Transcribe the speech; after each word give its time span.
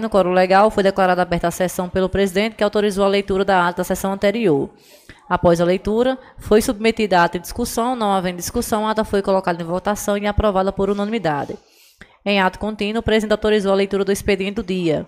No 0.00 0.10
coro 0.10 0.30
legal, 0.30 0.70
foi 0.70 0.82
declarada 0.82 1.22
aberta 1.22 1.48
a 1.48 1.50
sessão 1.50 1.88
pelo 1.88 2.08
presidente, 2.08 2.56
que 2.56 2.62
autorizou 2.62 3.04
a 3.04 3.08
leitura 3.08 3.44
da 3.44 3.66
ata 3.66 3.78
da 3.78 3.84
sessão 3.84 4.12
anterior. 4.12 4.70
Após 5.28 5.60
a 5.60 5.64
leitura, 5.64 6.18
foi 6.38 6.60
submetida 6.60 7.18
a 7.18 7.24
ata 7.24 7.38
em 7.38 7.40
discussão, 7.40 7.96
não 7.96 8.12
havendo 8.12 8.36
discussão, 8.36 8.86
a 8.86 8.90
ata 8.90 9.04
foi 9.04 9.22
colocada 9.22 9.62
em 9.62 9.66
votação 9.66 10.16
e 10.18 10.26
aprovada 10.26 10.72
por 10.72 10.90
unanimidade. 10.90 11.56
Em 12.24 12.40
ato 12.40 12.58
contínuo, 12.58 13.00
o 13.00 13.02
presidente 13.02 13.32
autorizou 13.32 13.72
a 13.72 13.76
leitura 13.76 14.04
do 14.04 14.12
expediente 14.12 14.56
do 14.56 14.62
dia. 14.62 15.06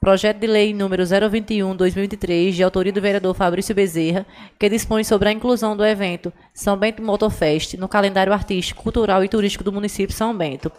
Projeto 0.00 0.38
de 0.38 0.46
Lei 0.46 0.72
número 0.72 1.02
021/2023, 1.02 2.52
de 2.52 2.62
autoria 2.62 2.92
do 2.92 3.00
vereador 3.00 3.34
Fabrício 3.34 3.74
Bezerra, 3.74 4.24
que 4.58 4.68
dispõe 4.68 5.02
sobre 5.02 5.28
a 5.28 5.32
inclusão 5.32 5.76
do 5.76 5.84
evento 5.84 6.32
São 6.54 6.76
Bento 6.76 7.02
Motorfest 7.02 7.76
no 7.76 7.88
calendário 7.88 8.32
artístico, 8.32 8.82
cultural 8.82 9.24
e 9.24 9.28
turístico 9.28 9.64
do 9.64 9.72
município 9.72 10.08
de 10.08 10.14
São 10.14 10.36
Bento. 10.36 10.70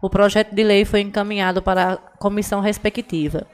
O 0.00 0.10
projeto 0.10 0.54
de 0.54 0.62
lei 0.62 0.84
foi 0.84 1.00
encaminhado 1.00 1.62
para 1.62 1.92
a 1.92 1.96
comissão 1.96 2.60
respectiva. 2.60 3.46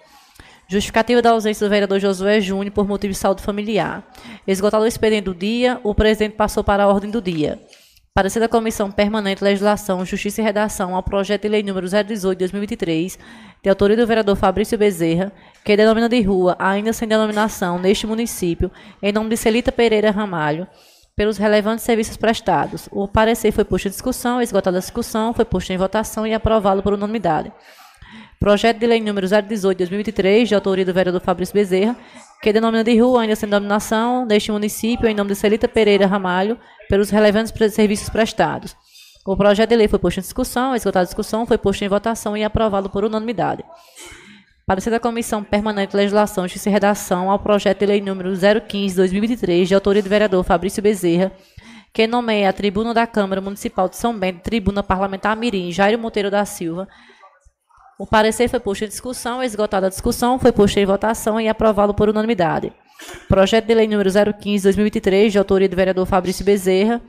Justificativa 0.68 1.20
da 1.20 1.30
ausência 1.30 1.66
do 1.66 1.70
vereador 1.70 2.00
Josué 2.00 2.40
Júnior 2.40 2.72
por 2.72 2.86
motivo 2.86 3.12
de 3.12 3.18
saúde 3.18 3.42
familiar. 3.42 4.02
Esgotado 4.46 4.84
o 4.84 4.86
expediente 4.86 5.24
do 5.24 5.34
dia, 5.34 5.80
o 5.84 5.94
presidente 5.94 6.34
passou 6.34 6.64
para 6.64 6.84
a 6.84 6.88
ordem 6.88 7.10
do 7.10 7.20
dia. 7.20 7.60
Parecer 8.14 8.40
da 8.40 8.48
Comissão 8.48 8.90
Permanente 8.90 9.42
Legislação, 9.42 10.04
Justiça 10.04 10.42
e 10.42 10.44
Redação 10.44 10.94
ao 10.94 11.02
projeto 11.02 11.42
de 11.42 11.48
lei 11.48 11.62
número 11.62 11.86
018 11.88 12.36
de 12.36 12.40
2023, 12.40 13.18
de 13.62 13.70
autoria 13.70 13.96
do 13.96 14.06
vereador 14.06 14.36
Fabrício 14.36 14.76
Bezerra, 14.76 15.32
que 15.64 15.74
denomina 15.74 16.10
de 16.10 16.20
rua, 16.20 16.54
ainda 16.58 16.92
sem 16.92 17.08
denominação, 17.08 17.78
neste 17.78 18.06
município, 18.06 18.70
em 19.02 19.12
nome 19.12 19.30
de 19.30 19.36
Celita 19.38 19.72
Pereira 19.72 20.10
Ramalho, 20.10 20.66
pelos 21.16 21.36
relevantes 21.36 21.84
serviços 21.84 22.16
prestados. 22.16 22.88
O 22.90 23.06
parecer 23.06 23.52
foi 23.52 23.64
posto 23.64 23.88
em 23.88 23.90
discussão, 23.90 24.40
esgotada 24.40 24.78
a 24.78 24.80
discussão, 24.80 25.34
foi 25.34 25.44
posto 25.44 25.72
em 25.72 25.76
votação 25.76 26.26
e 26.26 26.34
aprovado 26.34 26.82
por 26.82 26.92
unanimidade. 26.92 27.52
Projeto 28.40 28.78
de 28.78 28.86
lei 28.86 29.00
número 29.00 29.26
018 29.26 29.76
de 29.76 29.84
2023, 29.84 30.48
de 30.48 30.54
autoria 30.54 30.84
do 30.84 30.92
vereador 30.92 31.20
Fabrício 31.20 31.54
Bezerra, 31.54 31.96
que 32.42 32.52
denomina 32.52 32.82
de 32.82 32.98
rua, 32.98 33.22
ainda 33.22 33.36
sem 33.36 33.48
denominação, 33.48 34.26
neste 34.26 34.50
município, 34.50 35.06
em 35.08 35.14
nome 35.14 35.30
de 35.30 35.36
Celita 35.36 35.68
Pereira 35.68 36.06
Ramalho, 36.06 36.58
pelos 36.88 37.10
relevantes 37.10 37.52
serviços 37.72 38.08
prestados. 38.08 38.74
O 39.24 39.36
projeto 39.36 39.70
de 39.70 39.76
lei 39.76 39.86
foi 39.86 40.00
posto 40.00 40.18
em 40.18 40.22
discussão, 40.22 40.74
esgotada 40.74 41.04
a 41.04 41.06
discussão, 41.06 41.46
foi 41.46 41.56
posto 41.56 41.84
em 41.84 41.88
votação 41.88 42.36
e 42.36 42.42
aprovado 42.42 42.90
por 42.90 43.04
unanimidade. 43.04 43.62
Parecer 44.72 44.88
da 44.88 44.98
Comissão 44.98 45.44
Permanente 45.44 45.90
de 45.90 45.98
Legislação, 45.98 46.44
Justiça 46.44 46.70
e 46.70 46.72
Redação 46.72 47.30
ao 47.30 47.38
projeto 47.38 47.80
de 47.80 47.84
lei 47.84 48.00
número 48.00 48.32
015-2023, 48.32 49.66
de 49.66 49.74
autoria 49.74 50.02
do 50.02 50.08
vereador 50.08 50.42
Fabrício 50.44 50.82
Bezerra, 50.82 51.30
que 51.92 52.06
nomeia 52.06 52.48
a 52.48 52.54
tribuna 52.54 52.94
da 52.94 53.06
Câmara 53.06 53.42
Municipal 53.42 53.86
de 53.86 53.96
São 53.96 54.18
Bento, 54.18 54.40
tribuna 54.40 54.82
parlamentar 54.82 55.36
Mirim, 55.36 55.70
Jairo 55.70 55.98
Monteiro 55.98 56.30
da 56.30 56.46
Silva, 56.46 56.88
o 57.98 58.06
parecer 58.06 58.48
foi 58.48 58.60
posto 58.60 58.86
em 58.86 58.88
discussão, 58.88 59.42
esgotada 59.42 59.88
a 59.88 59.90
discussão, 59.90 60.38
foi 60.38 60.52
posto 60.52 60.78
em 60.78 60.86
votação 60.86 61.38
e 61.38 61.50
aprovado 61.50 61.92
por 61.92 62.08
unanimidade. 62.08 62.72
Projeto 63.28 63.66
de 63.66 63.74
lei 63.74 63.86
número 63.86 64.08
015-2023, 64.08 65.28
de 65.28 65.38
autoria 65.38 65.68
do 65.68 65.76
vereador 65.76 66.06
Fabrício 66.06 66.46
Bezerra, 66.46 67.02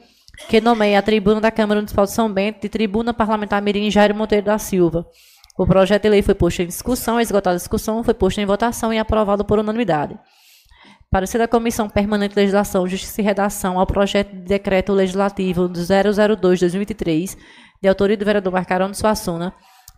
que 0.49 0.59
nomeia 0.59 0.99
a 0.99 1.01
tribuna 1.01 1.39
da 1.39 1.49
Câmara 1.49 1.79
Municipal 1.79 2.03
de 2.03 2.11
São 2.11 2.29
Bento 2.29 2.59
de 2.59 2.67
tribuna 2.67 3.13
parlamentar 3.13 3.61
Mirim 3.61 3.89
Jairo 3.89 4.13
Monteiro 4.13 4.47
da 4.47 4.57
Silva. 4.57 5.07
O 5.55 5.67
projeto 5.67 6.01
de 6.03 6.09
lei 6.09 6.21
foi 6.23 6.33
posto 6.33 6.63
em 6.63 6.67
discussão, 6.67 7.19
esgotada 7.19 7.55
a 7.55 7.57
discussão, 7.57 8.03
foi 8.03 8.15
posto 8.15 8.41
em 8.41 8.45
votação 8.45 8.91
e 8.91 8.97
aprovado 8.97 9.45
por 9.45 9.59
unanimidade. 9.59 10.17
Parecer 11.11 11.37
da 11.37 11.47
Comissão 11.47 11.87
Permanente 11.87 12.33
de 12.33 12.39
Legislação, 12.39 12.87
Justiça 12.87 13.21
e 13.21 13.23
Redação 13.23 13.79
ao 13.79 13.85
projeto 13.85 14.31
de 14.31 14.41
decreto 14.41 14.91
legislativo 14.91 15.69
002-2023, 15.69 17.37
de 17.79 17.87
autoria 17.87 18.17
do 18.17 18.25
vereador 18.25 18.51
Marcarão 18.51 18.91
Suassuna, 18.95 19.53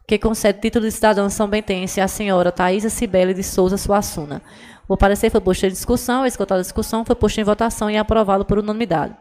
que 0.06 0.20
concede 0.20 0.60
título 0.60 0.86
de 0.86 0.92
cidadã 0.92 1.30
são 1.30 1.48
bentense 1.48 2.02
à 2.02 2.08
senhora 2.10 2.52
Thaisa 2.52 2.90
Cibele 2.90 3.34
de 3.34 3.42
Souza 3.42 3.78
Suassuna. 3.78 4.42
O 4.90 4.98
parecer 4.98 5.30
foi 5.30 5.40
posto 5.40 5.66
em 5.66 5.70
discussão, 5.70 6.26
esgotada 6.26 6.60
a 6.60 6.64
discussão, 6.64 7.06
foi 7.06 7.16
posto 7.16 7.40
em 7.40 7.46
votação 7.46 7.90
e 7.90 7.96
aprovado 7.98 8.44
por 8.44 8.60
unanimidade. 8.60 9.16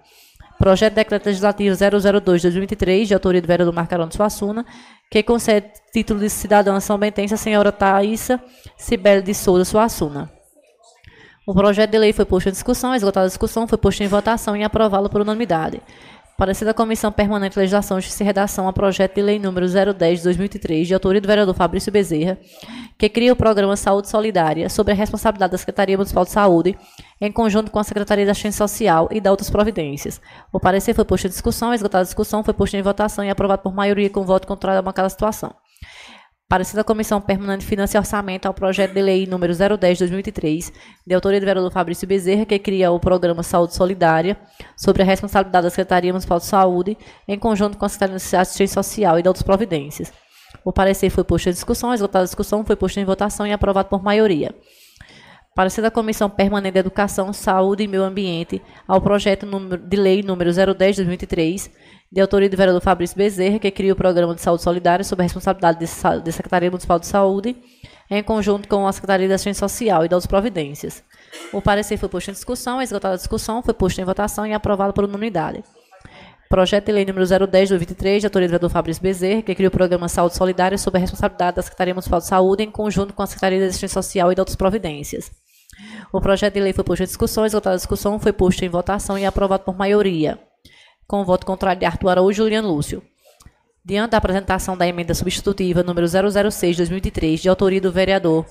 Projeto 0.65 0.93
de 0.93 0.97
Decreto 0.97 1.27
Legislativo 1.27 1.77
002-2023, 1.77 3.05
de 3.05 3.12
autoria 3.12 3.43
do 3.43 3.47
vereador 3.47 3.75
Marcarão 3.75 4.09
de 4.09 4.16
Suassuna, 4.16 4.65
que 5.11 5.22
concede 5.22 5.71
título 5.93 6.21
de 6.21 6.31
cidadã 6.31 6.81
são 6.81 6.97
bentense 6.97 7.34
à 7.34 7.37
senhora 7.37 7.71
Thaisa 7.71 8.43
Cibele 8.78 9.21
de 9.21 9.34
Souza 9.34 9.66
Suassuna. 9.66 10.33
O 11.47 11.53
projeto 11.53 11.91
de 11.91 11.99
lei 11.99 12.15
foi 12.15 12.25
posto 12.25 12.49
em 12.49 12.53
discussão, 12.53 12.94
esgotada 12.94 13.27
a 13.27 13.28
discussão, 13.28 13.69
foi 13.69 13.77
posto 13.77 14.03
em 14.03 14.06
votação 14.06 14.56
e 14.56 14.65
aprovado 14.65 15.11
por 15.11 15.21
unanimidade. 15.21 15.83
Parecer 16.37 16.65
da 16.65 16.75
Comissão 16.75 17.12
Permanente 17.12 17.55
de 17.55 17.61
Legislação, 17.61 18.00
Justiça 18.00 18.25
e 18.25 18.27
Redação 18.27 18.67
a 18.67 18.72
projeto 18.72 19.15
de 19.15 19.22
lei 19.22 19.39
número 19.39 19.67
010 19.69 20.19
de 20.19 20.25
2003, 20.25 20.89
de 20.89 20.93
autoria 20.93 21.21
do 21.21 21.28
vereador 21.28 21.55
Fabrício 21.55 21.93
Bezerra, 21.93 22.37
que 22.99 23.09
cria 23.09 23.33
o 23.33 23.37
programa 23.37 23.77
Saúde 23.77 24.09
Solidária, 24.09 24.69
sobre 24.69 24.93
a 24.93 24.97
responsabilidade 24.97 25.53
da 25.53 25.59
Secretaria 25.59 25.97
Municipal 25.97 26.25
de 26.25 26.33
Saúde, 26.33 26.77
em 27.21 27.31
conjunto 27.31 27.71
com 27.71 27.78
a 27.78 27.84
Secretaria 27.84 28.27
da 28.27 28.33
Assistência 28.33 28.67
Social 28.67 29.09
e 29.12 29.21
da 29.21 29.31
outras 29.31 29.49
providências. 29.49 30.21
O 30.53 30.59
parecer 30.59 30.93
foi 30.93 31.05
posto 31.05 31.27
em 31.27 31.31
discussão, 31.31 31.73
esgotada 31.73 32.03
a 32.03 32.05
discussão, 32.05 32.43
foi 32.43 32.53
posto 32.53 32.77
em 32.77 32.83
votação 32.83 33.25
e 33.25 33.31
aprovado 33.31 33.62
por 33.62 33.73
maioria 33.73 34.11
com 34.11 34.25
voto 34.25 34.49
contrário 34.49 34.81
a 34.81 34.83
bancada 34.83 35.09
situação. 35.09 35.55
Parecida 36.54 36.82
da 36.82 36.84
Comissão 36.84 37.20
Permanente 37.20 37.62
de 37.62 37.66
Finanças 37.66 37.97
e 37.97 37.98
Orçamento 37.98 38.47
ao 38.47 38.54
projeto 38.54 38.92
de 38.94 39.03
lei 39.03 39.26
número 39.26 39.53
010 39.53 39.98
de 39.98 40.04
2003, 40.04 40.72
de 41.04 41.12
autoria 41.12 41.41
do 41.41 41.47
vereador 41.47 41.72
Fabrício 41.72 42.06
Bezerra, 42.06 42.44
que 42.44 42.56
cria 42.60 42.92
o 42.92 43.00
programa 43.00 43.42
Saúde 43.42 43.75
Solidária, 43.75 44.38
sobre 44.76 45.03
a 45.03 45.04
responsabilidade 45.04 45.64
da 45.64 45.70
Secretaria 45.70 46.12
Municipal 46.12 46.38
de 46.38 46.44
Saúde, 46.44 46.97
em 47.26 47.37
conjunto 47.37 47.76
com 47.76 47.84
a 47.84 47.88
Secretaria 47.88 48.20
de 48.20 48.37
Assistência 48.37 48.75
Social 48.81 49.19
e 49.19 49.22
de 49.22 49.26
outras 49.26 49.43
providências. 49.43 50.12
O 50.64 50.72
parecer 50.72 51.10
foi 51.10 51.25
posto 51.25 51.48
em 51.48 51.53
discussão, 51.53 51.93
esgotada 51.93 52.22
a 52.22 52.26
discussão, 52.26 52.64
foi 52.64 52.76
posto 52.76 53.00
em 53.00 53.04
votação 53.04 53.44
e 53.44 53.53
aprovado 53.53 53.88
por 53.88 54.00
maioria. 54.00 54.54
Parecer 55.56 55.82
da 55.82 55.91
Comissão 55.91 56.31
Permanente 56.31 56.75
de 56.75 56.78
Educação, 56.78 57.32
Saúde 57.32 57.82
e 57.82 57.88
Meio 57.88 58.04
Ambiente 58.04 58.62
ao 58.87 59.00
projeto 59.00 59.44
de 59.78 59.97
lei 59.97 60.22
número 60.22 60.53
010 60.53 61.70
de 62.14 62.20
2003, 62.20 62.20
de 62.20 62.20
autoria 62.20 62.48
do 62.48 62.56
vereador 62.56 62.80
Fabrício 62.80 63.16
Bezerra, 63.16 63.58
que 63.58 63.70
cria 63.72 63.92
o 63.92 63.97
Programa 63.97 64.34
de 64.34 64.41
Saúde 64.41 64.62
Solidária 64.62 65.04
sob 65.04 65.20
a 65.20 65.25
responsabilidade 65.25 65.80
da 65.80 66.32
Secretaria 66.32 66.70
Municipal 66.70 67.00
de 67.00 67.08
Saúde, 67.08 67.56
em 68.08 68.22
conjunto 68.22 68.69
com 68.69 68.86
a 68.86 68.92
Secretaria 68.92 69.28
da 69.28 69.34
Assistência 69.34 69.69
Social 69.69 70.04
e 70.04 70.08
das 70.08 70.25
Providências. 70.25 71.02
O 71.52 71.60
parecer 71.60 71.97
foi 71.97 72.08
posto 72.08 72.30
em 72.30 72.32
discussão, 72.32 72.80
esgotada 72.80 73.14
a 73.14 73.16
discussão, 73.16 73.62
foi 73.62 73.75
posto 73.75 74.00
em 74.00 74.04
votação 74.04 74.47
e 74.47 74.52
aprovado 74.52 74.92
por 74.92 75.04
unanimidade. 75.04 75.64
Projeto 76.48 76.86
de 76.86 76.92
lei 76.92 77.04
número 77.04 77.26
010 77.26 77.70
do 77.70 77.78
23, 77.78 78.22
de 78.22 78.26
autoria 78.26 78.46
do 78.46 78.50
vereador 78.52 78.70
Fabrício 78.70 79.02
Bezerra, 79.02 79.42
que 79.42 79.54
cria 79.54 79.66
o 79.66 79.72
Programa 79.72 80.08
Saúde 80.08 80.36
Solidária 80.36 80.78
sob 80.78 80.96
a 80.96 81.00
responsabilidade 81.00 81.56
da 81.56 81.62
Secretaria 81.62 81.94
Municipal 81.94 82.20
de 82.20 82.26
Saúde, 82.26 82.62
em 82.62 82.70
conjunto 82.70 83.12
com 83.12 83.22
a 83.22 83.26
Secretaria 83.26 83.58
da 83.58 83.66
Assistência 83.66 84.00
Social 84.00 84.31
e 84.31 84.38
outras 84.38 84.54
providências. 84.54 85.32
O 86.12 86.20
projeto 86.20 86.54
de 86.54 86.60
lei 86.60 86.72
foi 86.72 86.84
posto 86.84 87.02
em 87.02 87.06
discussão, 87.06 87.44
esgotada 87.44 87.75
a 87.75 87.78
discussão, 87.78 88.20
foi 88.20 88.32
posto 88.32 88.64
em 88.64 88.69
votação 88.69 89.19
e 89.19 89.26
aprovado 89.26 89.64
por 89.64 89.76
maioria 89.76 90.38
com 91.06 91.20
o 91.20 91.25
voto 91.25 91.47
contrário 91.47 91.81
de 91.81 91.87
Arthur 91.87 92.10
Araújo 92.10 92.42
e 92.42 92.44
Juliano 92.44 92.72
Lúcio. 92.72 93.03
Diante 93.84 94.12
da 94.12 94.19
apresentação 94.19 94.76
da 94.76 94.87
emenda 94.87 95.15
substitutiva 95.15 95.82
número 95.82 96.06
006-2003, 96.06 97.42
de 97.42 97.48
autoria 97.48 97.81
do 97.81 97.92
vereador 97.92 98.47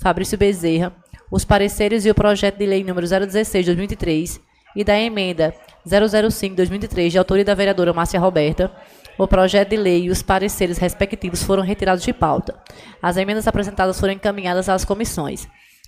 Fabrício 0.00 0.36
Bezerra, 0.36 0.94
os 1.30 1.44
pareceres 1.44 2.04
e 2.04 2.10
o 2.10 2.14
projeto 2.14 2.58
de 2.58 2.66
lei 2.66 2.84
número 2.84 3.06
016-2003 3.06 4.40
e 4.76 4.84
da 4.84 4.98
emenda 4.98 5.54
005-2003, 5.86 7.10
de 7.10 7.18
autoria 7.18 7.44
da 7.44 7.54
vereadora 7.54 7.92
Márcia 7.92 8.20
Roberta, 8.20 8.70
o 9.16 9.28
projeto 9.28 9.70
de 9.70 9.76
lei 9.76 10.04
e 10.04 10.10
os 10.10 10.22
pareceres 10.22 10.78
respectivos 10.78 11.42
foram 11.42 11.62
retirados 11.62 12.02
de 12.02 12.12
pauta. 12.12 12.58
As 13.00 13.16
emendas 13.16 13.46
apresentadas 13.46 13.98
foram 13.98 14.12
encaminhadas 14.12 14.68
às 14.68 14.84
comissões. 14.84 15.46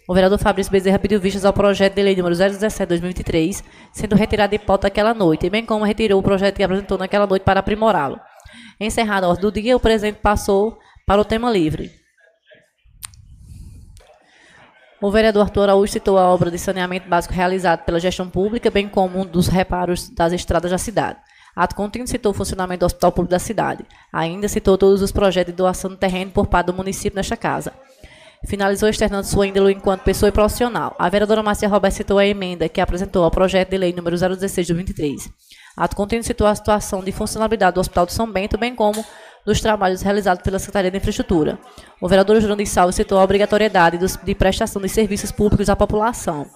O 0.09 0.15
vereador 0.15 0.39
Fabrício 0.39 0.71
Bezerra 0.71 1.01
pediu 1.01 1.21
vistas 1.21 1.45
ao 1.45 1.53
projeto 1.53 1.95
de 1.95 2.03
lei 2.03 2.15
número 2.15 2.35
017-2023, 2.37 3.65
sendo 3.93 4.15
retirado 4.15 4.53
de 4.53 4.59
pauta 4.59 4.87
aquela 4.87 5.13
noite, 5.13 5.51
bem 5.51 5.67
como 5.67 5.85
retirou 5.85 6.21
o 6.21 6.23
projeto 6.23 6.55
que 6.55 6.63
apresentou 6.63 6.97
naquela 6.97 7.27
noite 7.27 7.43
para 7.43 7.59
aprimorá-lo. 7.59 8.21
Encerrada 8.79 9.27
a 9.27 9.29
ordem 9.29 9.43
do 9.43 9.51
dia, 9.51 9.77
o 9.77 9.81
presidente 9.81 10.21
passou 10.23 10.79
para 11.05 11.21
o 11.21 11.25
tema 11.25 11.51
livre. 11.51 11.91
O 15.03 15.11
vereador 15.11 15.43
Arthur 15.43 15.65
Araújo 15.65 15.93
citou 15.93 16.17
a 16.19 16.33
obra 16.33 16.53
de 16.53 16.59
saneamento 16.59 17.09
básico 17.09 17.35
realizada 17.35 17.83
pela 17.83 17.99
gestão 17.99 18.31
pública, 18.31 18.71
bem 18.71 18.89
como 18.89 19.21
um 19.21 19.27
dos 19.27 19.49
reparos 19.49 20.09
das 20.11 20.33
estradas 20.33 20.71
da 20.71 20.79
cidade. 20.79 21.19
Ato 21.55 21.75
contínuo 21.75 22.07
citou 22.07 22.31
o 22.31 22.35
funcionamento 22.35 22.81
do 22.81 22.87
hospital 22.87 23.11
público 23.11 23.33
da 23.33 23.39
cidade. 23.39 23.85
Ainda 24.13 24.47
citou 24.47 24.79
todos 24.79 25.03
os 25.03 25.11
projetos 25.11 25.53
de 25.53 25.57
doação 25.57 25.91
de 25.91 25.97
terreno 25.97 26.31
por 26.31 26.47
parte 26.47 26.67
do 26.67 26.75
município 26.75 27.17
nesta 27.17 27.37
casa 27.37 27.73
finalizou 28.45 28.89
externando 28.89 29.25
sua 29.25 29.47
índole 29.47 29.73
enquanto 29.73 30.03
pessoa 30.03 30.29
e 30.29 30.33
profissional. 30.33 30.95
A 30.99 31.09
vereadora 31.09 31.43
Márcia 31.43 31.69
Roberto 31.69 31.95
citou 31.95 32.19
a 32.19 32.27
emenda 32.27 32.69
que 32.69 32.81
apresentou 32.81 33.25
ao 33.25 33.31
projeto 33.31 33.71
de 33.71 33.79
lei 33.79 33.93
número 33.93 34.17
016 34.17 34.67
de 34.67 34.75
23. 34.75 35.29
Ato 35.77 35.97
contínuo 35.97 36.25
citou 36.25 36.47
a 36.47 36.55
situação 36.55 37.03
de 37.03 37.13
funcionalidade 37.13 37.75
do 37.75 37.81
Hospital 37.81 38.07
de 38.07 38.13
São 38.13 38.31
Bento, 38.31 38.57
bem 38.57 38.75
como 38.75 39.05
dos 39.47 39.61
trabalhos 39.61 40.03
realizados 40.03 40.43
pela 40.43 40.59
Secretaria 40.59 40.91
de 40.91 40.97
Infraestrutura. 40.97 41.59
O 42.01 42.09
vereador 42.09 42.41
Jurandir 42.41 42.67
Salles 42.67 42.97
citou 42.97 43.17
a 43.19 43.23
obrigatoriedade 43.23 43.97
de 43.97 44.35
prestação 44.35 44.83
de 44.83 44.89
serviços 44.89 45.31
públicos 45.31 45.71
à 45.71 45.77
população. 45.77 46.47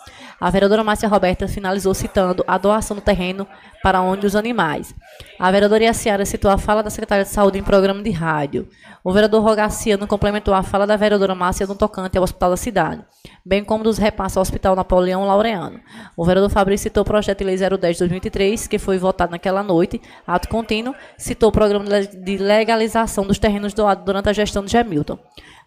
A 0.40 0.50
vereadora 0.50 0.82
Márcia 0.82 1.08
Roberta 1.08 1.46
finalizou 1.46 1.94
citando 1.94 2.42
a 2.48 2.58
doação 2.58 2.96
do 2.96 3.02
terreno 3.02 3.46
para 3.82 4.00
onde 4.00 4.26
os 4.26 4.34
animais. 4.34 4.92
A 5.38 5.50
vereadora 5.50 5.84
Iaciara 5.84 6.24
citou 6.24 6.50
a 6.50 6.58
fala 6.58 6.82
da 6.82 6.90
secretária 6.90 7.24
de 7.24 7.30
Saúde 7.30 7.58
em 7.58 7.62
programa 7.62 8.02
de 8.02 8.10
rádio. 8.10 8.66
O 9.02 9.12
vereador 9.12 9.42
Rogaciano 9.42 10.06
complementou 10.06 10.52
a 10.52 10.62
fala 10.62 10.86
da 10.86 10.94
vereadora 10.94 11.34
Márcia 11.34 11.66
no 11.66 11.74
tocante 11.74 12.18
ao 12.18 12.24
Hospital 12.24 12.50
da 12.50 12.56
Cidade, 12.56 13.02
bem 13.44 13.64
como 13.64 13.82
dos 13.82 13.96
repassos 13.96 14.36
ao 14.36 14.42
Hospital 14.42 14.76
Napoleão 14.76 15.26
Laureano. 15.26 15.80
O 16.14 16.24
vereador 16.24 16.50
Fabrício 16.50 16.84
citou 16.84 17.02
o 17.02 17.06
projeto 17.06 17.38
de 17.38 17.44
lei 17.44 17.56
010 17.56 17.96
de 17.96 17.98
2003, 18.00 18.66
que 18.66 18.78
foi 18.78 18.98
votado 18.98 19.32
naquela 19.32 19.62
noite, 19.62 20.02
ato 20.26 20.48
contínuo, 20.48 20.94
citou 21.16 21.48
o 21.48 21.52
programa 21.52 21.86
de 22.02 22.36
legalização 22.36 23.26
dos 23.26 23.38
terrenos 23.38 23.72
doados 23.72 24.04
durante 24.04 24.28
a 24.28 24.34
gestão 24.34 24.62
de 24.62 24.70
Gemilton. 24.70 25.18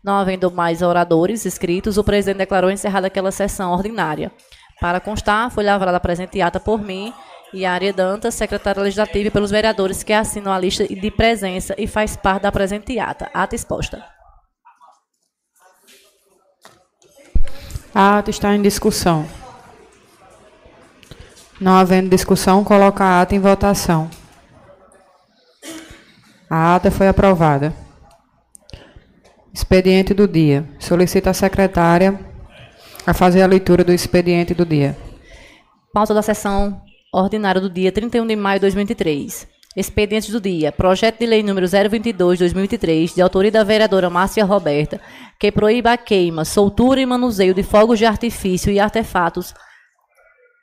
Não 0.03 0.13
havendo 0.13 0.51
mais 0.51 0.83
oradores 0.83 1.43
inscritos, 1.45 1.97
o 1.97 2.03
presidente 2.03 2.37
declarou 2.37 2.69
encerrada 2.69 3.07
aquela 3.07 3.31
sessão 3.31 3.71
ordinária. 3.71 4.31
Para 4.79 4.99
constar, 4.99 5.49
foi 5.49 5.63
lavrada 5.63 5.97
a 5.97 5.99
presente 5.99 6.39
ata 6.39 6.59
por 6.59 6.79
mim 6.79 7.11
e 7.53 7.65
a 7.65 7.71
Área 7.71 7.93
Dantas, 7.93 8.33
secretária 8.33 8.81
legislativa, 8.81 9.27
e 9.27 9.31
pelos 9.31 9.51
vereadores 9.51 10.01
que 10.01 10.11
assinam 10.11 10.51
a 10.51 10.59
lista 10.59 10.87
de 10.87 11.11
presença 11.11 11.75
e 11.77 11.85
faz 11.85 12.17
parte 12.17 12.43
da 12.43 12.51
presente 12.51 12.97
ata. 12.97 13.29
Ata 13.33 13.55
exposta. 13.55 14.03
A 17.93 18.17
ata 18.17 18.31
está 18.31 18.55
em 18.55 18.61
discussão. 18.61 19.27
Não 21.61 21.77
havendo 21.77 22.09
discussão, 22.09 22.63
coloca 22.63 23.03
a 23.03 23.21
ata 23.21 23.35
em 23.35 23.39
votação. 23.39 24.09
A 26.49 26.75
ata 26.75 26.89
foi 26.89 27.07
aprovada. 27.07 27.73
Expediente 29.53 30.13
do 30.13 30.27
dia. 30.27 30.67
Solicita 30.79 31.29
a 31.29 31.33
secretária 31.33 32.19
a 33.05 33.13
fazer 33.13 33.43
a 33.43 33.47
leitura 33.47 33.83
do 33.83 33.93
expediente 33.93 34.55
do 34.55 34.65
dia. 34.65 34.97
Pauta 35.93 36.13
da 36.13 36.23
sessão 36.23 36.82
ordinária 37.13 37.61
do 37.61 37.69
dia 37.69 37.91
31 37.91 38.25
de 38.25 38.35
maio 38.35 38.59
de 38.59 38.61
2023. 38.61 39.47
Expediente 39.75 40.31
do 40.31 40.41
dia. 40.41 40.71
Projeto 40.71 41.19
de 41.19 41.25
lei 41.25 41.43
número 41.43 41.67
022/2023, 41.67 43.15
de 43.15 43.21
autoria 43.21 43.51
da 43.51 43.63
vereadora 43.63 44.09
Márcia 44.09 44.45
Roberta, 44.45 44.99
que 45.39 45.51
proíba 45.51 45.93
a 45.93 45.97
queima, 45.97 46.45
soltura 46.45 46.99
e 46.99 47.05
manuseio 47.05 47.53
de 47.53 47.63
fogos 47.63 47.99
de 47.99 48.05
artifício 48.05 48.71
e 48.71 48.79
artefatos 48.79 49.53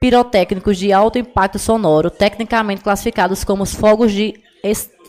pirotécnicos 0.01 0.79
de 0.79 0.93
alto 0.93 1.19
impacto 1.19 1.59
sonoro, 1.59 2.11
tecnicamente 2.11 2.83
classificados 2.83 3.45
como 3.45 3.63
os 3.63 3.75
fogos 3.75 4.13
de 4.13 4.35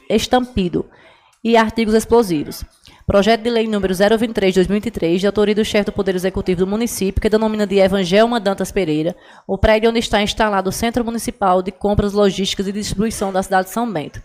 estampido 0.09 0.85
e 1.43 1.55
artigos 1.55 1.93
explosivos. 1.93 2.65
Projeto 3.11 3.41
de 3.41 3.49
Lei 3.49 3.67
número 3.67 3.93
023 3.93 4.53
de 4.53 4.59
2003, 4.61 5.19
de 5.19 5.27
autoria 5.27 5.53
do 5.53 5.65
chefe 5.65 5.87
do 5.87 5.91
Poder 5.91 6.15
Executivo 6.15 6.59
do 6.59 6.65
município, 6.65 7.21
que 7.21 7.27
denomina 7.27 7.67
de 7.67 7.77
Evangelma 7.77 8.39
Dantas 8.39 8.71
Pereira, 8.71 9.13
o 9.45 9.57
prédio 9.57 9.89
onde 9.89 9.99
está 9.99 10.21
instalado 10.21 10.69
o 10.69 10.71
Centro 10.71 11.03
Municipal 11.03 11.61
de 11.61 11.73
Compras 11.73 12.13
Logísticas 12.13 12.69
e 12.69 12.71
Distribuição 12.71 13.33
da 13.33 13.43
cidade 13.43 13.67
de 13.67 13.73
São 13.73 13.91
Bento. 13.91 14.23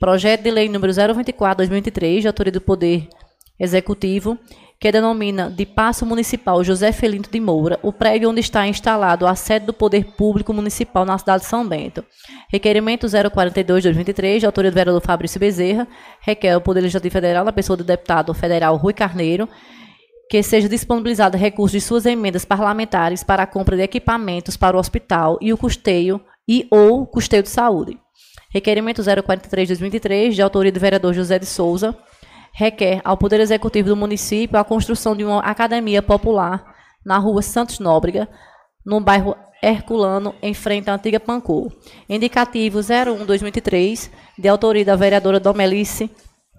Projeto 0.00 0.42
de 0.42 0.50
Lei 0.50 0.68
número 0.68 0.92
024 0.92 1.62
de 1.62 1.68
2003, 1.68 2.22
de 2.22 2.26
autoria 2.26 2.50
do 2.50 2.60
Poder 2.60 3.08
Executivo, 3.56 4.36
que 4.78 4.92
denomina 4.92 5.50
de 5.50 5.64
Paço 5.64 6.04
Municipal 6.04 6.62
José 6.62 6.92
Felinto 6.92 7.30
de 7.30 7.40
Moura, 7.40 7.78
o 7.82 7.92
prédio 7.92 8.28
onde 8.28 8.40
está 8.40 8.66
instalado 8.66 9.26
a 9.26 9.34
sede 9.34 9.66
do 9.66 9.72
Poder 9.72 10.04
Público 10.04 10.52
Municipal 10.52 11.04
na 11.04 11.16
cidade 11.16 11.42
de 11.42 11.48
São 11.48 11.66
Bento. 11.66 12.04
Requerimento 12.50 13.06
042 13.08 13.82
de 13.82 13.88
2023, 13.88 14.40
de 14.40 14.46
autoria 14.46 14.70
do 14.70 14.74
vereador 14.74 15.00
Fabrício 15.00 15.40
Bezerra, 15.40 15.88
requer 16.20 16.56
o 16.56 16.60
Poder 16.60 16.80
Legislativo 16.80 17.12
Federal, 17.12 17.44
na 17.44 17.52
pessoa 17.52 17.76
do 17.76 17.84
deputado 17.84 18.34
federal 18.34 18.76
Rui 18.76 18.92
Carneiro, 18.92 19.48
que 20.28 20.42
seja 20.42 20.68
disponibilizado 20.68 21.36
recursos 21.36 21.72
de 21.72 21.80
suas 21.80 22.06
emendas 22.06 22.44
parlamentares 22.44 23.22
para 23.22 23.44
a 23.44 23.46
compra 23.46 23.76
de 23.76 23.82
equipamentos 23.82 24.56
para 24.56 24.76
o 24.76 24.80
hospital 24.80 25.38
e 25.40 25.52
o 25.52 25.56
custeio 25.56 26.20
e 26.48 26.66
ou 26.70 27.06
custeio 27.06 27.42
de 27.42 27.48
saúde. 27.48 27.98
Requerimento 28.50 29.02
043 29.02 29.66
de 29.66 29.74
2023, 29.74 30.34
de 30.34 30.42
autoria 30.42 30.70
do 30.70 30.78
vereador 30.78 31.12
José 31.12 31.38
de 31.38 31.46
Souza, 31.46 31.96
requer 32.54 33.00
ao 33.04 33.16
Poder 33.16 33.40
Executivo 33.40 33.88
do 33.88 33.96
município 33.96 34.58
a 34.58 34.64
construção 34.64 35.16
de 35.16 35.24
uma 35.24 35.40
academia 35.40 36.00
popular 36.00 36.64
na 37.04 37.18
rua 37.18 37.42
Santos 37.42 37.80
Nóbrega, 37.80 38.28
no 38.86 39.00
bairro 39.00 39.36
Herculano, 39.60 40.34
em 40.40 40.54
frente 40.54 40.88
à 40.88 40.94
antiga 40.94 41.18
Pancô. 41.18 41.70
Indicativo 42.08 42.78
01-2023, 42.78 44.10
de 44.38 44.48
autoria 44.48 44.84
da 44.84 44.94
vereadora 44.94 45.40
Domelice 45.40 46.10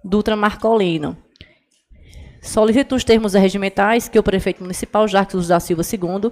Dutra 0.04 0.36
Marcolino. 0.36 1.16
Solicito 2.42 2.94
os 2.94 3.04
termos 3.04 3.34
regimentais 3.34 4.08
que 4.08 4.20
o 4.20 4.24
prefeito 4.24 4.62
municipal, 4.62 5.08
Jacques 5.08 5.48
da 5.48 5.60
Silva 5.60 5.82
II, 5.82 6.32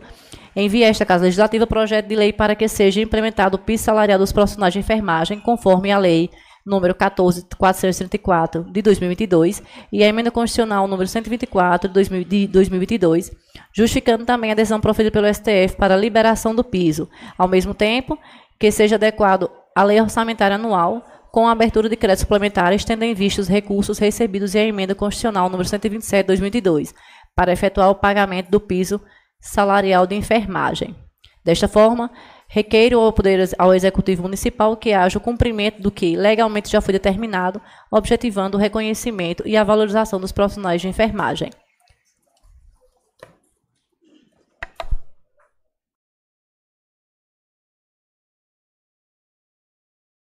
envie 0.56 0.84
a 0.84 0.90
esta 0.90 1.06
Casa 1.06 1.24
Legislativa 1.24 1.66
projeto 1.66 2.08
de 2.08 2.16
lei 2.16 2.32
para 2.32 2.54
que 2.54 2.68
seja 2.68 3.02
implementado 3.02 3.56
o 3.56 3.60
piso 3.60 3.86
salarial 3.86 4.20
dos 4.20 4.32
profissionais 4.32 4.74
de 4.74 4.80
enfermagem, 4.80 5.40
conforme 5.40 5.92
a 5.92 5.98
lei 5.98 6.30
número 6.66 6.96
14434 6.96 8.64
de 8.64 8.82
2022 8.82 9.62
e 9.92 10.04
a 10.04 10.08
emenda 10.08 10.32
constitucional 10.32 10.88
número 10.88 11.08
124 11.08 11.90
de 11.90 12.48
2022, 12.48 13.32
justificando 13.74 14.26
também 14.26 14.52
a 14.52 14.56
decisão 14.56 14.80
proferida 14.80 15.12
pelo 15.12 15.34
STF 15.34 15.76
para 15.78 15.94
a 15.94 15.98
liberação 15.98 16.56
do 16.56 16.64
piso, 16.64 17.10
ao 17.38 17.48
mesmo 17.48 17.74
tempo 17.74 18.18
que 18.60 18.72
seja 18.72 18.96
adequado 18.96 19.50
à 19.76 19.84
lei 19.84 20.00
orçamentária 20.00 20.56
anual 20.56 21.04
com 21.32 21.48
a 21.48 21.52
abertura 21.52 21.90
de 21.90 21.96
créditos 21.96 22.22
suplementares, 22.22 22.86
tendo 22.86 23.04
em 23.04 23.14
vista 23.14 23.42
os 23.42 23.48
recursos 23.48 23.98
recebidos 23.98 24.54
e 24.54 24.60
a 24.60 24.64
emenda 24.64 24.94
constitucional 24.94 25.50
número 25.50 25.68
127 25.68 26.22
de 26.22 26.28
2022, 26.28 26.94
para 27.36 27.52
efetuar 27.52 27.90
o 27.90 27.96
pagamento 27.96 28.52
do 28.52 28.60
piso 28.60 29.02
salarial 29.42 30.06
de 30.06 30.16
enfermagem. 30.16 30.96
Desta 31.44 31.68
forma, 31.68 32.12
Requeiro 32.54 33.00
ao 33.00 33.12
Poder 33.12 33.50
ao 33.58 33.74
Executivo 33.74 34.22
Municipal 34.22 34.78
que 34.78 34.94
haja 34.94 35.18
o 35.18 35.22
cumprimento 35.22 35.82
do 35.82 35.90
que 35.90 36.16
legalmente 36.16 36.70
já 36.70 36.82
foi 36.82 36.92
determinado, 36.92 37.60
objetivando 37.90 38.56
o 38.56 38.62
reconhecimento 38.62 39.42
e 39.44 39.58
a 39.58 39.64
valorização 39.64 40.20
dos 40.20 40.32
profissionais 40.32 40.80
de 40.80 40.88
enfermagem. 40.88 41.50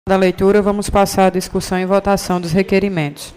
Da 0.06 0.18
leitura, 0.18 0.62
vamos 0.62 0.90
passar 0.90 1.28
a 1.28 1.30
discussão 1.30 1.80
e 1.80 1.86
votação 1.86 2.42
dos 2.42 2.52
requerimentos. 2.52 3.37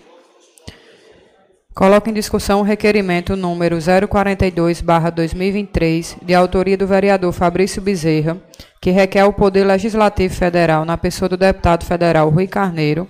Coloco 1.81 2.09
em 2.11 2.13
discussão 2.13 2.61
o 2.61 2.63
requerimento 2.63 3.35
número 3.35 3.79
042-2023, 3.79 6.23
de 6.23 6.35
autoria 6.35 6.77
do 6.77 6.87
vereador 6.87 7.33
Fabrício 7.33 7.81
Bezerra, 7.81 8.37
que 8.83 8.91
requer 8.91 9.21
ao 9.21 9.33
Poder 9.33 9.65
Legislativo 9.65 10.35
Federal, 10.35 10.85
na 10.85 10.99
pessoa 10.99 11.27
do 11.27 11.39
deputado 11.39 11.87
federal 11.87 12.29
Rui 12.29 12.47
Carneiro, 12.47 13.09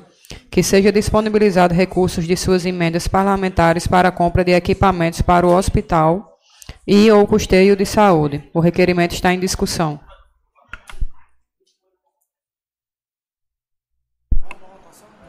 que 0.49 0.62
seja 0.62 0.93
disponibilizado 0.93 1.75
recursos 1.75 2.25
de 2.25 2.37
suas 2.37 2.64
emendas 2.64 3.08
parlamentares 3.08 3.88
para 3.88 4.11
a 4.11 4.12
compra 4.12 4.44
de 4.44 4.52
equipamentos 4.52 5.20
para 5.20 5.44
o 5.44 5.52
hospital 5.52 6.38
e 6.87 7.11
ou 7.11 7.26
custeio 7.26 7.74
de 7.74 7.84
saúde. 7.84 8.48
O 8.55 8.60
requerimento 8.60 9.15
está 9.15 9.34
em 9.34 9.41
discussão. 9.41 9.98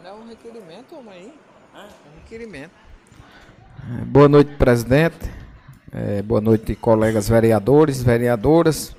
Não 0.03 0.11
é 0.11 0.13
um 0.13 0.27
requerimento, 0.27 1.01
mãe? 1.01 1.33
É 1.73 1.79
um 1.79 2.19
requerimento. 2.21 2.80
Boa 3.93 4.29
noite, 4.29 4.55
presidente. 4.55 5.29
É, 5.91 6.21
boa 6.21 6.39
noite, 6.39 6.75
colegas 6.75 7.27
vereadores, 7.27 8.01
vereadoras, 8.01 8.95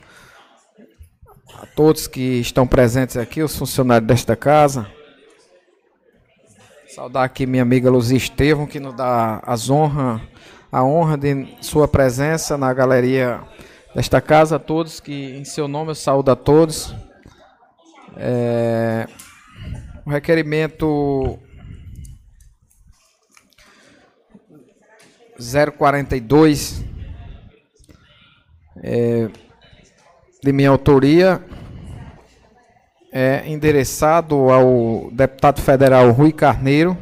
a 1.58 1.64
todos 1.64 2.06
que 2.06 2.20
estão 2.40 2.66
presentes 2.66 3.16
aqui, 3.16 3.42
os 3.42 3.56
funcionários 3.56 4.06
desta 4.06 4.37
casa. 4.37 4.87
Saudar 6.94 7.25
aqui 7.25 7.46
minha 7.46 7.62
amiga 7.62 7.88
Luzia 7.88 8.18
Estevam, 8.18 8.66
que 8.66 8.78
nos 8.78 8.94
dá 8.94 9.42
as 9.46 9.70
honra, 9.70 10.20
a 10.70 10.84
honra 10.84 11.16
de 11.16 11.56
sua 11.62 11.88
presença 11.88 12.58
na 12.58 12.70
galeria 12.75 13.40
desta 13.94 14.20
casa. 14.20 14.56
A 14.56 14.58
todos 14.58 15.00
que, 15.00 15.38
em 15.38 15.44
seu 15.46 15.66
nome, 15.66 15.92
eu 15.92 15.94
saúdo 15.94 16.30
a 16.30 16.37
todos. 16.37 16.94
É, 18.14 19.06
o 20.04 20.11
requerimento 20.11 21.38
042 25.76 26.84
é, 28.82 29.28
de 30.42 30.52
minha 30.52 30.70
autoria 30.70 31.42
é 33.12 33.46
endereçado 33.46 34.50
ao 34.50 35.11
deputado 35.11 35.61
federal 35.61 36.11
Rui 36.12 36.32
Carneiro, 36.32 36.96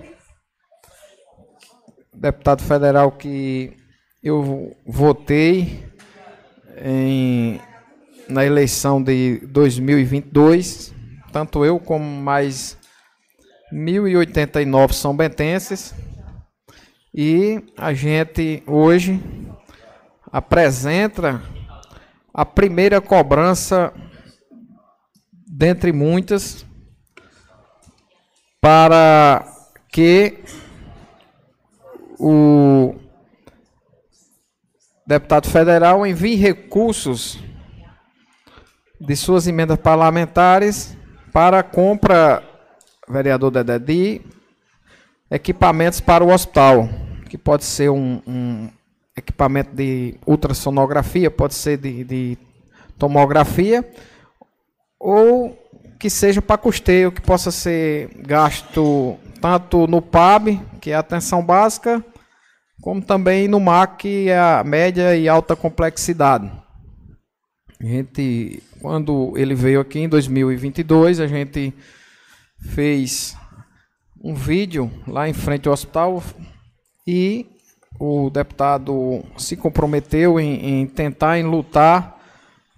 deputado 2.12 2.62
federal 2.62 3.12
que 3.12 3.76
eu 4.22 4.76
votei 4.84 5.88
em, 6.82 7.60
na 8.28 8.44
eleição 8.44 9.00
de 9.02 9.38
2022, 9.46 10.92
tanto 11.32 11.64
eu 11.64 11.78
como 11.78 12.04
mais 12.04 12.76
1.089 13.72 14.92
são 14.92 15.16
bentenses 15.16 15.94
e 17.12 17.62
a 17.76 17.92
gente 17.92 18.62
hoje 18.66 19.20
apresenta 20.30 21.42
a 22.32 22.46
primeira 22.46 23.00
cobrança 23.00 23.92
dentre 25.46 25.92
muitas 25.92 26.64
para 28.60 29.44
que 29.88 30.38
o 32.18 32.94
deputado 35.06 35.48
federal 35.48 36.06
envie 36.06 36.36
recursos 36.36 37.38
de 39.00 39.16
suas 39.16 39.46
emendas 39.48 39.78
parlamentares 39.78 40.96
para 41.32 41.60
a 41.60 41.62
compra, 41.62 42.42
vereador 43.08 43.50
Dedé, 43.50 43.78
de 43.78 44.20
equipamentos 45.30 46.00
para 46.00 46.24
o 46.24 46.32
hospital, 46.32 46.88
que 47.28 47.38
pode 47.38 47.64
ser 47.64 47.90
um, 47.90 48.20
um 48.26 48.68
equipamento 49.16 49.74
de 49.74 50.16
ultrassonografia, 50.26 51.30
pode 51.30 51.54
ser 51.54 51.76
de, 51.78 52.04
de 52.04 52.38
tomografia, 52.98 53.88
ou 54.98 55.56
que 55.98 56.10
seja 56.10 56.42
para 56.42 56.58
custeio, 56.58 57.12
que 57.12 57.20
possa 57.20 57.50
ser 57.50 58.10
gasto 58.26 59.16
tanto 59.40 59.86
no 59.86 60.02
PAB, 60.02 60.60
que 60.80 60.90
é 60.90 60.94
a 60.94 61.00
atenção 61.00 61.44
básica, 61.44 62.04
como 62.80 63.02
também 63.02 63.46
no 63.46 63.60
MAC, 63.60 63.98
que 63.98 64.28
é 64.30 64.38
a 64.38 64.64
média 64.64 65.16
e 65.16 65.28
alta 65.28 65.54
complexidade. 65.54 66.50
A 67.78 67.84
gente, 67.84 68.62
quando 68.80 69.34
ele 69.36 69.54
veio 69.54 69.80
aqui 69.80 70.00
em 70.00 70.08
2022, 70.08 71.20
a 71.20 71.26
gente 71.26 71.72
fez 72.58 73.36
um 74.22 74.34
vídeo 74.34 74.90
lá 75.06 75.28
em 75.28 75.32
frente 75.32 75.66
ao 75.66 75.74
hospital 75.74 76.22
e 77.06 77.46
o 77.98 78.30
deputado 78.30 79.24
se 79.36 79.56
comprometeu 79.56 80.38
em, 80.38 80.80
em 80.82 80.86
tentar 80.86 81.38
em 81.38 81.44
lutar 81.44 82.18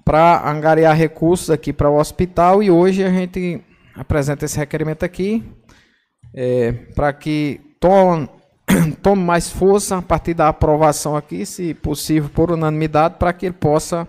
para 0.05 0.49
angariar 0.49 0.97
recursos 0.97 1.51
aqui 1.51 1.73
para 1.73 1.91
o 1.91 1.99
hospital 1.99 2.63
e 2.63 2.71
hoje 2.71 3.05
a 3.05 3.11
gente 3.11 3.63
apresenta 3.95 4.45
esse 4.45 4.59
requerimento 4.59 5.05
aqui 5.05 5.45
é, 6.35 6.73
para 6.95 7.13
que 7.13 7.61
tome, 7.79 8.29
tome 9.03 9.23
mais 9.23 9.51
força 9.51 9.99
a 9.99 10.03
partir 10.03 10.35
da 10.35 10.49
aprovação 10.49 11.17
aqui, 11.17 11.45
se 11.45 11.75
possível 11.75 12.31
por 12.31 12.51
unanimidade, 12.51 13.17
para 13.19 13.33
que 13.33 13.47
ele 13.47 13.55
possa, 13.55 14.09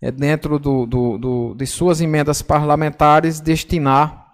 é, 0.00 0.10
dentro 0.10 0.58
do, 0.58 0.86
do, 0.86 1.18
do, 1.18 1.54
de 1.54 1.66
suas 1.66 2.00
emendas 2.00 2.40
parlamentares, 2.40 3.40
destinar 3.40 4.26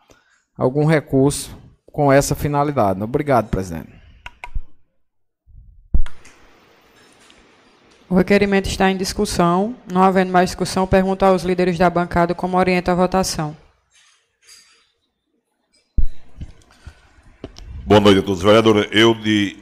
algum 0.56 0.84
recurso 0.84 1.63
com 1.94 2.12
essa 2.12 2.34
finalidade. 2.34 3.00
Obrigado, 3.00 3.48
presidente. 3.48 3.92
O 8.10 8.16
requerimento 8.16 8.66
está 8.66 8.90
em 8.90 8.96
discussão. 8.96 9.76
Não 9.90 10.02
havendo 10.02 10.32
mais 10.32 10.50
discussão, 10.50 10.88
pergunto 10.88 11.24
aos 11.24 11.44
líderes 11.44 11.78
da 11.78 11.88
bancada 11.88 12.34
como 12.34 12.58
orienta 12.58 12.90
a 12.90 12.96
votação. 12.96 13.56
Boa 17.86 18.00
noite 18.00 18.18
a 18.18 18.22
todos. 18.24 18.42
Vereadora, 18.42 18.88
eu 18.90 19.14
de, 19.14 19.56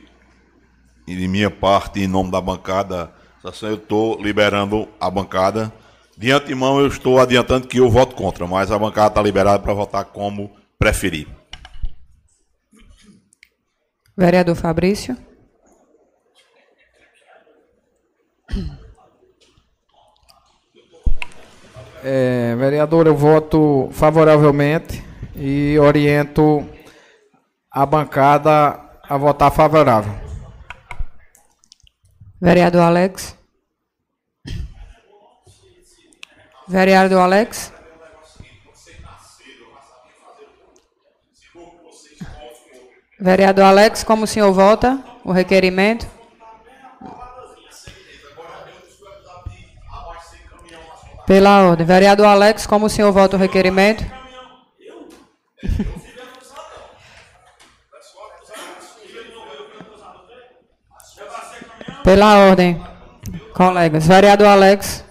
de 1.06 1.28
minha 1.28 1.50
parte, 1.50 2.00
em 2.00 2.08
nome 2.08 2.30
da 2.30 2.40
bancada, 2.40 3.12
eu 3.44 3.74
estou 3.74 4.18
liberando 4.18 4.88
a 4.98 5.10
bancada. 5.10 5.70
De 6.16 6.30
antemão, 6.30 6.80
eu 6.80 6.86
estou 6.86 7.20
adiantando 7.20 7.68
que 7.68 7.78
eu 7.78 7.90
voto 7.90 8.16
contra, 8.16 8.46
mas 8.46 8.70
a 8.70 8.78
bancada 8.78 9.08
está 9.08 9.22
liberada 9.22 9.58
para 9.58 9.74
votar 9.74 10.06
como 10.06 10.50
preferir. 10.78 11.41
Vereador 14.22 14.54
Fabrício. 14.54 15.16
É, 22.04 22.54
vereador, 22.54 23.08
eu 23.08 23.16
voto 23.16 23.88
favoravelmente 23.90 25.04
e 25.34 25.76
oriento 25.80 26.64
a 27.68 27.84
bancada 27.84 28.78
a 29.02 29.16
votar 29.16 29.50
favorável. 29.50 30.14
Vereador 32.40 32.82
Alex. 32.82 33.36
Vereador 36.68 37.22
Alex. 37.22 37.72
Vereador 43.22 43.66
Alex, 43.66 44.02
como 44.02 44.24
o 44.24 44.26
senhor 44.26 44.52
vota 44.52 44.98
o 45.24 45.30
requerimento? 45.30 46.08
Pela 51.24 51.62
ordem. 51.62 51.86
Vereador 51.86 52.26
Alex, 52.26 52.66
como 52.66 52.86
o 52.86 52.90
senhor 52.90 53.12
vota 53.12 53.36
o 53.36 53.38
requerimento? 53.38 54.04
Pela 62.02 62.38
ordem, 62.48 62.84
colegas. 63.54 64.04
Vereador 64.04 64.48
Alex. 64.48 65.04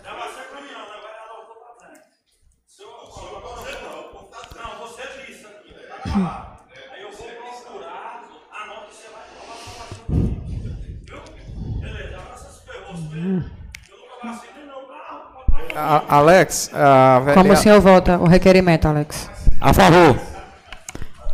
Alex, 15.75 16.69
uh, 16.73 17.33
como 17.33 17.53
o 17.53 17.55
senhor 17.55 17.79
vota 17.79 18.17
o 18.17 18.27
requerimento, 18.27 18.87
Alex? 18.87 19.29
A 19.59 19.73
favor. 19.73 20.17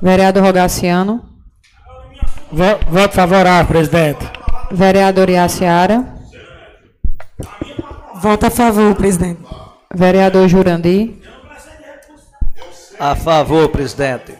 Vereador 0.01 0.43
Rogaciano. 0.43 1.23
Voto 2.51 3.13
favorável, 3.13 3.67
presidente. 3.67 4.25
Vereador 4.71 5.29
Iaciara. 5.29 6.05
Voto 8.21 8.45
a 8.45 8.49
favor, 8.49 8.95
presidente. 8.95 9.41
Vereador 9.93 10.47
Jurandi. 10.47 11.21
A 12.99 13.15
favor, 13.15 13.69
presidente. 13.69 14.37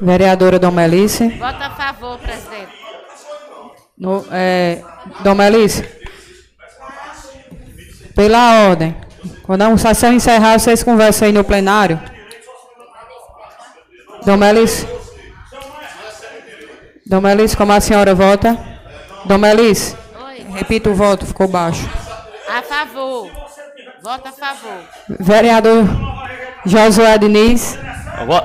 Vereadora 0.00 0.58
Domelice. 0.58 1.28
Voto 1.38 1.62
a 1.62 1.70
favor, 1.70 2.18
presidente. 2.18 2.72
No, 3.96 4.24
é, 4.32 4.82
Domelice. 5.22 5.84
Pela 8.14 8.68
ordem. 8.68 8.96
Quando 9.42 9.62
a 9.62 9.76
sessão 9.76 10.12
encerrar, 10.12 10.58
vocês 10.58 10.82
conversam 10.82 11.26
aí 11.26 11.32
no 11.32 11.44
plenário. 11.44 12.00
Domelice. 14.24 14.86
Domelice, 17.06 17.56
como 17.56 17.72
a 17.72 17.80
senhora 17.80 18.14
vota? 18.14 18.58
Domelice. 19.26 19.96
Oi. 20.26 20.46
Repita 20.54 20.88
o 20.90 20.94
voto, 20.94 21.26
ficou 21.26 21.46
baixo. 21.46 21.88
A 22.48 22.62
favor. 22.62 23.30
Vota 24.02 24.30
a 24.30 24.32
favor. 24.32 24.82
Vereador 25.20 25.84
Josué 26.64 27.18
Diniz. 27.18 27.78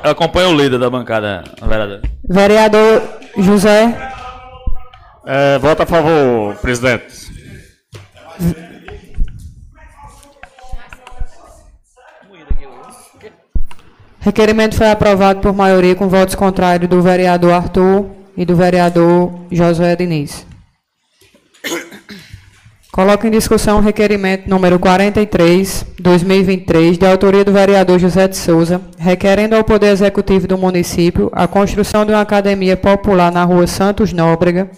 Eu 0.04 0.12
acompanho 0.12 0.50
o 0.50 0.56
líder 0.56 0.80
da 0.80 0.90
bancada, 0.90 1.44
vereador. 1.62 2.02
Vereador 2.28 3.02
José. 3.38 4.12
É, 5.26 5.58
vota 5.60 5.84
a 5.84 5.86
favor, 5.86 6.56
presidente. 6.56 7.30
Requerimento 14.22 14.76
foi 14.76 14.90
aprovado 14.90 15.40
por 15.40 15.54
maioria 15.54 15.96
com 15.96 16.10
votos 16.10 16.36
contrários 16.36 16.90
do 16.90 17.02
vereador 17.02 17.54
Arthur 17.54 18.06
e 18.36 18.44
do 18.44 18.56
vereador 18.56 19.32
Josué 19.50 19.96
Diniz. 19.96 20.46
Coloco 22.92 23.26
em 23.26 23.32
discussão 23.32 23.78
o 23.78 23.82
requerimento 23.82 24.50
número 24.50 24.78
43, 24.78 25.86
2023, 26.00 26.98
de 26.98 27.06
autoria 27.06 27.46
do 27.46 27.54
vereador 27.54 27.98
José 27.98 28.28
de 28.28 28.36
Souza, 28.36 28.82
requerendo 28.98 29.56
ao 29.56 29.64
Poder 29.64 29.88
Executivo 29.88 30.48
do 30.48 30.58
município 30.58 31.30
a 31.32 31.48
construção 31.48 32.06
de 32.06 32.12
uma 32.12 32.20
academia 32.20 32.76
popular 32.76 33.32
na 33.32 33.46
rua 33.46 33.68
Santos 33.68 34.12
Nóbrega, 34.12 34.70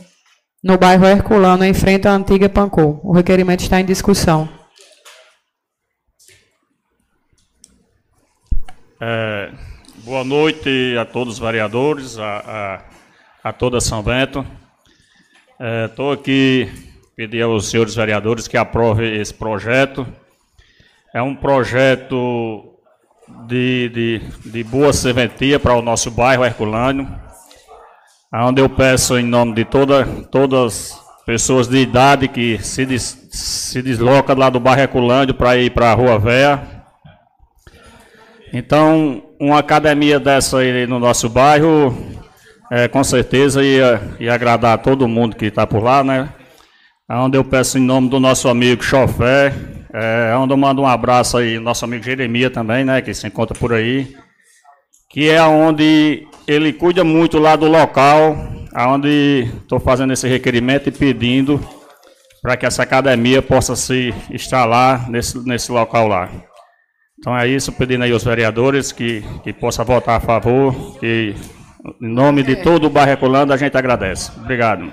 no 0.63 0.77
bairro 0.77 1.05
Herculano, 1.05 1.65
em 1.65 1.73
frente 1.73 2.07
à 2.07 2.11
antiga 2.11 2.47
Pancô. 2.47 2.99
O 3.01 3.11
requerimento 3.11 3.61
está 3.61 3.81
em 3.81 3.85
discussão. 3.85 4.60
É, 9.03 9.49
boa 10.03 10.23
noite 10.23 10.95
a 10.95 11.03
todos 11.03 11.33
os 11.33 11.39
vereadores, 11.39 12.19
a, 12.19 12.83
a, 13.43 13.49
a 13.49 13.51
toda 13.51 13.81
São 13.81 14.03
Bento. 14.03 14.45
Estou 15.89 16.11
é, 16.11 16.13
aqui 16.13 16.71
pedir 17.15 17.41
aos 17.41 17.67
senhores 17.67 17.95
vereadores 17.95 18.47
que 18.47 18.57
aprovem 18.57 19.19
esse 19.19 19.33
projeto. 19.33 20.05
É 21.15 21.19
um 21.19 21.33
projeto 21.33 22.75
de, 23.47 23.89
de, 23.89 24.51
de 24.51 24.63
boa 24.63 24.93
serventia 24.93 25.59
para 25.59 25.73
o 25.73 25.81
nosso 25.81 26.11
bairro 26.11 26.45
Herculano, 26.45 27.09
onde 28.31 28.61
eu 28.61 28.69
peço 28.69 29.17
em 29.17 29.25
nome 29.25 29.55
de 29.55 29.65
toda, 29.65 30.05
todas 30.31 30.91
as 30.91 31.25
pessoas 31.25 31.67
de 31.67 31.77
idade 31.77 32.27
que 32.27 32.59
se, 32.59 32.85
des, 32.85 33.29
se 33.31 33.81
deslocam 33.81 34.37
lá 34.37 34.51
do 34.51 34.59
bairro 34.59 34.81
Herculândio 34.81 35.33
para 35.33 35.57
ir 35.57 35.71
para 35.71 35.89
a 35.89 35.95
Rua 35.95 36.19
Véia, 36.19 36.80
então, 38.53 39.23
uma 39.39 39.59
academia 39.59 40.19
dessa 40.19 40.59
aí 40.59 40.85
no 40.85 40.99
nosso 40.99 41.29
bairro 41.29 41.95
é, 42.71 42.87
com 42.87 43.03
certeza 43.03 43.61
ia, 43.61 44.01
ia 44.17 44.33
agradar 44.33 44.73
a 44.73 44.77
todo 44.77 45.05
mundo 45.05 45.35
que 45.35 45.45
está 45.45 45.67
por 45.67 45.83
lá, 45.83 46.05
né? 46.05 46.29
Onde 47.09 47.37
eu 47.37 47.43
peço 47.43 47.77
em 47.77 47.81
nome 47.81 48.07
do 48.07 48.17
nosso 48.17 48.47
amigo 48.47 48.81
Chofé, 48.81 49.53
é, 49.93 50.33
onde 50.37 50.53
eu 50.53 50.57
mando 50.57 50.81
um 50.81 50.87
abraço 50.87 51.35
aí, 51.35 51.59
nosso 51.59 51.83
amigo 51.83 52.01
Jeremia 52.01 52.49
também, 52.49 52.85
né? 52.85 53.01
Que 53.01 53.13
se 53.13 53.27
encontra 53.27 53.57
por 53.59 53.73
aí. 53.73 54.15
Que 55.09 55.29
é 55.29 55.43
onde 55.43 56.25
ele 56.47 56.71
cuida 56.71 57.03
muito 57.03 57.37
lá 57.39 57.57
do 57.57 57.67
local, 57.67 58.37
onde 58.87 59.49
estou 59.61 59.77
fazendo 59.77 60.13
esse 60.13 60.25
requerimento 60.29 60.87
e 60.87 60.93
pedindo 60.93 61.59
para 62.41 62.55
que 62.55 62.65
essa 62.65 62.83
academia 62.83 63.41
possa 63.41 63.75
se 63.75 64.13
instalar 64.31 65.09
nesse, 65.09 65.37
nesse 65.45 65.69
local 65.73 66.07
lá. 66.07 66.29
Então 67.21 67.37
é 67.37 67.47
isso, 67.47 67.71
pedindo 67.71 68.03
aí 68.03 68.11
aos 68.11 68.23
vereadores 68.23 68.91
que, 68.91 69.23
que 69.43 69.53
possa 69.53 69.83
votar 69.83 70.17
a 70.17 70.19
favor, 70.19 70.97
que 70.99 71.35
em 72.01 72.07
nome 72.11 72.41
de 72.41 72.55
todo 72.55 72.87
o 72.87 72.89
bairro 72.89 73.11
Ecolando 73.11 73.53
a 73.53 73.57
gente 73.57 73.77
agradece. 73.77 74.31
Obrigado. 74.39 74.91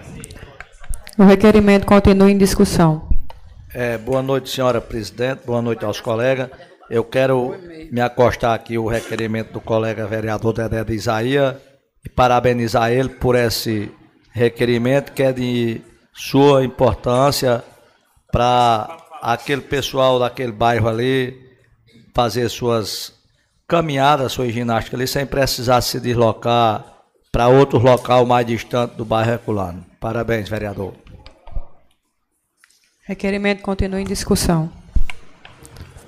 O 1.17 1.25
requerimento 1.25 1.87
continua 1.87 2.31
em 2.31 2.37
discussão. 2.37 3.09
É, 3.73 3.97
boa 3.97 4.21
noite, 4.21 4.51
senhora 4.51 4.79
presidente, 4.79 5.41
boa 5.47 5.63
noite 5.63 5.87
aos 5.87 6.03
colegas. 6.03 6.51
Eu 6.91 7.03
quero 7.03 7.55
me 7.91 8.01
acostar 8.03 8.53
aqui 8.53 8.77
o 8.77 8.87
requerimento 8.87 9.55
do 9.55 9.61
colega 9.61 10.07
vereador 10.07 10.53
Dedé 10.53 10.85
de 10.85 10.93
Isaías 10.93 11.55
e 12.05 12.11
parabenizar 12.11 12.93
ele 12.93 13.09
por 13.09 13.37
esse 13.37 13.91
requerimento 14.33 15.13
que 15.13 15.23
é 15.23 15.33
de 15.33 15.81
sua 16.13 16.63
importância 16.63 17.65
para 18.31 18.99
aquele 19.23 19.63
pessoal 19.63 20.19
daquele 20.19 20.53
bairro 20.53 20.89
ali 20.89 21.48
fazer 22.19 22.49
suas 22.49 23.13
caminhadas, 23.69 24.33
sua 24.33 24.51
ginástica 24.51 24.97
ali, 24.97 25.07
sem 25.07 25.25
precisar 25.25 25.81
se 25.81 26.01
deslocar 26.01 26.85
para 27.31 27.47
outro 27.47 27.79
local 27.79 28.27
mais 28.27 28.45
distante 28.45 28.97
do 28.97 29.05
bairro 29.05 29.31
Herculano. 29.31 29.87
Parabéns, 30.01 30.49
vereador. 30.49 30.95
Requerimento 33.07 33.63
continua 33.63 34.01
em 34.01 34.05
discussão. 34.05 34.69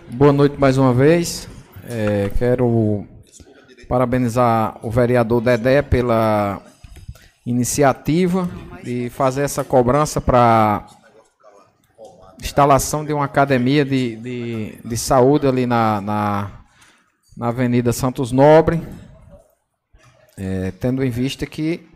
Boa 0.08 0.32
noite 0.32 0.58
mais 0.58 0.76
uma 0.76 0.92
vez. 0.92 1.48
É, 1.88 2.28
quero 2.36 3.06
parabenizar 3.88 4.80
o 4.82 4.90
vereador 4.90 5.40
Dedé 5.40 5.80
pela 5.80 6.60
iniciativa 7.46 8.50
de 8.82 9.10
fazer 9.10 9.42
essa 9.42 9.62
cobrança 9.62 10.20
para 10.20 10.88
instalação 12.40 13.04
de 13.04 13.12
uma 13.12 13.24
academia 13.24 13.84
de, 13.84 14.16
de, 14.16 14.78
de 14.84 14.96
saúde 14.96 15.46
ali 15.46 15.66
na, 15.66 16.00
na, 16.00 16.50
na 17.36 17.48
Avenida 17.48 17.92
Santos 17.92 18.32
Nobre, 18.32 18.80
é, 20.36 20.72
tendo 20.80 21.04
em 21.04 21.10
vista 21.10 21.44
que 21.46 21.86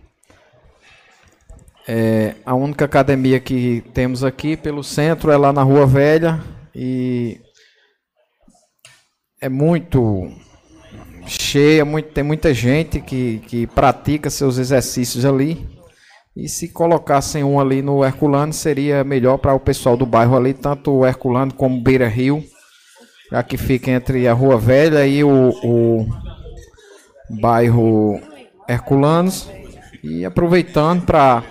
é, 1.86 2.36
a 2.44 2.54
única 2.54 2.84
academia 2.84 3.38
que 3.40 3.82
temos 3.92 4.24
aqui 4.24 4.56
pelo 4.56 4.82
centro 4.82 5.30
é 5.30 5.36
lá 5.36 5.52
na 5.52 5.62
Rua 5.62 5.86
Velha 5.86 6.40
e 6.74 7.40
é 9.40 9.48
muito 9.48 10.30
cheia, 11.26 11.84
muito, 11.84 12.10
tem 12.10 12.24
muita 12.24 12.54
gente 12.54 13.00
que, 13.00 13.38
que 13.46 13.66
pratica 13.66 14.30
seus 14.30 14.58
exercícios 14.58 15.24
ali. 15.24 15.73
E 16.36 16.48
se 16.48 16.68
colocassem 16.68 17.44
um 17.44 17.60
ali 17.60 17.80
no 17.80 18.04
Herculano, 18.04 18.52
seria 18.52 19.04
melhor 19.04 19.38
para 19.38 19.54
o 19.54 19.60
pessoal 19.60 19.96
do 19.96 20.04
bairro 20.04 20.36
ali, 20.36 20.52
tanto 20.52 20.90
o 20.90 21.06
Herculano 21.06 21.54
como 21.54 21.80
Beira 21.80 22.08
Rio, 22.08 22.44
já 23.30 23.42
que 23.42 23.56
fica 23.56 23.90
entre 23.92 24.26
a 24.26 24.32
Rua 24.32 24.58
Velha 24.58 25.06
e 25.06 25.22
o, 25.22 25.50
o 25.62 26.06
bairro 27.40 28.20
Herculanos. 28.68 29.48
E 30.02 30.24
aproveitando 30.24 31.06
para 31.06 31.44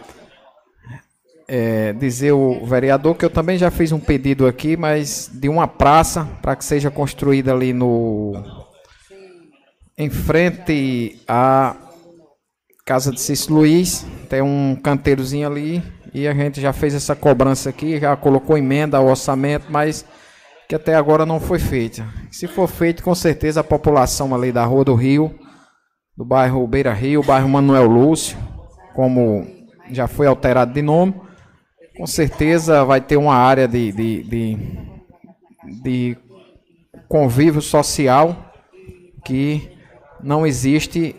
é, 1.47 1.93
dizer 1.93 2.33
o 2.33 2.65
vereador 2.65 3.15
que 3.15 3.23
eu 3.23 3.29
também 3.29 3.57
já 3.57 3.71
fiz 3.71 3.91
um 3.91 3.99
pedido 3.99 4.45
aqui, 4.45 4.75
mas 4.75 5.29
de 5.33 5.47
uma 5.47 5.67
praça 5.67 6.27
para 6.41 6.55
que 6.55 6.65
seja 6.65 6.91
construída 6.91 7.53
ali 7.53 7.71
no 7.71 8.33
em 9.97 10.09
frente 10.09 11.21
à 11.27 11.75
casa 12.85 13.11
de 13.11 13.21
Cícero 13.21 13.55
Luiz, 13.55 14.05
tem 14.29 14.41
um 14.41 14.75
canteirozinho 14.75 15.47
ali 15.47 15.81
e 16.13 16.27
a 16.27 16.33
gente 16.33 16.59
já 16.59 16.73
fez 16.73 16.93
essa 16.93 17.15
cobrança 17.15 17.69
aqui, 17.69 17.99
já 17.99 18.15
colocou 18.15 18.57
emenda 18.57 18.97
ao 18.97 19.07
orçamento, 19.07 19.67
mas 19.69 20.05
que 20.67 20.75
até 20.75 20.95
agora 20.95 21.25
não 21.25 21.39
foi 21.39 21.59
feita. 21.59 22.05
Se 22.29 22.47
for 22.47 22.67
feito, 22.67 23.03
com 23.03 23.15
certeza 23.15 23.61
a 23.61 23.63
população 23.63 24.35
ali 24.35 24.51
da 24.51 24.65
Rua 24.65 24.83
do 24.83 24.95
Rio, 24.95 25.33
do 26.15 26.25
bairro 26.25 26.67
Beira 26.67 26.93
Rio, 26.93 27.23
bairro 27.23 27.49
Manuel 27.49 27.87
Lúcio, 27.87 28.37
como 28.93 29.47
já 29.91 30.07
foi 30.07 30.27
alterado 30.27 30.73
de 30.73 30.81
nome, 30.81 31.15
com 31.97 32.05
certeza 32.05 32.83
vai 32.83 32.99
ter 32.99 33.17
uma 33.17 33.35
área 33.35 33.67
de, 33.67 33.91
de, 33.91 34.23
de, 34.23 34.57
de 35.83 36.17
convívio 37.07 37.61
social 37.61 38.51
que 39.23 39.71
não 40.21 40.45
existe 40.45 41.15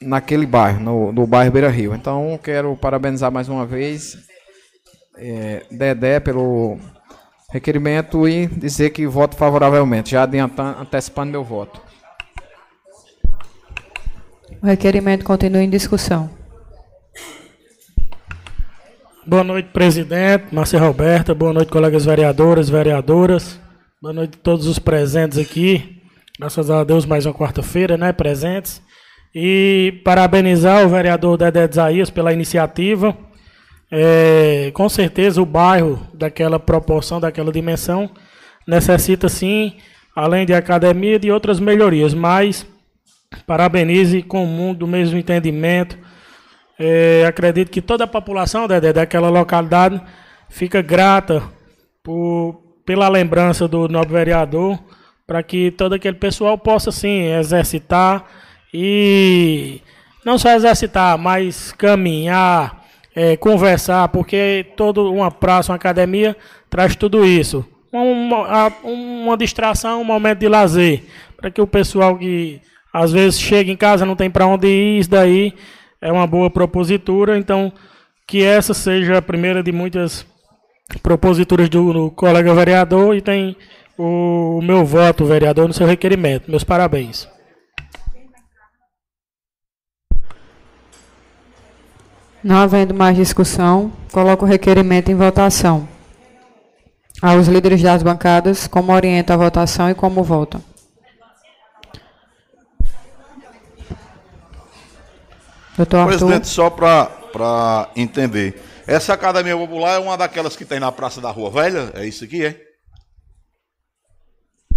naquele 0.00 0.46
bairro, 0.46 0.80
no, 0.80 1.12
no 1.12 1.26
bairro 1.26 1.52
Beira 1.52 1.70
Rio. 1.70 1.94
Então, 1.94 2.38
quero 2.42 2.76
parabenizar 2.76 3.30
mais 3.30 3.48
uma 3.48 3.64
vez 3.66 4.16
é, 5.16 5.62
Dedé 5.70 6.20
pelo 6.20 6.78
requerimento 7.50 8.28
e 8.28 8.46
dizer 8.46 8.90
que 8.90 9.06
voto 9.06 9.36
favoravelmente, 9.36 10.10
já 10.10 10.24
adiantando, 10.24 10.80
antecipando 10.80 11.30
meu 11.30 11.44
voto. 11.44 11.80
O 14.62 14.66
requerimento 14.66 15.24
continua 15.24 15.62
em 15.62 15.70
discussão. 15.70 16.30
Boa 19.26 19.44
noite, 19.44 19.70
presidente, 19.72 20.46
Márcia 20.52 20.78
Roberta. 20.78 21.34
Boa 21.34 21.52
noite, 21.52 21.70
colegas 21.70 22.04
vereadores, 22.04 22.68
vereadoras. 22.68 23.58
Boa 24.00 24.12
noite 24.12 24.36
a 24.38 24.42
todos 24.42 24.66
os 24.66 24.78
presentes 24.78 25.38
aqui. 25.38 26.02
Graças 26.38 26.70
a 26.70 26.82
Deus, 26.82 27.06
mais 27.06 27.24
uma 27.24 27.32
quarta-feira, 27.32 27.96
né? 27.96 28.12
Presentes. 28.12 28.82
E 29.34 30.00
parabenizar 30.04 30.86
o 30.86 30.88
vereador 30.88 31.36
Dedé 31.36 31.68
Isaías 31.68 32.08
pela 32.08 32.32
iniciativa. 32.32 33.16
É, 33.90 34.70
com 34.72 34.88
certeza 34.88 35.42
o 35.42 35.46
bairro 35.46 36.06
daquela 36.14 36.60
proporção, 36.60 37.20
daquela 37.20 37.52
dimensão, 37.52 38.10
necessita 38.66 39.28
sim, 39.28 39.74
além 40.14 40.46
de 40.46 40.54
academia, 40.54 41.18
de 41.18 41.32
outras 41.32 41.58
melhorias. 41.58 42.14
Mas 42.14 42.64
parabenize 43.46 44.22
com 44.22 44.44
o 44.44 44.46
mundo 44.46 44.80
do 44.80 44.86
mesmo 44.86 45.18
entendimento. 45.18 45.98
É, 46.78 47.24
acredito 47.26 47.70
que 47.70 47.82
toda 47.82 48.04
a 48.04 48.08
população 48.08 48.68
Dedé, 48.68 48.92
daquela 48.92 49.30
localidade 49.30 50.00
fica 50.48 50.80
grata 50.80 51.42
por, 52.04 52.62
pela 52.86 53.08
lembrança 53.08 53.66
do 53.66 53.88
nobre 53.88 54.12
vereador, 54.12 54.78
para 55.26 55.42
que 55.42 55.72
todo 55.72 55.94
aquele 55.94 56.16
pessoal 56.16 56.56
possa 56.56 56.92
sim 56.92 57.32
exercitar 57.32 58.24
e 58.76 59.80
não 60.24 60.36
só 60.36 60.50
exercitar, 60.50 61.16
mas 61.16 61.70
caminhar, 61.70 62.84
é, 63.14 63.36
conversar, 63.36 64.08
porque 64.08 64.66
toda 64.76 65.00
uma 65.00 65.30
praça, 65.30 65.70
uma 65.70 65.76
academia 65.76 66.36
traz 66.68 66.96
tudo 66.96 67.24
isso. 67.24 67.64
Uma, 67.92 68.72
uma 68.82 69.36
distração, 69.36 70.00
um 70.00 70.04
momento 70.04 70.40
de 70.40 70.48
lazer, 70.48 71.04
para 71.36 71.52
que 71.52 71.60
o 71.60 71.66
pessoal 71.68 72.18
que 72.18 72.60
às 72.92 73.12
vezes 73.12 73.40
chega 73.40 73.70
em 73.70 73.76
casa 73.76 74.04
não 74.04 74.16
tem 74.16 74.28
para 74.28 74.44
onde 74.44 74.66
ir, 74.66 74.98
isso 74.98 75.10
daí 75.10 75.54
é 76.00 76.10
uma 76.10 76.26
boa 76.26 76.50
propositura. 76.50 77.38
Então, 77.38 77.72
que 78.26 78.42
essa 78.42 78.74
seja 78.74 79.18
a 79.18 79.22
primeira 79.22 79.62
de 79.62 79.70
muitas 79.70 80.26
proposituras 81.00 81.68
do, 81.68 81.92
do 81.92 82.10
colega 82.10 82.52
vereador 82.52 83.14
e 83.14 83.20
tem 83.20 83.56
o, 83.96 84.58
o 84.58 84.62
meu 84.62 84.84
voto, 84.84 85.24
vereador, 85.24 85.68
no 85.68 85.74
seu 85.74 85.86
requerimento. 85.86 86.50
Meus 86.50 86.64
parabéns. 86.64 87.32
Não 92.44 92.56
havendo 92.56 92.92
mais 92.92 93.16
discussão, 93.16 93.90
coloco 94.12 94.44
o 94.44 94.48
requerimento 94.48 95.10
em 95.10 95.14
votação. 95.14 95.88
Aos 97.22 97.48
líderes 97.48 97.80
das 97.80 98.02
bancadas, 98.02 98.66
como 98.66 98.92
orienta 98.92 99.32
a 99.32 99.36
votação 99.38 99.88
e 99.88 99.94
como 99.94 100.22
votam. 100.22 100.62
Doutor. 105.74 106.06
Presidente, 106.06 106.46
só 106.46 106.68
para 106.68 107.88
entender. 107.96 108.62
Essa 108.86 109.14
academia 109.14 109.56
popular 109.56 109.94
é 109.94 109.98
uma 109.98 110.14
daquelas 110.14 110.54
que 110.54 110.66
tem 110.66 110.78
na 110.78 110.92
Praça 110.92 111.22
da 111.22 111.30
Rua 111.30 111.50
Velha? 111.50 111.92
É 111.94 112.06
isso 112.06 112.24
aqui, 112.24 112.44
é? 112.44 112.73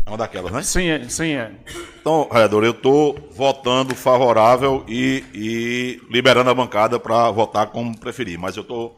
É 0.08 0.10
uma 0.10 0.17
daquelas, 0.17 0.54
né? 0.54 0.63
Sim, 0.63 0.88
é. 0.88 1.10
Sim, 1.10 1.34
é. 1.34 1.52
Então, 2.00 2.30
vereador, 2.32 2.63
eu 2.63 2.72
estou 2.72 3.30
votando 3.36 3.93
favorável 3.93 4.86
e, 4.88 5.22
e 5.34 6.02
liberando 6.10 6.50
a 6.50 6.56
bancada 6.56 6.98
para 6.98 7.30
votar 7.30 7.67
como 7.67 7.98
preferir, 8.00 8.39
mas 8.39 8.56
eu 8.56 8.62
estou 8.62 8.98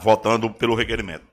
votando 0.00 0.48
pelo 0.48 0.74
requerimento. 0.74 1.24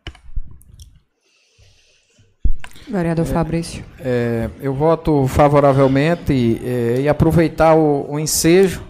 Vereador 2.85 3.25
Fabrício. 3.25 3.85
É, 3.97 4.49
eu 4.59 4.73
voto 4.73 5.25
favoravelmente 5.29 6.33
e, 6.33 6.61
é, 6.61 7.01
e 7.01 7.07
aproveitar 7.07 7.75
o, 7.75 8.11
o 8.11 8.19
ensejo 8.19 8.83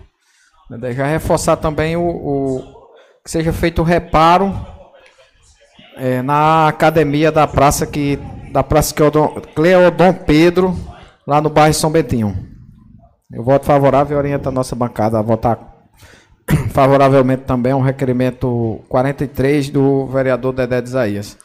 Já 0.95 1.05
reforçar 1.05 1.57
também 1.57 1.95
o, 1.95 2.01
o 2.01 2.89
que 3.23 3.29
seja 3.29 3.53
feito 3.53 3.83
o 3.83 3.85
reparo 3.85 4.51
é, 5.95 6.23
na 6.23 6.67
academia 6.67 7.31
da 7.31 7.45
praça 7.45 7.85
que 7.85 8.17
da 8.53 8.63
praça 8.63 8.93
Cleodon 9.55 10.13
Pedro, 10.25 10.77
lá 11.25 11.41
no 11.41 11.49
bairro 11.49 11.73
São 11.73 11.91
Bentinho. 11.91 12.37
Eu 13.31 13.43
voto 13.43 13.65
favorável 13.65 14.15
e 14.15 14.19
oriento 14.19 14.47
a 14.47 14.51
nossa 14.51 14.75
bancada 14.75 15.17
a 15.17 15.23
votar 15.23 15.57
favoravelmente 16.69 17.43
também 17.45 17.71
ao 17.71 17.81
requerimento 17.81 18.79
43 18.87 19.71
do 19.71 20.05
vereador 20.05 20.53
Dedé 20.53 20.79
de 20.79 20.87
Isaías. 20.87 21.35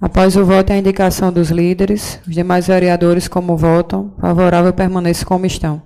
Após 0.00 0.36
o 0.36 0.44
voto 0.44 0.70
e 0.70 0.72
a 0.72 0.78
indicação 0.78 1.32
dos 1.32 1.50
líderes, 1.50 2.18
os 2.26 2.34
demais 2.34 2.66
vereadores, 2.66 3.28
como 3.28 3.56
votam, 3.56 4.12
favorável 4.20 4.72
permaneçam 4.72 5.28
como 5.28 5.46
estão. 5.46 5.80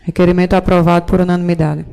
Requerimento 0.00 0.54
aprovado 0.54 1.04
por 1.04 1.20
unanimidade. 1.20 1.84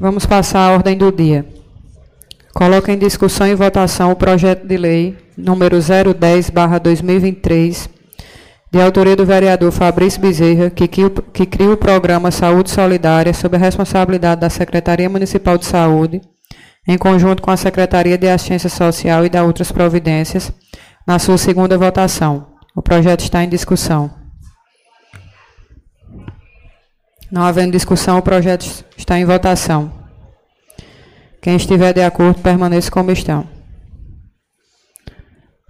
Vamos 0.00 0.24
passar 0.24 0.60
à 0.60 0.72
ordem 0.72 0.96
do 0.96 1.12
dia. 1.12 1.44
Coloca 2.54 2.90
em 2.90 2.96
discussão 2.96 3.46
e 3.46 3.54
votação 3.54 4.10
o 4.10 4.16
projeto 4.16 4.66
de 4.66 4.78
lei 4.78 5.14
número 5.36 5.76
010/2023, 5.76 7.90
de 8.72 8.80
autoria 8.80 9.14
do 9.14 9.26
vereador 9.26 9.70
Fabrício 9.70 10.18
Bezerra, 10.18 10.70
que, 10.70 10.88
que 10.88 11.44
cria 11.44 11.70
o 11.70 11.76
programa 11.76 12.30
Saúde 12.30 12.70
Solidária 12.70 13.34
sob 13.34 13.56
a 13.56 13.60
responsabilidade 13.60 14.40
da 14.40 14.48
Secretaria 14.48 15.10
Municipal 15.10 15.58
de 15.58 15.66
Saúde, 15.66 16.22
em 16.88 16.96
conjunto 16.96 17.42
com 17.42 17.50
a 17.50 17.56
Secretaria 17.58 18.16
de 18.16 18.26
Assistência 18.26 18.70
Social 18.70 19.26
e 19.26 19.28
da 19.28 19.44
outras 19.44 19.70
providências, 19.70 20.50
na 21.06 21.18
sua 21.18 21.36
segunda 21.36 21.76
votação. 21.76 22.46
O 22.74 22.80
projeto 22.80 23.20
está 23.20 23.44
em 23.44 23.50
discussão. 23.50 24.19
Não 27.30 27.42
havendo 27.42 27.72
discussão, 27.72 28.18
o 28.18 28.22
projeto 28.22 28.84
está 28.96 29.18
em 29.18 29.24
votação. 29.24 29.92
Quem 31.40 31.56
estiver 31.56 31.92
de 31.94 32.02
acordo, 32.02 32.40
permaneça 32.40 32.90
como 32.90 33.10
estão. 33.10 33.46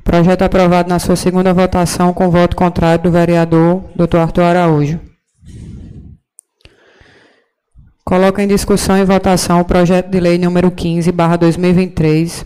Projeto 0.02 0.42
aprovado 0.42 0.88
na 0.88 0.98
sua 0.98 1.14
segunda 1.14 1.52
votação 1.52 2.12
com 2.12 2.30
voto 2.30 2.56
contrário 2.56 3.04
do 3.04 3.10
vereador 3.12 3.84
Dr. 3.94 4.16
Arthur 4.16 4.42
Araújo. 4.42 5.00
Coloca 8.04 8.42
em 8.42 8.48
discussão 8.48 8.96
e 8.96 9.04
votação 9.04 9.60
o 9.60 9.64
projeto 9.64 10.10
de 10.10 10.18
lei 10.18 10.36
número 10.36 10.68
15, 10.70 11.12
2023, 11.12 12.44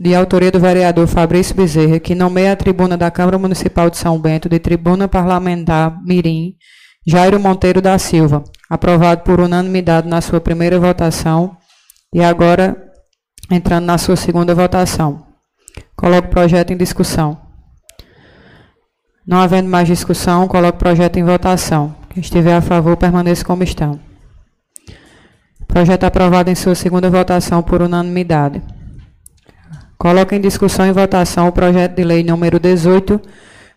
de 0.00 0.14
autoria 0.14 0.50
do 0.50 0.58
vereador 0.58 1.06
Fabrício 1.06 1.54
Bezerra, 1.54 1.98
que 1.98 2.14
nomeia 2.14 2.52
a 2.52 2.56
tribuna 2.56 2.96
da 2.96 3.10
Câmara 3.10 3.36
Municipal 3.36 3.90
de 3.90 3.98
São 3.98 4.18
Bento 4.18 4.48
de 4.48 4.58
tribuna 4.58 5.06
parlamentar 5.06 6.02
Mirim, 6.02 6.56
Jairo 7.06 7.38
Monteiro 7.38 7.82
da 7.82 7.98
Silva, 7.98 8.42
aprovado 8.68 9.22
por 9.22 9.38
unanimidade 9.38 10.08
na 10.08 10.20
sua 10.20 10.40
primeira 10.40 10.80
votação 10.80 11.56
e 12.14 12.22
agora 12.22 12.76
entrando 13.50 13.84
na 13.84 13.98
sua 13.98 14.16
segunda 14.16 14.54
votação. 14.54 15.26
Coloco 15.94 16.28
o 16.28 16.30
projeto 16.30 16.72
em 16.72 16.76
discussão. 16.76 17.38
Não 19.26 19.38
havendo 19.38 19.68
mais 19.68 19.86
discussão, 19.86 20.48
coloco 20.48 20.76
o 20.76 20.78
projeto 20.78 21.18
em 21.18 21.24
votação. 21.24 21.94
Quem 22.10 22.20
estiver 22.20 22.54
a 22.54 22.62
favor, 22.62 22.96
permaneça 22.96 23.44
como 23.44 23.62
estão. 23.62 24.00
Projeto 25.66 26.04
aprovado 26.04 26.50
em 26.50 26.54
sua 26.54 26.74
segunda 26.74 27.10
votação 27.10 27.62
por 27.62 27.82
unanimidade. 27.82 28.62
Coloco 29.98 30.34
em 30.34 30.40
discussão 30.40 30.86
e 30.86 30.92
votação 30.92 31.48
o 31.48 31.52
projeto 31.52 31.96
de 31.96 32.04
lei 32.04 32.22
número 32.22 32.58
18, 32.58 33.20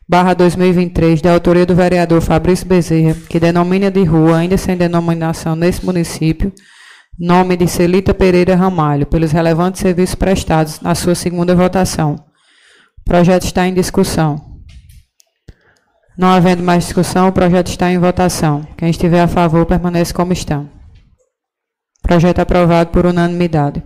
barra 0.08 0.34
2023, 0.34 1.22
da 1.22 1.34
autoria 1.34 1.66
do 1.66 1.76
vereador 1.76 2.22
Fabrício 2.22 2.66
Bezerra, 2.66 3.16
que 3.30 3.40
denomina 3.40 3.92
de 3.92 4.04
rua, 4.04 4.38
ainda 4.38 4.58
sem 4.58 4.78
denominação 4.78 5.56
nesse 5.56 5.86
município, 5.86 6.54
nome 7.20 7.58
de 7.58 7.68
Celita 7.68 8.14
Pereira 8.14 8.56
Ramalho, 8.56 9.06
pelos 9.06 9.32
relevantes 9.32 9.82
serviços 9.82 10.16
prestados 10.16 10.80
na 10.80 10.96
sua 10.96 11.16
segunda 11.16 11.54
votação. 11.56 12.16
O 13.00 13.04
projeto 13.04 13.44
está 13.44 13.68
em 13.68 13.74
discussão. 13.74 14.48
Não 16.18 16.30
havendo 16.30 16.64
mais 16.64 16.86
discussão, 16.86 17.28
o 17.28 17.32
projeto 17.32 17.68
está 17.68 17.92
em 17.92 18.00
votação. 18.00 18.66
Quem 18.78 18.90
estiver 18.90 19.22
a 19.22 19.28
favor, 19.28 19.66
permanece 19.66 20.14
como 20.14 20.34
estão. 20.34 20.70
Projeto 22.02 22.40
aprovado 22.40 22.90
por 22.90 23.06
unanimidade. 23.06 23.84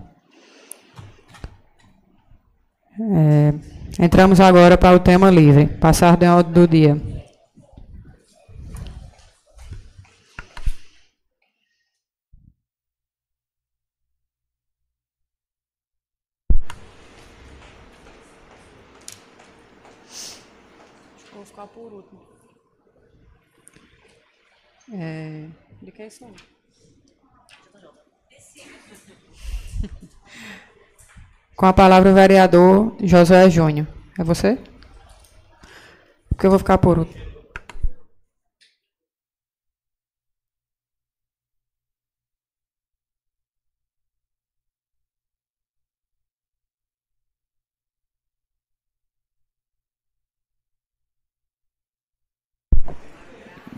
É, 3.13 3.53
entramos 3.99 4.39
agora 4.39 4.77
para 4.77 4.95
o 4.95 4.99
tema 4.99 5.29
livre. 5.29 5.67
Passar 5.67 6.17
de 6.17 6.27
ordem 6.27 6.53
do 6.53 6.67
dia. 6.67 6.95
Vou 21.33 21.45
ficar 21.45 21.67
por 21.67 21.91
último. 21.91 22.21
É, 24.93 25.47
de 25.81 25.91
quem 25.91 26.09
são? 26.09 26.31
Com 31.61 31.67
a 31.67 31.73
palavra 31.73 32.09
o 32.09 32.13
vereador 32.15 32.95
Josué 33.03 33.47
Júnior. 33.47 33.87
É 34.17 34.23
você? 34.23 34.57
Porque 36.27 36.47
eu 36.47 36.49
vou 36.49 36.57
ficar 36.57 36.79
por 36.79 36.97
último. 36.97 37.23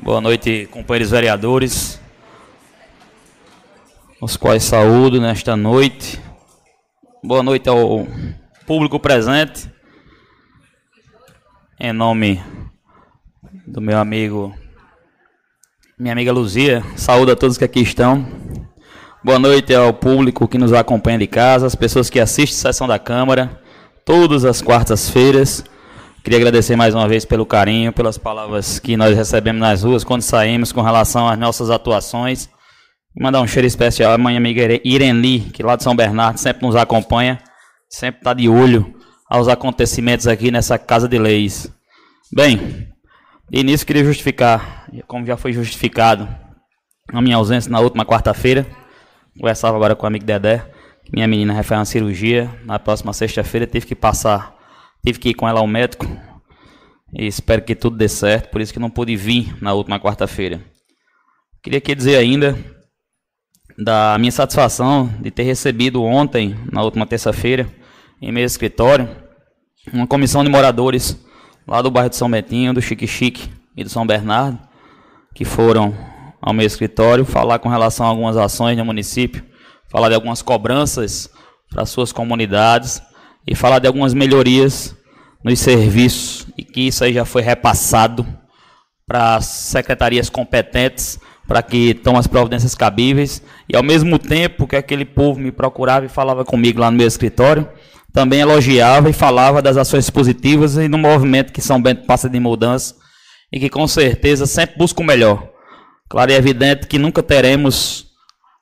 Boa 0.01 0.21
noite, 0.21 0.69
companheiros 0.71 1.11
vereadores, 1.11 1.99
os 4.21 4.37
quais 4.37 4.63
saúdo 4.63 5.19
nesta 5.19 5.57
noite. 5.57 6.21
Boa 7.25 7.41
noite 7.41 7.69
ao 7.69 8.05
público 8.67 8.99
presente. 8.99 9.71
Em 11.79 11.93
nome 11.93 12.43
do 13.65 13.79
meu 13.79 13.97
amigo, 13.97 14.53
minha 15.97 16.11
amiga 16.11 16.33
Luzia, 16.33 16.83
saúdo 16.97 17.31
a 17.31 17.35
todos 17.37 17.57
que 17.57 17.63
aqui 17.63 17.79
estão. 17.79 18.27
Boa 19.23 19.39
noite 19.39 19.73
ao 19.73 19.93
público 19.93 20.49
que 20.49 20.57
nos 20.57 20.73
acompanha 20.73 21.17
de 21.17 21.27
casa, 21.27 21.65
as 21.65 21.75
pessoas 21.75 22.09
que 22.09 22.19
assistem 22.19 22.57
a 22.57 22.73
sessão 22.73 22.89
da 22.89 22.99
Câmara, 22.99 23.57
todas 24.03 24.43
as 24.43 24.61
quartas-feiras. 24.61 25.63
Queria 26.25 26.39
agradecer 26.39 26.75
mais 26.75 26.93
uma 26.93 27.07
vez 27.07 27.23
pelo 27.23 27.45
carinho, 27.45 27.93
pelas 27.93 28.17
palavras 28.17 28.79
que 28.79 28.97
nós 28.97 29.15
recebemos 29.15 29.61
nas 29.61 29.81
ruas 29.81 30.03
quando 30.03 30.23
saímos 30.23 30.73
com 30.73 30.81
relação 30.81 31.29
às 31.29 31.39
nossas 31.39 31.69
atuações. 31.69 32.49
Mandar 33.15 33.41
um 33.41 33.47
cheiro 33.47 33.67
especial 33.67 34.11
à 34.11 34.17
minha 34.17 34.37
amiga 34.37 34.63
Irene, 34.83 35.41
que 35.51 35.61
lá 35.61 35.75
de 35.75 35.83
São 35.83 35.95
Bernardo 35.95 36.39
sempre 36.39 36.65
nos 36.65 36.75
acompanha, 36.75 37.39
sempre 37.87 38.21
está 38.21 38.33
de 38.33 38.49
olho 38.49 38.91
aos 39.29 39.47
acontecimentos 39.47 40.25
aqui 40.25 40.49
nessa 40.49 40.79
Casa 40.79 41.07
de 41.07 41.19
Leis. 41.19 41.71
Bem, 42.33 42.87
de 43.51 43.59
início 43.59 43.85
queria 43.85 44.03
justificar, 44.03 44.87
como 45.05 45.27
já 45.27 45.37
foi 45.37 45.53
justificado, 45.53 46.27
a 47.13 47.21
minha 47.21 47.35
ausência 47.35 47.71
na 47.71 47.79
última 47.79 48.03
quarta-feira. 48.03 48.65
Conversava 49.39 49.77
agora 49.77 49.95
com 49.95 50.05
o 50.05 50.07
amigo 50.07 50.25
Dedé, 50.25 50.65
minha 51.13 51.27
menina 51.27 51.61
fazer 51.61 51.75
uma 51.75 51.85
cirurgia 51.85 52.49
na 52.65 52.79
próxima 52.79 53.13
sexta-feira, 53.13 53.67
tive 53.67 53.85
que 53.85 53.95
passar, 53.95 54.55
tive 55.05 55.19
que 55.19 55.29
ir 55.29 55.33
com 55.35 55.47
ela 55.47 55.59
ao 55.59 55.67
médico. 55.67 56.07
E 57.13 57.27
espero 57.27 57.61
que 57.61 57.75
tudo 57.75 57.95
dê 57.95 58.09
certo, 58.09 58.49
por 58.49 58.59
isso 58.59 58.73
que 58.73 58.79
não 58.79 58.89
pude 58.89 59.15
vir 59.15 59.55
na 59.61 59.71
última 59.71 59.99
quarta-feira. 59.99 60.63
Queria 61.61 61.77
aqui 61.77 61.93
dizer 61.93 62.17
ainda 62.17 62.72
da 63.77 64.17
minha 64.19 64.31
satisfação 64.31 65.09
de 65.19 65.31
ter 65.31 65.43
recebido 65.43 66.03
ontem, 66.03 66.55
na 66.71 66.83
última 66.83 67.05
terça-feira, 67.05 67.67
em 68.21 68.31
meu 68.31 68.45
escritório, 68.45 69.09
uma 69.91 70.07
comissão 70.07 70.43
de 70.43 70.49
moradores 70.49 71.17
lá 71.67 71.81
do 71.81 71.91
bairro 71.91 72.09
de 72.09 72.15
São 72.15 72.29
Betinho, 72.29 72.73
do 72.73 72.81
Chique 72.81 73.07
Chique 73.07 73.49
e 73.75 73.83
do 73.83 73.89
São 73.89 74.05
Bernardo, 74.05 74.59
que 75.33 75.43
foram 75.43 75.95
ao 76.41 76.53
meu 76.53 76.65
escritório 76.65 77.25
falar 77.25 77.59
com 77.59 77.69
relação 77.69 78.05
a 78.05 78.09
algumas 78.09 78.37
ações 78.37 78.77
no 78.77 78.85
município, 78.85 79.43
falar 79.89 80.09
de 80.09 80.15
algumas 80.15 80.41
cobranças 80.41 81.29
para 81.69 81.85
suas 81.85 82.11
comunidades 82.11 83.01
e 83.47 83.55
falar 83.55 83.79
de 83.79 83.87
algumas 83.87 84.13
melhorias 84.13 84.95
nos 85.43 85.59
serviços 85.59 86.47
e 86.57 86.63
que 86.63 86.81
isso 86.81 87.03
aí 87.03 87.13
já 87.13 87.25
foi 87.25 87.41
repassado 87.41 88.25
para 89.05 89.35
as 89.35 89.45
secretarias 89.45 90.29
competentes 90.29 91.19
para 91.47 91.61
que 91.61 91.93
tomem 91.93 92.19
as 92.19 92.27
providências 92.27 92.75
cabíveis. 92.75 93.41
E 93.67 93.75
ao 93.75 93.83
mesmo 93.83 94.17
tempo 94.17 94.67
que 94.67 94.75
aquele 94.75 95.05
povo 95.05 95.39
me 95.39 95.51
procurava 95.51 96.05
e 96.05 96.09
falava 96.09 96.45
comigo 96.45 96.79
lá 96.79 96.89
no 96.89 96.97
meu 96.97 97.07
escritório, 97.07 97.67
também 98.11 98.39
elogiava 98.39 99.09
e 99.09 99.13
falava 99.13 99.61
das 99.61 99.75
ações 99.75 100.09
positivas 100.09 100.77
e 100.77 100.87
no 100.87 100.97
movimento 100.97 101.51
que 101.51 101.61
São 101.61 101.81
Bento 101.81 102.05
passa 102.05 102.29
de 102.29 102.39
mudança 102.39 102.95
e 103.51 103.59
que 103.59 103.69
com 103.69 103.87
certeza 103.87 104.45
sempre 104.45 104.77
busca 104.77 105.01
o 105.01 105.05
melhor. 105.05 105.49
Claro 106.09 106.31
e 106.31 106.35
evidente 106.35 106.87
que 106.87 106.99
nunca 106.99 107.23
teremos 107.23 108.07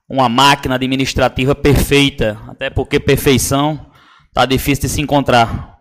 uma 0.10 0.28
máquina 0.28 0.76
administrativa 0.76 1.54
perfeita, 1.56 2.38
até 2.48 2.70
porque 2.70 3.00
perfeição 3.00 3.88
está 4.28 4.46
difícil 4.46 4.84
de 4.84 4.90
se 4.90 5.02
encontrar. 5.02 5.78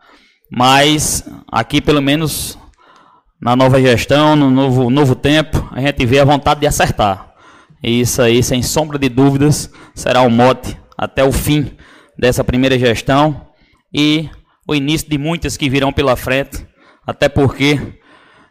Mas 0.53 1.25
aqui, 1.51 1.81
pelo 1.81 2.03
menos 2.03 2.59
na 3.41 3.57
nova 3.57 3.81
gestão, 3.81 4.37
no 4.37 4.51
novo, 4.51 4.91
novo 4.91 5.15
tempo, 5.15 5.69
a 5.73 5.81
gente 5.81 6.05
vê 6.05 6.19
a 6.19 6.25
vontade 6.25 6.61
de 6.61 6.67
acertar. 6.67 7.33
E 7.83 8.01
isso 8.01 8.21
aí, 8.21 8.43
sem 8.43 8.63
sombra 8.63 8.99
de 8.99 9.09
dúvidas, 9.09 9.71
será 9.95 10.21
o 10.21 10.31
mote 10.31 10.77
até 10.97 11.25
o 11.25 11.33
fim 11.33 11.73
dessa 12.19 12.45
primeira 12.45 12.79
gestão 12.79 13.49
e 13.93 14.29
o 14.69 14.75
início 14.75 15.09
de 15.09 15.17
muitas 15.17 15.57
que 15.57 15.71
virão 15.71 15.91
pela 15.91 16.17
frente, 16.17 16.67
até 17.07 17.29
porque 17.29 17.81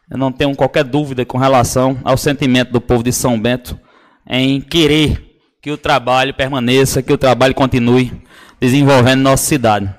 eu 0.09 0.17
não 0.17 0.31
tenho 0.31 0.55
qualquer 0.55 0.83
dúvida 0.83 1.23
com 1.23 1.37
relação 1.37 1.99
ao 2.03 2.17
sentimento 2.17 2.71
do 2.71 2.81
povo 2.81 3.03
de 3.03 3.13
São 3.13 3.39
Bento 3.39 3.79
em 4.27 4.59
querer 4.59 5.39
que 5.61 5.69
o 5.69 5.77
trabalho 5.77 6.33
permaneça, 6.33 7.03
que 7.03 7.13
o 7.13 7.17
trabalho 7.17 7.53
continue 7.53 8.11
desenvolvendo 8.59 9.21
nossa 9.21 9.45
cidade. 9.45 9.93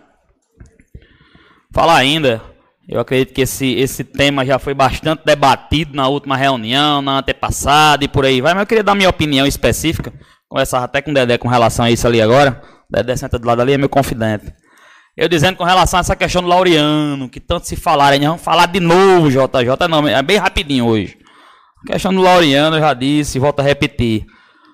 Falar 1.72 1.96
ainda, 1.96 2.42
eu 2.90 2.98
acredito 2.98 3.32
que 3.32 3.42
esse, 3.42 3.72
esse 3.74 4.02
tema 4.02 4.44
já 4.44 4.58
foi 4.58 4.74
bastante 4.74 5.22
debatido 5.24 5.94
na 5.94 6.08
última 6.08 6.36
reunião, 6.36 7.00
na 7.00 7.18
antepassada 7.18 8.04
e 8.04 8.08
por 8.08 8.24
aí 8.24 8.40
vai, 8.40 8.52
mas 8.52 8.62
eu 8.62 8.66
queria 8.66 8.82
dar 8.82 8.96
minha 8.96 9.08
opinião 9.08 9.46
específica. 9.46 10.12
Conversava 10.48 10.86
até 10.86 11.00
com 11.00 11.12
o 11.12 11.14
Dedé 11.14 11.38
com 11.38 11.46
relação 11.46 11.84
a 11.84 11.90
isso 11.90 12.04
ali 12.04 12.20
agora. 12.20 12.60
O 12.90 12.96
Dedé 12.96 13.14
senta 13.14 13.38
do 13.38 13.46
lado 13.46 13.62
ali, 13.62 13.74
é 13.74 13.78
meu 13.78 13.88
confidente. 13.88 14.52
Eu 15.16 15.28
dizendo 15.28 15.56
com 15.56 15.62
relação 15.62 15.98
a 15.98 16.00
essa 16.00 16.16
questão 16.16 16.42
do 16.42 16.48
Laureano, 16.48 17.28
que 17.28 17.38
tanto 17.38 17.68
se 17.68 17.76
falaram, 17.76 18.14
aí, 18.14 18.26
vamos 18.26 18.42
falar 18.42 18.66
de 18.66 18.80
novo, 18.80 19.30
JJ, 19.30 19.86
não, 19.88 20.08
é 20.08 20.20
bem 20.20 20.38
rapidinho 20.38 20.86
hoje. 20.86 21.16
A 21.84 21.92
questão 21.92 22.12
do 22.12 22.20
Laureano, 22.20 22.74
eu 22.76 22.80
já 22.80 22.92
disse, 22.92 23.38
volto 23.38 23.60
a 23.60 23.62
repetir. 23.62 24.26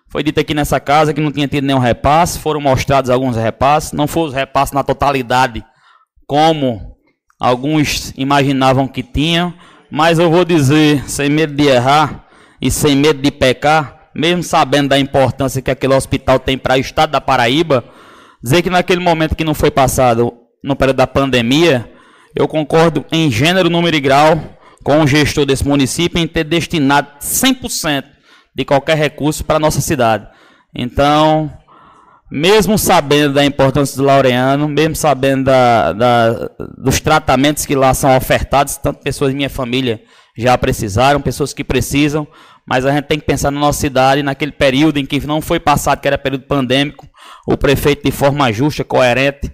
Foi 0.08 0.22
dito 0.22 0.40
aqui 0.40 0.54
nessa 0.54 0.80
casa 0.80 1.12
que 1.12 1.20
não 1.20 1.30
tinha 1.30 1.46
tido 1.46 1.64
nenhum 1.66 1.78
repasse, 1.78 2.38
foram 2.38 2.62
mostrados 2.62 3.10
alguns 3.10 3.36
repasses, 3.36 3.92
não 3.92 4.06
foram 4.06 4.28
os 4.28 4.34
repasses 4.34 4.72
na 4.72 4.82
totalidade, 4.82 5.62
como 6.26 6.95
alguns 7.38 8.12
imaginavam 8.16 8.88
que 8.88 9.02
tinham, 9.02 9.52
mas 9.90 10.18
eu 10.18 10.30
vou 10.30 10.44
dizer, 10.44 11.08
sem 11.08 11.28
medo 11.28 11.54
de 11.54 11.66
errar 11.66 12.26
e 12.60 12.70
sem 12.70 12.96
medo 12.96 13.20
de 13.20 13.30
pecar, 13.30 14.10
mesmo 14.14 14.42
sabendo 14.42 14.88
da 14.88 14.98
importância 14.98 15.62
que 15.62 15.70
aquele 15.70 15.94
hospital 15.94 16.38
tem 16.38 16.56
para 16.56 16.74
o 16.74 16.80
estado 16.80 17.10
da 17.10 17.20
Paraíba, 17.20 17.84
dizer 18.42 18.62
que 18.62 18.70
naquele 18.70 19.00
momento 19.00 19.36
que 19.36 19.44
não 19.44 19.54
foi 19.54 19.70
passado, 19.70 20.32
no 20.62 20.74
período 20.74 20.96
da 20.96 21.06
pandemia, 21.06 21.90
eu 22.34 22.48
concordo 22.48 23.04
em 23.12 23.30
gênero, 23.30 23.70
número 23.70 23.96
e 23.96 24.00
grau 24.00 24.38
com 24.82 25.00
o 25.00 25.06
gestor 25.06 25.44
desse 25.44 25.66
município 25.66 26.18
em 26.18 26.26
ter 26.26 26.44
destinado 26.44 27.08
100% 27.20 28.04
de 28.54 28.64
qualquer 28.64 28.96
recurso 28.96 29.44
para 29.44 29.56
a 29.56 29.60
nossa 29.60 29.80
cidade. 29.80 30.26
Então, 30.74 31.52
mesmo 32.30 32.76
sabendo 32.76 33.34
da 33.34 33.44
importância 33.44 33.96
do 33.96 34.02
Laureano, 34.02 34.68
mesmo 34.68 34.96
sabendo 34.96 35.44
da, 35.44 35.92
da, 35.92 36.50
dos 36.76 37.00
tratamentos 37.00 37.64
que 37.64 37.74
lá 37.74 37.94
são 37.94 38.16
ofertados, 38.16 38.76
tanto 38.76 39.02
pessoas 39.02 39.30
da 39.30 39.36
minha 39.36 39.50
família 39.50 40.02
já 40.36 40.56
precisaram, 40.58 41.20
pessoas 41.20 41.52
que 41.52 41.64
precisam, 41.64 42.26
mas 42.66 42.84
a 42.84 42.92
gente 42.92 43.04
tem 43.04 43.18
que 43.18 43.24
pensar 43.24 43.50
na 43.50 43.60
nossa 43.60 43.80
cidade, 43.80 44.22
naquele 44.22 44.52
período 44.52 44.98
em 44.98 45.06
que 45.06 45.24
não 45.26 45.40
foi 45.40 45.60
passado, 45.60 46.00
que 46.00 46.08
era 46.08 46.18
período 46.18 46.44
pandêmico, 46.44 47.08
o 47.46 47.56
prefeito, 47.56 48.04
de 48.04 48.10
forma 48.10 48.52
justa, 48.52 48.82
coerente, 48.82 49.52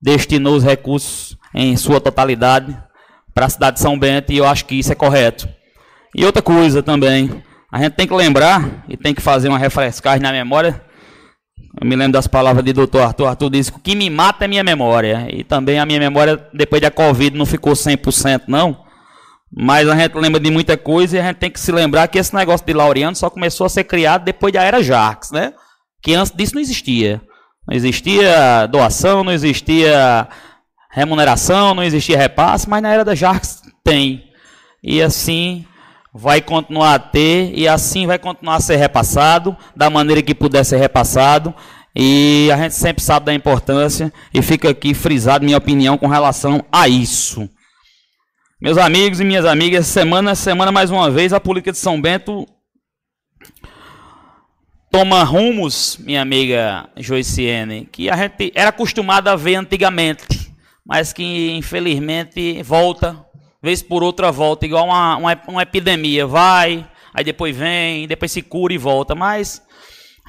destinou 0.00 0.54
os 0.54 0.64
recursos 0.64 1.36
em 1.52 1.76
sua 1.76 2.00
totalidade 2.00 2.76
para 3.34 3.46
a 3.46 3.48
cidade 3.48 3.76
de 3.76 3.82
São 3.82 3.98
Bento, 3.98 4.32
e 4.32 4.38
eu 4.38 4.46
acho 4.46 4.64
que 4.64 4.76
isso 4.76 4.92
é 4.92 4.94
correto. 4.94 5.48
E 6.14 6.24
outra 6.24 6.40
coisa 6.40 6.82
também, 6.82 7.42
a 7.70 7.82
gente 7.82 7.94
tem 7.94 8.06
que 8.06 8.14
lembrar 8.14 8.84
e 8.88 8.96
tem 8.96 9.14
que 9.14 9.20
fazer 9.20 9.48
uma 9.48 9.58
refrescagem 9.58 10.20
na 10.20 10.32
memória. 10.32 10.82
Eu 11.80 11.86
me 11.86 11.96
lembro 11.96 12.12
das 12.12 12.26
palavras 12.26 12.64
de 12.64 12.72
doutor 12.72 13.02
Arthur. 13.02 13.26
Arthur 13.26 13.50
disse 13.50 13.72
que 13.72 13.78
o 13.78 13.80
que 13.80 13.94
me 13.94 14.10
mata 14.10 14.44
é 14.44 14.48
minha 14.48 14.64
memória. 14.64 15.28
E 15.30 15.44
também 15.44 15.78
a 15.78 15.86
minha 15.86 15.98
memória, 16.00 16.36
depois 16.52 16.82
da 16.82 16.90
Covid, 16.90 17.36
não 17.36 17.46
ficou 17.46 17.72
100%, 17.72 18.42
não. 18.48 18.84
Mas 19.52 19.88
a 19.88 19.96
gente 19.96 20.16
lembra 20.16 20.40
de 20.40 20.50
muita 20.50 20.76
coisa 20.76 21.16
e 21.16 21.20
a 21.20 21.22
gente 21.24 21.36
tem 21.36 21.50
que 21.50 21.58
se 21.58 21.72
lembrar 21.72 22.06
que 22.08 22.18
esse 22.18 22.34
negócio 22.34 22.64
de 22.64 22.72
Laureano 22.72 23.16
só 23.16 23.28
começou 23.28 23.66
a 23.66 23.68
ser 23.68 23.84
criado 23.84 24.24
depois 24.24 24.52
da 24.52 24.62
era 24.62 24.82
Jarques, 24.82 25.30
né? 25.32 25.52
Que 26.02 26.14
antes 26.14 26.32
disso 26.32 26.54
não 26.54 26.62
existia. 26.62 27.20
Não 27.66 27.76
existia 27.76 28.66
doação, 28.66 29.24
não 29.24 29.32
existia 29.32 30.28
remuneração, 30.90 31.74
não 31.74 31.82
existia 31.82 32.16
repasse, 32.16 32.68
mas 32.68 32.82
na 32.82 32.92
era 32.92 33.04
da 33.04 33.14
Jarques 33.14 33.60
tem. 33.84 34.24
E 34.82 35.02
assim 35.02 35.64
vai 36.12 36.40
continuar 36.40 36.94
a 36.94 36.98
ter 36.98 37.52
e 37.56 37.68
assim 37.68 38.06
vai 38.06 38.18
continuar 38.18 38.56
a 38.56 38.60
ser 38.60 38.76
repassado 38.76 39.56
da 39.74 39.88
maneira 39.88 40.22
que 40.22 40.34
puder 40.34 40.64
ser 40.64 40.78
repassado. 40.78 41.54
E 41.94 42.48
a 42.52 42.56
gente 42.56 42.74
sempre 42.74 43.02
sabe 43.02 43.26
da 43.26 43.34
importância 43.34 44.12
e 44.32 44.40
fica 44.42 44.70
aqui 44.70 44.94
frisado 44.94 45.44
minha 45.44 45.58
opinião 45.58 45.98
com 45.98 46.06
relação 46.06 46.64
a 46.70 46.88
isso. 46.88 47.48
Meus 48.60 48.76
amigos 48.76 49.20
e 49.20 49.24
minhas 49.24 49.44
amigas, 49.44 49.86
semana 49.86 50.32
a 50.32 50.34
semana, 50.34 50.70
mais 50.70 50.90
uma 50.90 51.10
vez, 51.10 51.32
a 51.32 51.40
política 51.40 51.72
de 51.72 51.78
São 51.78 52.00
Bento 52.00 52.46
toma 54.90 55.22
rumos, 55.22 55.96
minha 55.98 56.20
amiga 56.20 56.88
Joiciene, 56.96 57.88
que 57.90 58.10
a 58.10 58.16
gente 58.16 58.52
era 58.54 58.70
acostumada 58.70 59.32
a 59.32 59.36
ver 59.36 59.54
antigamente, 59.54 60.52
mas 60.84 61.12
que 61.12 61.52
infelizmente 61.52 62.62
volta, 62.62 63.24
vez 63.62 63.82
por 63.82 64.02
outra 64.02 64.30
volta, 64.32 64.66
igual 64.66 64.86
uma, 64.86 65.16
uma, 65.16 65.42
uma 65.48 65.62
epidemia. 65.62 66.26
Vai, 66.26 66.86
aí 67.14 67.24
depois 67.24 67.56
vem, 67.56 68.06
depois 68.06 68.32
se 68.32 68.42
cura 68.42 68.72
e 68.72 68.78
volta. 68.78 69.14
Mas 69.14 69.62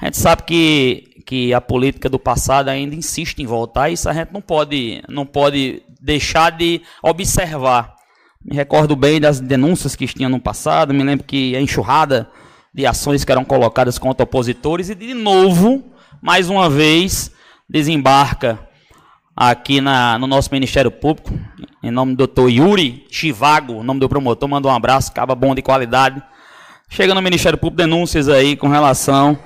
a 0.00 0.06
gente 0.06 0.18
sabe 0.18 0.42
que, 0.42 1.22
que 1.26 1.54
a 1.54 1.60
política 1.60 2.08
do 2.08 2.18
passado 2.18 2.68
ainda 2.68 2.94
insiste 2.94 3.38
em 3.40 3.46
voltar, 3.46 3.90
isso 3.90 4.08
a 4.08 4.12
gente 4.12 4.32
não 4.32 4.40
pode, 4.40 5.02
não 5.08 5.24
pode 5.24 5.82
deixar 6.00 6.50
de 6.50 6.82
observar. 7.02 7.94
Me 8.44 8.56
recordo 8.56 8.96
bem 8.96 9.20
das 9.20 9.38
denúncias 9.38 9.94
que 9.94 10.06
tinha 10.06 10.28
no 10.28 10.40
passado, 10.40 10.92
me 10.92 11.04
lembro 11.04 11.24
que 11.24 11.54
a 11.54 11.60
enxurrada 11.60 12.28
de 12.74 12.84
ações 12.86 13.24
que 13.24 13.30
eram 13.30 13.44
colocadas 13.44 13.98
contra 13.98 14.24
opositores 14.24 14.90
e 14.90 14.94
de 14.94 15.14
novo, 15.14 15.84
mais 16.20 16.50
uma 16.50 16.68
vez, 16.68 17.30
desembarca 17.68 18.58
aqui 19.36 19.80
na, 19.80 20.18
no 20.18 20.26
nosso 20.26 20.50
Ministério 20.52 20.90
Público, 20.90 21.32
em 21.82 21.90
nome 21.90 22.12
do 22.12 22.18
doutor 22.18 22.50
Yuri 22.50 23.06
Chivago, 23.10 23.82
nome 23.82 24.00
do 24.00 24.08
promotor, 24.08 24.48
manda 24.48 24.68
um 24.68 24.74
abraço, 24.74 25.12
caba 25.12 25.34
bom 25.34 25.54
de 25.54 25.62
qualidade. 25.62 26.22
Chega 26.88 27.14
no 27.14 27.22
Ministério 27.22 27.58
Público 27.58 27.78
denúncias 27.78 28.28
aí 28.28 28.56
com 28.56 28.68
relação 28.68 29.38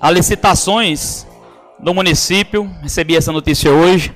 a 0.00 0.10
licitações 0.10 1.26
do 1.78 1.94
município, 1.94 2.64
recebi 2.82 3.16
essa 3.16 3.30
notícia 3.30 3.70
hoje, 3.70 4.14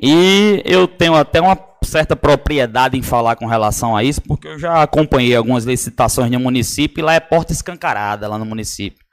e 0.00 0.62
eu 0.64 0.86
tenho 0.86 1.14
até 1.14 1.40
uma 1.40 1.58
certa 1.82 2.14
propriedade 2.14 2.98
em 2.98 3.02
falar 3.02 3.36
com 3.36 3.46
relação 3.46 3.96
a 3.96 4.04
isso, 4.04 4.20
porque 4.20 4.48
eu 4.48 4.58
já 4.58 4.82
acompanhei 4.82 5.34
algumas 5.34 5.64
licitações 5.64 6.30
no 6.30 6.40
município 6.40 7.00
e 7.00 7.04
lá 7.04 7.14
é 7.14 7.20
porta 7.20 7.52
escancarada 7.52 8.28
lá 8.28 8.38
no 8.38 8.44
município. 8.44 9.05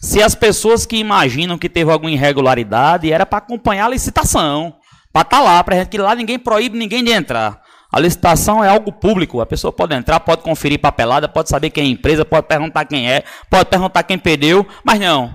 Se 0.00 0.22
as 0.22 0.34
pessoas 0.34 0.84
que 0.84 0.96
imaginam 0.96 1.58
que 1.58 1.68
teve 1.68 1.90
alguma 1.90 2.10
irregularidade, 2.10 3.10
era 3.10 3.24
para 3.24 3.38
acompanhar 3.38 3.86
a 3.86 3.90
licitação, 3.90 4.76
para 5.12 5.22
estar 5.22 5.38
tá 5.38 5.42
lá, 5.42 5.64
para 5.64 5.84
que 5.86 5.98
lá 5.98 6.14
ninguém 6.14 6.38
proíbe 6.38 6.78
ninguém 6.78 7.02
de 7.02 7.10
entrar. 7.10 7.60
A 7.90 8.00
licitação 8.00 8.62
é 8.62 8.68
algo 8.68 8.92
público, 8.92 9.40
a 9.40 9.46
pessoa 9.46 9.72
pode 9.72 9.94
entrar, 9.94 10.20
pode 10.20 10.42
conferir 10.42 10.78
papelada, 10.78 11.28
pode 11.28 11.48
saber 11.48 11.70
quem 11.70 11.84
é 11.84 11.86
a 11.86 11.90
empresa, 11.90 12.24
pode 12.24 12.46
perguntar 12.46 12.84
quem 12.84 13.10
é, 13.10 13.24
pode 13.48 13.70
perguntar 13.70 14.02
quem 14.02 14.18
perdeu, 14.18 14.66
mas 14.84 15.00
não. 15.00 15.34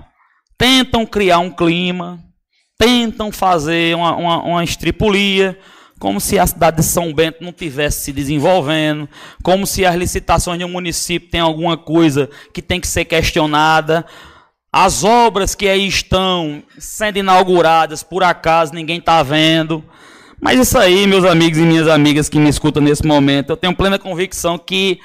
Tentam 0.56 1.04
criar 1.04 1.38
um 1.38 1.50
clima, 1.50 2.20
tentam 2.78 3.32
fazer 3.32 3.96
uma, 3.96 4.14
uma, 4.14 4.42
uma 4.42 4.64
estripulia, 4.64 5.58
como 5.98 6.20
se 6.20 6.38
a 6.38 6.46
cidade 6.46 6.78
de 6.78 6.82
São 6.82 7.12
Bento 7.12 7.42
não 7.42 7.52
tivesse 7.52 8.00
se 8.04 8.12
desenvolvendo, 8.12 9.08
como 9.42 9.66
se 9.66 9.86
as 9.86 9.94
licitações 9.96 10.58
de 10.58 10.64
um 10.64 10.68
município 10.68 11.30
têm 11.30 11.40
alguma 11.40 11.76
coisa 11.76 12.28
que 12.52 12.60
tem 12.60 12.80
que 12.80 12.88
ser 12.88 13.04
questionada. 13.04 14.04
As 14.72 15.04
obras 15.04 15.54
que 15.54 15.68
aí 15.68 15.86
estão 15.86 16.62
sendo 16.78 17.18
inauguradas, 17.18 18.02
por 18.02 18.24
acaso 18.24 18.72
ninguém 18.72 18.98
está 18.98 19.22
vendo. 19.22 19.84
Mas 20.40 20.58
isso 20.58 20.78
aí, 20.78 21.06
meus 21.06 21.26
amigos 21.26 21.58
e 21.58 21.62
minhas 21.62 21.86
amigas 21.86 22.28
que 22.28 22.38
me 22.38 22.48
escutam 22.48 22.82
nesse 22.82 23.06
momento, 23.06 23.50
eu 23.50 23.56
tenho 23.56 23.76
plena 23.76 23.98
convicção 23.98 24.58
que 24.58 24.98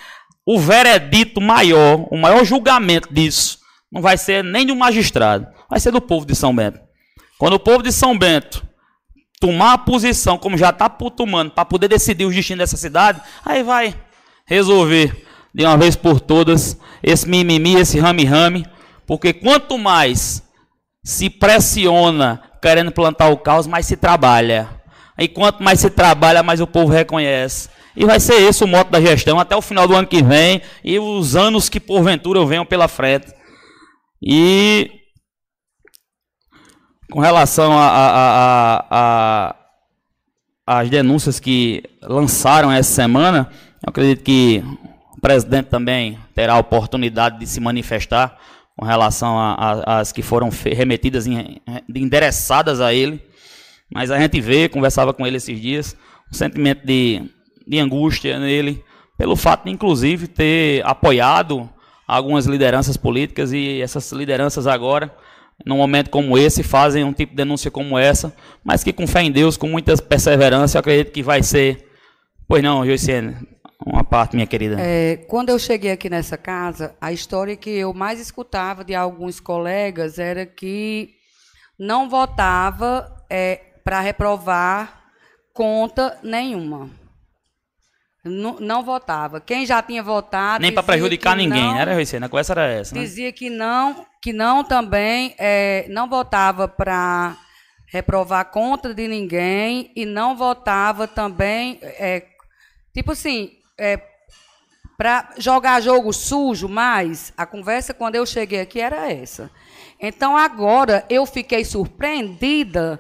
o 0.46 0.58
veredito 0.58 1.42
maior, 1.42 2.08
o 2.10 2.18
maior 2.18 2.46
julgamento 2.46 3.14
disso, 3.14 3.60
não 3.92 4.02
vai 4.02 4.18
ser 4.18 4.42
nem 4.42 4.72
um 4.72 4.76
magistrado, 4.76 5.46
vai 5.70 5.80
ser 5.82 5.92
do 5.92 6.00
povo 6.00 6.26
de 6.26 6.34
São 6.34 6.56
Bento. 6.56 6.80
Quando 7.38 7.54
o 7.54 7.60
povo 7.60 7.84
de 7.84 7.92
São 7.92 8.18
Bento 8.18 8.66
tomar 9.40 9.74
a 9.74 9.78
posição, 9.78 10.38
como 10.38 10.58
já 10.58 10.70
está 10.70 10.88
tomando, 10.90 11.52
para 11.52 11.66
poder 11.66 11.90
decidir 11.90 12.26
os 12.26 12.34
destinos 12.34 12.60
dessa 12.60 12.78
cidade, 12.78 13.22
aí 13.46 13.64
vai 13.64 13.94
resolver 14.46 15.26
de 15.54 15.66
uma 15.66 15.78
vez 15.78 15.96
por 15.96 16.22
todas 16.22 16.80
esse 17.04 17.28
mimimi, 17.28 17.76
esse 17.76 18.00
rame-rame, 18.00 18.66
porque 19.08 19.32
quanto 19.32 19.78
mais 19.78 20.44
se 21.04 21.30
pressiona 21.30 22.44
querendo 22.62 22.92
plantar 22.92 23.30
o 23.30 23.38
caos, 23.38 23.66
mais 23.66 23.86
se 23.86 23.96
trabalha. 23.96 24.70
E 25.18 25.28
quanto 25.28 25.64
mais 25.64 25.80
se 25.80 25.90
trabalha, 25.90 26.44
mais 26.44 26.60
o 26.60 26.68
povo 26.68 26.92
reconhece. 26.92 27.70
E 27.96 28.06
vai 28.06 28.20
ser 28.20 28.36
esse 28.42 28.64
o 28.64 28.68
moto 28.68 28.90
da 28.90 29.00
gestão 29.00 29.40
até 29.40 29.56
o 29.56 29.62
final 29.62 29.88
do 29.88 29.96
ano 29.96 30.08
que 30.08 30.22
vem 30.22 30.62
e 30.84 31.00
os 31.00 31.36
anos 31.36 31.70
que 31.70 31.80
porventura 31.80 32.46
venham 32.46 32.66
pela 32.66 32.90
frente. 32.90 33.34
E 34.22 34.92
com 37.10 37.22
relação 37.22 37.72
a, 37.72 37.88
a, 37.88 38.86
a, 38.92 39.56
as 40.68 40.90
denúncias 40.90 41.40
que 41.40 41.82
lançaram 42.04 42.72
essa 42.72 42.94
semana, 42.94 43.50
eu 43.84 43.90
acredito 43.90 44.24
que 44.24 44.62
o 45.16 45.22
presidente 45.22 45.68
também 45.68 46.20
terá 46.36 46.54
a 46.54 46.60
oportunidade 46.60 47.40
de 47.40 47.48
se 47.48 47.62
manifestar 47.62 48.38
com 48.78 48.86
relação 48.86 49.36
às 49.86 50.12
que 50.12 50.22
foram 50.22 50.50
remetidas, 50.64 51.26
em, 51.26 51.58
endereçadas 51.94 52.80
a 52.80 52.94
ele. 52.94 53.20
Mas 53.92 54.12
a 54.12 54.20
gente 54.20 54.40
vê, 54.40 54.70
conversava 54.70 55.14
com 55.14 55.26
ele 55.26 55.38
esses 55.38 55.60
dias, 55.60 55.98
um 56.32 56.36
sentimento 56.36 56.86
de, 56.86 57.24
de 57.66 57.80
angústia 57.80 58.40
nele, 58.40 58.84
pelo 59.18 59.36
fato 59.36 59.66
de, 59.66 59.72
inclusive, 59.72 60.28
ter 60.28 60.86
apoiado 60.86 61.68
algumas 62.08 62.46
lideranças 62.46 62.96
políticas 62.96 63.52
e 63.52 63.82
essas 63.82 64.12
lideranças 64.12 64.68
agora, 64.68 65.12
num 65.66 65.78
momento 65.78 66.12
como 66.12 66.38
esse, 66.38 66.62
fazem 66.62 67.04
um 67.04 67.12
tipo 67.12 67.32
de 67.32 67.38
denúncia 67.38 67.72
como 67.72 67.98
essa, 67.98 68.32
mas 68.64 68.84
que 68.84 68.94
com 68.94 69.08
fé 69.08 69.24
em 69.24 69.32
Deus, 69.32 69.58
com 69.58 69.68
muita 69.68 69.98
perseverança, 69.98 70.78
eu 70.78 70.82
acredito 70.82 71.12
que 71.12 71.24
vai 71.24 71.42
ser. 71.42 71.88
Pois 72.48 72.62
não, 72.62 72.86
Joiciene, 72.86 73.36
uma 73.86 74.04
parte, 74.04 74.36
minha 74.36 74.48
querida. 74.48 74.78
É, 74.80 75.18
quando 75.28 75.50
eu 75.50 75.60
cheguei 75.60 75.92
aqui 75.92 76.10
nessa 76.10 76.38
casa, 76.38 76.96
a 77.00 77.12
história 77.12 77.56
que 77.56 77.70
eu 77.70 77.94
mais 77.94 78.20
escutava 78.20 78.84
de 78.84 78.96
alguns 78.96 79.40
colegas 79.40 80.18
era 80.18 80.46
que 80.46 81.12
não 81.78 82.10
votava 82.10 83.24
é, 83.30 83.62
para 83.84 84.00
reprovar 84.00 85.04
conta 85.54 86.18
nenhuma. 86.24 86.90
Não, 88.24 88.60
não, 88.60 88.84
votava. 88.84 89.40
Quem 89.40 89.66
já 89.66 89.82
tinha 89.82 90.04
votado. 90.04 90.62
Nem 90.62 90.74
para 90.74 90.84
prejudicar 90.84 91.36
ninguém, 91.36 91.64
não, 91.64 91.80
era 91.80 92.02
isso? 92.02 92.18
A 92.18 92.28
conversa 92.28 92.54
era 92.54 92.68
essa. 92.68 92.94
Né? 92.94 93.02
Dizia 93.02 93.32
que 93.32 93.50
não, 93.50 94.06
que 94.22 94.34
não 94.34 94.64
também 94.64 95.34
é, 95.38 95.86
não 95.90 96.10
votava 96.10 96.68
para 96.68 97.38
reprovar 97.88 98.52
conta 98.52 98.94
de 98.94 99.08
ninguém 99.08 99.92
e 99.96 100.06
não 100.06 100.36
votava 100.36 101.08
também. 101.08 101.80
É, 101.82 102.26
tipo 102.94 103.14
assim, 103.14 103.57
é, 103.78 104.02
para 104.98 105.30
jogar 105.38 105.82
jogo 105.82 106.12
sujo, 106.12 106.68
mas 106.68 107.32
a 107.38 107.46
conversa 107.46 107.94
quando 107.94 108.16
eu 108.16 108.26
cheguei 108.26 108.62
aqui 108.62 108.82
era 108.82 109.12
essa. 109.12 109.52
Então 110.00 110.36
agora 110.36 111.06
eu 111.10 111.26
fiquei 111.26 111.64
surpreendida 111.64 113.00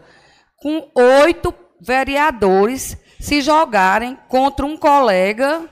com 0.57 0.89
oito 0.93 1.53
vereadores 1.79 2.97
se 3.19 3.41
jogarem 3.41 4.17
contra 4.27 4.65
um 4.65 4.77
colega. 4.77 5.67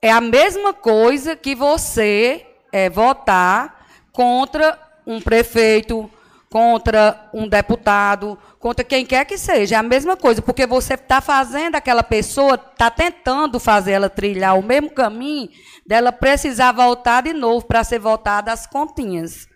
É 0.00 0.10
a 0.10 0.20
mesma 0.20 0.72
coisa 0.72 1.34
que 1.34 1.54
você 1.54 2.46
é, 2.72 2.88
votar 2.88 3.86
contra 4.12 4.78
um 5.06 5.20
prefeito, 5.20 6.10
contra 6.50 7.28
um 7.34 7.48
deputado, 7.48 8.38
contra 8.58 8.84
quem 8.84 9.04
quer 9.04 9.24
que 9.24 9.36
seja. 9.36 9.76
É 9.76 9.78
a 9.78 9.82
mesma 9.82 10.16
coisa, 10.16 10.40
porque 10.40 10.66
você 10.66 10.94
está 10.94 11.20
fazendo 11.20 11.74
aquela 11.74 12.02
pessoa, 12.02 12.54
está 12.54 12.90
tentando 12.90 13.58
fazer 13.58 13.92
ela 13.92 14.08
trilhar 14.08 14.58
o 14.58 14.62
mesmo 14.62 14.90
caminho 14.90 15.48
dela 15.86 16.10
precisar 16.10 16.72
voltar 16.72 17.22
de 17.22 17.32
novo 17.32 17.64
para 17.66 17.84
ser 17.84 17.98
votada 17.98 18.52
as 18.52 18.66
continhas. 18.66 19.48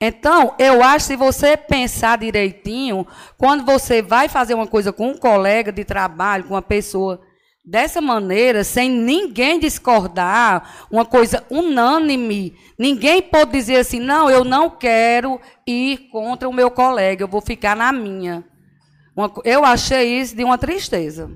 Então, 0.00 0.54
eu 0.58 0.82
acho 0.82 1.06
que 1.06 1.12
se 1.12 1.16
você 1.16 1.56
pensar 1.56 2.18
direitinho, 2.18 3.06
quando 3.38 3.64
você 3.64 4.02
vai 4.02 4.28
fazer 4.28 4.52
uma 4.52 4.66
coisa 4.66 4.92
com 4.92 5.10
um 5.10 5.16
colega 5.16 5.70
de 5.70 5.84
trabalho, 5.84 6.44
com 6.44 6.54
uma 6.54 6.62
pessoa 6.62 7.20
dessa 7.64 8.00
maneira, 8.00 8.64
sem 8.64 8.90
ninguém 8.90 9.58
discordar, 9.58 10.86
uma 10.90 11.04
coisa 11.04 11.44
unânime, 11.50 12.54
ninguém 12.78 13.22
pode 13.22 13.52
dizer 13.52 13.76
assim: 13.76 14.00
não, 14.00 14.30
eu 14.30 14.44
não 14.44 14.68
quero 14.68 15.40
ir 15.66 16.08
contra 16.10 16.48
o 16.48 16.52
meu 16.52 16.70
colega, 16.70 17.22
eu 17.22 17.28
vou 17.28 17.40
ficar 17.40 17.76
na 17.76 17.92
minha. 17.92 18.44
eu 19.44 19.64
achei 19.64 20.20
isso 20.20 20.36
de 20.36 20.44
uma 20.44 20.58
tristeza. 20.58 21.30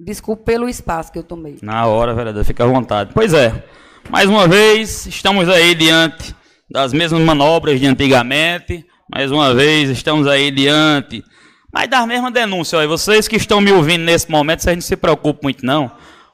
Desculpe 0.00 0.44
pelo 0.44 0.68
espaço 0.68 1.10
que 1.10 1.18
eu 1.18 1.24
tomei. 1.24 1.58
Na 1.60 1.86
hora, 1.86 2.14
vereador, 2.14 2.44
fica 2.44 2.62
à 2.62 2.66
vontade. 2.68 3.10
Pois 3.12 3.34
é, 3.34 3.64
mais 4.08 4.28
uma 4.28 4.46
vez, 4.46 5.06
estamos 5.06 5.48
aí 5.48 5.74
diante 5.74 6.36
das 6.70 6.92
mesmas 6.92 7.20
manobras 7.22 7.80
de 7.80 7.86
antigamente. 7.86 8.86
Mais 9.10 9.32
uma 9.32 9.54
vez, 9.54 9.90
estamos 9.90 10.28
aí 10.28 10.52
diante. 10.52 11.24
Mas 11.72 11.88
das 11.88 12.06
mesmas 12.06 12.32
denúncias. 12.32 12.78
Olha, 12.78 12.88
vocês 12.88 13.28
que 13.28 13.36
estão 13.36 13.60
me 13.60 13.70
ouvindo 13.72 14.04
nesse 14.04 14.30
momento, 14.30 14.62
vocês 14.62 14.76
não 14.76 14.82
se 14.82 14.96
preocupem 14.96 15.40
muito, 15.42 15.66
não. 15.66 15.90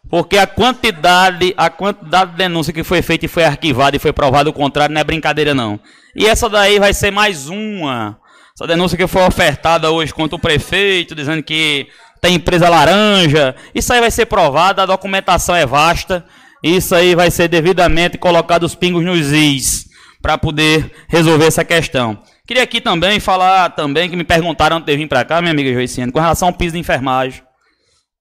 Porque 0.08 0.38
a 0.38 0.46
quantidade, 0.46 1.52
a 1.56 1.68
quantidade 1.70 2.32
de 2.32 2.36
denúncia 2.36 2.72
que 2.72 2.84
foi 2.84 3.02
feita 3.02 3.24
e 3.24 3.28
foi 3.28 3.44
arquivada 3.44 3.96
e 3.96 3.98
foi 3.98 4.12
provado 4.12 4.50
o 4.50 4.52
contrário 4.52 4.94
não 4.94 5.00
é 5.00 5.04
brincadeira, 5.04 5.54
não. 5.54 5.80
E 6.14 6.26
essa 6.26 6.48
daí 6.48 6.78
vai 6.78 6.94
ser 6.94 7.10
mais 7.10 7.48
uma. 7.48 8.16
Essa 8.54 8.66
denúncia 8.68 8.96
que 8.96 9.06
foi 9.08 9.22
ofertada 9.22 9.90
hoje 9.90 10.14
contra 10.14 10.36
o 10.36 10.38
prefeito, 10.38 11.14
dizendo 11.14 11.42
que 11.42 11.88
tem 12.20 12.36
empresa 12.36 12.68
laranja. 12.68 13.56
Isso 13.74 13.92
aí 13.92 14.00
vai 14.00 14.10
ser 14.10 14.26
provado, 14.26 14.80
a 14.80 14.86
documentação 14.86 15.56
é 15.56 15.66
vasta. 15.66 16.24
Isso 16.62 16.94
aí 16.94 17.14
vai 17.14 17.30
ser 17.30 17.48
devidamente 17.48 18.16
colocado 18.16 18.62
os 18.62 18.74
pingos 18.74 19.04
nos 19.04 19.32
is 19.32 19.86
para 20.22 20.38
poder 20.38 20.90
resolver 21.08 21.46
essa 21.46 21.64
questão. 21.64 22.18
Queria 22.46 22.62
aqui 22.62 22.78
também 22.78 23.18
falar 23.18 23.70
também 23.70 24.10
que 24.10 24.16
me 24.16 24.22
perguntaram 24.22 24.76
antes 24.76 24.86
de 24.86 24.96
vir 24.98 25.08
para 25.08 25.24
cá, 25.24 25.40
minha 25.40 25.50
amiga 25.50 25.72
Joiciane, 25.72 26.12
com 26.12 26.20
relação 26.20 26.48
ao 26.48 26.54
piso 26.54 26.74
de 26.74 26.78
enfermagem. 26.78 27.42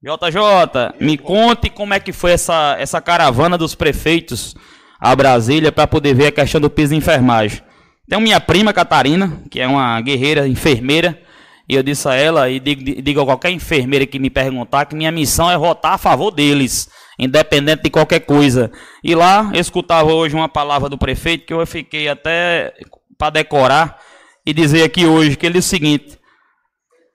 JJ, 0.02 0.98
me 0.98 1.18
conte 1.18 1.70
como 1.70 1.94
é 1.94 2.00
que 2.00 2.14
foi 2.14 2.32
essa, 2.32 2.78
essa 2.80 3.02
caravana 3.02 3.58
dos 3.58 3.76
prefeitos 3.76 4.56
a 4.98 5.14
Brasília 5.14 5.74
para 5.74 5.88
poder 5.88 6.14
ver 6.14 6.28
a 6.28 6.32
questão 6.32 6.62
do 6.62 6.70
piso 6.70 6.92
de 6.92 6.98
enfermagem. 6.98 7.62
Tem 8.08 8.22
minha 8.22 8.40
prima 8.40 8.72
Catarina, 8.72 9.42
que 9.52 9.60
é 9.60 9.68
uma 9.68 10.00
guerreira 10.00 10.48
enfermeira, 10.48 11.22
e 11.68 11.76
eu 11.76 11.84
disse 11.84 12.08
a 12.08 12.14
ela, 12.14 12.50
e 12.50 12.62
digo, 12.62 13.02
digo 13.02 13.20
a 13.20 13.26
qualquer 13.26 13.52
enfermeira 13.52 14.06
que 14.06 14.20
me 14.20 14.30
perguntar, 14.30 14.86
que 14.86 14.96
minha 14.96 15.12
missão 15.12 15.52
é 15.52 15.58
votar 15.58 15.96
a 15.96 15.98
favor 15.98 16.32
deles 16.32 16.90
independente 17.20 17.84
de 17.84 17.90
qualquer 17.90 18.22
coisa. 18.22 18.72
E 19.04 19.16
lá 19.16 19.52
eu 19.54 19.60
escutava 19.60 20.14
hoje 20.14 20.34
uma 20.34 20.48
palavra 20.48 20.88
do 20.88 20.98
prefeito 20.98 21.46
que 21.46 21.54
eu 21.54 21.66
fiquei 21.68 22.08
até 22.08 22.74
para 23.18 23.30
decorar 23.30 24.00
e 24.46 24.54
dizer 24.54 24.84
aqui 24.84 25.06
hoje 25.06 25.36
que 25.36 25.46
ele 25.46 25.56
diz 25.56 25.66
o 25.66 25.70
seguinte: 25.70 26.20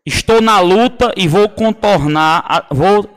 estou 0.05 0.41
na 0.41 0.61
luta 0.61 1.12
e 1.17 1.29
vou 1.29 1.49
contornar, 1.49 2.67
vou 2.71 3.09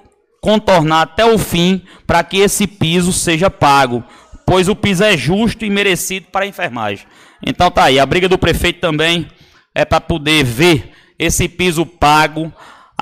contornar 0.41 1.03
até 1.03 1.25
o 1.25 1.37
fim 1.37 1.81
para 2.05 2.23
que 2.23 2.37
esse 2.37 2.65
piso 2.67 3.13
seja 3.13 3.49
pago, 3.49 4.03
pois 4.45 4.67
o 4.67 4.75
piso 4.75 5.03
é 5.03 5.15
justo 5.15 5.63
e 5.63 5.69
merecido 5.69 6.27
para 6.31 6.45
a 6.45 6.47
enfermagem. 6.47 7.05
Então 7.45 7.71
tá 7.71 7.85
aí, 7.85 7.99
a 7.99 8.05
briga 8.05 8.27
do 8.27 8.37
prefeito 8.37 8.79
também 8.79 9.27
é 9.73 9.85
para 9.85 10.01
poder 10.01 10.43
ver 10.43 10.91
esse 11.17 11.47
piso 11.47 11.85
pago 11.85 12.51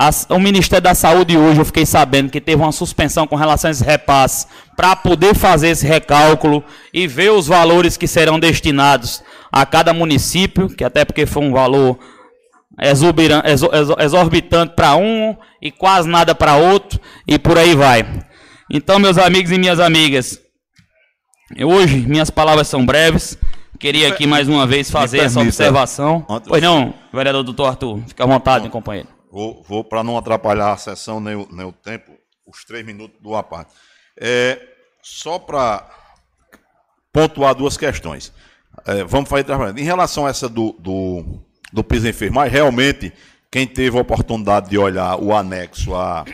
as, 0.02 0.26
o 0.30 0.38
Ministério 0.38 0.82
da 0.82 0.94
Saúde 0.94 1.36
hoje, 1.36 1.60
eu 1.60 1.64
fiquei 1.66 1.84
sabendo 1.84 2.30
que 2.30 2.40
teve 2.40 2.62
uma 2.62 2.72
suspensão 2.72 3.26
com 3.26 3.36
relação 3.36 3.68
a 3.68 3.70
esse 3.70 3.84
repasse 3.84 4.46
para 4.74 4.96
poder 4.96 5.34
fazer 5.34 5.68
esse 5.68 5.86
recálculo 5.86 6.64
e 6.90 7.06
ver 7.06 7.30
os 7.32 7.46
valores 7.46 7.98
que 7.98 8.06
serão 8.06 8.40
destinados 8.40 9.22
a 9.52 9.66
cada 9.66 9.92
município, 9.92 10.70
que 10.70 10.84
até 10.84 11.04
porque 11.04 11.26
foi 11.26 11.42
um 11.42 11.52
valor 11.52 11.98
exorbitante 13.98 14.72
para 14.74 14.96
um 14.96 15.36
e 15.60 15.70
quase 15.70 16.08
nada 16.08 16.34
para 16.34 16.56
outro, 16.56 16.98
e 17.28 17.38
por 17.38 17.58
aí 17.58 17.74
vai. 17.74 18.02
Então, 18.70 18.98
meus 18.98 19.18
amigos 19.18 19.52
e 19.52 19.58
minhas 19.58 19.78
amigas, 19.78 20.40
hoje 21.62 21.98
minhas 21.98 22.30
palavras 22.30 22.68
são 22.68 22.86
breves. 22.86 23.36
Queria 23.78 24.08
aqui 24.08 24.26
mais 24.26 24.48
uma 24.48 24.66
vez 24.66 24.90
fazer 24.90 25.18
essa 25.18 25.40
observação. 25.40 26.24
Pois 26.48 26.62
não, 26.62 26.94
vereador 27.12 27.42
doutor 27.42 27.66
Arthur, 27.66 28.00
fica 28.08 28.24
à 28.24 28.26
vontade, 28.26 28.66
companheiro. 28.70 29.19
Vou, 29.30 29.62
vou 29.62 29.84
para 29.84 30.02
não 30.02 30.18
atrapalhar 30.18 30.72
a 30.72 30.76
sessão 30.76 31.20
nem 31.20 31.36
o, 31.36 31.48
nem 31.50 31.64
o 31.64 31.72
tempo, 31.72 32.12
os 32.46 32.64
três 32.64 32.84
minutos 32.84 33.20
do 33.20 33.34
aparte. 33.34 33.72
É, 34.20 34.60
só 35.02 35.38
para 35.38 35.88
pontuar 37.12 37.54
duas 37.54 37.76
questões. 37.76 38.32
É, 38.86 39.04
vamos 39.04 39.28
fazer 39.28 39.46
Em 39.78 39.84
relação 39.84 40.26
a 40.26 40.30
essa 40.30 40.48
do, 40.48 40.72
do, 40.78 41.42
do 41.72 41.84
piso 41.84 42.08
enfermagem, 42.08 42.52
realmente, 42.52 43.12
quem 43.50 43.66
teve 43.66 43.96
a 43.96 44.00
oportunidade 44.00 44.68
de 44.70 44.78
olhar 44.78 45.16
o 45.16 45.34
anexo 45.34 45.94
a 45.94 46.24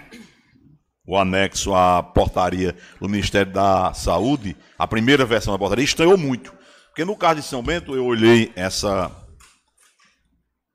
o 1.07 1.17
anexo 1.17 1.73
à 1.73 2.03
portaria 2.03 2.75
do 3.01 3.09
Ministério 3.09 3.53
da 3.53 3.95
Saúde, 3.95 4.57
a 4.77 4.89
primeira 4.89 5.25
versão 5.25 5.53
da 5.53 5.59
portaria, 5.59 5.85
estranhou 5.85 6.19
muito. 6.19 6.53
Porque 6.89 7.05
no 7.05 7.17
caso 7.17 7.41
de 7.41 7.47
São 7.47 7.63
Bento, 7.63 7.95
eu 7.95 8.05
olhei 8.05 8.51
essa, 8.57 9.11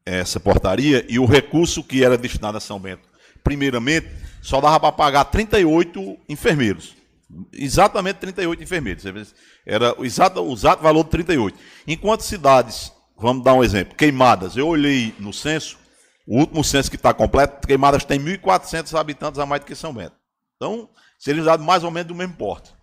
essa 0.05 0.39
portaria 0.39 1.05
e 1.07 1.19
o 1.19 1.25
recurso 1.25 1.83
que 1.83 2.03
era 2.03 2.17
destinado 2.17 2.57
a 2.57 2.61
São 2.61 2.79
Bento, 2.79 3.07
primeiramente, 3.43 4.07
só 4.41 4.59
dava 4.59 4.79
para 4.79 4.91
pagar 4.91 5.25
38 5.25 6.17
enfermeiros. 6.27 6.95
Exatamente 7.53 8.17
38 8.17 8.63
enfermeiros. 8.63 9.03
Era 9.65 9.99
o 9.99 10.03
exato, 10.03 10.41
o 10.41 10.53
exato 10.53 10.83
valor 10.83 11.03
de 11.03 11.11
38. 11.11 11.57
Enquanto 11.87 12.21
cidades 12.21 12.91
vamos 13.21 13.43
dar 13.43 13.53
um 13.53 13.63
exemplo, 13.63 13.95
queimadas. 13.95 14.57
Eu 14.57 14.67
olhei 14.67 15.13
no 15.19 15.31
censo, 15.31 15.77
o 16.27 16.39
último 16.39 16.63
censo 16.63 16.89
que 16.89 16.95
está 16.95 17.13
completo, 17.13 17.65
queimadas 17.65 18.03
tem 18.03 18.19
1.400 18.19 18.99
habitantes 18.99 19.39
a 19.39 19.45
mais 19.45 19.61
do 19.61 19.67
que 19.67 19.75
São 19.75 19.93
Bento. 19.93 20.15
Então, 20.55 20.89
seria 21.19 21.41
usado 21.41 21.63
mais 21.63 21.83
ou 21.83 21.91
menos 21.91 22.07
do 22.07 22.15
mesmo 22.15 22.33
porte. 22.33 22.73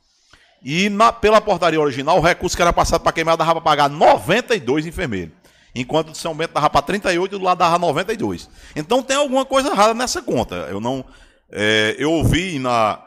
E 0.62 0.88
na, 0.88 1.12
pela 1.12 1.40
portaria 1.40 1.80
original, 1.80 2.18
o 2.18 2.20
recurso 2.20 2.56
que 2.56 2.62
era 2.62 2.72
passado 2.72 3.02
para 3.02 3.12
queimada 3.12 3.38
dava 3.38 3.54
para 3.54 3.62
pagar 3.62 3.90
92 3.90 4.86
enfermeiros. 4.86 5.34
Enquanto 5.74 6.12
de 6.12 6.18
São 6.18 6.34
Bento 6.34 6.54
dava 6.54 6.70
para 6.70 6.82
38 6.82 7.34
e 7.34 7.38
do 7.38 7.44
lado 7.44 7.58
dava 7.58 7.78
92. 7.78 8.48
Então 8.74 9.02
tem 9.02 9.16
alguma 9.16 9.44
coisa 9.44 9.70
errada 9.70 9.94
nessa 9.94 10.22
conta. 10.22 10.54
Eu 10.70 10.80
não. 10.80 11.04
É, 11.50 11.96
eu 11.98 12.12
ouvi 12.12 12.58
na, 12.58 13.02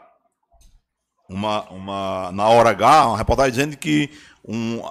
uma, 1.28 1.62
uma, 1.70 2.32
na 2.32 2.48
hora 2.48 2.70
H 2.70 3.06
uma 3.06 3.18
reportagem 3.18 3.52
dizendo 3.52 3.76
que 3.76 4.10
um, 4.46 4.82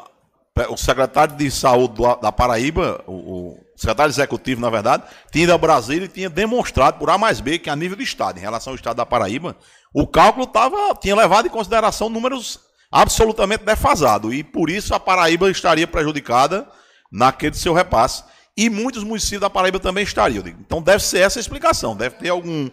o 0.70 0.78
secretário 0.78 1.36
de 1.36 1.50
saúde 1.50 1.96
do, 1.96 2.16
da 2.16 2.32
Paraíba, 2.32 3.04
o, 3.08 3.14
o, 3.14 3.60
secretário 3.76 4.12
executivo, 4.12 4.62
na 4.62 4.70
verdade, 4.70 5.04
tinha 5.32 5.44
ido 5.44 5.54
a 5.54 5.58
Brasília 5.58 6.06
e 6.06 6.10
tinha 6.10 6.30
demonstrado 6.30 7.00
por 7.00 7.10
A 7.10 7.18
mais 7.18 7.40
B 7.40 7.58
que 7.58 7.70
a 7.70 7.76
nível 7.76 7.98
do 7.98 8.04
Estado, 8.04 8.38
em 8.38 8.42
relação 8.42 8.72
ao 8.72 8.76
Estado 8.76 8.98
da 8.98 9.06
Paraíba, 9.06 9.56
o 9.94 10.08
cálculo 10.08 10.46
tava, 10.46 10.96
tinha 10.96 11.16
levado 11.16 11.48
em 11.48 11.52
consideração 11.52 12.10
números 12.10 12.60
absolutamente 12.92 13.64
defasados. 13.64 14.34
E 14.34 14.44
por 14.44 14.70
isso 14.70 14.94
a 14.94 15.00
Paraíba 15.00 15.50
estaria 15.50 15.88
prejudicada 15.88 16.68
naquele 17.12 17.56
seu 17.56 17.74
repasse. 17.74 18.24
E 18.56 18.70
muitos 18.70 19.04
municípios 19.04 19.42
da 19.42 19.50
Paraíba 19.50 19.80
também 19.80 20.04
estariam. 20.04 20.46
Então 20.48 20.82
deve 20.82 21.04
ser 21.04 21.20
essa 21.20 21.40
a 21.40 21.42
explicação. 21.42 21.96
Deve 21.96 22.16
ter 22.18 22.30
algum, 22.30 22.70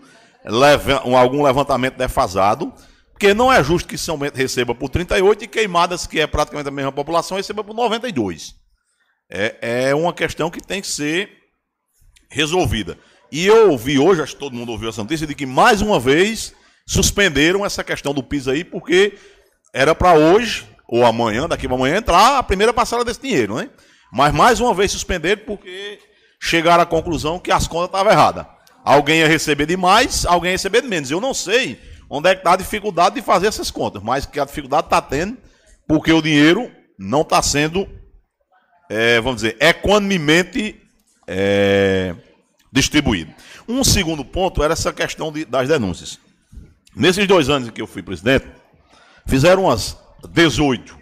algum 1.17 1.43
levantamento 1.43 1.97
defasado. 1.97 2.73
Porque 3.13 3.35
não 3.35 3.53
é 3.53 3.63
justo 3.65 3.89
que 3.89 3.99
São 3.99 4.17
Bento 4.17 4.37
receba 4.37 4.75
por 4.75 4.89
38 4.89 5.45
e 5.45 5.49
Queimadas, 5.49 6.07
que 6.07 6.21
é 6.21 6.27
praticamente 6.27 6.69
a 6.69 6.73
mesma 6.73 6.93
população, 6.93 7.37
receba 7.37 7.65
por 7.65 7.75
92. 7.75 8.55
É, 9.29 9.89
é 9.89 9.95
uma 9.95 10.13
questão 10.13 10.51
que 10.51 10.61
tem 10.61 10.81
que 10.81 10.87
ser 10.87 11.29
resolvida. 12.31 12.97
E 13.31 13.45
eu 13.45 13.73
ouvi 13.73 13.99
hoje, 13.99 14.23
acho 14.23 14.35
que 14.35 14.39
todo 14.39 14.55
mundo 14.55 14.71
ouviu 14.71 14.89
essa 14.89 15.03
notícia, 15.03 15.27
de 15.27 15.35
que 15.35 15.47
mais 15.47 15.83
uma 15.83 15.99
vez 15.99 16.55
suspenderam 16.87 17.67
essa 17.67 17.83
questão 17.83 18.15
do 18.15 18.23
piso 18.23 18.51
aí, 18.51 18.63
porque 18.63 19.19
era 19.75 19.95
para 19.95 20.15
hoje, 20.15 20.67
ou 20.87 21.05
amanhã, 21.05 21.49
daqui 21.49 21.67
para 21.67 21.77
amanhã, 21.77 21.97
entrar 21.97 22.39
a 22.39 22.43
primeira 22.43 22.73
parcela 22.73 23.05
desse 23.05 23.21
dinheiro, 23.21 23.57
né? 23.57 23.69
Mas 24.13 24.33
mais 24.33 24.61
uma 24.61 24.75
vez 24.75 24.93
suspenderam 24.93 25.43
porque 25.45 25.99
chegaram 26.41 26.83
à 26.83 26.87
conclusão 26.87 27.39
que 27.39 27.51
as 27.51 27.67
contas 27.67 27.89
estavam 27.89 28.13
erradas. 28.13 28.47
Alguém 28.85 29.19
ia 29.19 29.29
receber 29.29 29.67
de 29.67 29.77
mais, 29.77 30.25
alguém 30.25 30.51
ia 30.51 30.55
receber 30.55 30.83
de 30.83 30.89
menos. 30.89 31.11
Eu 31.11 31.21
não 31.21 31.35
sei 31.35 31.79
onde 32.09 32.31
é 32.31 32.35
que 32.35 32.41
está 32.41 32.53
a 32.53 32.57
dificuldade 32.57 33.17
de 33.17 33.23
fazer 33.23 33.49
essas 33.49 33.71
contas, 33.71 34.03
mas 34.03 34.25
que 34.25 34.41
a 34.41 34.45
dificuldade 34.45 34.87
está 34.87 35.01
tendo, 35.03 35.37
porque 35.87 36.13
o 36.13 36.23
dinheiro 36.23 36.71
não 36.99 37.21
está 37.21 37.43
sendo, 37.43 37.87
é, 38.89 39.21
vamos 39.21 39.43
dizer, 39.43 39.57
equanimemente 39.61 40.81
é, 41.27 42.15
distribuído. 42.73 43.33
Um 43.69 43.85
segundo 43.85 44.25
ponto 44.25 44.63
era 44.63 44.73
essa 44.73 44.93
questão 44.93 45.31
de, 45.31 45.45
das 45.45 45.69
denúncias. 45.69 46.19
Nesses 46.97 47.27
dois 47.27 47.51
anos 47.51 47.69
em 47.69 47.71
que 47.71 47.83
eu 47.83 47.87
fui 47.87 48.03
presidente, 48.03 48.47
fizeram 49.27 49.65
umas 49.65 49.97
18 50.31 50.99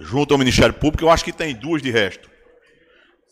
junto 0.00 0.34
ao 0.34 0.38
Ministério 0.38 0.74
Público, 0.74 1.04
eu 1.04 1.10
acho 1.10 1.24
que 1.24 1.32
tem 1.32 1.54
duas 1.54 1.82
de 1.82 1.90
resto. 1.90 2.30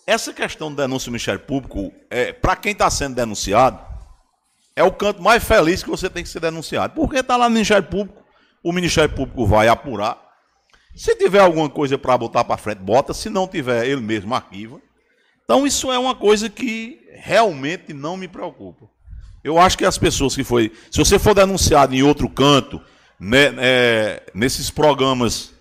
Essa 0.07 0.33
questão 0.33 0.71
de 0.71 0.77
denúncia 0.77 1.07
do 1.07 1.13
Ministério 1.13 1.41
Público, 1.41 1.93
é, 2.09 2.33
para 2.33 2.55
quem 2.55 2.73
está 2.73 2.89
sendo 2.89 3.17
denunciado, 3.17 3.85
é 4.77 4.85
o 4.85 4.93
canto 4.93 5.23
mais 5.23 5.43
feliz 5.43 5.83
que 5.83 5.91
você 5.91 6.09
tem 6.09 6.23
que 6.23 6.29
ser 6.29 6.41
denunciado. 6.41 6.95
Porque 6.95 7.17
está 7.17 7.37
lá 7.37 7.49
no 7.49 7.55
Ministério 7.55 7.89
Público, 7.89 8.23
o 8.63 8.73
Ministério 8.73 9.15
Público 9.15 9.47
vai 9.47 9.69
apurar. 9.69 10.21
Se 10.95 11.17
tiver 11.17 11.41
alguma 11.41 11.69
coisa 11.69 11.99
para 11.99 12.17
botar 12.17 12.45
para 12.45 12.57
frente, 12.57 12.79
bota. 12.79 13.13
Se 13.13 13.29
não 13.29 13.49
tiver, 13.49 13.87
ele 13.87 14.01
mesmo 14.01 14.35
arquiva. 14.35 14.81
Então, 15.45 15.67
isso 15.67 15.91
é 15.91 15.99
uma 15.99 16.15
coisa 16.15 16.49
que 16.49 17.01
realmente 17.15 17.93
não 17.93 18.17
me 18.17 18.29
preocupa. 18.29 18.87
Eu 19.43 19.59
acho 19.59 19.79
que 19.79 19.85
as 19.85 19.99
pessoas 19.99 20.35
que 20.35 20.45
foi. 20.45 20.73
Se 20.91 20.99
você 20.99 21.19
for 21.19 21.35
denunciado 21.35 21.95
em 21.95 22.03
outro 22.03 22.29
canto, 22.29 22.81
né, 23.19 23.55
é, 23.59 24.23
nesses 24.35 24.71
programas 24.71 25.56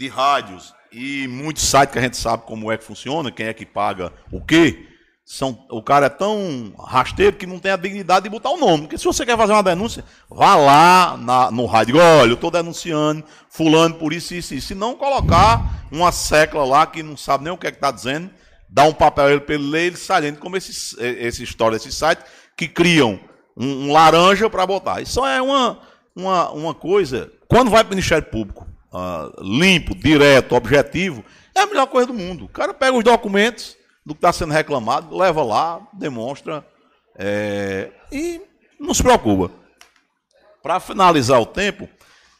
de 0.00 0.08
rádios 0.08 0.72
e 0.90 1.28
muitos 1.28 1.62
sites 1.62 1.92
que 1.92 1.98
a 1.98 2.02
gente 2.02 2.16
sabe 2.16 2.44
como 2.46 2.72
é 2.72 2.78
que 2.78 2.84
funciona, 2.84 3.30
quem 3.30 3.46
é 3.46 3.52
que 3.52 3.66
paga 3.66 4.10
o 4.32 4.42
quê, 4.42 4.86
são, 5.26 5.66
o 5.70 5.82
cara 5.82 6.06
é 6.06 6.08
tão 6.08 6.74
rasteiro 6.78 7.36
que 7.36 7.46
não 7.46 7.58
tem 7.58 7.70
a 7.70 7.76
dignidade 7.76 8.24
de 8.24 8.30
botar 8.30 8.48
o 8.48 8.56
nome. 8.56 8.84
Porque 8.84 8.96
se 8.96 9.04
você 9.04 9.26
quer 9.26 9.36
fazer 9.36 9.52
uma 9.52 9.62
denúncia, 9.62 10.02
vá 10.28 10.56
lá 10.56 11.18
na, 11.18 11.50
no 11.50 11.66
rádio, 11.66 11.98
olha, 11.98 12.30
eu 12.30 12.34
estou 12.34 12.50
denunciando 12.50 13.22
fulano 13.50 13.94
por 13.96 14.14
isso, 14.14 14.34
isso, 14.34 14.54
isso. 14.54 14.68
Se 14.68 14.74
não 14.74 14.96
colocar 14.96 15.84
uma 15.92 16.10
secla 16.10 16.64
lá 16.64 16.86
que 16.86 17.02
não 17.02 17.16
sabe 17.16 17.44
nem 17.44 17.52
o 17.52 17.58
que 17.58 17.66
é 17.66 17.70
que 17.70 17.76
está 17.76 17.90
dizendo, 17.90 18.30
dá 18.70 18.84
um 18.84 18.94
papel 18.94 19.28
ele 19.28 19.40
para 19.40 19.54
ele 19.54 19.70
ler, 19.70 19.86
ele 19.88 19.96
saliente 19.98 20.40
como 20.40 20.56
esse, 20.56 20.96
esse 20.98 21.42
história, 21.42 21.76
esse 21.76 21.92
site 21.92 22.24
que 22.56 22.66
criam 22.66 23.20
um, 23.54 23.88
um 23.88 23.92
laranja 23.92 24.48
para 24.48 24.66
botar. 24.66 25.02
Isso 25.02 25.24
é 25.26 25.42
uma, 25.42 25.78
uma, 26.16 26.50
uma 26.52 26.74
coisa. 26.74 27.30
Quando 27.46 27.70
vai 27.70 27.84
para 27.84 27.92
o 27.92 27.94
Ministério 27.94 28.26
Público, 28.26 28.69
uh, 28.92 29.42
limpo, 29.42 29.94
direto, 29.94 30.54
objetivo, 30.54 31.24
é 31.54 31.60
a 31.60 31.66
melhor 31.66 31.86
coisa 31.86 32.06
do 32.06 32.14
mundo. 32.14 32.44
O 32.44 32.48
cara 32.48 32.74
pega 32.74 32.96
os 32.96 33.04
documentos 33.04 33.76
do 34.04 34.14
que 34.14 34.18
está 34.18 34.32
sendo 34.32 34.52
reclamado, 34.52 35.16
leva 35.16 35.42
lá, 35.42 35.80
demonstra 35.92 36.64
é, 37.16 37.90
e 38.10 38.40
não 38.78 38.94
se 38.94 39.02
preocupa. 39.02 39.52
Para 40.62 40.80
finalizar 40.80 41.40
o 41.40 41.46
tempo, 41.46 41.88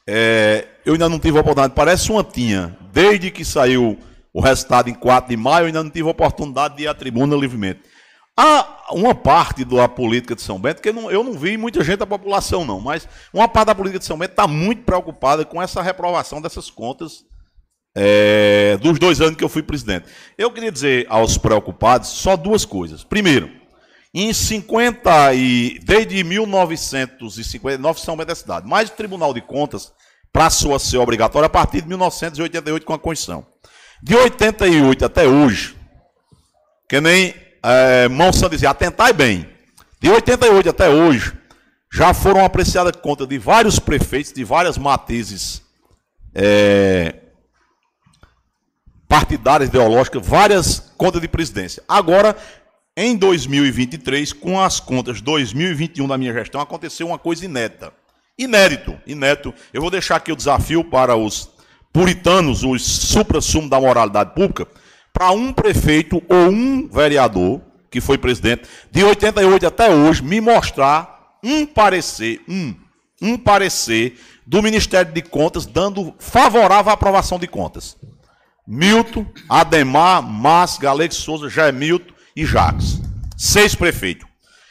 é, 0.06 0.66
eu 0.84 0.94
ainda 0.94 1.08
não 1.08 1.18
tive 1.18 1.38
a 1.38 1.40
oportunidade, 1.40 1.74
parece 1.74 2.10
uma 2.10 2.24
tinha, 2.24 2.76
desde 2.92 3.30
que 3.30 3.44
saiu 3.44 3.98
o 4.32 4.40
resultado 4.40 4.88
em 4.88 4.94
4 4.94 5.30
de 5.30 5.36
maio, 5.36 5.64
eu 5.64 5.66
ainda 5.66 5.82
não 5.82 5.90
tive 5.90 6.08
a 6.08 6.12
oportunidade 6.12 6.76
de 6.76 6.84
ir 6.84 6.88
à 6.88 6.94
tribuna 6.94 7.36
livremente. 7.36 7.80
Há 8.36 8.88
uma 8.92 9.14
parte 9.14 9.64
da 9.64 9.88
política 9.88 10.34
de 10.34 10.42
São 10.42 10.58
Bento, 10.58 10.80
que 10.80 10.92
não, 10.92 11.10
eu 11.10 11.22
não 11.22 11.34
vi 11.34 11.56
muita 11.56 11.84
gente 11.84 11.98
da 11.98 12.06
população, 12.06 12.64
não, 12.64 12.80
mas 12.80 13.06
uma 13.32 13.48
parte 13.48 13.66
da 13.66 13.74
política 13.74 13.98
de 13.98 14.04
São 14.04 14.18
Bento 14.18 14.30
está 14.30 14.46
muito 14.46 14.82
preocupada 14.82 15.44
com 15.44 15.60
essa 15.60 15.82
reprovação 15.82 16.40
dessas 16.40 16.70
contas 16.70 17.24
é, 17.94 18.78
dos 18.78 18.98
dois 18.98 19.20
anos 19.20 19.36
que 19.36 19.44
eu 19.44 19.48
fui 19.48 19.62
presidente. 19.62 20.06
Eu 20.38 20.50
queria 20.50 20.72
dizer 20.72 21.06
aos 21.08 21.36
preocupados 21.36 22.08
só 22.08 22.36
duas 22.36 22.64
coisas. 22.64 23.04
Primeiro, 23.04 23.50
em 24.14 24.32
50 24.32 25.34
e 25.34 25.78
desde 25.84 26.24
1959 26.24 28.00
São 28.00 28.16
Bento 28.16 28.32
é 28.32 28.34
cidade, 28.34 28.66
mas 28.66 28.88
o 28.88 28.92
Tribunal 28.92 29.34
de 29.34 29.40
Contas 29.40 29.92
passou 30.32 30.74
a 30.74 30.78
ser 30.78 30.98
obrigatório 30.98 31.46
a 31.46 31.50
partir 31.50 31.82
de 31.82 31.88
1988 31.88 32.86
com 32.86 32.94
a 32.94 32.98
Constituição. 32.98 33.46
De 34.02 34.16
88 34.16 35.04
até 35.04 35.26
hoje, 35.26 35.76
que 36.88 37.00
nem 37.00 37.34
é, 37.62 38.08
Monsanto 38.08 38.50
dizia, 38.50 38.70
atentai 38.70 39.12
bem. 39.12 39.48
De 40.00 40.08
88 40.08 40.70
até 40.70 40.88
hoje, 40.88 41.32
já 41.92 42.14
foram 42.14 42.44
apreciadas 42.44 42.92
contas 43.00 43.26
de 43.28 43.38
vários 43.38 43.78
prefeitos, 43.78 44.32
de 44.32 44.44
várias 44.44 44.78
matizes 44.78 45.62
é, 46.34 47.16
partidárias, 49.08 49.68
ideológicas, 49.68 50.26
várias 50.26 50.78
contas 50.96 51.20
de 51.20 51.28
presidência. 51.28 51.82
Agora, 51.88 52.36
em 52.96 53.16
2023, 53.16 54.32
com 54.32 54.60
as 54.60 54.78
contas 54.78 55.20
2021 55.20 56.06
da 56.06 56.16
minha 56.16 56.32
gestão, 56.32 56.60
aconteceu 56.60 57.08
uma 57.08 57.18
coisa 57.18 57.44
inédita. 57.44 57.92
Inédito, 58.38 58.96
inédito. 59.06 59.52
Eu 59.72 59.80
vou 59.80 59.90
deixar 59.90 60.16
aqui 60.16 60.32
o 60.32 60.36
desafio 60.36 60.84
para 60.84 61.16
os 61.16 61.50
puritanos, 61.92 62.62
os 62.62 62.82
supra-sumo 62.82 63.68
da 63.68 63.80
moralidade 63.80 64.34
pública, 64.34 64.66
para 65.12 65.30
um 65.30 65.52
prefeito 65.52 66.22
ou 66.28 66.48
um 66.48 66.88
vereador, 66.88 67.60
que 67.90 68.00
foi 68.00 68.16
presidente, 68.16 68.62
de 68.90 69.02
88 69.02 69.66
até 69.66 69.90
hoje, 69.90 70.22
me 70.22 70.40
mostrar 70.40 71.38
um 71.42 71.66
parecer, 71.66 72.40
um, 72.48 72.74
um 73.20 73.36
parecer 73.36 74.18
do 74.46 74.62
Ministério 74.62 75.12
de 75.12 75.22
Contas 75.22 75.66
dando 75.66 76.14
favorável 76.18 76.90
à 76.90 76.94
aprovação 76.94 77.38
de 77.38 77.46
contas. 77.46 77.96
Milton, 78.66 79.26
Ademar, 79.48 80.22
Márcio, 80.22 80.80
Galego 80.80 81.14
Souza, 81.14 81.48
Jair 81.48 81.74
Milton 81.74 82.12
e 82.36 82.44
Jacques. 82.46 83.00
Seis 83.36 83.74
prefeitos. 83.74 84.28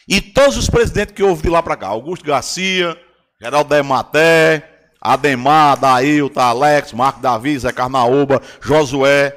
E 0.07 0.21
todos 0.21 0.57
os 0.57 0.69
presidentes 0.69 1.13
que 1.13 1.23
houve 1.23 1.43
de 1.43 1.49
lá 1.49 1.61
para 1.61 1.75
cá. 1.75 1.87
Augusto 1.87 2.25
Garcia, 2.25 2.97
Geraldo 3.41 3.69
Dematé, 3.69 4.79
Ademar, 5.01 5.77
Dailton, 5.77 6.39
Alex, 6.39 6.93
Marco 6.93 7.21
Davi, 7.21 7.57
Zé 7.59 7.71
Carnaúba, 7.71 8.41
Josué, 8.61 9.35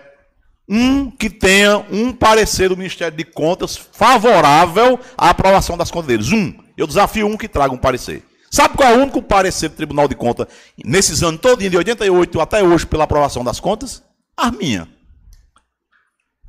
um 0.69 1.11
que 1.11 1.29
tenha 1.29 1.79
um 1.91 2.13
parecer 2.13 2.69
do 2.69 2.77
Ministério 2.77 3.17
de 3.17 3.25
Contas 3.25 3.77
favorável 3.77 4.99
à 5.17 5.31
aprovação 5.31 5.77
das 5.77 5.91
contas 5.91 6.09
deles. 6.09 6.33
Um. 6.33 6.55
Eu 6.77 6.87
desafio 6.87 7.27
um 7.27 7.37
que 7.37 7.49
traga 7.49 7.75
um 7.75 7.79
parecer. 7.79 8.25
Sabe 8.51 8.77
qual 8.77 8.91
é 8.91 8.97
o 8.97 9.01
único 9.01 9.23
parecer 9.23 9.71
do 9.71 9.77
Tribunal 9.77 10.07
de 10.07 10.15
Contas 10.15 10.47
nesses 10.85 11.23
anos 11.23 11.41
todos, 11.41 11.69
de 11.69 11.77
88 11.77 12.41
até 12.41 12.63
hoje, 12.63 12.87
pela 12.87 13.05
aprovação 13.05 13.43
das 13.43 13.59
contas? 13.59 14.03
A 14.37 14.51
minha. 14.51 14.89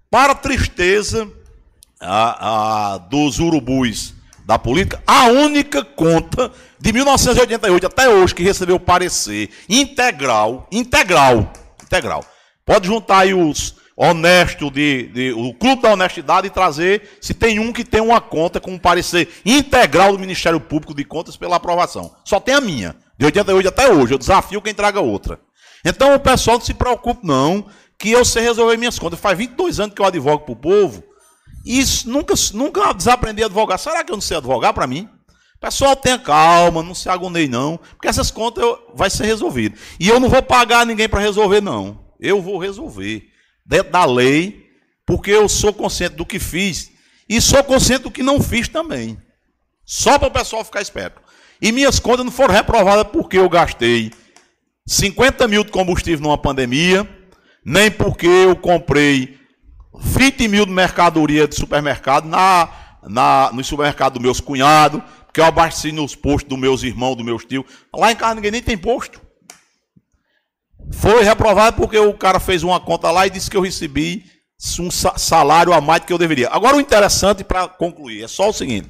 Para 0.10 0.36
tristeza 0.36 1.32
a, 2.00 2.94
a, 2.94 2.98
dos 2.98 3.40
urubus 3.40 4.14
da 4.46 4.60
política, 4.60 5.02
a 5.08 5.28
única 5.28 5.84
conta 5.84 6.52
de 6.78 6.92
1988 6.92 7.88
até 7.88 8.10
hoje 8.10 8.36
que 8.36 8.44
recebeu 8.44 8.78
parecer 8.78 9.50
integral, 9.70 10.68
integral, 10.72 11.52
integral. 11.82 12.26
Pode 12.66 12.88
juntar 12.88 13.20
aí 13.20 13.34
os 13.34 13.76
honesto, 13.96 14.72
de, 14.72 15.08
de, 15.08 15.32
o 15.34 15.54
clube 15.54 15.82
da 15.82 15.94
honestidade 15.94 16.48
e 16.48 16.50
trazer, 16.50 17.18
se 17.22 17.34
tem 17.34 17.60
um 17.60 17.72
que 17.72 17.84
tem 17.84 18.02
uma 18.02 18.20
conta 18.20 18.60
com 18.60 18.72
um 18.72 18.80
parecer 18.80 19.30
integral 19.46 20.12
do 20.12 20.20
Ministério 20.20 20.60
Público 20.60 20.94
de 20.94 21.04
Contas 21.04 21.38
pela 21.38 21.58
aprovação. 21.58 22.14
Só 22.26 22.40
tem 22.40 22.56
a 22.56 22.62
minha, 22.62 22.96
de 23.18 23.26
88 23.26 23.68
até 23.68 23.92
hoje. 23.92 24.14
Eu 24.14 24.18
desafio 24.18 24.62
quem 24.62 24.74
traga 24.74 25.00
outra. 25.00 25.40
Então 25.86 26.16
o 26.16 26.20
pessoal 26.20 26.58
não 26.58 26.66
se 26.66 26.74
preocupe, 26.74 27.26
não, 27.26 27.66
que 28.00 28.10
eu 28.10 28.26
sei 28.26 28.44
resolver 28.44 28.78
minhas 28.78 28.98
contas. 28.98 29.20
Faz 29.20 29.38
22 29.38 29.80
anos 29.80 29.96
que 29.96 30.02
eu 30.02 30.06
advogo 30.06 30.46
para 30.46 30.54
o 30.54 30.58
povo. 30.58 31.04
E 31.66 31.80
isso, 31.80 32.10
nunca, 32.10 32.34
nunca 32.54 32.94
desaprendi 32.94 33.44
a 33.44 33.46
advogar. 33.46 33.80
Será 33.80 34.04
que 34.04 34.12
eu 34.12 34.18
não 34.18 34.22
sei 34.22 34.38
advogar 34.38 34.74
para 34.74 34.88
mim? 34.88 35.08
Pessoal, 35.60 35.96
tenha 35.96 36.20
calma, 36.20 36.84
não 36.84 36.94
se 36.94 37.08
agoneie 37.08 37.48
não, 37.48 37.78
porque 37.78 38.10
essas 38.10 38.30
contas 38.30 38.62
eu, 38.62 38.92
vai 38.94 39.10
ser 39.10 39.26
resolvidas. 39.26 39.80
E 39.98 40.10
eu 40.10 40.20
não 40.20 40.28
vou 40.28 40.42
pagar 40.42 40.86
ninguém 40.86 41.08
para 41.08 41.22
resolver 41.22 41.62
não. 41.62 42.04
Eu 42.20 42.42
vou 42.42 42.58
resolver 42.58 43.30
dentro 43.66 43.92
da 43.92 44.06
lei, 44.06 44.70
porque 45.06 45.32
eu 45.32 45.48
sou 45.48 45.74
consciente 45.74 46.16
do 46.16 46.26
que 46.26 46.40
fiz 46.40 46.92
e 47.28 47.40
sou 47.42 47.64
consciente 47.64 48.04
do 48.04 48.12
que 48.12 48.24
não 48.24 48.42
fiz 48.42 48.68
também. 48.68 49.18
Só 49.86 50.18
para 50.18 50.28
o 50.28 50.32
pessoal 50.32 50.64
ficar 50.64 50.82
esperto. 50.82 51.22
E 51.62 51.72
minhas 51.72 52.00
contas 52.00 52.26
não 52.26 52.32
foram 52.32 52.54
reprovadas 52.54 53.08
porque 53.12 53.38
eu 53.38 53.50
gastei 53.50 54.12
50 54.86 55.48
mil 55.48 55.64
de 55.64 55.72
combustível 55.72 56.22
numa 56.22 56.38
pandemia, 56.38 57.08
nem 57.64 57.90
porque 57.90 58.28
eu 58.28 58.56
comprei 58.56 59.38
20 59.96 60.48
mil 60.48 60.66
de 60.66 60.72
mercadoria 60.72 61.48
de 61.48 61.56
supermercado 61.56 62.28
na, 62.28 62.70
na, 63.04 63.52
no 63.54 63.64
supermercado 63.64 64.14
dos 64.14 64.22
meus 64.22 64.42
cunhados, 64.42 65.02
que 65.34 65.40
eu 65.40 65.46
abasteci 65.46 65.92
nos 65.92 66.16
postos 66.16 66.50
dos 66.50 66.60
meus 66.60 66.84
irmãos, 66.84 67.16
dos 67.16 67.26
meus 67.26 67.46
tios. 67.46 67.66
Lá 67.96 68.12
em 68.12 68.16
casa 68.16 68.36
ninguém 68.36 68.52
nem 68.52 68.62
tem 68.62 68.78
posto. 68.78 69.22
Foi 70.92 71.24
reprovado 71.24 71.78
porque 71.78 71.98
o 71.98 72.14
cara 72.14 72.40
fez 72.40 72.64
uma 72.64 72.80
conta 72.80 73.12
lá 73.12 73.26
e 73.28 73.30
disse 73.30 73.50
que 73.50 73.58
eu 73.58 73.62
recebi 73.62 74.26
um 74.80 74.90
salário 74.92 75.74
a 75.74 75.82
mais 75.82 76.02
do 76.02 76.08
que 76.08 76.14
eu 76.14 76.18
deveria. 76.18 76.50
Agora 76.50 76.78
o 76.78 76.82
interessante 76.82 77.44
para 77.44 77.68
concluir 77.68 78.24
é 78.24 78.28
só 78.28 78.50
o 78.50 78.54
seguinte: 78.54 78.90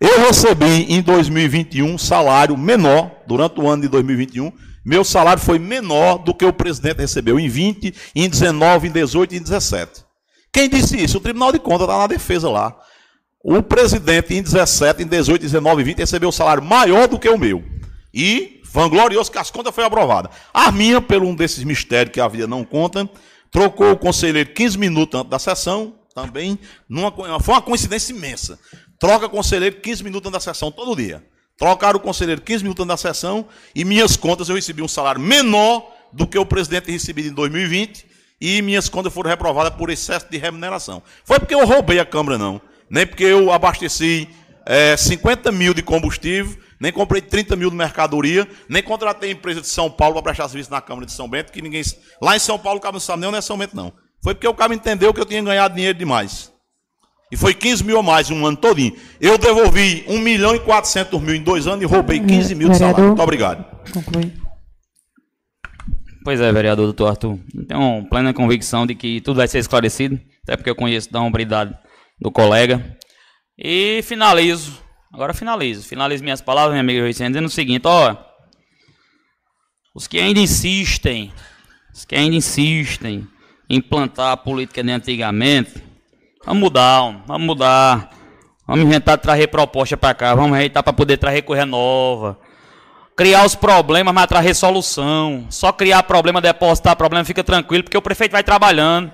eu 0.00 0.26
recebi 0.26 0.86
em 0.92 1.02
2021 1.02 1.94
um 1.94 1.98
salário 1.98 2.56
menor 2.56 3.10
durante 3.26 3.60
o 3.60 3.68
ano 3.68 3.82
de 3.82 3.88
2021. 3.88 4.52
Meu 4.84 5.04
salário 5.04 5.42
foi 5.42 5.58
menor 5.58 6.18
do 6.18 6.32
que 6.32 6.44
o 6.44 6.52
presidente 6.52 7.00
recebeu 7.00 7.38
em 7.38 7.48
20, 7.48 7.94
em 8.14 8.28
19, 8.28 8.88
em 8.88 8.90
18 8.92 9.34
e 9.34 9.38
em 9.38 9.42
17. 9.42 10.04
Quem 10.52 10.68
disse 10.68 10.96
isso? 10.96 11.18
O 11.18 11.20
Tribunal 11.20 11.52
de 11.52 11.58
Contas 11.58 11.82
está 11.82 11.98
na 11.98 12.06
defesa 12.06 12.48
lá. 12.48 12.74
O 13.44 13.62
presidente 13.62 14.34
em 14.34 14.42
17, 14.42 15.02
em 15.02 15.06
18, 15.06 15.42
19 15.42 15.82
e 15.82 15.84
20 15.84 15.98
recebeu 15.98 16.28
um 16.28 16.32
salário 16.32 16.62
maior 16.62 17.06
do 17.06 17.18
que 17.18 17.28
o 17.28 17.36
meu. 17.36 17.62
E 18.14 18.57
vanglorioso 18.70 19.30
que 19.30 19.38
as 19.38 19.50
contas 19.50 19.74
foi 19.74 19.84
aprovada. 19.84 20.30
A 20.52 20.70
minha, 20.70 21.00
pelo 21.00 21.26
um 21.26 21.34
desses 21.34 21.64
mistérios 21.64 22.12
que 22.12 22.20
a 22.20 22.28
vida 22.28 22.46
não 22.46 22.64
conta, 22.64 23.08
trocou 23.50 23.92
o 23.92 23.96
conselheiro 23.96 24.50
15 24.50 24.78
minutos 24.78 25.20
antes 25.20 25.30
da 25.30 25.38
sessão, 25.38 25.94
também, 26.14 26.58
numa, 26.88 27.12
foi 27.40 27.54
uma 27.54 27.62
coincidência 27.62 28.12
imensa. 28.12 28.58
Troca 28.98 29.28
conselheiro 29.28 29.76
15 29.76 30.02
minutos 30.02 30.28
antes 30.28 30.44
da 30.44 30.52
sessão 30.52 30.70
todo 30.70 30.96
dia. 30.96 31.24
Trocaram 31.56 31.98
o 31.98 32.02
conselheiro 32.02 32.40
15 32.40 32.62
minutos 32.62 32.84
antes 32.84 33.02
da 33.02 33.12
sessão 33.12 33.46
e 33.74 33.84
minhas 33.84 34.16
contas 34.16 34.48
eu 34.48 34.54
recebi 34.54 34.82
um 34.82 34.88
salário 34.88 35.20
menor 35.20 35.94
do 36.12 36.26
que 36.26 36.38
o 36.38 36.46
presidente 36.46 36.90
recebido 36.90 37.28
em 37.28 37.32
2020 37.32 38.06
e 38.40 38.62
minhas 38.62 38.88
contas 38.88 39.12
foram 39.12 39.30
reprovadas 39.30 39.76
por 39.76 39.90
excesso 39.90 40.26
de 40.30 40.38
remuneração. 40.38 41.02
Foi 41.24 41.38
porque 41.38 41.54
eu 41.54 41.66
roubei 41.66 41.98
a 41.98 42.04
Câmara, 42.04 42.38
não 42.38 42.60
nem 42.90 43.06
porque 43.06 43.24
eu 43.24 43.52
abasteci 43.52 44.28
é, 44.68 44.94
50 44.98 45.50
mil 45.50 45.72
de 45.72 45.82
combustível, 45.82 46.54
nem 46.78 46.92
comprei 46.92 47.22
30 47.22 47.56
mil 47.56 47.70
de 47.70 47.76
mercadoria, 47.76 48.46
nem 48.68 48.82
contratei 48.82 49.30
empresa 49.30 49.62
de 49.62 49.66
São 49.66 49.90
Paulo 49.90 50.16
para 50.16 50.24
prestar 50.24 50.46
serviço 50.48 50.70
na 50.70 50.82
Câmara 50.82 51.06
de 51.06 51.12
São 51.12 51.26
Bento, 51.26 51.50
que 51.50 51.62
ninguém. 51.62 51.82
Lá 52.20 52.36
em 52.36 52.38
São 52.38 52.58
Paulo 52.58 52.78
o 52.78 52.82
cabo 52.82 52.96
não 52.96 53.00
sabe 53.00 53.20
nem 53.20 53.28
onde 53.28 53.38
é 53.38 53.40
São 53.40 53.56
Bento, 53.56 53.74
não. 53.74 53.90
Foi 54.22 54.34
porque 54.34 54.46
o 54.46 54.52
cabo 54.52 54.74
entendeu 54.74 55.14
que 55.14 55.20
eu 55.20 55.24
tinha 55.24 55.42
ganhado 55.42 55.74
dinheiro 55.74 55.96
demais. 55.96 56.52
E 57.32 57.36
foi 57.36 57.54
15 57.54 57.82
mil 57.82 57.98
a 57.98 58.02
mais 58.02 58.30
um 58.30 58.44
ano 58.44 58.56
todinho. 58.58 58.94
Eu 59.18 59.38
devolvi 59.38 60.04
1 60.06 60.18
milhão 60.18 60.54
e 60.54 60.60
400 60.60 61.18
mil 61.20 61.34
em 61.34 61.42
dois 61.42 61.66
anos 61.66 61.82
e 61.82 61.86
roubei 61.86 62.20
15 62.20 62.54
mil 62.54 62.68
de 62.68 62.76
salário. 62.76 63.06
Muito 63.06 63.22
obrigado. 63.22 63.64
Conclui. 63.92 64.32
Pois 66.24 66.40
é, 66.40 66.52
vereador 66.52 66.84
doutor 66.84 67.08
Arthur. 67.08 67.38
Tenho 67.66 68.06
plena 68.10 68.34
convicção 68.34 68.86
de 68.86 68.94
que 68.94 69.20
tudo 69.22 69.38
vai 69.38 69.48
ser 69.48 69.58
esclarecido, 69.58 70.20
até 70.42 70.56
porque 70.56 70.68
eu 70.68 70.76
conheço 70.76 71.10
da 71.10 71.20
hombridade 71.20 71.74
do 72.20 72.30
colega. 72.30 72.97
E 73.58 74.00
finalizo. 74.02 74.80
Agora 75.12 75.34
finalizo. 75.34 75.82
Finalizo 75.82 76.22
minhas 76.22 76.40
palavras, 76.40 76.72
minha 76.72 76.80
amiga 76.80 77.00
Joicene, 77.00 77.30
dizendo 77.30 77.46
o 77.46 77.50
seguinte, 77.50 77.86
ó. 77.86 78.16
Os 79.94 80.06
que 80.06 80.20
ainda 80.20 80.38
insistem, 80.38 81.32
os 81.92 82.04
que 82.04 82.14
ainda 82.14 82.36
insistem 82.36 83.26
em 83.68 83.78
implantar 83.78 84.30
a 84.30 84.36
política 84.36 84.82
de 84.82 84.92
antigamente, 84.92 85.82
vamos 86.44 86.62
mudar, 86.62 87.24
vamos 87.26 87.46
mudar. 87.46 88.10
Vamos 88.64 88.84
inventar 88.84 89.16
trazer 89.16 89.48
proposta 89.48 89.96
para 89.96 90.14
cá, 90.14 90.34
vamos 90.34 90.54
ajeitar 90.56 90.82
para 90.82 90.92
poder 90.92 91.16
trazer 91.16 91.40
coisa 91.40 91.64
nova. 91.64 92.38
Criar 93.16 93.46
os 93.46 93.54
problemas, 93.54 94.14
mas 94.14 94.26
trazer 94.26 94.52
solução. 94.52 95.46
Só 95.48 95.72
criar 95.72 96.02
problema, 96.02 96.38
depositar 96.38 96.94
problema, 96.94 97.24
fica 97.24 97.42
tranquilo, 97.42 97.82
porque 97.82 97.96
o 97.96 98.02
prefeito 98.02 98.32
vai 98.32 98.44
trabalhando. 98.44 99.10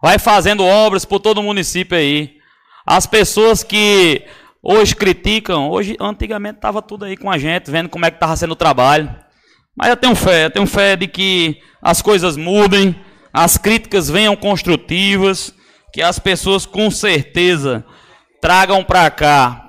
Vai 0.00 0.18
fazendo 0.18 0.62
obras 0.62 1.06
por 1.06 1.20
todo 1.20 1.38
o 1.38 1.42
município 1.42 1.96
aí. 1.96 2.41
As 2.86 3.06
pessoas 3.06 3.62
que 3.62 4.22
hoje 4.62 4.94
criticam, 4.94 5.70
hoje 5.70 5.96
antigamente 6.00 6.56
estava 6.56 6.82
tudo 6.82 7.04
aí 7.04 7.16
com 7.16 7.30
a 7.30 7.38
gente, 7.38 7.70
vendo 7.70 7.88
como 7.88 8.04
é 8.04 8.10
que 8.10 8.16
estava 8.16 8.36
sendo 8.36 8.52
o 8.52 8.56
trabalho. 8.56 9.14
Mas 9.76 9.88
eu 9.88 9.96
tenho 9.96 10.14
fé, 10.14 10.46
eu 10.46 10.50
tenho 10.50 10.66
fé 10.66 10.96
de 10.96 11.06
que 11.06 11.60
as 11.80 12.02
coisas 12.02 12.36
mudem, 12.36 12.94
as 13.32 13.56
críticas 13.56 14.10
venham 14.10 14.36
construtivas, 14.36 15.54
que 15.92 16.02
as 16.02 16.18
pessoas 16.18 16.66
com 16.66 16.90
certeza 16.90 17.84
tragam 18.40 18.82
para 18.82 19.10
cá 19.10 19.62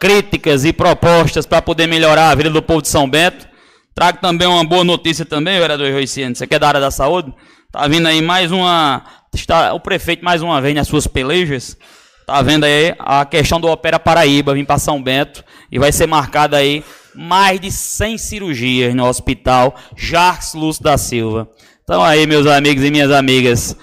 críticas 0.00 0.64
e 0.64 0.72
propostas 0.72 1.46
para 1.46 1.62
poder 1.62 1.86
melhorar 1.86 2.30
a 2.30 2.34
vida 2.34 2.50
do 2.50 2.62
povo 2.62 2.82
de 2.82 2.88
São 2.88 3.08
Bento. 3.08 3.48
Trago 3.94 4.18
também 4.20 4.46
uma 4.46 4.64
boa 4.64 4.84
notícia 4.84 5.24
também, 5.24 5.58
vereador 5.58 5.90
Roiciano. 5.92 6.34
Você 6.34 6.46
que 6.46 6.54
é 6.54 6.58
da 6.58 6.68
área 6.68 6.80
da 6.80 6.90
saúde? 6.90 7.32
Tá 7.70 7.86
vindo 7.86 8.06
aí 8.06 8.20
mais 8.20 8.52
uma 8.52 9.04
está 9.32 9.72
o 9.72 9.80
prefeito 9.80 10.24
mais 10.24 10.42
uma 10.42 10.60
vez 10.60 10.74
nas 10.74 10.88
suas 10.88 11.06
pelejas. 11.06 11.76
Tá 12.26 12.40
vendo 12.40 12.64
aí 12.64 12.94
a 12.98 13.26
questão 13.26 13.60
do 13.60 13.68
Opera 13.68 13.98
Paraíba, 13.98 14.54
vim 14.54 14.64
para 14.64 14.78
São 14.78 15.02
Bento 15.02 15.44
e 15.70 15.78
vai 15.78 15.92
ser 15.92 16.06
marcada 16.06 16.56
aí 16.56 16.82
mais 17.14 17.60
de 17.60 17.70
100 17.70 18.16
cirurgias 18.16 18.94
no 18.94 19.06
hospital 19.06 19.74
Jacques 19.94 20.54
Lúcio 20.54 20.82
da 20.82 20.96
Silva. 20.96 21.46
Então 21.82 22.02
aí, 22.02 22.26
meus 22.26 22.46
amigos 22.46 22.82
e 22.82 22.90
minhas 22.90 23.10
amigas, 23.10 23.76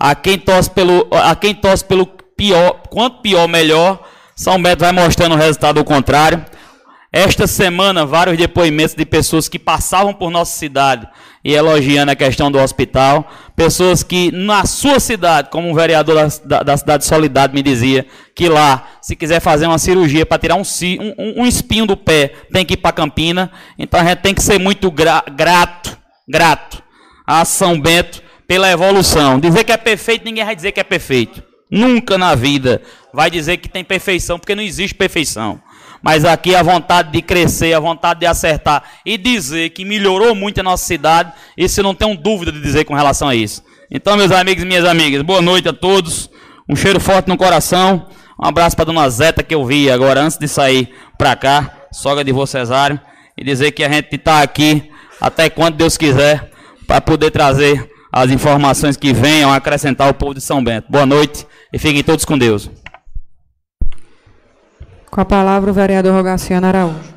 a 0.00 0.14
quem 0.14 0.38
torce 0.38 0.70
pelo 0.70 1.06
a 1.12 1.36
quem 1.36 1.54
torce 1.54 1.84
pelo 1.84 2.06
pior, 2.06 2.80
quanto 2.88 3.20
pior 3.20 3.46
melhor, 3.46 4.02
São 4.34 4.60
Bento 4.60 4.80
vai 4.80 4.92
mostrando 4.92 5.34
o 5.34 5.38
resultado 5.38 5.76
do 5.76 5.84
contrário. 5.84 6.42
Esta 7.12 7.46
semana, 7.46 8.06
vários 8.06 8.38
depoimentos 8.38 8.94
de 8.94 9.04
pessoas 9.04 9.50
que 9.50 9.58
passavam 9.58 10.14
por 10.14 10.30
nossa 10.30 10.58
cidade 10.58 11.06
e 11.44 11.54
elogiando 11.54 12.12
a 12.12 12.16
questão 12.16 12.50
do 12.50 12.58
hospital. 12.58 13.30
Pessoas 13.56 14.02
que 14.02 14.30
na 14.30 14.64
sua 14.64 15.00
cidade, 15.00 15.50
como 15.50 15.68
um 15.68 15.74
vereador 15.74 16.14
da, 16.14 16.28
da, 16.44 16.62
da 16.62 16.76
cidade 16.76 17.02
de 17.02 17.08
Solidade 17.08 17.54
me 17.54 17.62
dizia, 17.62 18.06
que 18.34 18.48
lá, 18.48 18.88
se 19.00 19.16
quiser 19.16 19.40
fazer 19.40 19.66
uma 19.66 19.78
cirurgia 19.78 20.24
para 20.24 20.38
tirar 20.38 20.56
um, 20.56 20.62
um, 20.62 21.42
um, 21.42 21.46
espinho 21.46 21.86
do 21.86 21.96
pé, 21.96 22.32
tem 22.52 22.64
que 22.64 22.74
ir 22.74 22.78
para 22.78 22.92
Campina. 22.92 23.50
Então 23.78 24.00
a 24.00 24.04
gente 24.04 24.18
tem 24.18 24.34
que 24.34 24.42
ser 24.42 24.58
muito 24.58 24.90
gra, 24.90 25.22
grato, 25.34 25.98
grato 26.28 26.82
a 27.26 27.44
São 27.44 27.80
Bento 27.80 28.22
pela 28.46 28.70
evolução. 28.70 29.40
Dizer 29.40 29.64
que 29.64 29.72
é 29.72 29.76
perfeito, 29.76 30.24
ninguém 30.24 30.44
vai 30.44 30.54
dizer 30.54 30.72
que 30.72 30.80
é 30.80 30.84
perfeito. 30.84 31.42
Nunca 31.70 32.18
na 32.18 32.34
vida 32.34 32.82
vai 33.14 33.30
dizer 33.30 33.56
que 33.56 33.68
tem 33.68 33.82
perfeição, 33.82 34.38
porque 34.38 34.54
não 34.54 34.62
existe 34.62 34.94
perfeição. 34.94 35.60
Mas 36.02 36.24
aqui 36.24 36.54
a 36.54 36.62
vontade 36.62 37.12
de 37.12 37.22
crescer, 37.22 37.72
a 37.72 37.80
vontade 37.80 38.20
de 38.20 38.26
acertar 38.26 38.82
e 39.06 39.16
dizer 39.16 39.70
que 39.70 39.84
melhorou 39.84 40.34
muito 40.34 40.58
a 40.60 40.62
nossa 40.62 40.84
cidade, 40.84 41.32
isso 41.56 41.82
não 41.82 41.94
tenho 41.94 42.16
dúvida 42.16 42.50
de 42.50 42.60
dizer 42.60 42.84
com 42.84 42.94
relação 42.94 43.28
a 43.28 43.34
isso. 43.34 43.62
Então, 43.90 44.16
meus 44.16 44.32
amigos 44.32 44.64
e 44.64 44.66
minhas 44.66 44.84
amigas, 44.84 45.22
boa 45.22 45.40
noite 45.40 45.68
a 45.68 45.72
todos. 45.72 46.28
Um 46.68 46.74
cheiro 46.74 46.98
forte 46.98 47.28
no 47.28 47.36
coração. 47.36 48.08
Um 48.42 48.46
abraço 48.46 48.74
para 48.74 48.86
dona 48.86 49.08
Zeta 49.08 49.42
que 49.42 49.54
eu 49.54 49.64
vi 49.64 49.90
agora 49.90 50.22
antes 50.22 50.38
de 50.38 50.48
sair 50.48 50.92
para 51.16 51.36
cá, 51.36 51.70
sogra 51.92 52.24
de 52.24 52.32
vô 52.32 52.46
Cesário, 52.46 52.98
e 53.38 53.44
dizer 53.44 53.70
que 53.72 53.84
a 53.84 53.88
gente 53.88 54.16
está 54.16 54.42
aqui 54.42 54.90
até 55.20 55.48
quando 55.48 55.76
Deus 55.76 55.96
quiser 55.96 56.50
para 56.86 57.00
poder 57.00 57.30
trazer 57.30 57.88
as 58.12 58.30
informações 58.30 58.96
que 58.96 59.12
venham 59.12 59.52
acrescentar 59.52 60.10
o 60.10 60.14
povo 60.14 60.34
de 60.34 60.40
São 60.40 60.62
Bento. 60.62 60.90
Boa 60.90 61.06
noite 61.06 61.46
e 61.72 61.78
fiquem 61.78 62.02
todos 62.02 62.24
com 62.24 62.36
Deus. 62.36 62.81
Com 65.12 65.20
a 65.20 65.26
palavra 65.26 65.70
o 65.70 65.74
vereador 65.74 66.14
Rogaciano 66.14 66.66
Araújo. 66.66 67.12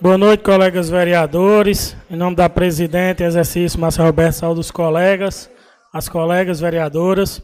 Boa 0.00 0.16
noite, 0.16 0.44
colegas 0.44 0.88
vereadores. 0.88 1.96
Em 2.08 2.14
nome 2.14 2.36
da 2.36 2.48
presidente, 2.48 3.24
exercício 3.24 3.80
Márcia 3.80 4.04
Roberto, 4.04 4.34
saúde 4.34 4.60
dos 4.60 4.70
colegas, 4.70 5.50
as 5.92 6.08
colegas 6.08 6.60
vereadoras, 6.60 7.42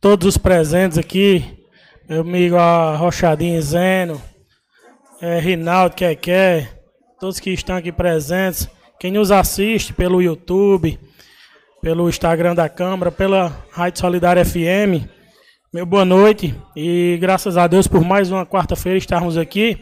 todos 0.00 0.26
os 0.26 0.36
presentes 0.36 0.98
aqui, 0.98 1.64
meu 2.08 2.22
amigo 2.22 2.56
Rochadinho 2.96 3.62
Zeno, 3.62 4.20
é, 5.22 5.38
Rinaldo 5.38 5.94
Keké, 5.94 6.75
todos 7.18 7.40
que 7.40 7.50
estão 7.50 7.76
aqui 7.76 7.90
presentes, 7.90 8.68
quem 9.00 9.10
nos 9.10 9.30
assiste 9.30 9.92
pelo 9.92 10.20
YouTube, 10.20 10.98
pelo 11.80 12.08
Instagram 12.10 12.54
da 12.54 12.68
Câmara, 12.68 13.10
pela 13.10 13.64
Rádio 13.70 14.00
Solidária 14.00 14.44
FM. 14.44 15.08
Meu 15.72 15.86
boa 15.86 16.04
noite 16.04 16.54
e 16.76 17.16
graças 17.18 17.56
a 17.56 17.66
Deus 17.66 17.86
por 17.86 18.04
mais 18.04 18.30
uma 18.30 18.44
quarta-feira 18.44 18.98
estarmos 18.98 19.38
aqui. 19.38 19.78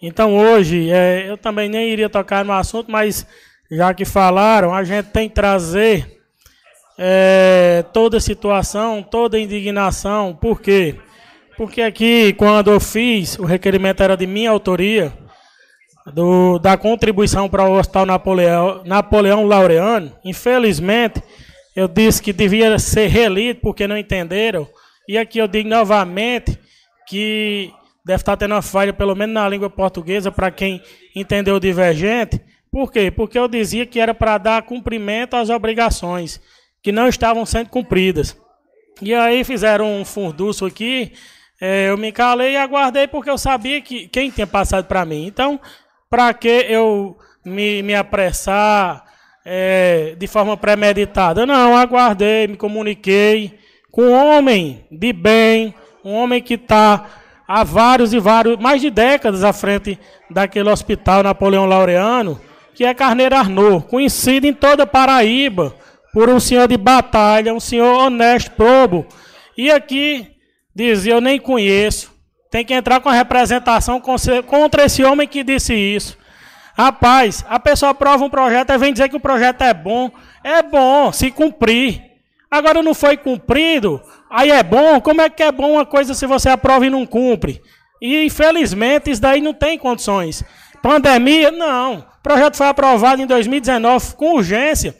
Então 0.00 0.36
hoje, 0.36 0.90
é, 0.90 1.28
eu 1.28 1.36
também 1.36 1.68
nem 1.68 1.90
iria 1.90 2.08
tocar 2.08 2.44
no 2.44 2.52
assunto, 2.52 2.90
mas 2.90 3.26
já 3.68 3.92
que 3.92 4.04
falaram, 4.04 4.72
a 4.72 4.84
gente 4.84 5.06
tem 5.06 5.28
que 5.28 5.34
trazer 5.34 6.20
é, 6.96 7.84
toda 7.92 8.18
a 8.18 8.20
situação, 8.20 9.02
toda 9.02 9.36
a 9.36 9.40
indignação. 9.40 10.38
Por 10.40 10.60
quê? 10.60 10.94
Porque 11.56 11.82
aqui, 11.82 12.32
quando 12.34 12.70
eu 12.70 12.78
fiz, 12.78 13.38
o 13.38 13.44
requerimento 13.44 14.02
era 14.02 14.16
de 14.16 14.26
minha 14.26 14.50
autoria, 14.50 15.12
do, 16.06 16.58
da 16.58 16.76
contribuição 16.76 17.48
para 17.48 17.64
o 17.64 17.78
Hospital 17.78 18.06
Napoleão, 18.06 18.82
Napoleão 18.84 19.46
Laureano. 19.46 20.12
Infelizmente, 20.24 21.22
eu 21.76 21.86
disse 21.86 22.22
que 22.22 22.32
devia 22.32 22.78
ser 22.78 23.08
relido 23.08 23.60
porque 23.60 23.86
não 23.86 23.96
entenderam. 23.96 24.68
E 25.08 25.16
aqui 25.16 25.38
eu 25.38 25.48
digo 25.48 25.68
novamente 25.68 26.58
que 27.06 27.72
deve 28.04 28.22
estar 28.22 28.36
tendo 28.36 28.54
uma 28.54 28.62
falha, 28.62 28.92
pelo 28.92 29.14
menos 29.14 29.34
na 29.34 29.48
língua 29.48 29.70
portuguesa, 29.70 30.30
para 30.30 30.50
quem 30.50 30.82
entendeu 31.14 31.58
divergente. 31.60 32.40
Por 32.70 32.90
quê? 32.90 33.10
Porque 33.10 33.38
eu 33.38 33.48
dizia 33.48 33.86
que 33.86 34.00
era 34.00 34.14
para 34.14 34.38
dar 34.38 34.62
cumprimento 34.62 35.34
às 35.34 35.50
obrigações 35.50 36.40
que 36.82 36.90
não 36.90 37.06
estavam 37.06 37.46
sendo 37.46 37.68
cumpridas. 37.68 38.36
E 39.00 39.14
aí 39.14 39.44
fizeram 39.44 40.00
um 40.00 40.04
furdúcio 40.04 40.66
aqui, 40.66 41.12
é, 41.60 41.90
eu 41.90 41.96
me 41.96 42.10
calei 42.10 42.52
e 42.52 42.56
aguardei 42.56 43.06
porque 43.06 43.30
eu 43.30 43.38
sabia 43.38 43.80
que 43.80 44.08
quem 44.08 44.30
tinha 44.30 44.46
passado 44.46 44.86
para 44.86 45.04
mim. 45.04 45.26
Então, 45.26 45.60
para 46.12 46.34
que 46.34 46.66
eu 46.68 47.16
me, 47.42 47.82
me 47.82 47.94
apressar 47.94 49.02
é, 49.46 50.14
de 50.18 50.26
forma 50.26 50.58
premeditada? 50.58 51.46
Não, 51.46 51.74
aguardei, 51.74 52.46
me 52.46 52.54
comuniquei 52.54 53.58
com 53.90 54.02
um 54.02 54.12
homem 54.12 54.84
de 54.90 55.10
bem, 55.10 55.74
um 56.04 56.12
homem 56.12 56.42
que 56.42 56.52
está 56.52 57.06
há 57.48 57.64
vários 57.64 58.12
e 58.12 58.20
vários, 58.20 58.58
mais 58.58 58.82
de 58.82 58.90
décadas 58.90 59.42
à 59.42 59.54
frente 59.54 59.98
daquele 60.28 60.68
hospital 60.68 61.22
Napoleão 61.22 61.64
Laureano, 61.64 62.38
que 62.74 62.84
é 62.84 62.92
Carneiro 62.92 63.34
Arnaud, 63.34 63.86
conhecido 63.86 64.46
em 64.46 64.52
toda 64.52 64.86
Paraíba 64.86 65.74
por 66.12 66.28
um 66.28 66.38
senhor 66.38 66.68
de 66.68 66.76
batalha, 66.76 67.54
um 67.54 67.60
senhor 67.60 67.90
honesto, 67.90 68.50
probo. 68.50 69.06
E 69.56 69.70
aqui 69.70 70.36
dizia, 70.76 71.14
eu 71.14 71.22
nem 71.22 71.40
conheço. 71.40 72.11
Tem 72.52 72.66
que 72.66 72.74
entrar 72.74 73.00
com 73.00 73.08
a 73.08 73.14
representação 73.14 73.98
contra 74.46 74.84
esse 74.84 75.02
homem 75.02 75.26
que 75.26 75.42
disse 75.42 75.74
isso. 75.74 76.18
Rapaz, 76.76 77.42
a 77.48 77.58
pessoa 77.58 77.92
aprova 77.92 78.22
um 78.22 78.28
projeto 78.28 78.68
e 78.70 78.76
vem 78.76 78.92
dizer 78.92 79.08
que 79.08 79.16
o 79.16 79.20
projeto 79.20 79.62
é 79.62 79.72
bom. 79.72 80.10
É 80.44 80.62
bom 80.62 81.10
se 81.10 81.30
cumprir. 81.30 82.02
Agora 82.50 82.82
não 82.82 82.92
foi 82.92 83.16
cumprido, 83.16 84.02
aí 84.28 84.50
é 84.50 84.62
bom. 84.62 85.00
Como 85.00 85.22
é 85.22 85.30
que 85.30 85.42
é 85.42 85.50
bom 85.50 85.72
uma 85.72 85.86
coisa 85.86 86.12
se 86.12 86.26
você 86.26 86.50
aprova 86.50 86.84
e 86.84 86.90
não 86.90 87.06
cumpre? 87.06 87.62
E 88.02 88.26
infelizmente 88.26 89.10
isso 89.10 89.22
daí 89.22 89.40
não 89.40 89.54
tem 89.54 89.78
condições. 89.78 90.44
Pandemia, 90.82 91.50
não. 91.50 92.00
O 92.00 92.22
projeto 92.22 92.58
foi 92.58 92.66
aprovado 92.66 93.22
em 93.22 93.26
2019 93.26 94.14
com 94.14 94.34
urgência. 94.34 94.94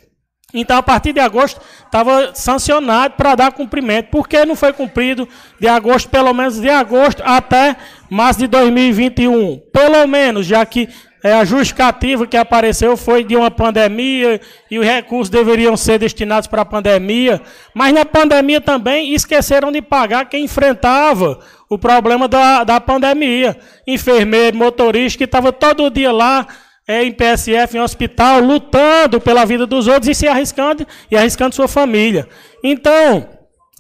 Então, 0.55 0.77
a 0.77 0.83
partir 0.83 1.13
de 1.13 1.21
agosto, 1.21 1.61
estava 1.85 2.35
sancionado 2.35 3.15
para 3.15 3.35
dar 3.35 3.53
cumprimento. 3.53 4.11
Por 4.11 4.29
que 4.29 4.45
não 4.45 4.55
foi 4.55 4.73
cumprido 4.73 5.29
de 5.59 5.67
agosto, 5.67 6.11
pelo 6.11 6.33
menos 6.35 6.61
de 6.61 6.69
agosto 6.69 7.23
até 7.25 7.77
março 8.11 8.41
de 8.41 8.47
2021? 8.47 9.61
Pelo 9.73 10.07
menos, 10.07 10.47
já 10.47 10.65
que 10.67 10.89
é, 11.25 11.35
a 11.35 11.45
justificativa 11.45 12.27
que 12.27 12.37
apareceu 12.37 12.97
foi 12.97 13.23
de 13.23 13.37
uma 13.37 13.49
pandemia 13.49 14.41
e 14.69 14.77
os 14.79 14.85
recursos 14.85 15.31
deveriam 15.31 15.77
ser 15.77 15.99
destinados 15.99 16.49
para 16.49 16.63
a 16.63 16.67
pandemia. 16.67 17.41
Mas 17.73 17.95
na 17.95 18.05
pandemia 18.05 18.61
também 18.61 19.15
esqueceram 19.15 19.71
de 19.71 19.81
pagar 19.81 20.29
quem 20.29 20.45
enfrentava 20.45 21.39
o 21.69 21.79
problema 21.79 22.27
da, 22.27 22.65
da 22.65 22.81
pandemia. 22.81 23.57
Enfermeiro, 23.87 24.57
motorista, 24.57 25.17
que 25.17 25.25
estava 25.25 25.53
todo 25.53 25.89
dia 25.91 26.11
lá 26.11 26.47
é, 26.87 27.05
em 27.05 27.13
PSF, 27.13 27.77
em 27.77 27.81
hospital, 27.81 28.41
lutando 28.41 29.21
pela 29.21 29.45
vida 29.45 29.67
dos 29.67 29.87
outros 29.87 30.09
e 30.09 30.15
se 30.15 30.27
arriscando 30.27 30.87
e 31.11 31.17
arriscando 31.17 31.55
sua 31.55 31.69
família. 31.69 32.29
Então, 32.63 33.29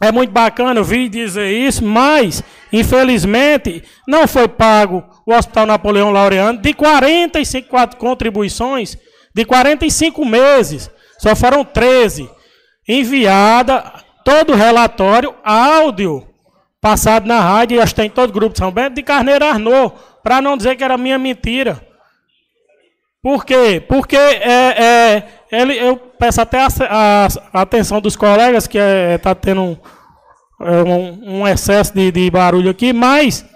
é 0.01 0.11
muito 0.11 0.31
bacana 0.31 0.81
ouvir 0.81 1.09
dizer 1.09 1.51
isso, 1.51 1.85
mas, 1.85 2.43
infelizmente, 2.73 3.85
não 4.07 4.27
foi 4.27 4.49
pago 4.49 5.05
o 5.25 5.33
Hospital 5.33 5.67
Napoleão 5.67 6.11
Laureano 6.11 6.61
de 6.61 6.75
45 6.75 7.97
contribuições, 7.97 8.97
de 9.35 9.45
45 9.45 10.25
meses, 10.25 10.91
só 11.19 11.37
foram 11.37 11.65
13. 11.65 12.29
Enviada 12.89 13.93
todo 14.25 14.53
o 14.53 14.57
relatório, 14.57 15.35
áudio, 15.45 16.27
passado 16.81 17.27
na 17.27 17.41
rádio, 17.41 17.81
acho 17.81 17.95
que 17.95 18.01
tem 18.01 18.11
todo 18.11 18.31
o 18.31 18.33
grupo 18.33 18.55
de 18.55 18.59
São 18.59 18.73
Bento, 18.73 18.95
de 18.95 19.03
Carneiro 19.03 19.45
Arnaud, 19.45 19.95
para 20.23 20.41
não 20.41 20.57
dizer 20.57 20.77
que 20.77 20.83
era 20.83 20.99
minha 20.99 21.19
mentira. 21.19 21.92
Por 23.23 23.45
quê? 23.45 23.81
Porque 23.87 24.17
é, 24.17 24.83
é, 24.83 25.29
ele, 25.53 25.79
eu 25.79 25.97
peço 25.97 26.41
até 26.41 26.59
a, 26.59 27.29
a, 27.53 27.63
atenção 27.63 28.01
dos 28.01 28.17
colegas, 28.17 28.67
que 28.67 28.79
está 28.79 28.85
é, 28.85 29.19
tá 29.19 29.33
tendo 29.33 29.63
um, 29.63 29.77
é, 30.61 30.83
um, 30.83 31.39
um, 31.39 31.49
excesso 31.49 31.95
de, 31.95 32.11
de 32.11 32.29
barulho 32.29 32.71
aqui, 32.71 32.93
mas 32.93 33.47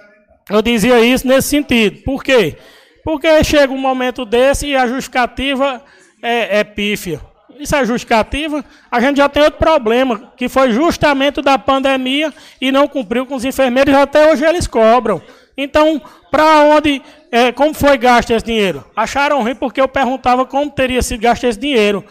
eu 0.49 0.63
dizia 0.63 1.01
isso 1.01 1.27
nesse 1.27 1.49
sentido. 1.49 2.01
Por 2.05 2.23
quê? 2.23 2.57
Porque 3.03 3.43
chega 3.43 3.73
um 3.73 3.79
momento 3.79 4.25
desse 4.25 4.69
e 4.69 4.77
a 4.77 4.87
justificativa 4.87 5.83
é, 6.23 6.61
é 6.61 6.65
pífia. 6.65 7.21
Isso 7.59 7.75
é 7.75 7.85
justificativa, 7.85 8.65
a 8.89 9.01
gente 9.01 9.17
já 9.17 9.29
tem 9.29 9.43
outro 9.43 9.59
problema, 9.59 10.33
que 10.37 10.49
foi 10.49 10.71
justamente 10.71 11.43
da 11.43 11.59
pandemia 11.59 12.33
e 12.61 12.71
não 12.71 12.87
cumpriu 12.87 13.27
com 13.27 13.35
os 13.35 13.45
enfermeiros, 13.45 13.95
até 13.95 14.31
hoje 14.31 14.45
eles 14.45 14.69
cobram. 14.69 15.21
Então, 15.57 16.01
para 16.31 16.65
onde, 16.65 17.03
é, 17.33 17.51
como 17.51 17.73
foi 17.73 17.97
gasto 17.97 18.31
esse 18.31 18.45
dinheiro? 18.45 18.85
Acharam 18.95 19.43
ruim 19.43 19.55
porque 19.55 19.81
eu 19.81 19.89
perguntava 19.89 20.45
como 20.45 20.71
teria 20.71 21.03
sido 21.03 21.21
gasto 21.21 21.45
esse 21.45 21.59
dinheiro. 21.59 22.05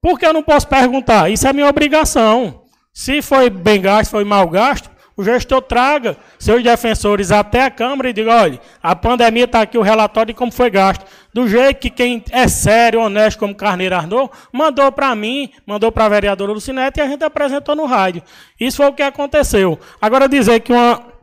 Por 0.00 0.18
que 0.18 0.26
eu 0.26 0.32
não 0.32 0.42
posso 0.42 0.68
perguntar? 0.68 1.30
Isso 1.30 1.48
é 1.48 1.52
minha 1.52 1.68
obrigação. 1.68 2.62
Se 2.94 3.20
foi 3.20 3.50
bem 3.50 3.80
gasto, 3.80 4.10
foi 4.10 4.24
mal 4.24 4.48
gasto, 4.48 4.88
o 5.16 5.24
gestor 5.24 5.62
traga 5.62 6.16
seus 6.38 6.62
defensores 6.62 7.32
até 7.32 7.62
a 7.62 7.70
Câmara 7.70 8.10
e 8.10 8.12
diga, 8.12 8.34
olha, 8.34 8.60
a 8.82 8.94
pandemia 8.94 9.44
está 9.44 9.62
aqui 9.62 9.78
o 9.78 9.82
relatório 9.82 10.34
de 10.34 10.38
como 10.38 10.52
foi 10.52 10.68
gasto. 10.68 11.06
Do 11.32 11.48
jeito 11.48 11.80
que 11.80 11.88
quem 11.88 12.22
é 12.30 12.46
sério, 12.46 13.00
honesto, 13.00 13.38
como 13.38 13.54
Carneiro 13.54 13.96
Arnaud, 13.96 14.30
mandou 14.52 14.92
para 14.92 15.14
mim, 15.14 15.50
mandou 15.66 15.90
para 15.90 16.04
a 16.04 16.08
vereadora 16.08 16.52
Lucinete 16.52 17.00
e 17.00 17.02
a 17.02 17.08
gente 17.08 17.24
apresentou 17.24 17.74
no 17.74 17.86
rádio. 17.86 18.22
Isso 18.60 18.76
foi 18.76 18.86
o 18.86 18.92
que 18.92 19.02
aconteceu. 19.02 19.78
Agora 20.00 20.28
dizer 20.28 20.60
que 20.60 20.72
uma 20.72 21.15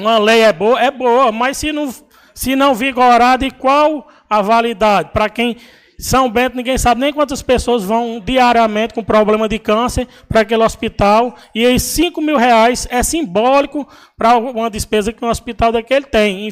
uma 0.00 0.18
lei 0.18 0.40
é 0.40 0.52
boa, 0.52 0.80
é 0.80 0.90
boa, 0.90 1.30
mas 1.30 1.56
se 1.58 1.72
não, 1.72 1.92
se 2.34 2.56
não 2.56 2.74
vigorar, 2.74 3.38
de 3.38 3.50
qual 3.50 4.08
a 4.28 4.40
validade? 4.40 5.10
Para 5.12 5.28
quem 5.28 5.56
São 5.98 6.30
Bento, 6.30 6.56
ninguém 6.56 6.78
sabe 6.78 7.00
nem 7.00 7.12
quantas 7.12 7.42
pessoas 7.42 7.84
vão 7.84 8.18
diariamente 8.18 8.94
com 8.94 9.04
problema 9.04 9.48
de 9.48 9.58
câncer 9.58 10.08
para 10.28 10.40
aquele 10.40 10.62
hospital. 10.62 11.34
E 11.54 11.66
aí 11.66 11.78
5 11.78 12.20
mil 12.20 12.36
reais 12.36 12.88
é 12.90 13.02
simbólico 13.02 13.86
para 14.16 14.36
uma 14.36 14.70
despesa 14.70 15.12
que 15.12 15.24
um 15.24 15.28
hospital 15.28 15.70
daquele 15.70 16.06
tem, 16.06 16.48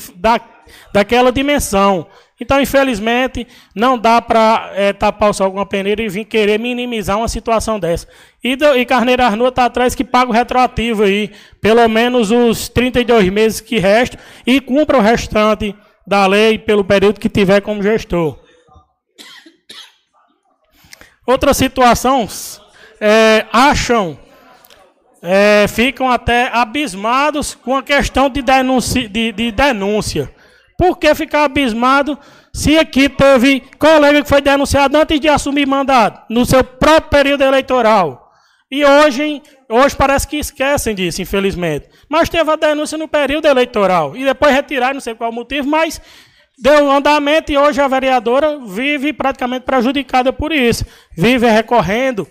daquela 0.93 1.33
dimensão. 1.33 2.07
Então, 2.41 2.61
infelizmente, 2.61 3.47
não 3.75 3.99
dá 3.99 4.23
para 4.23 4.71
é, 4.75 4.93
tapar 4.93 5.31
o 5.31 5.33
sol 5.33 5.51
com 5.51 5.67
peneira 5.67 6.03
e 6.03 6.09
vir 6.09 6.25
querer 6.25 6.59
minimizar 6.59 7.19
uma 7.19 7.27
situação 7.27 7.81
dessa. 7.81 8.07
E, 8.43 8.55
do, 8.55 8.77
e 8.77 8.87
Carneiro 8.87 9.25
Arnoa 9.25 9.49
está 9.49 9.65
atrás 9.65 9.95
que 9.95 10.05
paga 10.05 10.31
o 10.31 10.35
retroativo 10.35 11.03
aí, 11.03 11.33
pelo 11.61 11.87
menos 11.89 12.31
os 12.31 12.69
32 12.69 13.29
meses 13.31 13.61
que 13.61 13.79
restam, 13.79 14.21
e 14.47 14.61
cumpra 14.61 14.99
o 14.99 15.01
restante 15.01 15.75
da 16.07 16.27
lei 16.27 16.59
pelo 16.59 16.85
período 16.85 17.19
que 17.19 17.29
tiver 17.29 17.61
como 17.61 17.83
gestor. 17.83 18.39
Outra 21.27 21.53
situação, 21.53 22.27
é, 23.01 23.47
acham, 23.53 24.19
é, 25.21 25.67
ficam 25.69 26.11
até 26.11 26.49
abismados 26.53 27.55
com 27.55 27.77
a 27.77 27.83
questão 27.83 28.31
de 28.31 28.43
denúncia. 28.43 29.09
De, 29.09 29.33
de 29.33 29.53
denúncia. 29.53 30.33
Por 30.79 30.97
que 30.97 31.13
ficar 31.13 31.43
abismado 31.43 32.17
se 32.55 32.79
aqui 32.79 33.09
teve 33.09 33.65
colega 33.81 34.23
que 34.23 34.29
foi 34.29 34.41
denunciado 34.41 34.97
antes 34.97 35.19
de 35.19 35.29
assumir 35.29 35.67
mandato, 35.67 36.25
no 36.31 36.47
seu 36.47 36.63
próprio 36.63 37.11
período 37.11 37.43
eleitoral? 37.43 38.31
E 38.71 38.85
hoje, 38.85 39.43
hoje 39.69 39.97
parece 39.97 40.29
que 40.29 40.37
esquecem 40.37 40.95
disso, 40.95 41.21
infelizmente. 41.21 41.89
Mas 42.09 42.29
teve 42.29 42.49
a 42.49 42.55
denúncia 42.55 42.97
no 42.97 43.09
período 43.09 43.49
eleitoral. 43.49 44.17
E 44.17 44.25
depois 44.25 44.55
retiraram, 44.55 44.95
não 44.95 45.01
sei 45.01 45.17
qual 45.17 45.33
motivo, 45.33 45.67
mas 45.69 46.01
deu 46.57 46.89
andamento 46.89 47.51
e 47.51 47.59
hoje 47.59 47.81
a 47.81 47.89
vereadora 47.89 48.61
vive 48.65 49.13
praticamente 49.13 49.65
prejudicada 49.65 50.33
por 50.33 50.53
isso. 50.53 50.87
Vive 51.17 51.49
recorrendo 51.49 52.25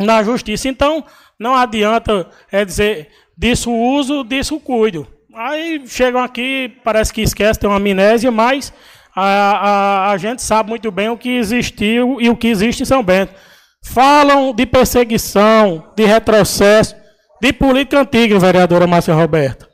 na 0.00 0.24
justiça. 0.24 0.66
Então, 0.66 1.04
não 1.38 1.54
adianta 1.54 2.28
é 2.50 2.64
dizer 2.64 3.10
disso 3.36 3.72
uso, 3.72 4.24
disso 4.24 4.58
cuido. 4.58 5.06
Aí 5.38 5.82
chegam 5.86 6.22
aqui, 6.22 6.78
parece 6.82 7.12
que 7.12 7.20
esquecem, 7.20 7.60
tem 7.60 7.68
uma 7.68 7.76
amnésia, 7.76 8.30
mas 8.30 8.72
a, 9.14 9.22
a, 9.22 10.10
a 10.12 10.16
gente 10.16 10.40
sabe 10.40 10.70
muito 10.70 10.90
bem 10.90 11.10
o 11.10 11.18
que 11.18 11.28
existiu 11.28 12.18
e 12.22 12.30
o 12.30 12.36
que 12.36 12.48
existe 12.48 12.82
em 12.82 12.86
São 12.86 13.02
Bento. 13.02 13.34
Falam 13.84 14.54
de 14.54 14.64
perseguição, 14.64 15.92
de 15.94 16.06
retrocesso, 16.06 16.96
de 17.38 17.52
política 17.52 18.00
antiga, 18.00 18.38
vereadora 18.38 18.86
Márcia 18.86 19.12
Roberta. 19.12 19.68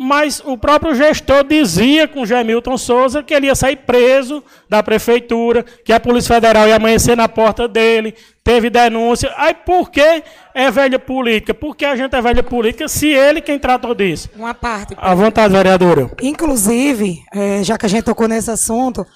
Mas 0.00 0.42
o 0.44 0.58
próprio 0.58 0.92
gestor 0.92 1.44
dizia 1.44 2.08
com 2.08 2.26
Gemilton 2.26 2.76
Souza 2.76 3.22
que 3.22 3.32
ele 3.32 3.46
ia 3.46 3.54
sair 3.54 3.76
preso 3.76 4.42
da 4.68 4.82
prefeitura, 4.82 5.62
que 5.62 5.92
a 5.92 6.00
Polícia 6.00 6.34
Federal 6.34 6.66
ia 6.66 6.76
amanhecer 6.76 7.16
na 7.16 7.28
porta 7.28 7.68
dele, 7.68 8.12
teve 8.42 8.68
denúncia. 8.68 9.32
Aí 9.36 9.54
por 9.54 9.92
que 9.92 10.24
é 10.52 10.70
velha 10.70 10.98
política? 10.98 11.54
Por 11.54 11.76
que 11.76 11.84
a 11.84 11.94
gente 11.94 12.14
é 12.14 12.20
velha 12.20 12.42
política 12.42 12.88
se 12.88 13.06
ele 13.06 13.40
quem 13.40 13.56
tratou 13.56 13.94
disso? 13.94 14.28
Uma 14.34 14.52
parte. 14.52 14.96
À 14.96 15.14
vontade, 15.14 15.54
vereadora. 15.54 16.10
Inclusive, 16.20 17.22
é, 17.32 17.62
já 17.62 17.78
que 17.78 17.86
a 17.86 17.88
gente 17.88 18.04
tocou 18.04 18.26
nesse 18.26 18.50
assunto, 18.50 19.06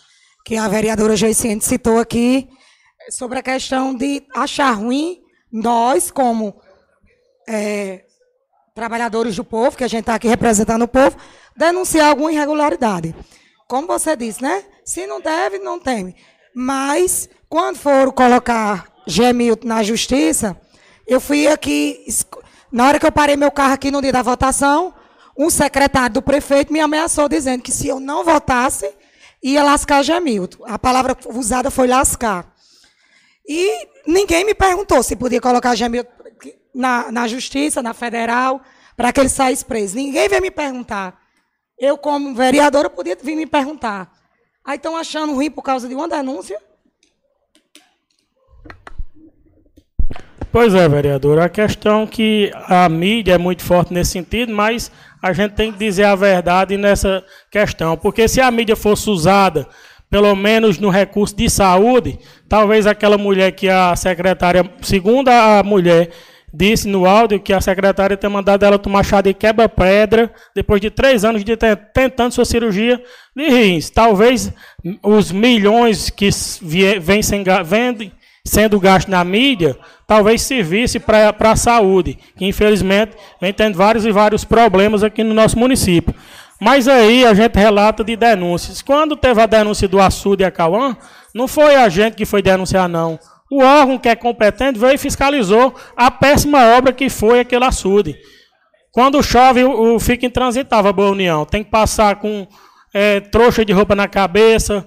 que 0.45 0.57
a 0.57 0.69
vereadora 0.69 1.17
Joiciente 1.17 1.65
citou 1.65 1.99
aqui, 1.99 2.49
sobre 3.11 3.39
a 3.39 3.43
questão 3.43 3.95
de 3.95 4.23
achar 4.35 4.73
ruim 4.73 5.19
nós, 5.51 6.11
como 6.11 6.55
é, 7.49 8.05
trabalhadores 8.79 9.35
do 9.35 9.43
povo, 9.43 9.77
que 9.77 9.83
a 9.83 9.89
gente 9.89 10.03
está 10.03 10.15
aqui 10.15 10.29
representando 10.29 10.83
o 10.83 10.89
povo, 10.89 11.17
denunciar 11.57 12.11
alguma 12.11 12.31
irregularidade. 12.31 13.13
Como 13.67 13.89
você 13.89 14.15
disse, 14.15 14.41
né? 14.41 14.65
Se 14.85 15.05
não 15.05 15.21
deve, 15.21 15.59
não 15.59 15.81
teme. 15.81 16.15
Mas, 16.55 17.29
quando 17.49 17.77
for 17.77 18.13
colocar 18.13 18.87
Gemilton 19.05 19.67
na 19.67 19.83
justiça, 19.83 20.57
eu 21.09 21.21
fui 21.21 21.49
aqui, 21.49 22.07
na 22.71 22.87
hora 22.87 23.01
que 23.01 23.07
eu 23.07 23.11
parei 23.11 23.37
meu 23.37 23.51
carro 23.51 23.75
aqui 23.75 23.91
no 23.91 24.01
dia 24.01 24.13
da 24.13 24.23
votação, 24.23 24.95
um 25.37 25.51
secretário 25.51 26.15
do 26.15 26.23
prefeito 26.23 26.73
me 26.73 26.79
ameaçou 26.79 27.29
dizendo 27.29 27.63
que 27.63 27.73
se 27.73 27.89
eu 27.89 27.99
não 27.99 28.25
votasse, 28.25 28.89
ia 29.43 29.63
lascar 29.65 30.05
Gemilton. 30.05 30.65
A 30.67 30.79
palavra 30.79 31.17
usada 31.35 31.69
foi 31.69 31.89
lascar. 31.89 32.47
E 33.49 33.89
ninguém 34.07 34.45
me 34.45 34.55
perguntou 34.55 35.03
se 35.03 35.17
podia 35.17 35.41
colocar 35.41 35.75
Gemilton 35.75 36.18
na, 36.75 37.11
na 37.11 37.29
justiça, 37.29 37.83
na 37.83 37.95
federal, 37.95 38.61
para 38.97 39.13
que 39.13 39.21
ele 39.21 39.29
saísse 39.29 39.65
preso. 39.65 39.97
Ninguém 39.97 40.29
veio 40.29 40.43
me 40.43 40.51
perguntar. 40.51 41.21
Eu, 41.79 41.97
como 41.97 42.35
vereadora, 42.35 42.91
podia 42.91 43.17
vir 43.23 43.37
me 43.37 43.47
perguntar. 43.47 44.13
Aí 44.65 44.77
estão 44.77 44.97
achando 44.97 45.35
ruim 45.35 45.51
por 45.51 45.63
causa 45.63 45.89
de 45.89 45.95
uma 45.95 46.09
denúncia? 46.09 46.59
Pois 50.51 50.75
é, 50.75 50.89
vereador. 50.89 51.39
A 51.39 51.49
questão 51.49 52.03
é 52.03 52.07
que 52.07 52.53
a 52.67 52.89
mídia 52.89 53.35
é 53.35 53.39
muito 53.39 53.63
forte 53.63 53.93
nesse 53.93 54.13
sentido, 54.13 54.53
mas 54.53 54.91
a 55.23 55.33
gente 55.33 55.53
tem 55.53 55.71
que 55.71 55.79
dizer 55.79 56.05
a 56.05 56.15
verdade 56.15 56.77
nessa 56.77 57.25
questão. 57.51 57.97
Porque 57.97 58.27
se 58.27 58.41
a 58.41 58.51
mídia 58.51 58.75
fosse 58.75 59.11
usada, 59.11 59.69
pelo 60.11 60.35
menos 60.35 60.79
no 60.79 60.89
recurso 60.89 61.37
de 61.37 61.51
saúde, 61.51 62.19
talvez 62.49 62.87
aquela 62.87 63.19
mulher 63.19 63.53
que 63.53 63.69
a 63.69 63.95
secretária, 63.95 64.69
segundo 64.81 65.29
a 65.29 65.63
mulher, 65.63 66.11
disse 66.53 66.89
no 66.89 67.07
áudio 67.07 67.41
que 67.41 67.53
a 67.53 67.61
secretária 67.61 68.17
tem 68.17 68.31
mandado 68.31 68.65
ela 68.65 68.79
tomar 68.79 69.05
chá 69.05 69.21
de 69.21 69.35
quebra-pedra 69.35 70.33
depois 70.55 70.81
de 70.81 70.91
três 70.91 71.25
anos 71.25 71.45
de 71.45 71.57
tentando 71.93 72.33
sua 72.33 72.45
cirurgia 72.45 73.03
de 73.37 73.49
rins. 73.49 73.91
Talvez 73.91 74.53
os 75.03 75.31
milhões 75.31 76.11
que 76.11 76.31
vêm 77.01 77.21
sendo 78.45 78.81
gastos 78.81 79.11
na 79.11 79.23
mídia, 79.25 79.77
talvez 80.07 80.43
servisse 80.43 80.99
para 80.99 81.35
a 81.39 81.57
saúde, 81.57 82.19
que 82.37 82.47
infelizmente 82.47 83.13
vem 83.41 83.53
tendo 83.53 83.77
vários 83.77 84.07
e 84.07 84.11
vários 84.11 84.45
problemas 84.45 85.03
aqui 85.03 85.23
no 85.23 85.35
nosso 85.35 85.59
município. 85.59 86.15
Mas 86.61 86.89
aí 86.89 87.25
a 87.25 87.35
gente 87.35 87.57
relata 87.57 88.03
de 88.03 88.17
denúncias. 88.17 88.83
Quando 88.83 89.17
teve 89.17 89.41
a 89.41 89.47
denúncia 89.47 89.87
do 89.87 90.01
açude 90.01 90.43
e 90.43 90.47
a 90.47 90.51
Cauã, 90.51 90.97
não 91.33 91.47
foi 91.47 91.77
a 91.77 91.89
gente 91.89 92.15
que 92.15 92.25
foi 92.25 92.43
denunciar, 92.43 92.89
não 92.89 93.19
o 93.51 93.63
órgão 93.63 93.99
que 93.99 94.09
é 94.09 94.17
competente 94.17 94.79
veio 94.79 94.95
e 94.95 94.99
fiscalizou 94.99 95.75
a 95.97 96.11
péssima 96.11 96.77
obra 96.77 96.93
que 96.93 97.09
foi 97.09 97.41
aquele 97.41 97.65
açude. 97.65 98.17
Quando 98.93 99.23
chove, 99.23 99.65
o, 99.65 99.95
o 99.95 100.01
fica 100.01 100.27
intransitável 100.27 100.91
a 100.91 100.93
Boa 100.93 101.11
União. 101.11 101.45
Tem 101.45 101.63
que 101.63 101.71
passar 101.71 102.17
com 102.17 102.47
é, 102.93 103.21
trouxa 103.21 103.65
de 103.65 103.73
roupa 103.73 103.95
na 103.95 104.09
cabeça, 104.09 104.87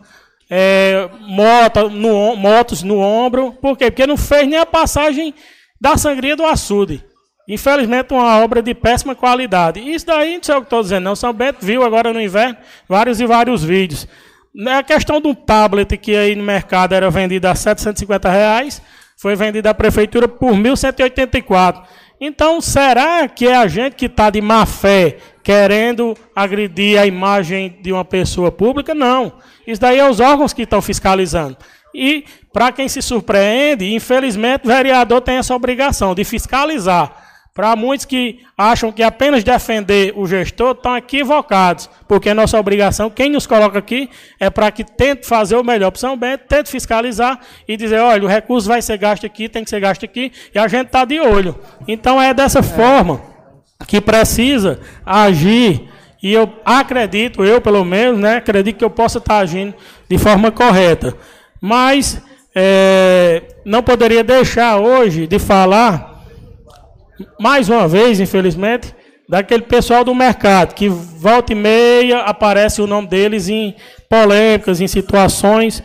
é, 0.50 1.10
moto, 1.22 1.90
no, 1.90 2.36
motos 2.36 2.84
no 2.84 3.00
ombro. 3.00 3.54
Por 3.54 3.78
quê? 3.78 3.90
Porque 3.90 4.06
não 4.06 4.18
fez 4.18 4.48
nem 4.48 4.60
a 4.60 4.66
passagem 4.66 5.34
da 5.80 5.98
sangria 5.98 6.36
do 6.36 6.46
açude. 6.46 7.04
Infelizmente, 7.48 8.14
uma 8.14 8.40
obra 8.40 8.62
de 8.62 8.74
péssima 8.74 9.16
qualidade. 9.16 9.80
Isso 9.80 10.06
daí, 10.06 10.36
não 10.36 10.44
sei 10.44 10.56
o 10.56 10.60
que 10.60 10.66
estou 10.66 10.82
dizendo, 10.82 11.04
não. 11.04 11.16
São 11.16 11.34
Bento 11.34 11.66
viu 11.66 11.84
agora 11.84 12.14
no 12.14 12.22
inverno 12.22 12.58
vários 12.88 13.20
e 13.20 13.26
vários 13.26 13.64
vídeos. 13.64 14.08
Né, 14.54 14.78
a 14.78 14.84
questão 14.84 15.22
um 15.24 15.34
tablet 15.34 15.98
que 15.98 16.16
aí 16.16 16.36
no 16.36 16.44
mercado 16.44 16.94
era 16.94 17.10
vendido 17.10 17.48
a 17.48 17.56
750 17.56 18.30
reais, 18.30 18.82
foi 19.16 19.36
vendido 19.36 19.70
à 19.70 19.74
prefeitura 19.74 20.28
por 20.28 20.52
1.184. 20.52 21.84
Então, 22.20 22.60
será 22.62 23.28
que 23.28 23.48
é 23.48 23.56
a 23.56 23.68
gente 23.68 23.96
que 23.96 24.06
está 24.06 24.30
de 24.30 24.42
má 24.42 24.66
fé 24.66 25.18
querendo 25.42 26.16
agredir 26.36 27.00
a 27.00 27.06
imagem 27.06 27.80
de 27.82 27.92
uma 27.92 28.06
pessoa 28.06 28.52
pública? 28.52 28.94
Não. 28.94 29.34
Isso 29.66 29.82
daí 29.82 30.00
é 30.00 30.10
os 30.10 30.20
órgãos 30.20 30.54
que 30.54 30.64
estão 30.64 30.82
fiscalizando. 30.82 31.58
E, 31.94 32.26
para 32.54 32.72
quem 32.72 32.88
se 32.88 33.02
surpreende, 33.02 33.94
infelizmente, 33.94 34.66
o 34.66 34.68
vereador 34.68 35.22
tem 35.22 35.38
essa 35.38 35.56
obrigação 35.56 36.14
de 36.14 36.24
fiscalizar 36.24 37.21
para 37.54 37.76
muitos 37.76 38.06
que 38.06 38.40
acham 38.58 38.92
que 38.92 39.04
apenas 39.04 39.44
defender 39.44 40.14
o 40.16 40.26
gestor 40.26 40.72
estão 40.72 40.96
equivocados, 40.96 41.90
porque 42.08 42.30
é 42.30 42.34
nossa 42.34 42.58
obrigação, 42.58 43.10
quem 43.10 43.30
nos 43.30 43.46
coloca 43.46 43.78
aqui, 43.78 44.10
é 44.40 44.50
para 44.50 44.72
que 44.72 44.84
tente 44.84 45.28
fazer 45.28 45.58
o 45.58 45.64
melhor 45.64 45.92
para 45.92 46.00
São 46.00 46.16
Bento, 46.16 46.46
tente 46.48 46.70
fiscalizar 46.70 47.40
e 47.68 47.76
dizer, 47.76 48.00
olha, 48.00 48.24
o 48.24 48.28
recurso 48.28 48.70
vai 48.70 48.82
ser 48.82 48.98
gasto 48.98 49.26
aqui, 49.26 49.50
tem 49.50 49.64
que 49.64 49.70
ser 49.70 49.82
gasto 49.82 50.06
aqui, 50.06 50.32
e 50.56 50.58
a 50.58 50.68
gente 50.68 50.88
está 50.88 51.04
de 51.04 51.20
olho. 51.20 51.60
Então 51.88 52.22
é 52.22 52.34
dessa 52.34 52.64
forma 52.64 53.22
que 53.86 54.00
precisa 54.00 54.80
agir, 55.06 55.90
e 56.24 56.32
eu 56.32 56.54
acredito, 56.64 57.44
eu 57.44 57.60
pelo 57.60 57.84
menos, 57.84 58.18
né, 58.18 58.38
acredito 58.38 58.78
que 58.78 58.86
eu 58.86 58.90
possa 58.90 59.18
estar 59.18 59.40
agindo 59.40 59.74
de 60.08 60.18
forma 60.18 60.52
correta. 60.52 61.18
Mas 61.60 62.22
é, 62.56 63.44
não 63.66 63.84
poderia 63.84 64.24
deixar 64.24 64.78
hoje 64.78 65.28
de 65.28 65.38
falar 65.38 66.11
mais 67.40 67.70
uma 67.70 67.88
vez, 67.88 68.20
infelizmente, 68.20 68.94
daquele 69.28 69.64
pessoal 69.64 70.04
do 70.04 70.14
mercado, 70.14 70.74
que 70.74 70.90
volta 70.90 71.54
e 71.54 71.56
meia 71.56 72.20
aparece 72.20 72.82
o 72.82 72.88
nome 72.88 73.08
deles 73.08 73.48
em 73.48 73.76
polêmicas, 74.10 74.82
em 74.82 74.88
situações. 74.88 75.82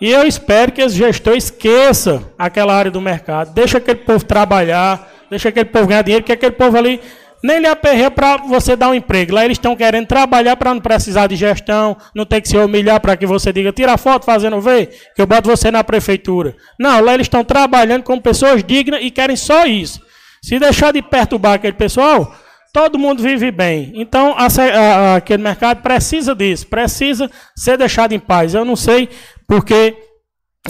E 0.00 0.10
eu 0.10 0.26
espero 0.26 0.72
que 0.72 0.80
esse 0.80 0.96
gestor 0.96 1.36
esqueça 1.36 2.22
aquela 2.38 2.74
área 2.74 2.90
do 2.90 3.00
mercado, 3.00 3.52
deixa 3.52 3.78
aquele 3.78 3.98
povo 3.98 4.24
trabalhar, 4.24 5.12
deixa 5.28 5.48
aquele 5.48 5.66
povo 5.66 5.86
ganhar 5.86 6.02
dinheiro, 6.02 6.24
que 6.24 6.32
aquele 6.32 6.52
povo 6.52 6.78
ali 6.78 7.00
nem 7.42 7.60
lhe 7.60 7.66
aperreia 7.66 8.10
para 8.10 8.38
você 8.38 8.74
dar 8.74 8.88
um 8.88 8.94
emprego. 8.94 9.34
Lá 9.34 9.44
eles 9.44 9.56
estão 9.56 9.76
querendo 9.76 10.06
trabalhar 10.06 10.56
para 10.56 10.72
não 10.72 10.80
precisar 10.80 11.26
de 11.26 11.36
gestão, 11.36 11.96
não 12.14 12.24
ter 12.24 12.40
que 12.40 12.48
se 12.48 12.56
humilhar 12.56 13.00
para 13.00 13.16
que 13.16 13.26
você 13.26 13.52
diga, 13.52 13.72
tira 13.72 13.96
foto 13.96 14.24
fazendo 14.24 14.60
ver, 14.60 14.88
que 15.14 15.20
eu 15.20 15.26
boto 15.26 15.48
você 15.48 15.70
na 15.70 15.84
prefeitura. 15.84 16.56
Não, 16.78 17.00
lá 17.00 17.14
eles 17.14 17.26
estão 17.26 17.44
trabalhando 17.44 18.02
como 18.02 18.20
pessoas 18.20 18.62
dignas 18.64 19.00
e 19.02 19.10
querem 19.10 19.36
só 19.36 19.66
isso. 19.66 20.07
Se 20.42 20.58
deixar 20.58 20.92
de 20.92 21.02
perturbar 21.02 21.54
aquele 21.54 21.74
pessoal, 21.74 22.34
todo 22.72 22.98
mundo 22.98 23.22
vive 23.22 23.50
bem. 23.50 23.92
Então, 23.94 24.34
a, 24.36 24.46
a, 24.46 25.16
aquele 25.16 25.42
mercado 25.42 25.82
precisa 25.82 26.34
disso, 26.34 26.66
precisa 26.66 27.30
ser 27.56 27.76
deixado 27.76 28.12
em 28.12 28.20
paz. 28.20 28.54
Eu 28.54 28.64
não 28.64 28.76
sei 28.76 29.08
porque 29.46 29.96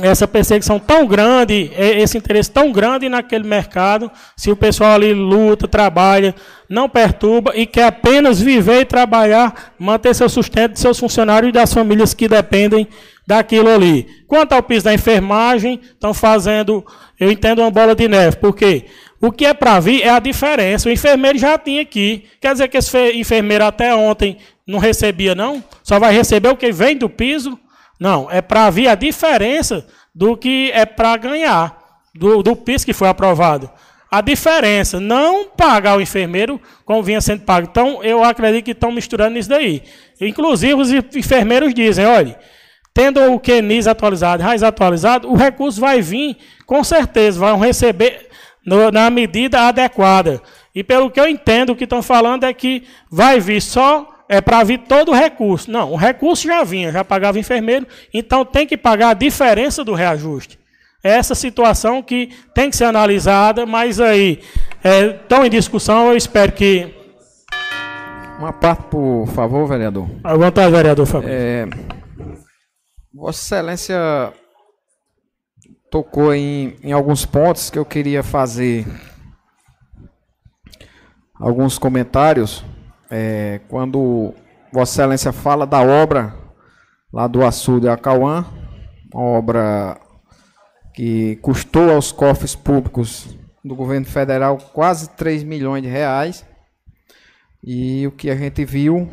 essa 0.01 0.29
perseguição 0.29 0.79
tão 0.79 1.07
grande, 1.07 1.71
esse 1.77 2.17
interesse 2.17 2.51
tão 2.51 2.71
grande 2.71 3.09
naquele 3.09 3.47
mercado, 3.47 4.11
se 4.37 4.51
o 4.51 4.57
pessoal 4.57 4.93
ali 4.93 5.13
luta, 5.13 5.67
trabalha, 5.67 6.35
não 6.69 6.89
perturba 6.89 7.53
e 7.57 7.67
quer 7.67 7.85
apenas 7.85 8.41
viver 8.41 8.83
e 8.83 8.85
trabalhar, 8.85 9.75
manter 9.79 10.15
seu 10.15 10.29
sustento 10.29 10.75
de 10.75 10.81
seus 10.81 10.99
funcionários 10.99 11.51
e 11.51 11.53
das 11.53 11.73
famílias 11.73 12.15
que 12.15 12.29
dependem 12.29 12.87
daquilo 13.27 13.69
ali. 13.69 14.07
Quanto 14.27 14.53
ao 14.53 14.63
piso 14.63 14.85
da 14.85 14.95
enfermagem, 14.95 15.81
estão 15.83 16.15
fazendo, 16.15 16.85
eu 17.19 17.31
entendo, 17.31 17.61
uma 17.61 17.71
bola 17.71 17.95
de 17.95 18.07
neve. 18.09 18.37
Por 18.37 18.55
quê? 18.55 18.87
O 19.21 19.33
que 19.33 19.45
é 19.45 19.53
para 19.53 19.81
vir 19.81 20.03
é 20.03 20.11
a 20.11 20.19
diferença. 20.19 20.89
O 20.89 20.93
enfermeiro 20.93 21.39
já 21.39 21.59
tinha 21.59 21.83
aqui. 21.83 22.25
Quer 22.41 22.53
dizer 22.53 22.69
que 22.69 22.77
esse 22.77 23.13
enfermeiro 23.13 23.65
até 23.65 23.95
ontem 23.95 24.37
não 24.67 24.79
recebia, 24.79 25.35
não? 25.35 25.63
Só 25.83 25.99
vai 25.99 26.15
receber 26.15 26.49
o 26.49 26.57
que 26.57 26.71
vem 26.71 26.97
do 26.97 27.09
piso? 27.09 27.59
Não, 27.99 28.31
é 28.31 28.41
para 28.41 28.71
vir 28.71 28.89
a 28.89 28.95
diferença 28.95 29.85
do 30.15 30.37
que 30.37 30.71
é 30.73 30.87
para 30.87 31.17
ganhar, 31.17 31.77
do, 32.15 32.43
do 32.43 32.55
piso 32.55 32.85
que 32.85 32.93
foi 32.93 33.09
aprovado. 33.09 33.69
A 34.11 34.21
diferença, 34.21 35.01
não 35.01 35.47
pagar 35.49 35.99
o 35.99 36.01
enfermeiro 36.01 36.61
como 36.85 37.03
vinha 37.03 37.21
sendo 37.21 37.43
pago. 37.43 37.69
Então, 37.71 38.03
eu 38.03 38.25
acredito 38.25 38.65
que 38.65 38.71
estão 38.71 38.91
misturando 38.91 39.39
isso 39.39 39.49
daí. 39.49 39.83
Inclusive, 40.21 40.75
os 40.75 40.91
enfermeiros 40.93 41.75
dizem, 41.75 42.07
olha, 42.07 42.39
tendo 42.95 43.21
o 43.33 43.39
QNIS 43.39 43.87
atualizado, 43.87 44.43
raiz 44.43 44.63
atualizado, 44.63 45.31
o 45.31 45.37
recurso 45.37 45.81
vai 45.81 46.01
vir, 46.01 46.37
com 46.67 46.83
certeza, 46.83 47.39
vão 47.39 47.59
receber 47.59 48.28
no, 48.69 48.91
na 48.91 49.11
medida 49.11 49.63
adequada. 49.63 50.41
E 50.75 50.85
pelo 50.85 51.11
que 51.11 51.19
eu 51.19 51.27
entendo, 51.27 51.71
o 51.71 51.77
que 51.77 51.85
estão 51.85 52.03
falando 52.03 52.45
é 52.45 52.53
que 52.53 52.85
vai 53.11 53.41
vir 53.41 53.61
só 53.61 54.15
é 54.29 54.41
para 54.41 54.63
vir 54.63 54.81
todo 54.81 55.11
o 55.11 55.15
recurso. 55.15 55.71
Não, 55.71 55.93
o 55.93 55.97
recurso 55.97 56.47
já 56.47 56.63
vinha, 56.63 56.93
já 56.93 57.03
pagava 57.03 57.39
enfermeiro, 57.39 57.87
então 58.13 58.45
tem 58.45 58.67
que 58.67 58.77
pagar 58.77 59.11
a 59.11 59.15
diferença 59.15 59.83
do 59.83 59.95
reajuste. 59.95 60.59
É 61.03 61.11
essa 61.11 61.35
situação 61.35 62.03
que 62.03 62.31
tem 62.55 62.69
que 62.69 62.77
ser 62.77 62.85
analisada, 62.85 63.65
mas 63.65 64.01
aí 64.01 64.41
estão 64.85 65.43
é, 65.43 65.47
em 65.47 65.51
discussão, 65.51 66.09
eu 66.09 66.17
espero 66.17 66.53
que. 66.53 66.95
Uma 68.39 68.53
parte, 68.53 68.85
por 68.85 69.27
favor, 69.29 69.67
vereador. 69.67 70.09
À 70.23 70.37
vontade, 70.37 70.71
vereador 70.71 71.07
Fabrício. 71.07 71.37
É, 71.37 71.67
Vossa 73.13 73.57
Excelência 73.57 74.33
tocou 75.91 76.35
em, 76.35 76.77
em 76.83 76.93
alguns 76.93 77.25
pontos 77.25 77.71
que 77.71 77.79
eu 77.79 77.85
queria 77.85 78.23
fazer 78.23 78.87
alguns 81.35 81.79
comentários. 81.79 82.65
É, 83.11 83.61
quando 83.69 84.35
Vossa 84.73 85.03
Excelência 85.03 85.33
fala 85.33 85.67
da 85.67 85.81
obra 85.81 86.35
lá 87.13 87.27
do 87.27 87.45
açude 87.45 87.89
Acauã, 87.89 88.45
obra 89.15 89.99
que 90.95 91.37
custou 91.37 91.91
aos 91.91 92.13
cofres 92.13 92.55
públicos 92.55 93.35
do 93.65 93.75
governo 93.75 94.07
federal 94.07 94.59
quase 94.73 95.11
3 95.11 95.43
milhões 95.43 95.83
de 95.83 95.89
reais. 95.89 96.45
E 97.65 98.07
o 98.07 98.13
que 98.13 98.31
a 98.31 98.37
gente 98.37 98.65
viu, 98.65 99.09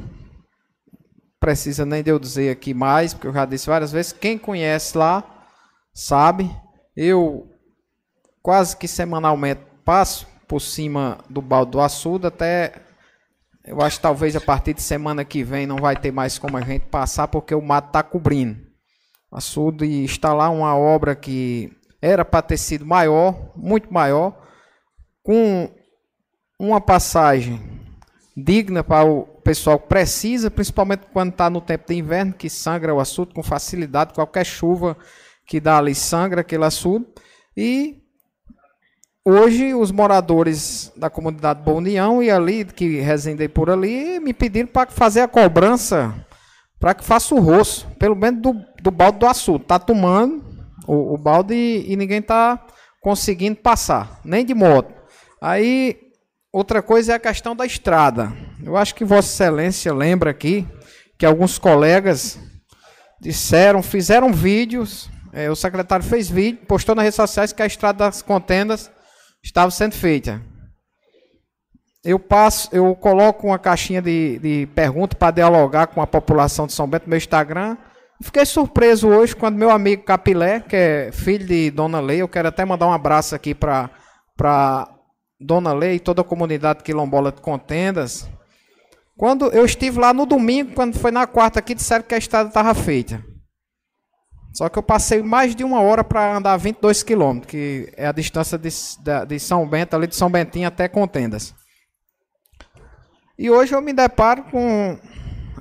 precisa 1.39 1.85
nem 1.85 2.03
de 2.03 2.11
eu 2.11 2.19
dizer 2.19 2.51
aqui 2.51 2.73
mais, 2.73 3.13
porque 3.13 3.27
eu 3.27 3.33
já 3.33 3.45
disse 3.45 3.67
várias 3.67 3.91
vezes, 3.91 4.11
quem 4.11 4.37
conhece 4.37 4.97
lá 4.97 5.23
sabe. 5.93 6.49
Eu 6.95 7.51
quase 8.41 8.77
que 8.77 8.87
semanalmente 8.87 9.61
passo 9.83 10.27
por 10.47 10.59
cima 10.59 11.17
do 11.29 11.41
balde 11.41 11.71
do 11.71 11.81
açude 11.81 12.27
até 12.27 12.85
eu 13.65 13.81
acho 13.81 13.97
que 13.97 14.03
talvez 14.03 14.35
a 14.35 14.41
partir 14.41 14.75
de 14.75 14.81
semana 14.83 15.25
que 15.25 15.43
vem 15.43 15.65
não 15.65 15.77
vai 15.77 15.95
ter 15.95 16.11
mais 16.11 16.37
como 16.37 16.55
a 16.55 16.61
gente 16.61 16.85
passar 16.85 17.27
porque 17.27 17.55
o 17.55 17.61
mato 17.61 17.87
está 17.87 18.03
cobrindo. 18.03 18.59
O 19.31 19.37
açude 19.37 20.03
está 20.03 20.33
lá 20.33 20.49
uma 20.49 20.77
obra 20.77 21.15
que 21.15 21.71
era 21.99 22.23
para 22.23 22.43
ter 22.43 22.57
sido 22.57 22.85
maior, 22.85 23.51
muito 23.55 23.91
maior, 23.91 24.39
com 25.23 25.71
uma 26.59 26.79
passagem 26.79 27.59
digna 28.37 28.83
para 28.83 29.03
o 29.09 29.23
pessoal 29.43 29.79
que 29.79 29.87
precisa, 29.87 30.51
principalmente 30.51 31.07
quando 31.11 31.31
está 31.31 31.49
no 31.49 31.59
tempo 31.59 31.87
de 31.87 31.95
inverno, 31.95 32.33
que 32.33 32.49
sangra 32.49 32.93
o 32.93 32.99
açude 32.99 33.33
com 33.33 33.41
facilidade, 33.41 34.13
qualquer 34.13 34.45
chuva 34.45 34.95
que 35.45 35.59
dá 35.59 35.77
ali 35.77 35.93
sangra 35.93 36.41
aquele 36.41 36.65
açude. 36.65 37.05
E 37.55 38.01
hoje 39.23 39.73
os 39.73 39.91
moradores 39.91 40.91
da 40.95 41.09
comunidade 41.09 41.61
Boa 41.61 41.77
União 41.77 42.21
e 42.21 42.29
ali, 42.29 42.65
que 42.65 42.99
residem 42.99 43.47
por 43.47 43.69
ali, 43.69 44.19
me 44.19 44.33
pediram 44.33 44.67
para 44.67 44.89
fazer 44.89 45.21
a 45.21 45.27
cobrança, 45.27 46.13
para 46.79 46.93
que 46.93 47.03
faça 47.03 47.33
o 47.35 47.39
rosto, 47.39 47.87
pelo 47.97 48.15
menos 48.15 48.41
do, 48.41 48.55
do 48.81 48.91
balde 48.91 49.19
do 49.19 49.27
açude. 49.27 49.63
Está 49.63 49.79
tomando 49.79 50.43
o, 50.87 51.13
o 51.13 51.17
balde 51.17 51.53
e, 51.53 51.93
e 51.93 51.95
ninguém 51.95 52.19
está 52.19 52.65
conseguindo 53.01 53.57
passar, 53.57 54.19
nem 54.25 54.43
de 54.43 54.53
moto. 54.53 54.93
Aí, 55.41 55.97
outra 56.51 56.81
coisa 56.81 57.13
é 57.13 57.15
a 57.15 57.19
questão 57.19 57.55
da 57.55 57.65
estrada. 57.65 58.33
Eu 58.63 58.75
acho 58.75 58.95
que 58.95 59.05
Vossa 59.05 59.27
Excelência 59.27 59.93
lembra 59.93 60.31
aqui 60.31 60.67
que 61.17 61.25
alguns 61.25 61.57
colegas 61.57 62.39
disseram, 63.21 63.81
fizeram 63.81 64.33
vídeos, 64.33 65.09
é, 65.35 65.51
o 65.51 65.55
secretário 65.55 66.05
fez 66.05 66.29
vídeo, 66.29 66.65
postou 66.65 66.95
nas 66.95 67.03
redes 67.03 67.17
sociais 67.17 67.51
que 67.51 67.61
a 67.61 67.65
estrada 67.65 68.05
das 68.05 68.21
contendas 68.21 68.89
estava 69.43 69.69
sendo 69.69 69.93
feita. 69.93 70.41
Eu 72.01 72.17
passo, 72.17 72.69
eu 72.71 72.95
coloco 72.95 73.47
uma 73.47 73.59
caixinha 73.59 74.01
de, 74.01 74.39
de 74.39 74.65
perguntas 74.73 75.19
para 75.19 75.31
dialogar 75.31 75.87
com 75.87 76.01
a 76.01 76.07
população 76.07 76.65
de 76.65 76.71
São 76.71 76.87
Bento 76.87 77.03
no 77.03 77.09
meu 77.09 77.17
Instagram. 77.17 77.75
Fiquei 78.23 78.45
surpreso 78.45 79.09
hoje 79.09 79.35
quando 79.35 79.57
meu 79.57 79.71
amigo 79.71 80.03
Capilé, 80.03 80.61
que 80.61 80.75
é 80.75 81.11
filho 81.11 81.45
de 81.45 81.69
Dona 81.69 81.99
Lei, 81.99 82.21
eu 82.21 82.29
quero 82.29 82.47
até 82.47 82.63
mandar 82.63 82.87
um 82.87 82.93
abraço 82.93 83.35
aqui 83.35 83.53
para 83.53 84.87
Dona 85.37 85.73
Lei 85.73 85.95
e 85.95 85.99
toda 85.99 86.21
a 86.21 86.25
comunidade 86.25 86.81
quilombola 86.81 87.33
de 87.33 87.41
Contendas. 87.41 88.25
Quando 89.17 89.47
eu 89.47 89.65
estive 89.65 89.99
lá 89.99 90.13
no 90.13 90.25
domingo, 90.25 90.73
quando 90.73 90.97
foi 90.97 91.11
na 91.11 91.27
quarta 91.27 91.59
aqui, 91.59 91.75
disseram 91.75 92.05
que 92.05 92.15
a 92.15 92.17
estrada 92.17 92.47
estava 92.47 92.73
feita. 92.73 93.34
Só 94.55 94.69
que 94.69 94.79
eu 94.79 94.83
passei 94.83 95.21
mais 95.21 95.53
de 95.53 95.65
uma 95.65 95.81
hora 95.81 96.01
para 96.01 96.37
andar 96.37 96.55
22 96.55 97.03
quilômetros, 97.03 97.51
que 97.51 97.91
é 97.97 98.07
a 98.07 98.13
distância 98.13 98.57
de, 98.57 98.69
de 99.27 99.37
São 99.37 99.67
Bento, 99.67 99.93
ali 99.97 100.07
de 100.07 100.15
São 100.15 100.29
Bentinho 100.29 100.65
até 100.65 100.87
Contendas. 100.87 101.53
E 103.37 103.51
hoje 103.51 103.75
eu 103.75 103.81
me 103.81 103.91
deparo 103.91 104.43
com 104.43 104.97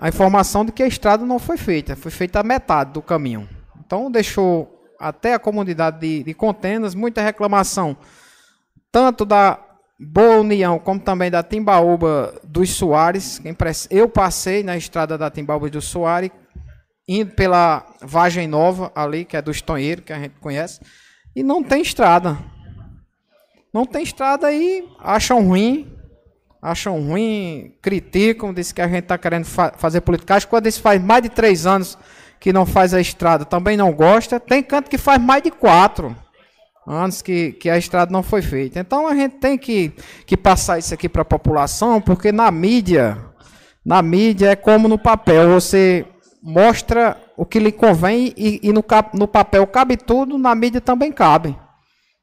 a 0.01 0.09
informação 0.09 0.65
de 0.65 0.71
que 0.71 0.81
a 0.81 0.87
estrada 0.87 1.27
não 1.27 1.41
foi 1.41 1.57
feita, 1.57 1.97
foi 1.97 2.13
feita 2.13 2.39
a 2.39 2.45
metade 2.45 2.93
do 2.93 3.03
caminho. 3.03 3.49
Então 3.85 4.09
deixou 4.09 4.73
até 4.97 5.35
a 5.35 5.41
comunidade 5.41 5.99
de, 5.99 6.23
de 6.23 6.33
Contendas 6.33 6.95
muita 6.95 7.21
reclamação, 7.21 7.97
tanto 8.93 9.25
da 9.25 9.59
Boa 9.99 10.37
União 10.37 10.79
como 10.79 11.01
também 11.01 11.33
da 11.33 11.43
Timbaúba 11.43 12.41
dos 12.45 12.71
Soares. 12.71 13.43
Eu 13.91 14.09
passei 14.09 14.63
na 14.63 14.77
estrada 14.77 15.19
da 15.19 15.29
Timbaúba 15.31 15.69
dos 15.69 15.85
Soares, 15.85 16.31
indo 17.07 17.35
pela 17.35 17.87
Vagem 18.01 18.47
Nova 18.47 18.91
ali, 18.95 19.25
que 19.25 19.37
é 19.37 19.43
do 19.43 19.51
Estonheiro, 19.51 20.03
que 20.03 20.13
a 20.13 20.19
gente 20.19 20.35
conhece, 20.41 20.81
e 21.35 21.43
não 21.43 21.63
tem 21.63 21.83
estrada. 21.83 22.39
Não 23.73 23.85
tem 23.85 24.03
estrada 24.03 24.53
e 24.53 24.89
acham 25.01 25.47
ruim 25.47 25.95
acham 26.65 26.99
ruim, 26.99 27.75
criticam, 27.83 28.55
dizem 28.55 28.75
que 28.75 28.81
a 28.81 28.89
gente 28.89 29.01
está 29.01 29.19
querendo 29.19 29.45
fa 29.45 29.75
fazer 29.77 30.01
politicagem. 30.01 30.49
Quando 30.49 30.67
isso 30.67 30.81
faz 30.81 31.01
mais 31.01 31.23
de 31.23 31.29
três 31.29 31.67
anos 31.67 31.99
que 32.41 32.55
não 32.55 32.65
faz 32.65 32.95
a 32.95 33.01
estrada, 33.01 33.45
também 33.45 33.77
não 33.77 33.93
gosta. 33.93 34.41
Tem 34.41 34.63
canto 34.63 34.89
que 34.89 34.97
faz 34.97 35.21
mais 35.21 35.43
de 35.43 35.51
quatro 35.51 36.17
anos 36.87 37.21
que, 37.21 37.53
que 37.53 37.69
a 37.69 37.77
estrada 37.77 38.11
não 38.11 38.23
foi 38.23 38.41
feita. 38.41 38.81
Então 38.81 39.07
a 39.07 39.15
gente 39.15 39.37
tem 39.37 39.59
que, 39.59 39.93
que 40.25 40.39
passar 40.39 40.79
isso 40.79 40.95
aqui 40.95 41.07
para 41.07 41.21
a 41.21 41.27
população, 41.27 42.01
porque 42.01 42.33
na 42.33 42.51
mídia, 42.51 43.19
na 43.85 44.01
mídia 44.01 44.53
é 44.53 44.57
como 44.57 44.89
no 44.89 44.99
papel, 44.99 45.51
você 45.51 46.07
mostra 46.47 47.17
o 47.39 47.47
que 47.47 47.59
lhe 47.59 47.73
convém 47.73 48.35
e, 48.37 48.61
e 48.63 48.71
no, 48.71 48.85
no 49.15 49.27
papel 49.27 49.67
cabe 49.67 49.97
tudo, 49.97 50.37
na 50.37 50.55
mídia 50.55 50.79
também 50.79 51.11
cabe. 51.11 51.59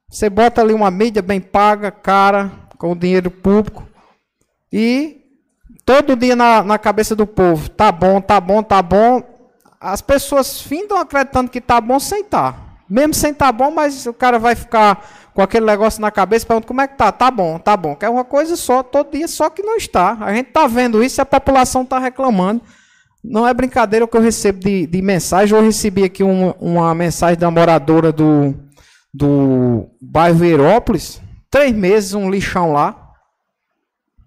Você 0.08 0.30
bota 0.30 0.62
ali 0.62 0.76
uma 0.76 0.92
mídia 0.92 1.24
bem 1.24 1.42
paga, 1.42 1.90
cara, 1.90 2.52
com 2.78 2.96
dinheiro 2.96 3.32
público, 3.32 3.84
e 4.72 5.22
todo 5.84 6.16
dia 6.16 6.36
na, 6.36 6.62
na 6.62 6.78
cabeça 6.78 7.16
do 7.16 7.26
povo, 7.26 7.68
tá 7.70 7.92
bom, 7.92 8.22
tá 8.22 8.40
bom, 8.40 8.62
tá 8.62 8.80
bom. 8.82 9.24
As 9.80 10.02
pessoas 10.02 10.62
findam 10.62 11.00
acreditando 11.00 11.50
que 11.50 11.60
tá 11.60 11.82
bom 11.82 12.00
sem 12.00 12.24
tá. 12.24 12.56
Mesmo 12.88 13.16
sem 13.16 13.34
tá 13.34 13.52
bom, 13.52 13.72
mas 13.72 14.06
o 14.06 14.14
cara 14.14 14.38
vai 14.38 14.54
ficar 14.54 15.32
com 15.34 15.42
aquele 15.42 15.66
negócio 15.66 16.00
na 16.00 16.12
cabeça, 16.12 16.46
perguntando 16.46 16.68
como 16.68 16.82
é 16.82 16.88
que 16.88 16.98
tá. 16.98 17.12
Tá 17.12 17.32
bom, 17.32 17.58
tá 17.58 17.76
bom. 17.76 17.96
Que 17.96 18.06
é 18.06 18.10
uma 18.10 18.26
coisa 18.26 18.56
só, 18.56 18.84
todo 18.84 19.14
dia, 19.14 19.28
só 19.28 19.50
que 19.50 19.64
não 19.64 19.78
está. 19.78 20.18
A 20.22 20.34
gente 20.34 20.52
tá 20.52 20.68
vendo 20.68 21.04
isso 21.04 21.20
e 21.20 21.24
a 21.24 21.26
população 21.26 21.84
tá 21.84 21.98
reclamando. 21.98 22.62
Não 23.24 23.48
é 23.48 23.54
brincadeira 23.54 24.06
o 24.06 24.08
que 24.08 24.18
eu 24.18 24.22
recebo 24.22 24.60
de, 24.60 24.88
de 24.88 25.02
mensagem. 25.02 25.56
Eu 25.56 25.64
recebi 25.64 26.04
aqui 26.04 26.24
uma, 26.24 26.56
uma 26.60 26.96
mensagem 26.96 27.38
da 27.38 27.52
moradora 27.52 28.12
do, 28.12 28.56
do 29.14 29.88
bairro 30.02 30.38
Verópolis. 30.38 31.22
Três 31.50 31.72
meses, 31.74 32.14
um 32.14 32.30
lixão 32.30 32.72
lá. 32.72 32.98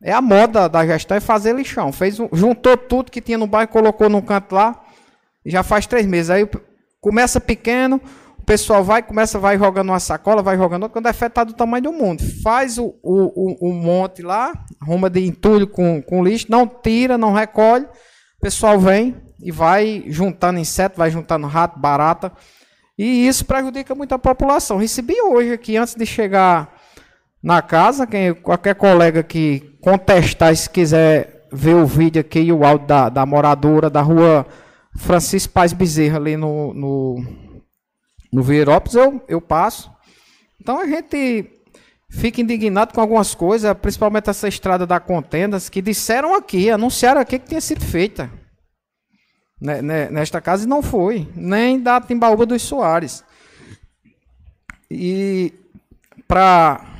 É 0.03 0.12
a 0.12 0.20
moda 0.20 0.68
da 0.68 0.86
gestão 0.86 1.16
é 1.16 1.20
fazer 1.20 1.57
lixão. 1.57 1.90
Fez, 1.90 2.18
juntou 2.32 2.76
tudo 2.76 3.11
que 3.11 3.22
tinha 3.22 3.38
no 3.38 3.47
bairro, 3.47 3.68
colocou 3.68 4.09
num 4.09 4.20
canto 4.20 4.55
lá. 4.55 4.80
Já 5.45 5.62
faz 5.62 5.86
três 5.86 6.07
meses. 6.07 6.30
Aí 6.30 6.49
começa 7.01 7.40
pequeno, 7.40 8.01
o 8.38 8.42
pessoal 8.45 8.84
vai, 8.84 9.03
começa, 9.03 9.38
vai 9.38 9.59
jogando 9.59 9.88
uma 9.88 9.99
sacola, 9.99 10.42
vai 10.42 10.57
jogando 10.57 10.84
outra, 10.84 10.92
quando 10.92 11.07
é 11.07 11.12
fetado 11.12 11.53
do 11.53 11.57
tamanho 11.57 11.84
do 11.84 11.92
mundo. 11.92 12.22
Faz 12.42 12.78
o, 12.78 12.95
o, 13.03 13.66
o, 13.66 13.70
o 13.70 13.72
monte 13.72 14.22
lá, 14.22 14.53
arruma 14.80 15.09
de 15.09 15.26
entulho 15.26 15.66
com, 15.66 16.03
com 16.03 16.22
lixo, 16.22 16.47
não 16.51 16.66
tira, 16.66 17.16
não 17.16 17.32
recolhe. 17.32 17.86
Pessoal 18.45 18.78
vem 18.78 19.16
e 19.40 19.51
vai 19.51 20.05
juntando 20.07 20.59
inseto, 20.59 20.99
vai 20.99 21.11
juntando 21.11 21.47
rato, 21.47 21.78
barata. 21.78 22.30
E 22.99 23.26
isso 23.26 23.42
prejudica 23.47 23.95
muito 23.95 24.14
a 24.14 24.18
população. 24.18 24.76
Recebi 24.76 25.18
hoje 25.18 25.55
aqui, 25.55 25.78
antes 25.78 25.95
de 25.95 26.05
chegar 26.05 26.70
na 27.42 27.62
casa, 27.62 28.07
quem, 28.07 28.34
qualquer 28.34 28.74
colega 28.74 29.22
que 29.22 29.78
contestar, 29.80 30.55
se 30.55 30.68
quiser 30.68 31.47
ver 31.51 31.74
o 31.74 31.86
vídeo 31.86 32.20
aqui 32.20 32.40
e 32.40 32.53
o 32.53 32.66
áudio 32.66 32.86
da, 32.86 33.09
da 33.09 33.24
moradora 33.24 33.88
da 33.88 34.03
rua 34.03 34.45
Francisco 34.95 35.55
Paz 35.55 35.72
Bezerra, 35.72 36.18
ali 36.18 36.36
no, 36.36 36.74
no, 36.74 37.24
no 38.30 38.53
eu, 38.53 39.24
eu 39.26 39.40
passo. 39.40 39.90
Então 40.61 40.80
a 40.80 40.86
gente 40.86 41.51
fica 42.14 42.40
indignado 42.40 42.94
com 42.94 43.00
algumas 43.00 43.34
coisas, 43.34 43.74
principalmente 43.74 44.30
essa 44.30 44.48
estrada 44.48 44.86
da 44.86 45.00
Contendas, 45.00 45.68
que 45.68 45.82
disseram 45.82 46.34
aqui, 46.34 46.70
anunciaram 46.70 47.20
aqui 47.20 47.38
que 47.38 47.48
tinha 47.48 47.60
sido 47.60 47.84
feita 47.84 48.30
nesta 50.10 50.40
casa 50.40 50.64
e 50.64 50.68
não 50.68 50.82
foi, 50.82 51.28
nem 51.34 51.80
da 51.80 52.00
Timbaúba 52.00 52.44
dos 52.44 52.62
Soares. 52.62 53.24
E 54.90 55.52
para 56.28 56.94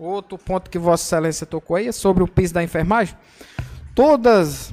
Outro 0.00 0.38
ponto 0.38 0.70
que 0.70 0.78
Vossa 0.78 1.04
Excelência 1.04 1.46
tocou 1.46 1.76
aí 1.76 1.88
é 1.88 1.92
sobre 1.92 2.22
o 2.22 2.26
piso 2.26 2.54
da 2.54 2.62
enfermagem. 2.62 3.14
Todas 3.94 4.72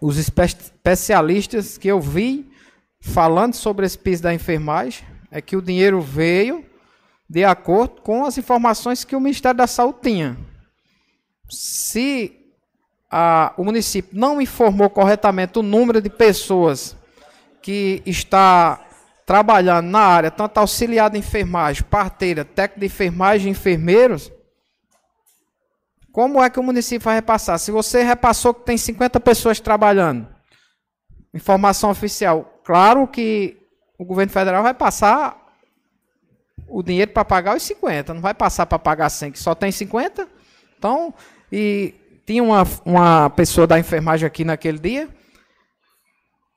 os 0.00 0.16
espe 0.16 0.42
especialistas 0.42 1.76
que 1.76 1.86
eu 1.86 2.00
vi 2.00 2.50
falando 2.98 3.52
sobre 3.52 3.84
esse 3.84 3.98
piso 3.98 4.22
da 4.22 4.32
enfermagem 4.32 5.06
é 5.30 5.42
que 5.42 5.54
o 5.54 5.60
dinheiro 5.60 6.00
veio 6.00 6.64
de 7.28 7.44
acordo 7.44 8.00
com 8.02 8.24
as 8.24 8.38
informações 8.38 9.04
que 9.04 9.16
o 9.16 9.20
Ministério 9.20 9.58
da 9.58 9.66
Saúde 9.66 9.98
tinha. 10.02 10.36
Se 11.50 12.32
a, 13.10 13.52
o 13.56 13.64
município 13.64 14.18
não 14.18 14.40
informou 14.40 14.88
corretamente 14.88 15.58
o 15.58 15.62
número 15.62 16.00
de 16.00 16.10
pessoas 16.10 16.96
que 17.60 18.02
está 18.06 18.80
trabalhando 19.24 19.86
na 19.86 20.00
área, 20.00 20.30
tanto 20.30 20.58
auxiliar 20.58 21.10
de 21.10 21.18
enfermagem, 21.18 21.82
parteira, 21.82 22.44
técnico 22.44 22.80
de 22.80 22.86
enfermagem, 22.86 23.50
enfermeiros, 23.50 24.30
como 26.12 26.42
é 26.42 26.48
que 26.48 26.60
o 26.60 26.62
município 26.62 27.04
vai 27.04 27.16
repassar? 27.16 27.58
Se 27.58 27.70
você 27.70 28.02
repassou 28.02 28.54
que 28.54 28.64
tem 28.64 28.78
50 28.78 29.18
pessoas 29.20 29.58
trabalhando, 29.58 30.28
informação 31.34 31.90
oficial, 31.90 32.60
claro 32.64 33.06
que 33.08 33.58
o 33.98 34.04
governo 34.04 34.32
federal 34.32 34.62
vai 34.62 34.72
passar 34.72 35.45
o 36.68 36.82
dinheiro 36.82 37.10
para 37.10 37.24
pagar 37.24 37.56
os 37.56 37.62
50, 37.62 38.14
não 38.14 38.20
vai 38.20 38.34
passar 38.34 38.66
para 38.66 38.78
pagar 38.78 39.08
100, 39.08 39.32
que 39.32 39.38
só 39.38 39.54
tem 39.54 39.70
50. 39.70 40.28
Então, 40.78 41.14
e 41.50 41.94
tinha 42.26 42.42
uma, 42.42 42.66
uma 42.84 43.30
pessoa 43.30 43.66
da 43.66 43.78
enfermagem 43.78 44.26
aqui 44.26 44.44
naquele 44.44 44.78
dia, 44.78 45.08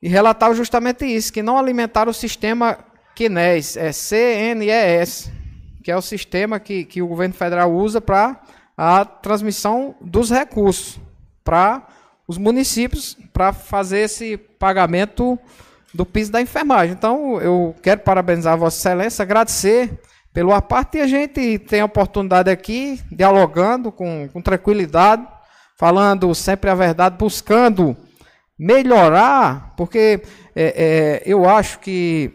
e 0.02 0.08
relatava 0.08 0.54
justamente 0.54 1.04
isso, 1.04 1.32
que 1.32 1.42
não 1.42 1.58
alimentaram 1.58 2.10
o 2.10 2.14
sistema 2.14 2.78
KINES, 3.14 3.76
é 3.76 3.92
CNES, 3.92 5.30
que 5.84 5.90
é 5.90 5.96
o 5.96 6.02
sistema 6.02 6.58
que, 6.58 6.84
que 6.84 7.02
o 7.02 7.06
governo 7.06 7.34
federal 7.34 7.72
usa 7.72 8.00
para 8.00 8.40
a 8.76 9.04
transmissão 9.04 9.94
dos 10.00 10.30
recursos 10.30 10.98
para 11.44 11.86
os 12.26 12.38
municípios 12.38 13.16
para 13.32 13.52
fazer 13.52 14.00
esse 14.00 14.36
pagamento 14.36 15.38
do 15.92 16.06
piso 16.06 16.30
da 16.32 16.40
enfermagem. 16.40 16.92
Então, 16.92 17.40
eu 17.40 17.74
quero 17.82 18.00
parabenizar 18.00 18.54
a 18.54 18.56
Vossa 18.56 18.78
Excelência, 18.78 19.22
agradecer 19.22 20.00
pelo 20.32 20.52
a 20.52 20.62
parte 20.62 20.98
e 20.98 21.00
a 21.00 21.06
gente 21.06 21.58
tem 21.58 21.80
a 21.80 21.84
oportunidade 21.84 22.50
aqui, 22.50 23.00
dialogando 23.10 23.90
com, 23.90 24.28
com 24.28 24.40
tranquilidade, 24.40 25.26
falando 25.76 26.34
sempre 26.34 26.70
a 26.70 26.74
verdade, 26.74 27.16
buscando 27.18 27.96
melhorar, 28.58 29.74
porque 29.76 30.22
é, 30.54 30.64
é, 30.64 31.22
eu 31.24 31.48
acho 31.48 31.78
que 31.80 32.30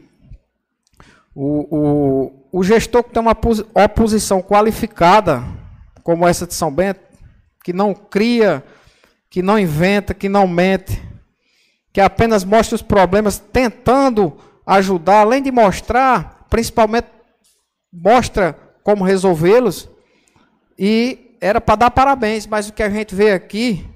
o, 1.33 1.77
o, 1.77 2.59
o 2.59 2.63
gestor 2.63 3.03
que 3.03 3.11
tem 3.11 3.21
uma 3.21 3.37
oposição 3.85 4.41
qualificada, 4.41 5.43
como 6.03 6.27
essa 6.27 6.47
de 6.47 6.53
São 6.53 6.73
Bento, 6.73 7.01
que 7.63 7.71
não 7.71 7.93
cria, 7.93 8.63
que 9.29 9.41
não 9.41 9.59
inventa, 9.59 10.13
que 10.13 10.27
não 10.27 10.47
mente, 10.47 11.01
que 11.95 12.01
apenas 12.01 12.43
mostra 12.43 12.75
os 12.75 12.81
problemas 12.81 13.39
tentando 13.39 14.37
ajudar, 14.67 15.21
além 15.21 15.41
de 15.41 15.49
mostrar, 15.49 16.45
principalmente 16.49 17.07
mostra 17.89 18.53
como 18.83 19.05
resolvê-los, 19.05 19.87
e 20.77 21.37
era 21.39 21.61
para 21.61 21.77
dar 21.77 21.91
parabéns, 21.91 22.45
mas 22.45 22.67
o 22.67 22.73
que 22.73 22.83
a 22.83 22.89
gente 22.89 23.15
vê 23.15 23.31
aqui 23.31 23.89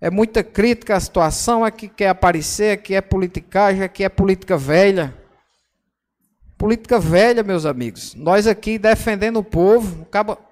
é 0.00 0.08
muita 0.08 0.42
crítica 0.42 0.96
à 0.96 1.00
situação, 1.00 1.66
é 1.66 1.70
que 1.70 1.86
quer 1.86 2.08
aparecer, 2.08 2.72
é 2.72 2.76
que 2.78 2.94
é 2.94 3.02
politicagem, 3.02 3.82
é 3.82 3.88
que 3.88 4.02
é 4.02 4.08
política 4.08 4.56
velha. 4.56 5.14
Política 6.56 6.98
velha, 6.98 7.42
meus 7.42 7.66
amigos. 7.66 8.14
Nós 8.14 8.46
aqui 8.46 8.78
defendendo 8.78 9.40
o 9.40 9.44
povo. 9.44 10.08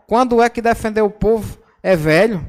Quando 0.07 0.43
é 0.43 0.51
que 0.51 0.61
defender 0.61 1.01
o 1.01 1.09
povo 1.09 1.59
é 1.83 1.97
velho? 1.97 2.47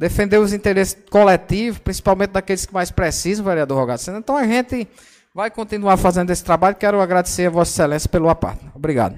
Defender 0.00 0.38
os 0.38 0.54
interesses 0.54 0.96
coletivos, 1.10 1.78
principalmente 1.78 2.30
daqueles 2.30 2.64
que 2.64 2.72
mais 2.72 2.90
precisam, 2.90 3.44
vereador 3.44 3.76
Rogacena. 3.76 4.16
Então 4.16 4.34
a 4.34 4.44
gente 4.44 4.88
vai 5.34 5.50
continuar 5.50 5.98
fazendo 5.98 6.30
esse 6.30 6.42
trabalho. 6.42 6.74
Quero 6.74 7.02
agradecer 7.02 7.44
a 7.44 7.50
Vossa 7.50 7.70
Excelência 7.70 8.08
pelo 8.08 8.30
aparte. 8.30 8.64
Obrigado. 8.74 9.14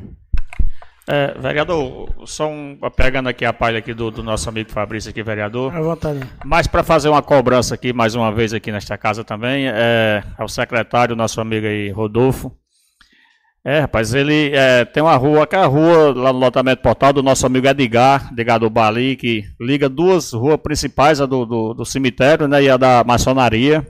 É, 1.09 1.39
vereador, 1.39 2.09
só 2.27 2.49
um, 2.49 2.77
pegando 2.97 3.29
aqui 3.29 3.45
a 3.45 3.53
palha 3.53 3.79
aqui 3.79 3.95
do, 3.95 4.11
do, 4.11 4.25
nosso 4.25 4.49
amigo 4.49 4.73
Fabrício 4.73 5.09
aqui, 5.11 5.23
vereador. 5.23 5.73
À 5.73 5.81
vontade. 5.81 6.19
Mas 6.45 6.67
para 6.67 6.83
fazer 6.83 7.09
uma 7.09 7.23
cobrança 7.23 7.77
aqui, 7.77 7.93
mais 7.93 8.17
uma 8.17 8.33
vez 8.33 8.53
aqui 8.53 8.73
nesta 8.73 8.99
casa 8.99 9.23
também, 9.23 9.69
é, 9.69 10.25
ao 10.37 10.49
secretário, 10.49 11.15
nosso 11.15 11.41
amigo 11.41 11.65
aí, 11.65 11.91
Rodolfo. 11.91 12.51
É, 13.65 13.79
rapaz, 13.81 14.13
ele 14.13 14.51
é, 14.53 14.85
tem 14.85 15.01
uma 15.01 15.15
rua, 15.15 15.45
aquela 15.45 15.67
rua 15.67 16.13
lá 16.13 16.33
no 16.33 16.39
lotamento 16.41 16.83
portal 16.83 17.13
do 17.13 17.23
nosso 17.23 17.47
amigo 17.47 17.69
Edgar, 17.69 18.33
Edgar 18.33 18.59
do 18.59 18.69
Bali, 18.69 19.15
que 19.15 19.45
liga 19.61 19.89
duas 19.89 20.33
ruas 20.33 20.57
principais, 20.57 21.21
a 21.21 21.27
do, 21.27 21.47
do, 21.47 21.75
do 21.75 21.85
cemitério 21.85 22.49
né, 22.49 22.61
e 22.61 22.69
a 22.69 22.77
da 22.77 23.05
maçonaria. 23.05 23.87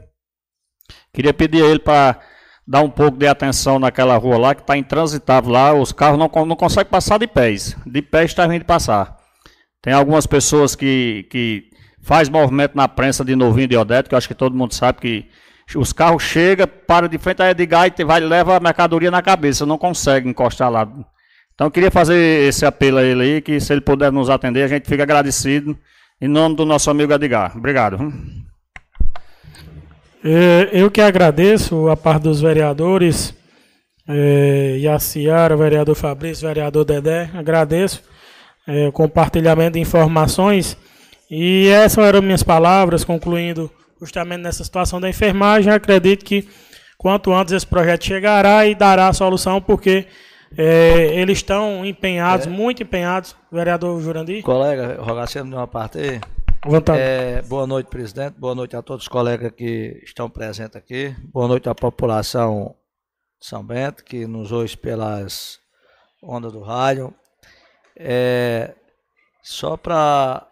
Queria 1.15 1.33
pedir 1.33 1.65
a 1.65 1.69
ele 1.69 1.79
para 1.79 2.21
dar 2.67 2.83
um 2.83 2.91
pouco 2.91 3.17
de 3.17 3.27
atenção 3.27 3.79
naquela 3.79 4.15
rua 4.19 4.37
lá, 4.37 4.55
que 4.55 4.61
está 4.61 4.77
intransitável 4.77 5.51
lá, 5.51 5.73
os 5.73 5.91
carros 5.91 6.19
não, 6.19 6.31
não 6.45 6.57
conseguem 6.57 6.91
passar 6.91 7.19
de 7.19 7.27
pés. 7.27 7.75
De 7.87 8.03
pés 8.03 8.27
está 8.27 8.47
vindo 8.47 8.67
passar. 8.67 9.17
Tem 9.81 9.95
algumas 9.95 10.27
pessoas 10.27 10.77
que, 10.77 11.27
que 11.31 11.65
faz 12.03 12.29
movimento 12.29 12.77
na 12.77 12.89
prensa 12.89 13.25
de 13.25 13.35
Novinho 13.35 13.69
de 13.69 13.77
Odete, 13.77 14.11
que 14.11 14.15
eu 14.15 14.19
acho 14.19 14.29
que 14.29 14.35
todo 14.35 14.55
mundo 14.55 14.75
sabe 14.75 15.01
que 15.01 15.29
os 15.77 15.93
carros 15.93 16.23
chegam, 16.23 16.67
param 16.87 17.09
de 17.09 17.19
frente 17.19 17.43
a 17.43 17.51
Edgar 17.51 17.93
e 17.97 18.05
vai 18.05 18.21
leva 18.21 18.57
a 18.57 18.61
mercadoria 18.61 19.11
na 19.11 19.23
cabeça, 19.23 19.67
não 19.67 19.79
consegue 19.79 20.29
encostar 20.29 20.71
lá. 20.71 20.89
Então 21.55 21.67
eu 21.67 21.71
queria 21.71 21.91
fazer 21.91 22.49
esse 22.49 22.65
apelo 22.65 22.99
a 22.99 23.03
ele 23.03 23.23
aí, 23.23 23.41
que 23.41 23.61
se 23.61 23.73
ele 23.73 23.81
puder 23.81 24.11
nos 24.11 24.31
atender, 24.31 24.63
a 24.63 24.69
gente 24.69 24.89
fica 24.89 25.03
agradecido. 25.03 25.77
Em 26.21 26.29
nome 26.29 26.55
do 26.55 26.65
nosso 26.65 26.91
amigo 26.91 27.13
Edgar. 27.13 27.57
Obrigado. 27.57 27.99
É, 30.25 30.69
eu 30.73 30.91
que 30.91 31.01
agradeço 31.01 31.89
a 31.89 31.97
parte 31.97 32.23
dos 32.23 32.41
vereadores, 32.41 33.35
é, 34.09 34.79
vereador 35.59 35.97
Fabrício, 35.97 36.47
vereador 36.47 36.85
Dedé, 36.85 37.29
agradeço 37.35 38.03
é, 38.67 38.87
o 38.87 38.93
compartilhamento 38.93 39.73
de 39.73 39.81
informações. 39.81 40.77
E 41.29 41.67
essas 41.69 42.05
eram 42.05 42.23
minhas 42.23 42.43
palavras, 42.43 43.05
concluindo 43.05 43.71
justamente 44.03 44.43
nessa 44.43 44.65
situação 44.65 45.01
da 45.01 45.09
enfermagem. 45.09 45.73
Acredito 45.73 46.25
que 46.25 46.49
quanto 46.99 47.33
antes 47.33 47.55
esse 47.55 47.67
projeto 47.67 48.05
chegará 48.05 48.67
e 48.67 48.75
dará 48.75 49.09
a 49.09 49.13
solução, 49.13 49.63
porque 49.63 50.07
é, 50.57 51.19
eles 51.19 51.39
estão 51.39 51.87
empenhados, 51.87 52.47
é. 52.47 52.51
muito 52.51 52.83
empenhados, 52.83 53.37
vereador 53.51 54.01
Jurandir. 54.03 54.43
Colega, 54.43 54.99
sempre 55.27 55.51
de 55.51 55.57
uma 55.57 55.67
parte 55.67 55.99
aí. 55.99 56.21
É, 56.97 57.43
boa 57.43 57.67
noite, 57.67 57.89
presidente. 57.89 58.35
Boa 58.39 58.55
noite 58.55 58.77
a 58.77 58.83
todos 58.83 59.05
os 59.05 59.09
colegas 59.09 59.51
que 59.53 60.01
estão 60.05 60.31
presentes 60.31 60.77
aqui. 60.77 61.15
Boa 61.33 61.49
noite 61.49 61.69
à 61.69 61.75
população 61.75 62.77
de 63.41 63.47
São 63.47 63.65
Bento, 63.65 64.05
que 64.05 64.27
nos 64.27 64.53
ouve 64.53 64.77
pelas 64.77 65.59
ondas 66.23 66.53
do 66.53 66.61
rádio. 66.61 67.13
É, 67.97 68.75
só 69.43 69.77
para 69.77 70.47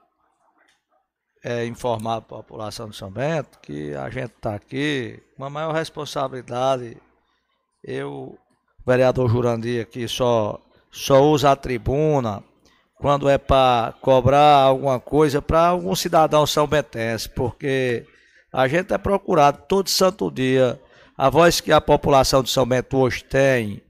é, 1.43 1.65
informar 1.67 2.17
a 2.17 2.21
população 2.21 2.89
de 2.89 2.97
São 2.97 3.11
Bento 3.11 3.59
que 3.61 3.95
a 3.95 4.11
gente 4.11 4.33
está 4.33 4.55
aqui, 4.55 5.23
uma 5.37 5.51
maior 5.51 5.73
responsabilidade. 5.73 6.97
Eu, 7.83 8.39
vereador 8.87 9.29
Jurandir, 9.31 9.83
aqui 9.83 10.07
só, 10.07 10.61
só 10.91 11.23
usa 11.23 11.51
a 11.51 11.57
tribuna 11.57 12.43
quando 13.01 13.29
é 13.29 13.39
para 13.39 13.95
cobrar 14.03 14.57
alguma 14.57 15.01
coisa 15.01 15.41
para 15.41 15.69
algum 15.69 15.95
cidadão 15.95 16.47
são 16.47 16.67
bentense, 16.67 17.29
porque 17.31 18.05
a 18.53 18.69
gente 18.69 18.93
é 18.93 18.99
procurado 18.99 19.63
todo 19.67 19.89
santo 19.89 20.31
dia. 20.31 20.79
A 21.17 21.31
voz 21.31 21.61
que 21.61 21.73
a 21.73 21.81
população 21.81 22.43
de 22.43 22.51
São 22.51 22.67
Bento 22.67 22.99
hoje 22.99 23.25
tem 23.25 23.83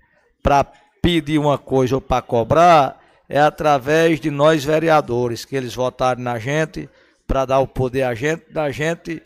para 0.43 0.65
pedir 1.03 1.39
uma 1.39 1.59
coisa 1.59 1.97
ou 1.97 2.01
para 2.01 2.23
cobrar 2.23 3.01
é 3.29 3.41
através 3.41 4.21
de 4.21 4.31
nós 4.31 4.65
vereadores, 4.65 5.45
que 5.45 5.57
eles 5.57 5.75
votaram 5.75 6.23
na 6.23 6.39
gente 6.39 6.89
para 7.31 7.45
dar 7.45 7.61
o 7.61 7.67
poder 7.69 8.03
a 8.03 8.13
gente, 8.13 8.43
da 8.51 8.73
gente 8.73 9.23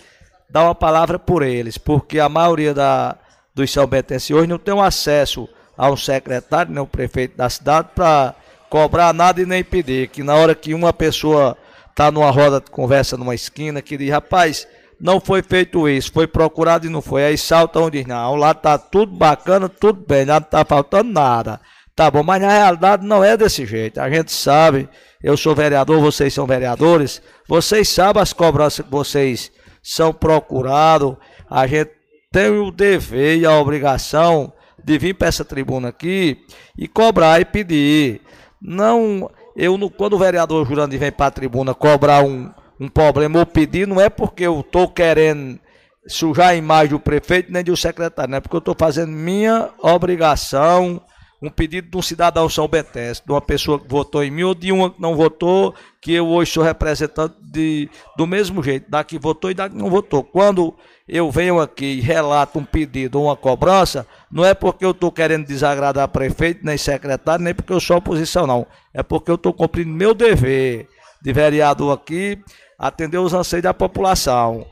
dar 0.51 0.65
uma 0.65 0.75
palavra 0.75 1.19
por 1.19 1.43
eles, 1.43 1.79
porque 1.79 2.21
a 2.21 2.29
maioria 2.29 2.75
da, 2.75 3.17
dos 3.55 3.73
São 3.73 3.87
Bentenses 3.87 4.31
hoje 4.31 4.47
não 4.47 4.59
tem 4.59 4.79
acesso 4.79 5.49
a 5.75 5.91
um 5.91 5.97
secretário, 5.97 6.71
nem 6.71 6.83
o 6.83 6.87
prefeito 6.87 7.35
da 7.35 7.49
cidade 7.49 7.89
para 7.95 8.35
cobrar 8.69 9.15
nada 9.15 9.41
e 9.41 9.47
nem 9.47 9.65
pedir. 9.65 10.09
Que 10.09 10.23
na 10.23 10.35
hora 10.35 10.55
que 10.55 10.75
uma 10.75 10.93
pessoa 10.93 11.57
está 11.89 12.11
numa 12.11 12.31
roda 12.31 12.61
de 12.61 12.71
conversa 12.71 13.17
numa 13.17 13.35
esquina, 13.35 13.81
que 13.81 13.97
diz, 13.97 14.11
rapaz, 14.11 14.69
não 15.01 15.19
foi 15.19 15.43
feito 15.43 15.89
isso, 15.89 16.13
foi 16.13 16.27
procurado 16.27 16.87
e 16.87 16.91
não 16.91 17.01
foi. 17.01 17.25
Aí 17.25 17.39
salta 17.39 17.81
um 17.81 17.89
diz, 17.89 18.05
não, 18.05 18.35
lá 18.35 18.53
tá 18.53 18.77
tudo 18.77 19.17
bacana, 19.17 19.67
tudo 19.67 20.05
bem, 20.07 20.27
não 20.27 20.43
tá 20.43 20.63
faltando 20.63 21.11
nada. 21.11 21.59
Tá 21.97 22.11
bom, 22.11 22.23
mas 22.23 22.43
na 22.43 22.51
realidade 22.51 23.07
não 23.07 23.25
é 23.25 23.35
desse 23.35 23.65
jeito. 23.65 23.99
A 23.99 24.11
gente 24.11 24.31
sabe, 24.31 24.91
eu 25.25 25.39
sou 25.39 25.55
vereador, 25.55 26.03
vocês 26.03 26.35
são 26.35 26.47
vereadores, 26.47 27.23
vocês 27.49 27.89
sabem 27.89 28.23
as 28.23 28.35
cobranças 28.35 28.85
que 28.85 28.93
vocês 28.93 29.51
são 29.83 30.13
procurados. 30.13 31.17
A 31.49 31.67
gente 31.67 31.93
tem 32.31 32.51
o 32.51 32.71
dever 32.71 33.39
e 33.39 33.47
a 33.47 33.59
obrigação 33.59 34.53
de 34.85 34.99
vir 34.99 35.15
para 35.15 35.29
essa 35.29 35.43
tribuna 35.43 35.89
aqui 35.89 36.45
e 36.77 36.87
cobrar 36.87 37.41
e 37.41 37.47
pedir. 37.47 38.21
Não 38.61 39.31
eu, 39.57 39.79
quando 39.97 40.13
o 40.13 40.19
vereador 40.19 40.67
Jurandir 40.67 41.01
vem 41.01 41.11
para 41.11 41.29
a 41.29 41.31
tribuna 41.31 41.73
cobrar 41.73 42.23
um, 42.23 42.51
um 42.79 42.87
problema 42.87 43.39
ou 43.39 43.47
pedir, 43.47 43.89
não 43.89 43.99
é 43.99 44.11
porque 44.11 44.45
eu 44.45 44.61
estou 44.61 44.89
querendo 44.89 45.59
sujar 46.07 46.49
a 46.49 46.55
imagem 46.55 46.91
do 46.91 47.01
prefeito 47.01 47.51
nem 47.51 47.65
do 47.65 47.75
secretário, 47.75 48.31
não 48.31 48.37
é 48.37 48.41
porque 48.43 48.57
eu 48.57 48.59
estou 48.59 48.77
fazendo 48.79 49.11
minha 49.11 49.71
obrigação 49.81 51.01
um 51.45 51.51
pedido 51.51 51.91
de 51.91 51.97
um 51.97 52.03
cidadão 52.03 52.49
são 52.49 52.67
betense, 52.67 53.23
de 53.25 53.31
uma 53.31 53.41
pessoa 53.41 53.79
que 53.79 53.87
votou 53.87 54.25
em 54.25 54.31
mim 54.31 54.45
ou 54.45 54.55
de 54.55 54.73
uma 54.73 54.91
que 54.91 55.01
não 55.01 55.15
votou, 55.15 55.75
que 56.01 56.13
eu 56.13 56.27
hoje 56.27 56.53
sou 56.53 56.63
representante 56.63 57.35
de, 57.43 57.89
do 58.17 58.27
mesmo 58.27 58.63
jeito, 58.63 58.91
da 58.91 59.05
que 59.05 59.19
votou 59.19 59.51
e 59.51 59.55
da 59.55 59.69
que 59.69 59.77
não 59.77 59.91
votou. 59.91 60.25
Quando 60.25 60.75
eu 61.07 61.31
venho 61.31 61.61
aqui 61.61 61.85
e 61.85 62.01
relato 62.01 62.59
um 62.59 62.65
pedido 62.65 63.19
ou 63.19 63.27
uma 63.27 63.37
cobrança, 63.37 64.07
não 64.31 64.43
é 64.43 64.55
porque 64.55 64.87
eu 64.87 64.93
estou 64.93 65.13
querendo 65.13 65.47
desagradar 65.47 66.09
prefeito, 66.09 66.65
nem 66.65 66.79
secretário, 66.79 67.45
nem 67.45 67.55
porque 67.55 67.75
eu 67.75 67.81
sou 67.81 67.99
oposição, 67.99 68.47
não. 68.47 68.67
É 68.95 69.03
porque 69.03 69.31
eu 69.31 69.35
estou 69.35 69.53
cumprindo 69.53 69.91
meu 69.91 70.15
dever 70.15 70.89
de 71.23 71.33
vereador 71.33 71.93
aqui, 71.93 72.39
atender 72.79 73.19
os 73.19 73.35
anseios 73.35 73.63
da 73.63 73.75
população. 73.75 74.67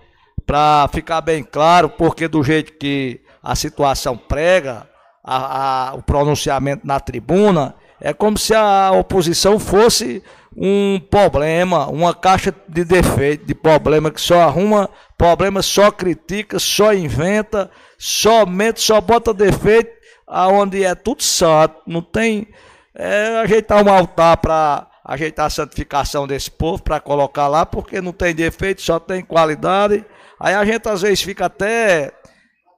Para 0.46 0.88
ficar 0.92 1.20
bem 1.20 1.44
claro, 1.44 1.90
porque 1.90 2.26
do 2.26 2.42
jeito 2.42 2.72
que 2.72 3.20
a 3.42 3.54
situação 3.54 4.16
prega, 4.16 4.86
a, 5.22 5.90
a, 5.90 5.94
o 5.94 6.02
pronunciamento 6.02 6.86
na 6.86 6.98
tribuna, 6.98 7.74
é 8.00 8.12
como 8.12 8.36
se 8.36 8.54
a 8.54 8.90
oposição 8.92 9.58
fosse 9.58 10.22
um 10.56 11.00
problema, 11.10 11.86
uma 11.88 12.14
caixa 12.14 12.54
de 12.68 12.84
defeito, 12.84 13.46
de 13.46 13.54
problema 13.54 14.10
que 14.10 14.20
só 14.20 14.40
arruma 14.40 14.90
problema, 15.16 15.62
só 15.62 15.90
critica, 15.90 16.58
só 16.58 16.92
inventa, 16.92 17.70
somente 17.96 18.80
só 18.80 19.00
bota 19.00 19.32
defeito 19.32 19.90
aonde 20.26 20.84
é 20.84 20.94
tudo 20.94 21.22
santo. 21.22 21.76
Não 21.86 22.02
tem 22.02 22.48
é, 22.94 23.38
ajeitar 23.38 23.84
um 23.84 23.92
altar 23.92 24.36
para 24.38 24.88
ajeitar 25.04 25.46
a 25.46 25.50
santificação 25.50 26.26
desse 26.26 26.50
povo, 26.50 26.82
para 26.82 27.00
colocar 27.00 27.48
lá, 27.48 27.64
porque 27.64 28.00
não 28.00 28.12
tem 28.12 28.34
defeito, 28.34 28.82
só 28.82 28.98
tem 28.98 29.22
qualidade. 29.22 30.04
Aí 30.38 30.54
a 30.54 30.64
gente 30.64 30.88
às 30.88 31.02
vezes 31.02 31.22
fica 31.22 31.46
até 31.46 32.12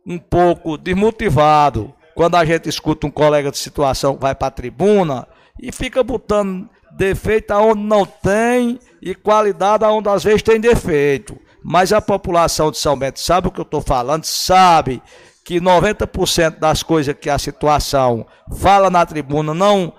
um 0.07 0.19
pouco 0.19 0.77
desmotivado 0.77 1.95
quando 2.15 2.37
a 2.37 2.45
gente 2.45 2.69
escuta 2.69 3.07
um 3.07 3.11
colega 3.11 3.51
de 3.51 3.59
situação 3.59 4.15
que 4.15 4.23
vai 4.23 4.35
para 4.35 4.49
a 4.49 4.51
tribuna 4.51 5.27
e 5.61 5.73
fica 5.73 6.03
botando 6.03 6.69
defeito 6.93 7.51
aonde 7.51 7.83
não 7.83 8.07
tem 8.07 8.79
e 9.03 9.15
qualidade 9.15 9.85
aonde 9.85 10.09
às 10.09 10.23
vezes 10.23 10.43
tem 10.43 10.61
defeito. 10.61 11.39
Mas 11.63 11.93
a 11.93 12.01
população 12.01 12.71
de 12.71 12.79
São 12.79 12.97
Bento 12.97 13.19
sabe 13.21 13.49
o 13.49 13.51
que 13.51 13.61
eu 13.61 13.65
estou 13.65 13.81
falando, 13.81 14.25
sabe 14.25 15.03
que 15.45 15.61
90% 15.61 16.59
das 16.59 16.83
coisas 16.83 17.15
que 17.19 17.29
a 17.29 17.39
situação 17.39 18.27
fala 18.59 18.91
na 18.91 19.05
tribuna 19.05 19.53
não 19.53 19.93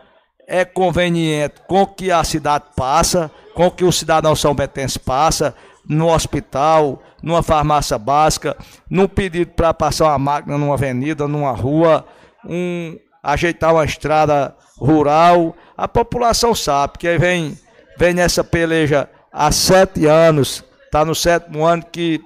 é 0.47 0.63
conveniente 0.63 1.55
com 1.67 1.85
que 1.85 2.11
a 2.11 2.23
cidade 2.23 2.65
passa, 2.75 3.31
com 3.53 3.69
que 3.69 3.83
o 3.83 3.91
cidadão 3.91 4.35
são 4.35 4.53
bentense 4.53 4.99
passa, 4.99 5.55
no 5.87 6.13
hospital, 6.13 7.01
numa 7.21 7.43
farmácia 7.43 7.97
básica, 7.97 8.57
num 8.89 9.07
pedido 9.07 9.51
para 9.51 9.73
passar 9.73 10.05
uma 10.09 10.19
máquina 10.19 10.57
numa 10.57 10.73
avenida, 10.73 11.27
numa 11.27 11.51
rua, 11.51 12.05
um, 12.47 12.97
ajeitar 13.23 13.73
uma 13.73 13.85
estrada 13.85 14.55
rural. 14.77 15.55
A 15.77 15.87
população 15.87 16.53
sabe 16.53 16.97
que 16.97 17.17
vem, 17.17 17.57
vem 17.97 18.13
nessa 18.13 18.43
peleja 18.43 19.09
há 19.31 19.51
sete 19.51 20.05
anos, 20.05 20.63
está 20.85 21.03
no 21.03 21.15
sétimo 21.15 21.65
ano 21.65 21.83
que 21.91 22.21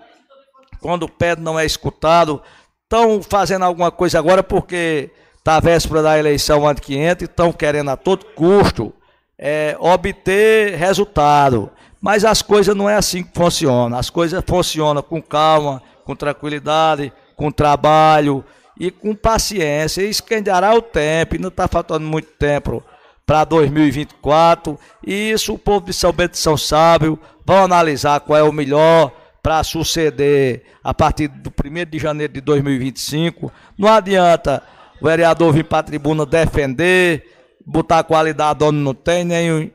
quando 0.81 1.03
o 1.03 1.09
pé 1.09 1.35
não 1.35 1.59
é 1.59 1.65
escutado, 1.65 2.41
estão 2.83 3.21
fazendo 3.21 3.65
alguma 3.65 3.91
coisa 3.91 4.17
agora 4.19 4.41
porque 4.41 5.11
está 5.37 5.55
a 5.55 5.59
véspera 5.59 6.01
da 6.01 6.17
eleição 6.17 6.67
ano 6.67 6.79
que 6.79 6.95
entra 6.95 7.23
e 7.23 7.29
estão 7.29 7.51
querendo 7.51 7.89
a 7.89 7.97
todo 7.97 8.25
custo 8.35 8.93
é, 9.37 9.75
obter 9.79 10.75
resultado. 10.75 11.71
Mas 12.01 12.23
as 12.23 12.41
coisas 12.41 12.75
não 12.75 12.89
é 12.89 12.95
assim 12.95 13.23
que 13.23 13.31
funcionam. 13.33 13.97
As 13.97 14.09
coisas 14.09 14.43
funcionam 14.45 15.01
com 15.01 15.21
calma, 15.21 15.81
com 16.05 16.15
tranquilidade, 16.15 17.11
com 17.35 17.51
trabalho 17.51 18.43
e 18.79 18.89
com 18.89 19.13
paciência. 19.13 20.01
Isso 20.01 20.23
quem 20.23 20.41
dará 20.41 20.73
o 20.73 20.81
tempo, 20.81 21.35
e 21.35 21.39
não 21.39 21.49
está 21.49 21.67
faltando 21.67 22.05
muito 22.05 22.29
tempo 22.37 22.83
para 23.25 23.43
2024. 23.43 24.79
E 25.05 25.31
isso 25.31 25.53
o 25.53 25.59
povo 25.59 25.85
de 25.85 25.93
São 25.93 26.11
Bento 26.11 26.37
São 26.37 26.57
Sábio 26.57 27.19
vão 27.45 27.63
analisar 27.63 28.19
qual 28.21 28.39
é 28.39 28.43
o 28.43 28.51
melhor 28.51 29.11
para 29.43 29.63
suceder 29.63 30.63
a 30.83 30.93
partir 30.93 31.27
do 31.27 31.49
1 31.49 31.89
de 31.89 31.99
janeiro 31.99 32.33
de 32.33 32.41
2025. 32.41 33.51
Não 33.77 33.89
adianta 33.89 34.63
o 35.01 35.05
vereador 35.05 35.53
vir 35.53 35.63
para 35.63 35.79
a 35.79 35.83
tribuna 35.83 36.25
defender, 36.25 37.25
botar 37.65 38.03
qualidade 38.03 38.63
onde 38.63 38.79
não 38.79 38.93
tem, 38.93 39.23
nem 39.23 39.71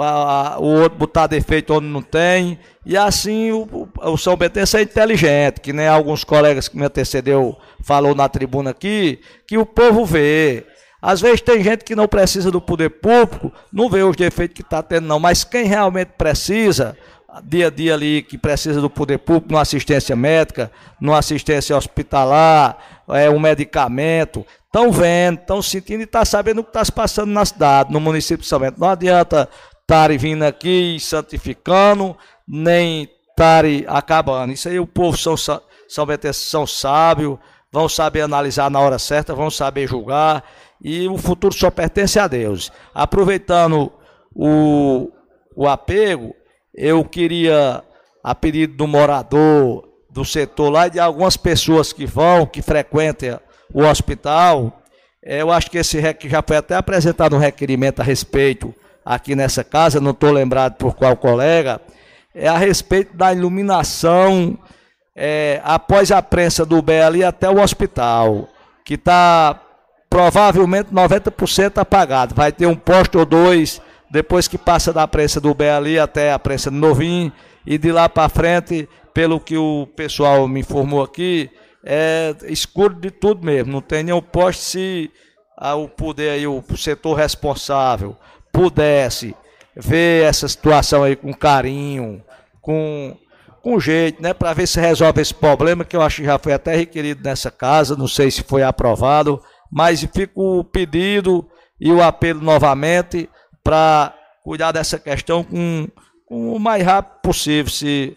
a, 0.00 0.56
o 0.58 0.82
outro 0.82 0.98
botar 0.98 1.26
defeito 1.26 1.74
onde 1.74 1.86
não 1.86 2.02
tem. 2.02 2.58
E 2.84 2.96
assim 2.96 3.50
o, 3.52 3.88
o 4.02 4.16
São 4.16 4.36
Bentense 4.36 4.76
é 4.76 4.82
inteligente, 4.82 5.60
que 5.60 5.72
nem 5.72 5.86
alguns 5.86 6.24
colegas 6.24 6.68
que 6.68 6.76
me 6.76 6.84
antecedeu 6.84 7.56
falou 7.82 8.14
na 8.14 8.28
tribuna 8.28 8.70
aqui, 8.70 9.20
que 9.46 9.58
o 9.58 9.66
povo 9.66 10.04
vê. 10.04 10.66
Às 11.00 11.20
vezes 11.20 11.40
tem 11.40 11.62
gente 11.64 11.84
que 11.84 11.96
não 11.96 12.06
precisa 12.06 12.50
do 12.50 12.60
poder 12.60 12.88
público, 12.88 13.52
não 13.72 13.90
vê 13.90 14.02
os 14.02 14.14
defeitos 14.14 14.54
que 14.54 14.62
está 14.62 14.82
tendo, 14.82 15.06
não. 15.08 15.18
Mas 15.18 15.42
quem 15.42 15.64
realmente 15.64 16.12
precisa, 16.16 16.96
dia 17.42 17.66
a 17.66 17.70
dia 17.70 17.94
ali, 17.94 18.22
que 18.22 18.38
precisa 18.38 18.80
do 18.80 18.88
poder 18.88 19.18
público, 19.18 19.48
numa 19.50 19.62
assistência 19.62 20.14
médica, 20.14 20.70
numa 21.00 21.18
assistência 21.18 21.76
hospitalar, 21.76 22.78
é, 23.08 23.28
um 23.28 23.40
medicamento, 23.40 24.46
estão 24.64 24.92
vendo, 24.92 25.40
estão 25.40 25.60
sentindo 25.60 26.00
e 26.00 26.04
estão 26.04 26.20
tá 26.20 26.24
sabendo 26.24 26.60
o 26.60 26.64
que 26.64 26.70
está 26.70 26.84
se 26.84 26.92
passando 26.92 27.30
na 27.30 27.44
cidade, 27.44 27.92
no 27.92 27.98
município 27.98 28.42
de 28.42 28.48
São 28.48 28.60
Bento. 28.60 28.80
Não 28.80 28.88
adianta 28.88 29.48
estarem 29.92 30.16
vindo 30.16 30.42
aqui 30.42 30.96
santificando, 30.98 32.16
nem 32.48 33.10
estarem 33.28 33.84
acabando. 33.86 34.54
Isso 34.54 34.66
aí 34.66 34.80
o 34.80 34.86
povo 34.86 35.18
são, 35.18 35.36
são, 35.36 35.60
são 36.32 36.66
sábios, 36.66 37.38
vão 37.70 37.86
saber 37.90 38.22
analisar 38.22 38.70
na 38.70 38.80
hora 38.80 38.98
certa, 38.98 39.34
vão 39.34 39.50
saber 39.50 39.86
julgar, 39.86 40.44
e 40.82 41.06
o 41.08 41.18
futuro 41.18 41.52
só 41.52 41.70
pertence 41.70 42.18
a 42.18 42.26
Deus. 42.26 42.72
Aproveitando 42.94 43.92
o, 44.34 45.10
o 45.54 45.68
apego, 45.68 46.34
eu 46.74 47.04
queria, 47.04 47.84
a 48.24 48.34
pedido 48.34 48.74
do 48.74 48.86
morador 48.86 49.86
do 50.10 50.24
setor 50.24 50.70
lá 50.70 50.86
e 50.86 50.90
de 50.90 51.00
algumas 51.00 51.36
pessoas 51.36 51.92
que 51.92 52.06
vão, 52.06 52.46
que 52.46 52.62
frequentam 52.62 53.38
o 53.74 53.82
hospital, 53.82 54.82
eu 55.22 55.52
acho 55.52 55.70
que 55.70 55.76
esse 55.76 56.00
já 56.24 56.42
foi 56.46 56.56
até 56.56 56.76
apresentado 56.76 57.36
um 57.36 57.38
requerimento 57.38 58.00
a 58.00 58.02
respeito 58.02 58.74
aqui 59.04 59.34
nessa 59.34 59.64
casa, 59.64 60.00
não 60.00 60.12
estou 60.12 60.30
lembrado 60.30 60.74
por 60.74 60.94
qual 60.94 61.16
colega, 61.16 61.80
é 62.34 62.48
a 62.48 62.56
respeito 62.56 63.16
da 63.16 63.32
iluminação 63.32 64.58
é, 65.14 65.60
após 65.64 66.10
a 66.10 66.22
prensa 66.22 66.64
do 66.64 66.80
BL 66.80 67.24
até 67.26 67.48
o 67.48 67.60
hospital, 67.60 68.48
que 68.84 68.94
está 68.94 69.60
provavelmente 70.08 70.92
90% 70.92 71.78
apagado. 71.78 72.34
Vai 72.34 72.52
ter 72.52 72.66
um 72.66 72.76
posto 72.76 73.18
ou 73.18 73.26
dois 73.26 73.80
depois 74.10 74.46
que 74.46 74.58
passa 74.58 74.92
da 74.92 75.08
prensa 75.08 75.40
do 75.40 75.54
BL 75.54 75.98
até 76.02 76.32
a 76.32 76.38
prensa 76.38 76.70
do 76.70 76.76
Novinho 76.76 77.32
e 77.66 77.78
de 77.78 77.90
lá 77.90 78.08
para 78.08 78.28
frente, 78.28 78.88
pelo 79.14 79.40
que 79.40 79.56
o 79.56 79.86
pessoal 79.96 80.46
me 80.46 80.60
informou 80.60 81.02
aqui, 81.02 81.50
é 81.84 82.34
escuro 82.48 82.94
de 82.94 83.10
tudo 83.10 83.44
mesmo. 83.44 83.72
Não 83.72 83.80
tem 83.80 84.02
nenhum 84.02 84.20
poste 84.20 84.62
se 84.62 85.10
ah, 85.56 85.74
o 85.76 85.88
poder 85.88 86.30
aí, 86.30 86.46
o 86.46 86.62
setor 86.76 87.14
responsável 87.14 88.16
pudesse 88.52 89.34
ver 89.74 90.24
essa 90.24 90.46
situação 90.46 91.02
aí 91.02 91.16
com 91.16 91.32
carinho, 91.32 92.22
com, 92.60 93.16
com 93.62 93.80
jeito, 93.80 94.22
né, 94.22 94.34
para 94.34 94.52
ver 94.52 94.66
se 94.66 94.80
resolve 94.80 95.20
esse 95.20 95.34
problema 95.34 95.84
que 95.84 95.96
eu 95.96 96.02
acho 96.02 96.20
que 96.20 96.26
já 96.26 96.38
foi 96.38 96.52
até 96.52 96.76
requerido 96.76 97.22
nessa 97.24 97.50
casa, 97.50 97.96
não 97.96 98.06
sei 98.06 98.30
se 98.30 98.42
foi 98.42 98.62
aprovado, 98.62 99.42
mas 99.70 100.02
fica 100.02 100.32
o 100.34 100.62
pedido 100.62 101.48
e 101.80 101.90
o 101.90 102.02
apelo 102.02 102.42
novamente 102.42 103.28
para 103.64 104.14
cuidar 104.44 104.72
dessa 104.72 104.98
questão 104.98 105.42
com, 105.42 105.88
com, 106.26 106.54
o 106.54 106.58
mais 106.58 106.84
rápido 106.84 107.20
possível, 107.22 107.70
se 107.70 108.16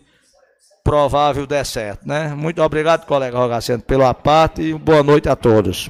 provável 0.84 1.48
der 1.48 1.66
certo, 1.66 2.08
né? 2.08 2.30
Muito 2.36 2.62
obrigado, 2.62 3.06
colega 3.06 3.38
Rogacento, 3.38 3.86
pela 3.86 4.14
parte 4.14 4.62
e 4.62 4.74
boa 4.74 5.02
noite 5.02 5.30
a 5.30 5.36
todos. 5.36 5.90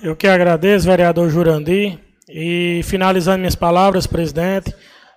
Eu 0.00 0.14
que 0.14 0.28
agradeço, 0.28 0.86
vereador 0.86 1.28
Jurandir. 1.28 1.98
E 2.30 2.82
finalizando 2.84 3.38
minhas 3.38 3.54
palavras, 3.54 4.06
presidente, 4.06 4.74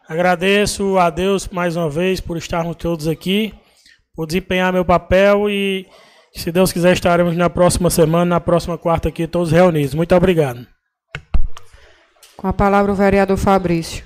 agradeço 0.07 0.97
a 0.97 1.09
Deus 1.09 1.49
mais 1.49 1.75
uma 1.75 1.89
vez 1.89 2.21
por 2.21 2.37
estarmos 2.37 2.77
todos 2.77 3.05
aqui, 3.05 3.53
por 4.15 4.25
desempenhar 4.25 4.71
meu 4.71 4.85
papel 4.85 5.49
e, 5.49 5.85
se 6.33 6.53
Deus 6.53 6.71
quiser, 6.71 6.93
estaremos 6.93 7.35
na 7.35 7.49
próxima 7.49 7.89
semana, 7.89 8.25
na 8.25 8.39
próxima 8.39 8.77
quarta 8.77 9.09
aqui, 9.09 9.27
todos 9.27 9.51
reunidos. 9.51 9.93
Muito 9.93 10.15
obrigado. 10.15 10.65
Com 12.37 12.47
a 12.47 12.53
palavra 12.53 12.93
o 12.93 12.95
vereador 12.95 13.35
Fabrício. 13.35 14.05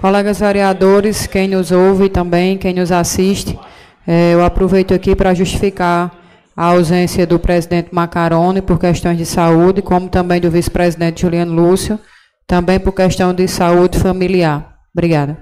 Colegas 0.00 0.40
vereadores, 0.40 1.26
quem 1.28 1.46
nos 1.46 1.70
ouve 1.70 2.08
também, 2.08 2.58
quem 2.58 2.74
nos 2.74 2.90
assiste, 2.90 3.58
eh, 4.06 4.34
eu 4.34 4.44
aproveito 4.44 4.94
aqui 4.94 5.14
para 5.14 5.34
justificar 5.34 6.17
a 6.58 6.64
ausência 6.64 7.24
do 7.24 7.38
presidente 7.38 7.94
Macarone 7.94 8.60
por 8.60 8.80
questões 8.80 9.16
de 9.16 9.24
saúde, 9.24 9.80
como 9.80 10.08
também 10.08 10.40
do 10.40 10.50
vice-presidente 10.50 11.22
Juliano 11.22 11.52
Lúcio, 11.54 12.00
também 12.48 12.80
por 12.80 12.90
questão 12.90 13.32
de 13.32 13.46
saúde 13.46 13.96
familiar. 13.96 14.76
Obrigada. 14.92 15.38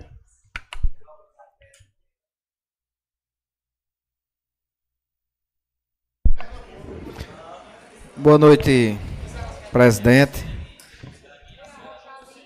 Boa 8.15 8.37
noite, 8.37 8.99
presidente. 9.73 10.45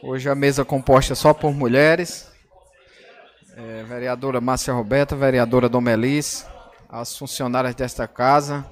Hoje 0.00 0.28
a 0.28 0.34
mesa 0.36 0.64
composta 0.64 1.16
só 1.16 1.34
por 1.34 1.52
mulheres. 1.52 2.30
É, 3.56 3.82
vereadora 3.82 4.40
Márcia 4.40 4.72
Roberta, 4.72 5.16
vereadora 5.16 5.68
Domelis, 5.68 6.46
as 6.92 7.16
funcionárias 7.16 7.76
desta 7.76 8.08
casa, 8.08 8.68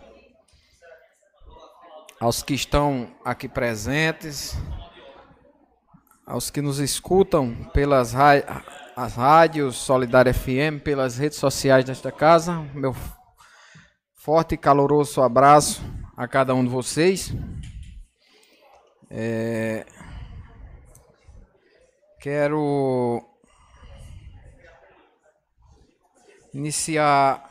aos 2.18 2.42
que 2.42 2.52
estão 2.52 3.14
aqui 3.24 3.48
presentes, 3.48 4.56
aos 6.26 6.50
que 6.50 6.60
nos 6.60 6.80
escutam 6.80 7.54
pelas 7.72 8.12
as 8.96 9.14
rádios 9.14 9.76
Solidária 9.76 10.34
FM, 10.34 10.82
pelas 10.82 11.16
redes 11.16 11.38
sociais 11.38 11.84
desta 11.84 12.10
casa, 12.10 12.54
meu 12.74 12.92
forte 14.16 14.56
e 14.56 14.58
caloroso 14.58 15.22
abraço 15.22 15.80
a 16.16 16.26
cada 16.26 16.56
um 16.56 16.64
de 16.64 16.70
vocês. 16.70 17.32
É... 19.08 19.86
Quero 22.18 23.24
iniciar 26.52 27.47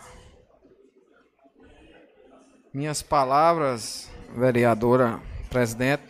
minhas 2.77 3.01
palavras, 3.01 4.07
vereadora 4.35 5.19
presidente, 5.49 6.03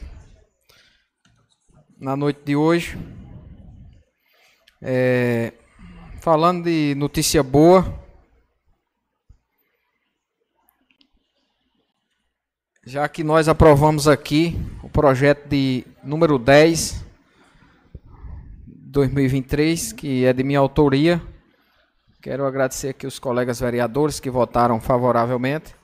na 1.98 2.14
noite 2.14 2.42
de 2.44 2.58
hoje, 2.58 2.98
é, 4.82 5.54
falando 6.20 6.66
de 6.66 6.94
notícia 6.98 7.42
boa. 7.42 7.98
Já 12.86 13.08
que 13.08 13.24
nós 13.24 13.48
aprovamos 13.48 14.06
aqui 14.06 14.60
o 14.84 14.90
projeto 14.90 15.48
de 15.48 15.86
número 16.04 16.38
10 16.38 17.02
2023, 18.68 19.94
que 19.94 20.26
é 20.26 20.34
de 20.34 20.44
minha 20.44 20.60
autoria. 20.60 21.22
Quero 22.22 22.46
agradecer 22.46 22.90
aqui 22.90 23.08
os 23.08 23.20
colegas 23.20 23.62
vereadores 23.62 24.20
que 24.20 24.30
votaram 24.30 24.82
favoravelmente 24.82 25.78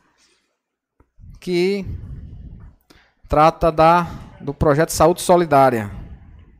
que 1.43 1.85
trata 3.27 3.69
da, 3.69 4.07
do 4.39 4.53
projeto 4.53 4.91
Saúde 4.91 5.21
Solidária, 5.21 5.91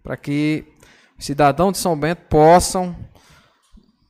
para 0.03 0.17
que 0.17 0.65
os 1.17 1.23
cidadãos 1.23 1.71
de 1.71 1.77
São 1.77 1.97
Bento 1.97 2.23
possam 2.29 2.93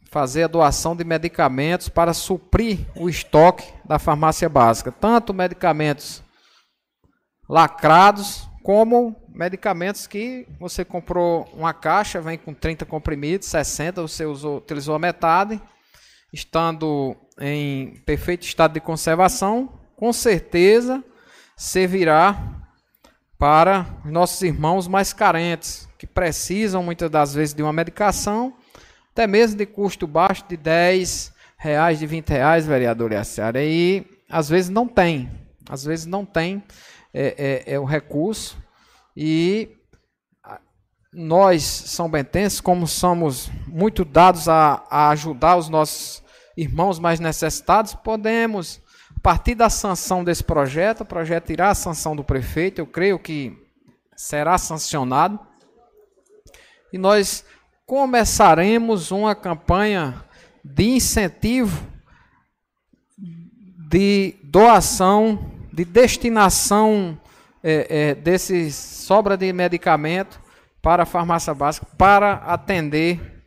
fazer 0.09 0.45
a 0.45 0.47
doação 0.47 0.95
de 0.95 1.03
medicamentos 1.03 1.89
para 1.89 2.11
suprir 2.11 2.87
o 2.95 3.07
estoque 3.07 3.71
da 3.85 3.99
farmácia 3.99 4.49
básica, 4.49 4.91
tanto 4.91 5.31
medicamentos 5.31 6.23
lacrados 7.47 8.49
como 8.63 9.15
medicamentos 9.29 10.07
que 10.07 10.47
você 10.59 10.83
comprou 10.83 11.47
uma 11.53 11.73
caixa, 11.73 12.19
vem 12.19 12.37
com 12.37 12.51
30 12.51 12.83
comprimidos, 12.83 13.47
60, 13.47 14.01
você 14.01 14.25
usou, 14.25 14.57
utilizou 14.57 14.95
a 14.95 14.99
metade, 14.99 15.61
estando 16.31 17.15
em 17.39 17.95
perfeito 18.07 18.41
estado 18.41 18.73
de 18.73 18.79
conservação, 18.79 19.82
com 19.95 20.11
certeza 20.11 21.03
servirá 21.55 22.63
para 23.37 23.85
nossos 24.05 24.41
irmãos 24.41 24.87
mais 24.87 25.11
carentes, 25.11 25.87
que 25.97 26.07
precisam 26.07 26.83
muitas 26.83 27.09
das 27.09 27.33
vezes 27.33 27.53
de 27.53 27.61
uma 27.61 27.73
medicação, 27.73 28.53
até 29.11 29.27
mesmo 29.27 29.57
de 29.57 29.65
custo 29.65 30.07
baixo 30.07 30.45
de 30.47 30.57
10 30.57 31.33
reais, 31.57 31.99
de 31.99 32.07
20 32.07 32.29
reais, 32.29 32.65
vereador 32.65 33.11
Yaciara, 33.11 33.63
e 33.63 34.05
às 34.29 34.49
vezes 34.49 34.69
não 34.69 34.87
tem, 34.87 35.29
às 35.69 35.83
vezes 35.83 36.05
não 36.05 36.25
tem 36.25 36.63
é, 37.13 37.63
é, 37.67 37.73
é 37.73 37.79
o 37.79 37.85
recurso, 37.85 38.57
e 39.15 39.69
nós, 41.13 41.63
São 41.63 42.09
Bentenses, 42.09 42.59
como 42.59 42.87
somos 42.87 43.51
muito 43.67 44.03
dados 44.03 44.49
a, 44.49 44.83
a 44.89 45.09
ajudar 45.09 45.57
os 45.57 45.69
nossos 45.69 46.23
irmãos 46.57 46.97
mais 46.97 47.19
necessitados, 47.19 47.93
podemos 47.93 48.81
partir 49.23 49.55
da 49.55 49.69
sanção 49.69 50.21
desse 50.21 50.43
projeto, 50.43 51.01
o 51.01 51.05
projeto 51.05 51.49
irá 51.49 51.69
à 51.69 51.75
sanção 51.75 52.13
do 52.13 52.25
prefeito, 52.25 52.79
eu 52.79 52.85
creio 52.85 53.17
que 53.17 53.57
será 54.17 54.57
sancionado. 54.57 55.39
E 56.91 56.97
nós 56.97 57.45
começaremos 57.85 59.11
uma 59.11 59.33
campanha 59.33 60.23
de 60.63 60.89
incentivo 60.89 61.87
de 63.89 64.35
doação, 64.43 65.51
de 65.71 65.85
destinação 65.85 67.17
é, 67.63 67.87
é, 67.89 68.15
desse 68.15 68.71
sobra 68.71 69.37
de 69.37 69.53
medicamento 69.53 70.39
para 70.81 71.03
a 71.03 71.05
farmácia 71.05 71.53
básica, 71.53 71.87
para 71.97 72.33
atender 72.33 73.43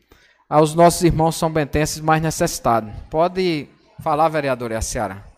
aos 0.48 0.74
nossos 0.74 1.02
irmãos 1.02 1.36
são 1.36 1.50
bentenses 1.50 2.00
mais 2.00 2.22
necessitados. 2.22 2.92
Pode 3.10 3.68
falar, 4.00 4.28
vereador 4.28 4.70
Yaciara. 4.70 5.35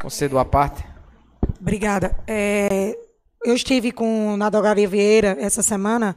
Concedo 0.00 0.38
a 0.38 0.44
parte. 0.44 0.82
Obrigada. 1.60 2.16
É, 2.26 2.96
eu 3.44 3.54
estive 3.54 3.92
com 3.92 4.36
Nadogaria 4.36 4.88
Vieira 4.88 5.36
essa 5.38 5.62
semana, 5.62 6.16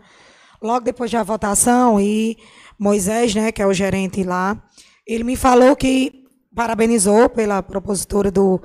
logo 0.61 0.85
depois 0.85 1.11
da 1.11 1.21
votação, 1.21 1.99
e 1.99 2.37
Moisés, 2.79 3.35
né, 3.35 3.51
que 3.51 3.61
é 3.61 3.67
o 3.67 3.73
gerente 3.73 4.23
lá, 4.23 4.61
ele 5.05 5.23
me 5.23 5.35
falou 5.35 5.75
que 5.75 6.23
parabenizou 6.55 7.29
pela 7.29 7.61
propositura 7.61 8.31
do, 8.31 8.61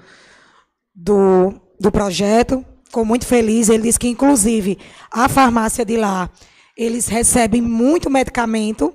do, 0.95 1.53
do 1.81 1.91
projeto, 1.91 2.65
ficou 2.85 3.05
muito 3.05 3.27
feliz. 3.27 3.69
Ele 3.69 3.83
disse 3.83 3.99
que, 3.99 4.09
inclusive, 4.09 4.79
a 5.11 5.29
farmácia 5.29 5.85
de 5.85 5.97
lá, 5.97 6.31
eles 6.77 7.09
recebem 7.09 7.61
muito 7.61 8.09
medicamento 8.09 8.95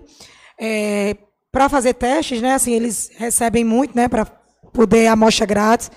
é, 0.59 1.17
para 1.51 1.67
fazer 1.67 1.95
testes, 1.95 2.41
né? 2.41 2.53
Assim, 2.53 2.71
eles 2.71 3.11
recebem 3.17 3.65
muito, 3.65 3.95
né, 3.95 4.07
para 4.07 4.25
poder 4.73 5.07
amostra 5.07 5.45
grátis. 5.45 5.91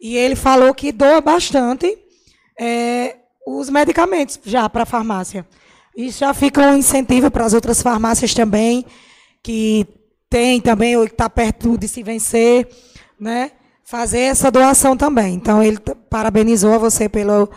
E 0.00 0.16
ele 0.16 0.34
falou 0.34 0.74
que 0.74 0.90
doa 0.90 1.20
bastante 1.20 1.98
é, 2.58 3.16
os 3.46 3.68
medicamentos 3.68 4.40
já 4.44 4.68
para 4.68 4.84
a 4.84 4.86
farmácia. 4.86 5.46
Isso 5.96 6.20
já 6.20 6.32
fica 6.32 6.60
um 6.62 6.76
incentivo 6.76 7.30
para 7.30 7.44
as 7.44 7.52
outras 7.52 7.82
farmácias 7.82 8.32
também, 8.32 8.84
que 9.42 9.86
tem 10.30 10.60
também, 10.60 10.96
ou 10.96 11.04
está 11.04 11.28
perto 11.28 11.76
de 11.76 11.86
se 11.86 12.02
vencer, 12.02 12.66
né? 13.20 13.52
Fazer 13.84 14.20
essa 14.20 14.50
doação 14.50 14.96
também. 14.96 15.34
Então, 15.34 15.62
ele 15.62 15.78
parabenizou 16.08 16.72
a 16.72 16.78
você 16.78 17.08
pelo. 17.08 17.50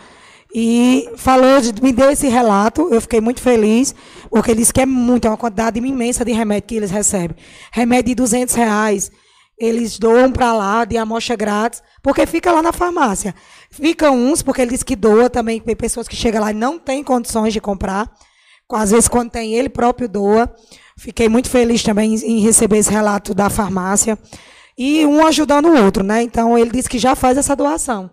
E 0.54 1.08
falou, 1.16 1.60
de, 1.60 1.82
me 1.82 1.92
deu 1.92 2.10
esse 2.10 2.28
relato, 2.28 2.88
eu 2.90 3.00
fiquei 3.00 3.20
muito 3.20 3.40
feliz, 3.40 3.94
porque 4.30 4.50
ele 4.50 4.60
disse 4.60 4.72
que 4.72 4.80
é 4.80 4.86
muito, 4.86 5.26
é 5.26 5.30
uma 5.30 5.36
quantidade 5.36 5.78
imensa 5.78 6.24
de 6.24 6.32
remédio 6.32 6.68
que 6.68 6.76
eles 6.76 6.90
recebem. 6.90 7.36
Remédio 7.72 8.10
de 8.10 8.14
200 8.14 8.54
reais, 8.54 9.10
eles 9.58 9.98
doam 9.98 10.30
para 10.30 10.52
lá 10.52 10.84
de 10.84 10.96
amostra 10.96 11.34
grátis, 11.34 11.82
porque 12.02 12.26
fica 12.26 12.52
lá 12.52 12.62
na 12.62 12.72
farmácia. 12.72 13.34
Fica 13.70 14.10
uns, 14.10 14.42
porque 14.42 14.60
ele 14.60 14.72
diz 14.72 14.82
que 14.82 14.94
doa 14.94 15.30
também, 15.30 15.60
tem 15.60 15.74
pessoas 15.74 16.06
que 16.06 16.16
chegam 16.16 16.40
lá 16.40 16.50
e 16.50 16.54
não 16.54 16.78
têm 16.78 17.02
condições 17.02 17.52
de 17.52 17.60
comprar. 17.60 18.10
Às 18.70 18.90
vezes, 18.90 19.08
quando 19.08 19.30
tem, 19.30 19.54
ele 19.54 19.68
próprio 19.68 20.08
doa. 20.08 20.52
Fiquei 20.98 21.28
muito 21.28 21.48
feliz 21.48 21.82
também 21.82 22.14
em 22.14 22.40
receber 22.40 22.78
esse 22.78 22.90
relato 22.90 23.34
da 23.34 23.48
farmácia. 23.48 24.18
E 24.76 25.06
um 25.06 25.24
ajudando 25.26 25.66
o 25.66 25.84
outro, 25.84 26.02
né? 26.02 26.22
Então, 26.22 26.58
ele 26.58 26.70
disse 26.70 26.88
que 26.88 26.98
já 26.98 27.14
faz 27.14 27.38
essa 27.38 27.56
doação. 27.56 28.10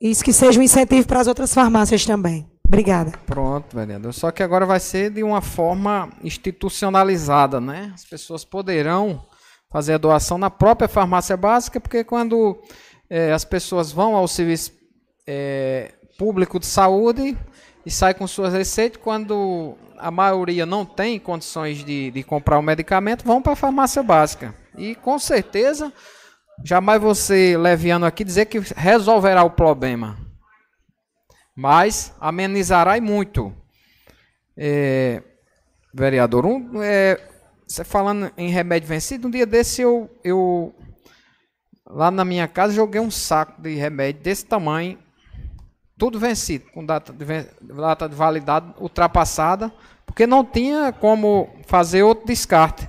Isso 0.00 0.24
que 0.24 0.32
seja 0.32 0.58
um 0.58 0.62
incentivo 0.62 1.06
para 1.06 1.20
as 1.20 1.26
outras 1.28 1.52
farmácias 1.54 2.04
também. 2.04 2.50
Obrigada. 2.66 3.12
Pronto, 3.26 3.76
vereador. 3.76 4.12
Só 4.14 4.30
que 4.30 4.42
agora 4.42 4.64
vai 4.64 4.80
ser 4.80 5.10
de 5.10 5.22
uma 5.22 5.40
forma 5.40 6.08
institucionalizada, 6.24 7.60
né? 7.60 7.92
As 7.94 8.04
pessoas 8.04 8.44
poderão 8.44 9.22
fazer 9.72 9.94
a 9.94 9.98
doação 9.98 10.36
na 10.36 10.50
própria 10.50 10.88
farmácia 10.88 11.36
básica, 11.36 11.80
porque 11.80 12.04
quando 12.04 12.62
é, 13.08 13.32
as 13.32 13.44
pessoas 13.44 13.90
vão 13.90 14.14
ao 14.14 14.28
serviço 14.28 14.72
é, 15.26 15.92
público 16.18 16.60
de 16.60 16.66
saúde 16.66 17.36
e 17.84 17.90
saem 17.90 18.14
com 18.14 18.26
suas 18.26 18.52
receitas, 18.52 19.00
quando 19.02 19.76
a 19.98 20.10
maioria 20.10 20.66
não 20.66 20.84
tem 20.84 21.18
condições 21.18 21.84
de, 21.84 22.10
de 22.10 22.22
comprar 22.22 22.58
o 22.58 22.62
medicamento, 22.62 23.24
vão 23.24 23.40
para 23.40 23.52
a 23.52 23.56
farmácia 23.56 24.02
básica. 24.02 24.54
E 24.76 24.94
com 24.94 25.18
certeza, 25.18 25.92
jamais 26.64 27.00
você 27.00 27.56
leviano 27.56 28.04
aqui 28.04 28.24
dizer 28.24 28.46
que 28.46 28.60
resolverá 28.76 29.42
o 29.42 29.50
problema, 29.50 30.18
mas 31.56 32.14
amenizará 32.20 32.96
e 32.96 33.00
muito. 33.00 33.54
É, 34.56 35.22
vereador, 35.94 36.46
um, 36.46 36.82
é, 36.82 37.31
você 37.72 37.84
falando 37.84 38.30
em 38.36 38.50
remédio 38.50 38.86
vencido, 38.86 39.28
um 39.28 39.30
dia 39.30 39.46
desse 39.46 39.80
eu, 39.80 40.10
eu 40.22 40.74
lá 41.86 42.10
na 42.10 42.22
minha 42.22 42.46
casa, 42.46 42.74
joguei 42.74 43.00
um 43.00 43.10
saco 43.10 43.62
de 43.62 43.74
remédio 43.74 44.22
desse 44.22 44.44
tamanho, 44.44 44.98
tudo 45.96 46.18
vencido, 46.18 46.66
com 46.72 46.84
data 46.84 47.12
de, 47.14 47.24
data 47.74 48.08
de 48.08 48.14
validade 48.14 48.74
ultrapassada, 48.78 49.72
porque 50.04 50.26
não 50.26 50.44
tinha 50.44 50.92
como 50.92 51.48
fazer 51.66 52.02
outro 52.02 52.26
descarte. 52.26 52.86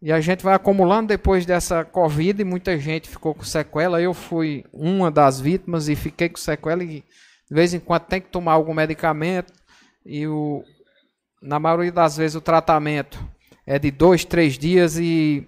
E 0.00 0.12
a 0.12 0.20
gente 0.20 0.44
vai 0.44 0.54
acumulando 0.54 1.08
depois 1.08 1.44
dessa 1.44 1.84
Covid, 1.84 2.40
e 2.40 2.44
muita 2.44 2.78
gente 2.78 3.08
ficou 3.08 3.34
com 3.34 3.42
sequela. 3.42 4.00
Eu 4.00 4.14
fui 4.14 4.64
uma 4.72 5.10
das 5.10 5.40
vítimas 5.40 5.88
e 5.88 5.96
fiquei 5.96 6.28
com 6.28 6.36
sequela. 6.36 6.84
E 6.84 7.02
de 7.48 7.54
vez 7.54 7.74
em 7.74 7.80
quando 7.80 8.02
tem 8.02 8.20
que 8.20 8.28
tomar 8.28 8.52
algum 8.52 8.74
medicamento. 8.74 9.52
E 10.04 10.26
o, 10.28 10.62
na 11.42 11.58
maioria 11.58 11.90
das 11.90 12.16
vezes 12.16 12.36
o 12.36 12.40
tratamento 12.40 13.18
é 13.66 13.78
de 13.78 13.90
dois, 13.90 14.24
três 14.24 14.56
dias 14.56 14.96
e 14.96 15.46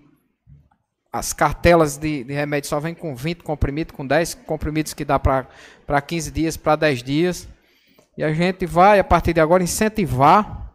as 1.13 1.33
cartelas 1.33 1.97
de, 1.97 2.25
de 2.25 2.33
remédio 2.33 2.69
só 2.69 2.81
vêm 2.81 2.95
com 2.95 3.15
20 3.15 3.43
comprimidos, 3.43 3.95
com 3.95 4.07
10 4.07 4.35
comprimidos 4.35 4.93
que 4.93 5.05
dá 5.05 5.19
para 5.19 6.01
15 6.07 6.31
dias, 6.31 6.57
para 6.57 6.77
10 6.77 7.03
dias. 7.03 7.49
E 8.17 8.25
a 8.25 8.33
gente 8.33 8.67
vai, 8.67 8.99
a 8.99 9.05
partir 9.05 9.33
de 9.33 9.41
agora, 9.41 9.63
incentivar 9.63 10.67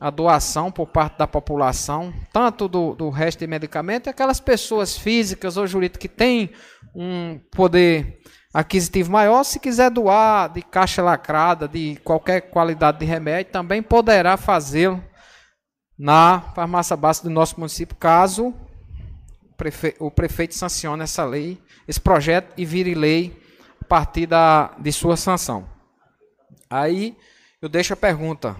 a 0.00 0.10
doação 0.10 0.70
por 0.70 0.86
parte 0.86 1.18
da 1.18 1.26
população, 1.26 2.12
tanto 2.32 2.68
do, 2.68 2.94
do 2.94 3.08
resto 3.08 3.40
de 3.40 3.46
medicamento, 3.46 4.10
aquelas 4.10 4.40
pessoas 4.40 4.96
físicas 4.96 5.56
ou 5.56 5.66
jurídicas 5.66 6.00
que 6.00 6.08
têm 6.08 6.50
um 6.94 7.38
poder 7.50 8.18
aquisitivo 8.52 9.12
maior, 9.12 9.44
se 9.44 9.60
quiser 9.60 9.90
doar 9.90 10.52
de 10.52 10.62
caixa 10.62 11.02
lacrada, 11.02 11.68
de 11.68 11.96
qualquer 12.02 12.42
qualidade 12.42 12.98
de 12.98 13.04
remédio, 13.04 13.52
também 13.52 13.82
poderá 13.82 14.36
fazê-lo 14.36 15.02
na 15.98 16.40
farmácia 16.54 16.96
básica 16.96 17.28
do 17.28 17.34
nosso 17.34 17.58
município, 17.58 17.96
caso 17.96 18.54
o 19.98 20.10
prefeito 20.10 20.54
sancione 20.54 21.02
essa 21.02 21.24
lei, 21.24 21.58
esse 21.88 22.00
projeto 22.00 22.52
e 22.56 22.64
vire 22.64 22.94
lei 22.94 23.42
a 23.80 23.84
partir 23.84 24.26
da, 24.26 24.74
de 24.78 24.92
sua 24.92 25.16
sanção. 25.16 25.66
Aí 26.68 27.16
eu 27.62 27.68
deixo 27.68 27.94
a 27.94 27.96
pergunta: 27.96 28.56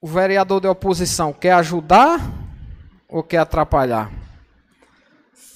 o 0.00 0.06
vereador 0.06 0.60
de 0.60 0.68
oposição 0.68 1.32
quer 1.32 1.52
ajudar 1.52 2.20
ou 3.08 3.22
quer 3.22 3.38
atrapalhar? 3.38 4.10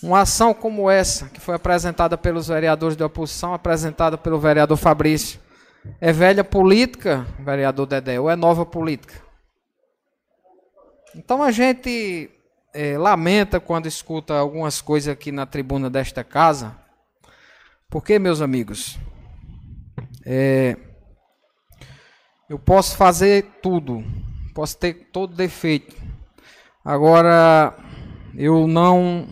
Uma 0.03 0.21
ação 0.21 0.55
como 0.55 0.91
essa, 0.91 1.29
que 1.29 1.41
foi 1.41 1.57
apresentada 1.57 2.17
pelos 2.17 2.49
vereadores 2.49 2.97
de 2.97 3.03
oposição, 3.03 3.53
apresentada 3.53 4.17
pelo 4.17 4.39
vereador 4.39 4.77
Fabrício, 4.77 5.41
é 6.01 6.13
velha 6.13 6.45
política, 6.45 7.27
vereador 7.41 7.87
Dedé, 7.87 8.21
ou 8.21 8.31
é 8.31 8.37
nova 8.37 8.65
política? 8.65 9.26
Então 11.17 11.43
a 11.43 11.51
gente 11.51 12.31
é, 12.75 12.99
lamenta 12.99 13.59
quando 13.59 13.87
escuta 13.87 14.35
algumas 14.35 14.83
coisas 14.83 15.11
aqui 15.11 15.33
na 15.33 15.47
tribuna 15.47 15.89
desta 15.89 16.23
casa, 16.23 16.77
porque, 17.89 18.19
meus 18.19 18.43
amigos, 18.43 18.99
é, 20.27 20.77
eu 22.51 22.59
posso 22.59 22.99
fazer 22.99 23.47
tudo, 23.63 24.05
posso 24.55 24.77
ter 24.77 25.09
todo 25.11 25.35
defeito, 25.35 25.97
agora 26.85 27.75
eu 28.35 28.67
não 28.67 29.27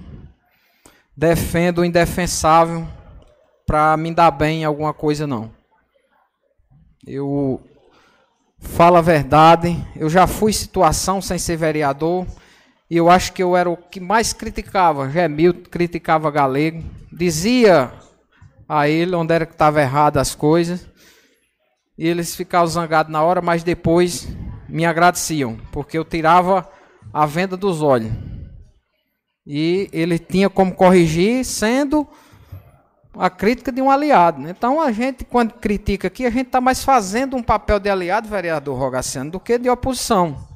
defendo 1.15 1.81
o 1.81 1.85
indefensável 1.85 2.89
para 3.67 3.95
me 3.99 4.15
dar 4.15 4.31
bem 4.31 4.63
em 4.63 4.65
alguma 4.65 4.95
coisa, 4.95 5.27
não. 5.27 5.53
Eu 7.07 7.61
falo 8.65 8.97
a 8.97 9.01
verdade, 9.01 9.77
eu 9.95 10.11
já 10.11 10.27
fui 10.27 10.53
situação 10.53 11.23
sem 11.23 11.39
ser 11.39 11.57
vereador, 11.57 12.27
e 12.91 12.97
eu 12.97 13.09
acho 13.09 13.33
que 13.33 13.43
eu 13.43 13.57
era 13.57 13.71
o 13.71 13.77
que 13.77 14.01
mais 14.01 14.33
criticava. 14.33 15.09
Gemil 15.09 15.55
criticava 15.71 16.31
Galego, 16.31 16.83
dizia 17.13 17.93
a 18.69 18.89
ele 18.89 19.15
onde 19.15 19.35
era 19.35 19.47
que 19.47 19.53
estava 19.53 19.81
errado 19.81 20.17
as 20.17 20.35
coisas. 20.35 20.87
E 21.97 22.09
eles 22.09 22.35
ficavam 22.35 22.67
zangados 22.67 23.13
na 23.13 23.23
hora, 23.23 23.41
mas 23.41 23.63
depois 23.63 24.29
me 24.69 24.85
agradeciam, 24.85 25.57
porque 25.71 25.97
eu 25.97 26.05
tirava 26.05 26.69
a 27.13 27.25
venda 27.25 27.57
dos 27.57 27.81
olhos. 27.81 28.13
E 29.47 29.89
ele 29.93 30.19
tinha 30.19 30.51
como 30.51 30.75
corrigir, 30.75 31.45
sendo 31.45 32.09
a 33.17 33.31
crítica 33.31 33.71
de 33.71 33.81
um 33.81 33.91
aliado. 33.91 34.41
Né? 34.41 34.51
Então 34.51 34.81
a 34.81 34.91
gente, 34.93 35.25
quando 35.25 35.55
critica 35.55 36.09
aqui, 36.09 36.27
a 36.27 36.31
gente 36.31 36.47
está 36.47 36.61
mais 36.61 36.85
fazendo 36.85 37.37
um 37.37 37.43
papel 37.43 37.79
de 37.79 37.89
aliado, 37.89 38.29
vereador 38.29 38.79
Rogaciano, 38.79 39.31
do 39.31 39.41
que 39.41 39.59
de 39.59 39.69
oposição. 39.69 40.49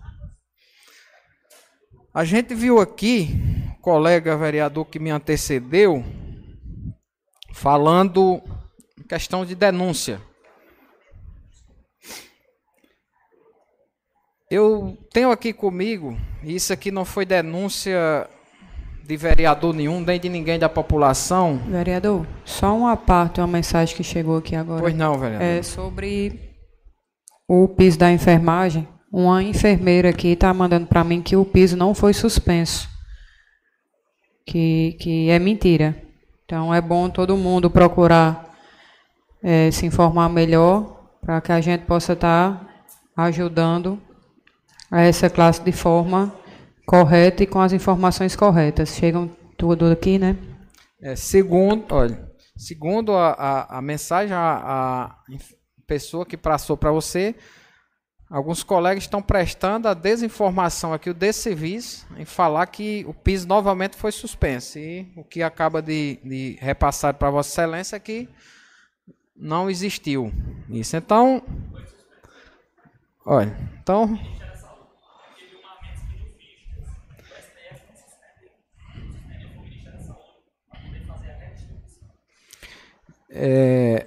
A 2.12 2.24
gente 2.24 2.54
viu 2.54 2.80
aqui, 2.80 3.40
colega 3.80 4.36
vereador 4.36 4.84
que 4.86 4.98
me 4.98 5.10
antecedeu, 5.10 6.04
falando 7.52 8.42
questão 9.08 9.44
de 9.44 9.54
denúncia. 9.54 10.20
Eu 14.50 14.96
tenho 15.12 15.30
aqui 15.30 15.52
comigo, 15.52 16.18
isso 16.42 16.72
aqui 16.72 16.90
não 16.90 17.04
foi 17.04 17.26
denúncia 17.26 18.28
de 19.08 19.16
vereador 19.16 19.72
nenhum, 19.72 20.02
nem 20.02 20.20
de 20.20 20.28
ninguém 20.28 20.58
da 20.58 20.68
população. 20.68 21.62
Vereador, 21.66 22.26
só 22.44 22.76
uma 22.76 22.94
parte, 22.94 23.40
uma 23.40 23.46
mensagem 23.46 23.96
que 23.96 24.04
chegou 24.04 24.36
aqui 24.36 24.54
agora. 24.54 24.82
Pois 24.82 24.94
não, 24.94 25.18
vereador. 25.18 25.46
É 25.46 25.62
sobre 25.62 26.54
o 27.48 27.66
piso 27.68 27.98
da 27.98 28.12
enfermagem. 28.12 28.86
Uma 29.10 29.42
enfermeira 29.42 30.10
aqui 30.10 30.28
está 30.28 30.52
mandando 30.52 30.86
para 30.86 31.02
mim 31.02 31.22
que 31.22 31.34
o 31.34 31.44
piso 31.46 31.74
não 31.74 31.94
foi 31.94 32.12
suspenso. 32.12 32.86
Que, 34.46 34.94
que 35.00 35.30
é 35.30 35.38
mentira. 35.38 35.96
Então 36.44 36.74
é 36.74 36.80
bom 36.82 37.08
todo 37.08 37.34
mundo 37.34 37.70
procurar 37.70 38.54
é, 39.42 39.70
se 39.70 39.86
informar 39.86 40.28
melhor 40.28 41.14
para 41.22 41.40
que 41.40 41.50
a 41.50 41.62
gente 41.62 41.86
possa 41.86 42.12
estar 42.12 42.60
tá 43.16 43.22
ajudando 43.22 43.98
a 44.90 45.00
essa 45.00 45.30
classe 45.30 45.62
de 45.62 45.72
forma 45.72 46.30
correta 46.88 47.42
e 47.42 47.46
com 47.46 47.60
as 47.60 47.74
informações 47.74 48.34
corretas. 48.34 48.96
Chegam 48.96 49.28
tudo 49.58 49.84
aqui, 49.84 50.18
né? 50.18 50.38
É, 51.02 51.14
segundo, 51.14 51.84
olha, 51.94 52.18
segundo 52.56 53.12
a, 53.12 53.32
a, 53.32 53.78
a 53.78 53.82
mensagem, 53.82 54.34
a, 54.34 54.40
a 54.40 55.18
pessoa 55.86 56.24
que 56.24 56.36
passou 56.36 56.78
para 56.78 56.90
você, 56.90 57.34
Alguns 58.30 58.62
colegas 58.62 59.04
estão 59.04 59.22
prestando 59.22 59.88
a 59.88 59.94
desinformação 59.94 60.92
aqui, 60.92 61.08
o 61.08 61.14
desserviço, 61.14 62.06
em 62.18 62.26
falar 62.26 62.66
que 62.66 63.02
o 63.08 63.14
piso 63.14 63.48
novamente 63.48 63.96
foi 63.96 64.12
suspenso. 64.12 64.78
E 64.78 65.10
o 65.16 65.24
que 65.24 65.42
acaba 65.42 65.80
de, 65.80 66.18
de 66.22 66.58
repassar 66.60 67.14
para 67.14 67.30
Vossa 67.30 67.48
Excelência 67.48 67.96
é 67.96 67.98
que 67.98 68.28
não 69.34 69.70
existiu 69.70 70.30
isso. 70.68 70.94
Então, 70.94 71.42
olha, 73.24 73.56
então. 73.80 74.18
É, 83.40 84.06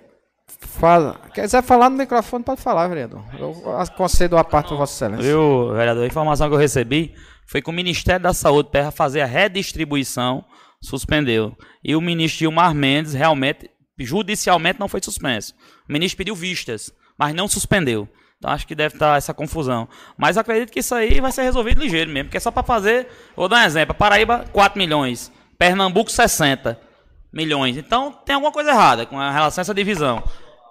Fala. 0.61 1.19
Quiser 1.33 1.63
falar 1.63 1.89
no 1.89 1.97
microfone, 1.97 2.43
pode 2.43 2.61
falar, 2.61 2.87
vereador. 2.87 3.23
Eu 3.37 3.53
concedo 3.95 4.37
a 4.37 4.43
parte 4.43 4.69
do 4.69 4.77
Vossa 4.77 5.05
Excelência. 5.05 5.29
Eu, 5.29 5.73
vereador, 5.73 6.03
a 6.03 6.07
informação 6.07 6.47
que 6.47 6.53
eu 6.55 6.59
recebi 6.59 7.13
foi 7.47 7.61
que 7.61 7.69
o 7.69 7.73
Ministério 7.73 8.21
da 8.21 8.33
Saúde, 8.33 8.69
para 8.71 8.91
fazer 8.91 9.21
a 9.21 9.25
redistribuição, 9.25 10.45
suspendeu. 10.81 11.55
E 11.83 11.95
o 11.95 12.01
ministro 12.01 12.39
Gilmar 12.39 12.73
Mendes, 12.73 13.13
realmente, 13.13 13.69
judicialmente, 13.99 14.79
não 14.79 14.87
foi 14.87 15.01
suspenso. 15.03 15.53
O 15.87 15.93
ministro 15.93 16.17
pediu 16.17 16.35
vistas, 16.35 16.91
mas 17.17 17.33
não 17.33 17.47
suspendeu. 17.47 18.07
Então 18.37 18.51
acho 18.51 18.65
que 18.65 18.73
deve 18.73 18.95
estar 18.95 19.17
essa 19.17 19.33
confusão. 19.33 19.87
Mas 20.17 20.37
acredito 20.37 20.71
que 20.71 20.79
isso 20.79 20.95
aí 20.95 21.19
vai 21.19 21.31
ser 21.31 21.43
resolvido 21.43 21.81
ligeiro 21.81 22.09
mesmo, 22.09 22.25
porque 22.25 22.37
é 22.37 22.39
só 22.39 22.49
para 22.49 22.63
fazer. 22.63 23.07
Vou 23.35 23.47
dar 23.47 23.63
um 23.63 23.65
exemplo: 23.65 23.93
Paraíba, 23.93 24.45
4 24.51 24.79
milhões. 24.79 25.31
Pernambuco, 25.57 26.11
60 26.11 26.90
milhões. 27.31 27.77
Então 27.77 28.11
tem 28.11 28.35
alguma 28.35 28.51
coisa 28.51 28.71
errada 28.71 29.05
com 29.05 29.17
relação 29.17 29.61
a 29.61 29.63
essa 29.63 29.73
divisão 29.73 30.23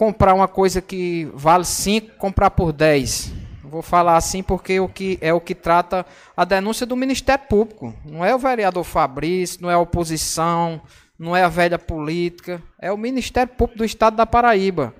comprar 0.03 0.35
uma 0.35 0.49
coisa 0.49 0.83
que 0.83 1.31
vale 1.33 1.65
5, 1.65 2.17
comprar 2.17 2.51
por 2.51 2.73
10. 2.73 3.33
Vou 3.63 3.83
falar 3.83 4.17
assim 4.17 4.43
porque 4.43 4.81
o 4.81 4.89
que 4.89 5.17
é 5.21 5.33
o 5.33 5.41
que 5.41 5.55
trata 5.55 6.05
a 6.37 6.45
denúncia 6.45 6.85
do 6.85 6.97
Ministério 6.97 7.45
Público. 7.49 7.95
Não 8.05 8.25
é 8.25 8.35
o 8.35 8.39
vereador 8.39 8.83
Fabrício, 8.83 9.63
não 9.63 9.71
é 9.71 9.75
a 9.75 9.79
oposição, 9.79 10.81
não 11.17 11.37
é 11.37 11.45
a 11.45 11.49
velha 11.49 11.79
política, 11.79 12.61
é 12.81 12.91
o 12.91 12.99
Ministério 12.99 13.55
Público 13.55 13.79
do 13.79 13.85
Estado 13.85 14.17
da 14.17 14.27
Paraíba. 14.27 14.93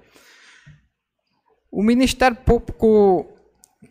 O 1.69 1.83
Ministério 1.83 2.37
Público, 2.37 3.27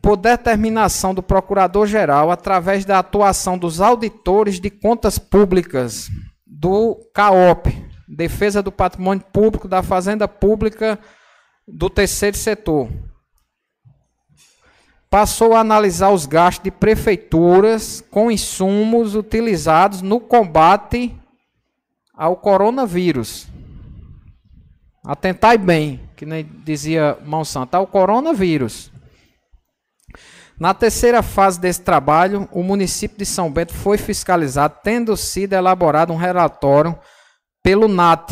por 0.02 0.16
determinação 0.16 1.14
do 1.14 1.22
Procurador-Geral, 1.22 2.32
através 2.32 2.86
da 2.86 3.00
atuação 3.00 3.58
dos 3.58 3.82
auditores 3.82 4.62
de 4.62 4.70
contas 4.70 5.20
públicas 5.20 6.10
do 6.48 6.96
CAOP, 7.14 7.91
defesa 8.12 8.62
do 8.62 8.72
patrimônio 8.72 9.24
público, 9.32 9.68
da 9.68 9.82
fazenda 9.82 10.28
pública, 10.28 11.00
do 11.66 11.90
terceiro 11.90 12.36
setor. 12.36 12.90
Passou 15.10 15.54
a 15.54 15.60
analisar 15.60 16.10
os 16.12 16.26
gastos 16.26 16.64
de 16.64 16.72
prefeituras 16.72 18.04
com 18.12 18.32
insumos 18.32 19.16
utilizados 19.16 20.02
no 20.02 20.20
combate 20.20 21.16
ao 22.14 22.36
coronavírus. 22.36 23.48
Atentai 25.04 25.58
bem, 25.58 26.02
que 26.16 26.26
nem 26.26 26.44
dizia 26.64 27.18
Monsanto, 27.26 27.76
ao 27.76 27.88
coronavírus. 27.88 28.92
Na 30.60 30.74
terceira 30.74 31.24
fase 31.24 31.60
desse 31.60 31.82
trabalho, 31.82 32.48
o 32.52 32.62
município 32.62 33.18
de 33.18 33.26
São 33.26 33.52
Bento 33.52 33.74
foi 33.74 33.98
fiscalizado, 33.98 34.78
tendo 34.84 35.18
sido 35.18 35.54
elaborado 35.54 36.14
um 36.14 36.18
relatório 36.18 36.96
pelo 37.64 37.88
NAT, 37.88 38.32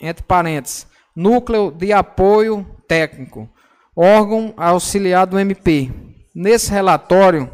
entre 0.00 0.24
parênteses, 0.24 0.86
Núcleo 1.14 1.70
de 1.70 1.92
Apoio 1.92 2.66
Técnico, 2.86 3.48
órgão 3.94 4.52
auxiliar 4.56 5.26
do 5.26 5.38
MP. 5.38 5.90
Nesse 6.34 6.70
relatório, 6.70 7.50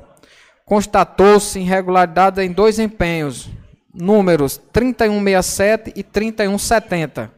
constatou-se 0.66 1.60
irregularidade 1.60 2.42
em 2.42 2.50
dois 2.50 2.78
empenhos, 2.78 3.48
números 3.94 4.60
3167 4.72 5.92
e 5.94 6.02
3170, 6.02 7.30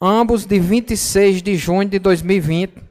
ambos 0.00 0.44
de 0.44 0.58
26 0.58 1.42
de 1.42 1.54
junho 1.56 1.88
de 1.88 1.98
2020, 2.00 2.82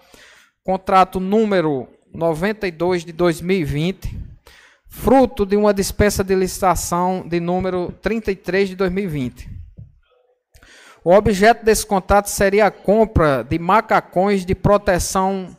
contrato 0.62 1.18
número 1.18 1.88
92 2.14 3.04
de 3.04 3.12
2020, 3.12 4.16
fruto 4.88 5.44
de 5.44 5.56
uma 5.56 5.74
dispensa 5.74 6.22
de 6.22 6.32
licitação 6.34 7.26
de 7.26 7.40
número 7.40 7.92
33 8.00 8.68
de 8.68 8.76
2020. 8.76 9.50
O 11.02 11.12
objeto 11.12 11.64
desse 11.64 11.84
contrato 11.84 12.28
seria 12.28 12.66
a 12.66 12.70
compra 12.70 13.42
de 13.42 13.58
macacões 13.58 14.46
de 14.46 14.54
proteção 14.54 15.56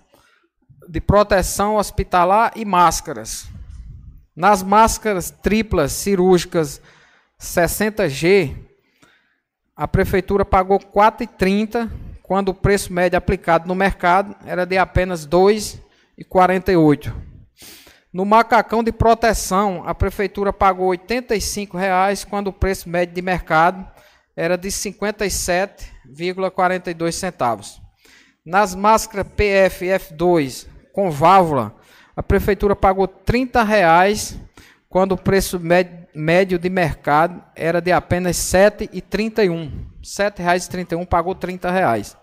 de 0.88 1.02
proteção 1.02 1.76
hospitalar 1.76 2.53
e 2.56 2.64
máscaras. 2.65 3.49
Nas 4.41 4.63
máscaras 4.63 5.30
triplas 5.30 5.91
cirúrgicas 5.91 6.81
60G, 7.39 8.55
a 9.76 9.88
prefeitura 9.88 10.43
pagou 10.43 10.80
R$ 10.80 10.85
4,30, 10.85 11.88
quando 12.23 12.49
o 12.49 12.53
preço 12.55 12.91
médio 12.91 13.19
aplicado 13.19 13.68
no 13.68 13.76
mercado 13.76 14.35
era 14.43 14.65
de 14.65 14.80
apenas 14.80 15.26
R$ 15.26 15.30
2,48. 15.30 17.13
No 18.11 18.26
macacão 18.26 18.84
de 18.84 18.91
proteção, 18.91 19.84
a 19.85 19.93
prefeitura 19.93 20.51
pagou 20.51 20.89
R$ 20.89 20.97
85,00, 20.97 22.26
quando 22.27 22.47
o 22.47 22.53
preço 22.53 22.89
médio 22.89 23.13
de 23.13 23.22
mercado 23.22 23.88
era 24.35 24.57
de 24.57 24.69
R$ 24.69 24.73
57,42 24.73 27.11
centavos. 27.11 27.80
Nas 28.43 28.73
máscaras 28.73 29.27
PFF2 29.38 30.65
com 30.91 31.11
válvula, 31.11 31.80
a 32.16 32.22
prefeitura 32.22 32.76
pagou 32.76 33.08
30 33.08 33.64
reais 33.64 34.38
quando 34.90 35.14
o 35.14 35.18
preço 35.18 35.60
médio 36.14 36.60
de 36.60 36.70
mercado 36.70 37.42
era 37.56 37.82
de 37.82 37.92
apenas 37.92 38.54
R$ 38.54 38.70
7,31. 38.70 39.48
R$ 39.48 39.82
7,31 40.04 41.06
pagou 41.06 41.34
30 41.34 41.72
reais. 41.72 42.18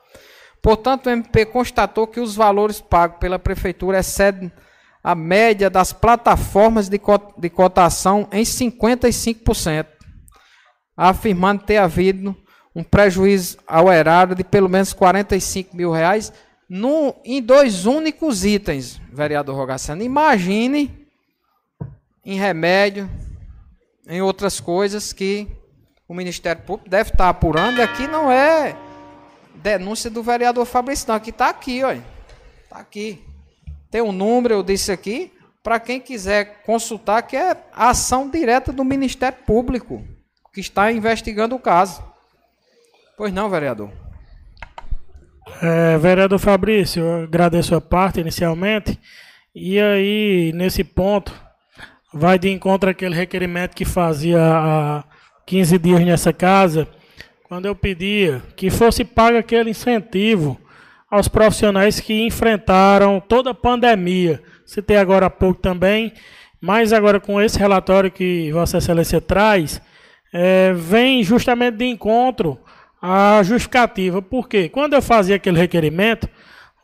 Portanto, 0.61 1.07
o 1.07 1.11
MP 1.11 1.47
constatou 1.47 2.07
que 2.07 2.21
os 2.21 2.37
valores 2.37 2.81
pagos 2.81 3.19
pela 3.19 3.39
prefeitura 3.39 4.01
excedem 4.01 4.53
a 5.03 5.15
média 5.15 5.71
das 5.71 5.93
plataformas 5.93 6.89
de 6.89 7.49
cotação 7.49 8.29
em 8.33 8.43
55%, 8.43 9.87
afirmando 10.97 11.63
ter 11.63 11.79
havido 11.79 12.37
um 12.75 12.83
prejuízo 12.83 13.57
ao 13.67 13.91
erário 13.91 14.35
de 14.35 14.45
pelo 14.45 14.69
menos 14.69 14.93
45 14.93 15.75
mil 15.77 15.91
reais 15.91 16.33
no, 16.69 17.15
em 17.25 17.41
dois 17.41 17.87
únicos 17.87 18.45
itens, 18.45 19.01
vereador 19.13 19.57
Rogaciano. 19.57 20.03
Imagine 20.03 21.09
em 22.25 22.39
remédio, 22.39 23.09
em 24.07 24.21
outras 24.21 24.61
coisas 24.61 25.13
que 25.13 25.49
o 26.07 26.15
Ministério 26.15 26.63
Público 26.63 26.91
deve 26.91 27.11
estar 27.11 27.29
apurando. 27.29 27.79
E 27.79 27.83
aqui 27.83 28.07
não 28.07 28.31
é 28.31 28.77
denúncia 29.55 30.11
do 30.11 30.23
vereador 30.23 30.67
Fabrício, 30.67 31.09
não. 31.09 31.15
Aqui 31.15 31.31
está 31.31 31.49
aqui, 31.49 31.83
olha. 31.83 32.05
Está 32.65 32.79
aqui. 32.79 33.25
Tem 33.91 34.03
um 34.03 34.13
número, 34.13 34.55
eu 34.55 34.63
disse 34.63 34.93
aqui, 34.93 35.33
para 35.63 35.81
quem 35.81 36.01
quiser 36.01 36.63
consultar, 36.63 37.23
que 37.23 37.37
é 37.37 37.57
a 37.73 37.91
ação 37.91 38.29
direta 38.29 38.73
do 38.73 38.85
Ministério 38.85 39.39
Público, 39.47 40.05
que 40.53 40.61
está 40.61 40.93
investigando 40.93 41.55
o 41.55 41.59
caso. 41.59 42.03
Pois 43.17 43.33
não, 43.33 43.49
vereador. 43.49 43.91
É, 45.61 45.99
vereador 45.99 46.39
Fabrício, 46.39 47.03
eu 47.03 47.25
agradeço 47.25 47.75
a 47.75 47.81
parte 47.81 48.21
inicialmente. 48.21 48.99
E 49.55 49.79
aí, 49.81 50.53
nesse 50.55 50.85
ponto, 50.85 51.33
vai 52.13 52.39
de 52.39 52.49
encontro 52.49 52.89
aquele 52.89 53.15
requerimento 53.15 53.75
que 53.75 53.85
fazia 53.85 54.39
há 54.41 55.05
15 55.47 55.79
dias 55.79 56.01
nessa 56.05 56.33
casa, 56.33 56.87
quando 57.45 57.67
eu 57.67 57.75
pedia 57.75 58.43
que 58.55 58.71
fosse 58.71 59.05
pago 59.05 59.37
aquele 59.37 59.71
incentivo 59.71 60.61
aos 61.11 61.27
profissionais 61.27 61.99
que 61.99 62.27
enfrentaram 62.27 63.19
toda 63.19 63.51
a 63.51 63.55
pandemia. 63.55 64.41
Citei 64.65 64.97
agora 64.97 65.27
há 65.27 65.31
pouco 65.31 65.61
também, 65.61 66.13
mas 66.61 66.93
agora 66.93 67.19
com 67.19 67.41
esse 67.41 67.59
relatório 67.59 68.11
que 68.11 68.53
Vossa 68.53 68.79
Excelência 68.79 69.21
traz, 69.21 69.81
é, 70.33 70.73
vem 70.75 71.25
justamente 71.25 71.79
de 71.79 71.87
encontro 71.87 72.61
a 73.01 73.43
justificativa. 73.43 74.21
Porque 74.21 74.69
quando 74.69 74.95
eu 74.95 75.03
fazia 75.03 75.37
aquele 75.37 75.59
requerimento, 75.59 76.29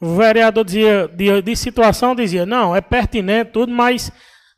o 0.01 0.17
vereador 0.17 0.65
dizia, 0.65 1.09
de, 1.09 1.43
de 1.43 1.57
situação 1.57 2.15
dizia, 2.15 2.45
não, 2.45 2.75
é 2.75 2.81
pertinente 2.81 3.53
tudo, 3.53 3.73
mas 3.73 4.13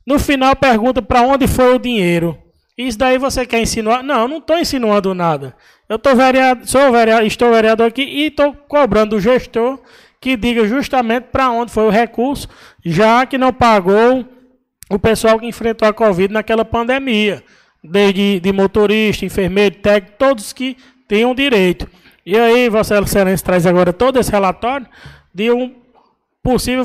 no 0.06 0.18
final 0.18 0.54
pergunta 0.56 1.02
para 1.02 1.22
onde 1.22 1.46
foi 1.46 1.74
o 1.74 1.78
dinheiro. 1.78 2.36
Isso 2.76 2.98
daí 2.98 3.16
você 3.16 3.46
quer 3.46 3.60
insinuar? 3.60 4.02
Não, 4.02 4.28
não 4.28 4.38
estou 4.38 4.58
insinuando 4.58 5.14
nada. 5.14 5.56
Eu 5.88 5.98
tô 5.98 6.14
vereador, 6.14 6.66
sou 6.66 6.92
vereador, 6.92 7.26
estou 7.26 7.50
vereador 7.50 7.86
aqui 7.86 8.02
e 8.02 8.26
estou 8.26 8.52
cobrando 8.52 9.16
do 9.16 9.20
gestor 9.20 9.78
que 10.20 10.36
diga 10.36 10.66
justamente 10.66 11.24
para 11.30 11.50
onde 11.50 11.70
foi 11.70 11.84
o 11.84 11.90
recurso, 11.90 12.48
já 12.84 13.24
que 13.24 13.38
não 13.38 13.52
pagou 13.52 14.26
o 14.90 14.98
pessoal 14.98 15.38
que 15.38 15.46
enfrentou 15.46 15.86
a 15.86 15.92
Covid 15.92 16.32
naquela 16.32 16.64
pandemia, 16.64 17.42
desde 17.82 18.40
de 18.40 18.52
motorista, 18.52 19.24
enfermeiro, 19.24 19.76
técnico, 19.76 20.16
todos 20.18 20.52
que 20.52 20.76
tenham 21.08 21.34
direito. 21.34 21.88
E 22.24 22.36
aí, 22.36 22.68
Vossa 22.68 22.98
Excelência 22.98 23.44
traz 23.44 23.66
agora 23.66 23.92
todo 23.92 24.18
esse 24.18 24.30
relatório 24.30 24.86
de 25.32 25.50
um 25.50 25.74
possível 26.42 26.84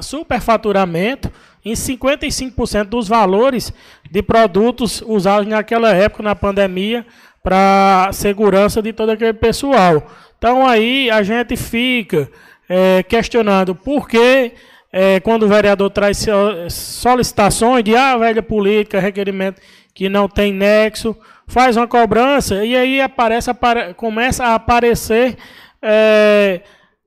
superfaturamento 0.00 1.30
em 1.64 1.72
55% 1.72 2.84
dos 2.84 3.08
valores 3.08 3.72
de 4.10 4.22
produtos 4.22 5.02
usados 5.06 5.46
naquela 5.46 5.94
época, 5.94 6.22
na 6.22 6.34
pandemia, 6.34 7.04
para 7.42 8.10
segurança 8.12 8.82
de 8.82 8.92
todo 8.92 9.10
aquele 9.10 9.32
pessoal. 9.32 10.06
Então 10.36 10.66
aí 10.66 11.10
a 11.10 11.22
gente 11.22 11.56
fica 11.56 12.30
é, 12.68 13.02
questionando 13.02 13.74
por 13.74 14.08
que 14.08 14.52
é, 14.92 15.20
quando 15.20 15.44
o 15.44 15.48
vereador 15.48 15.90
traz 15.90 16.24
solicitações 16.70 17.84
de 17.84 17.96
ah, 17.96 18.16
velha 18.16 18.42
política, 18.42 19.00
requerimento 19.00 19.60
que 19.94 20.08
não 20.08 20.28
tem 20.28 20.52
nexo, 20.52 21.16
faz 21.48 21.76
uma 21.76 21.88
cobrança 21.88 22.64
e 22.64 22.76
aí 22.76 23.00
aparece, 23.00 23.50
apare, 23.50 23.94
começa 23.94 24.44
a 24.44 24.54
aparecer 24.54 25.36
é, 25.82 26.60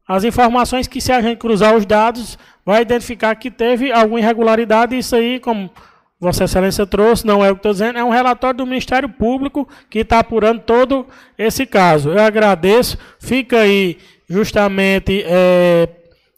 as 0.07 0.23
informações 0.23 0.87
que 0.87 0.99
se 0.99 1.11
a 1.11 1.21
gente 1.21 1.37
cruzar 1.37 1.75
os 1.75 1.85
dados 1.85 2.37
vai 2.65 2.81
identificar 2.81 3.35
que 3.35 3.49
teve 3.49 3.91
alguma 3.91 4.19
irregularidade, 4.19 4.97
isso 4.97 5.15
aí, 5.15 5.39
como 5.39 5.71
Vossa 6.19 6.43
Excelência 6.43 6.85
trouxe, 6.85 7.25
não 7.25 7.45
é 7.45 7.49
o 7.49 7.55
que 7.55 7.59
estou 7.59 7.71
dizendo, 7.71 7.97
é 7.97 8.03
um 8.03 8.09
relatório 8.09 8.57
do 8.57 8.65
Ministério 8.65 9.09
Público 9.09 9.67
que 9.89 9.99
está 9.99 10.19
apurando 10.19 10.61
todo 10.61 11.07
esse 11.37 11.65
caso. 11.65 12.09
Eu 12.09 12.19
agradeço, 12.19 12.97
fica 13.19 13.59
aí 13.59 13.97
justamente 14.29 15.23
é, 15.25 15.87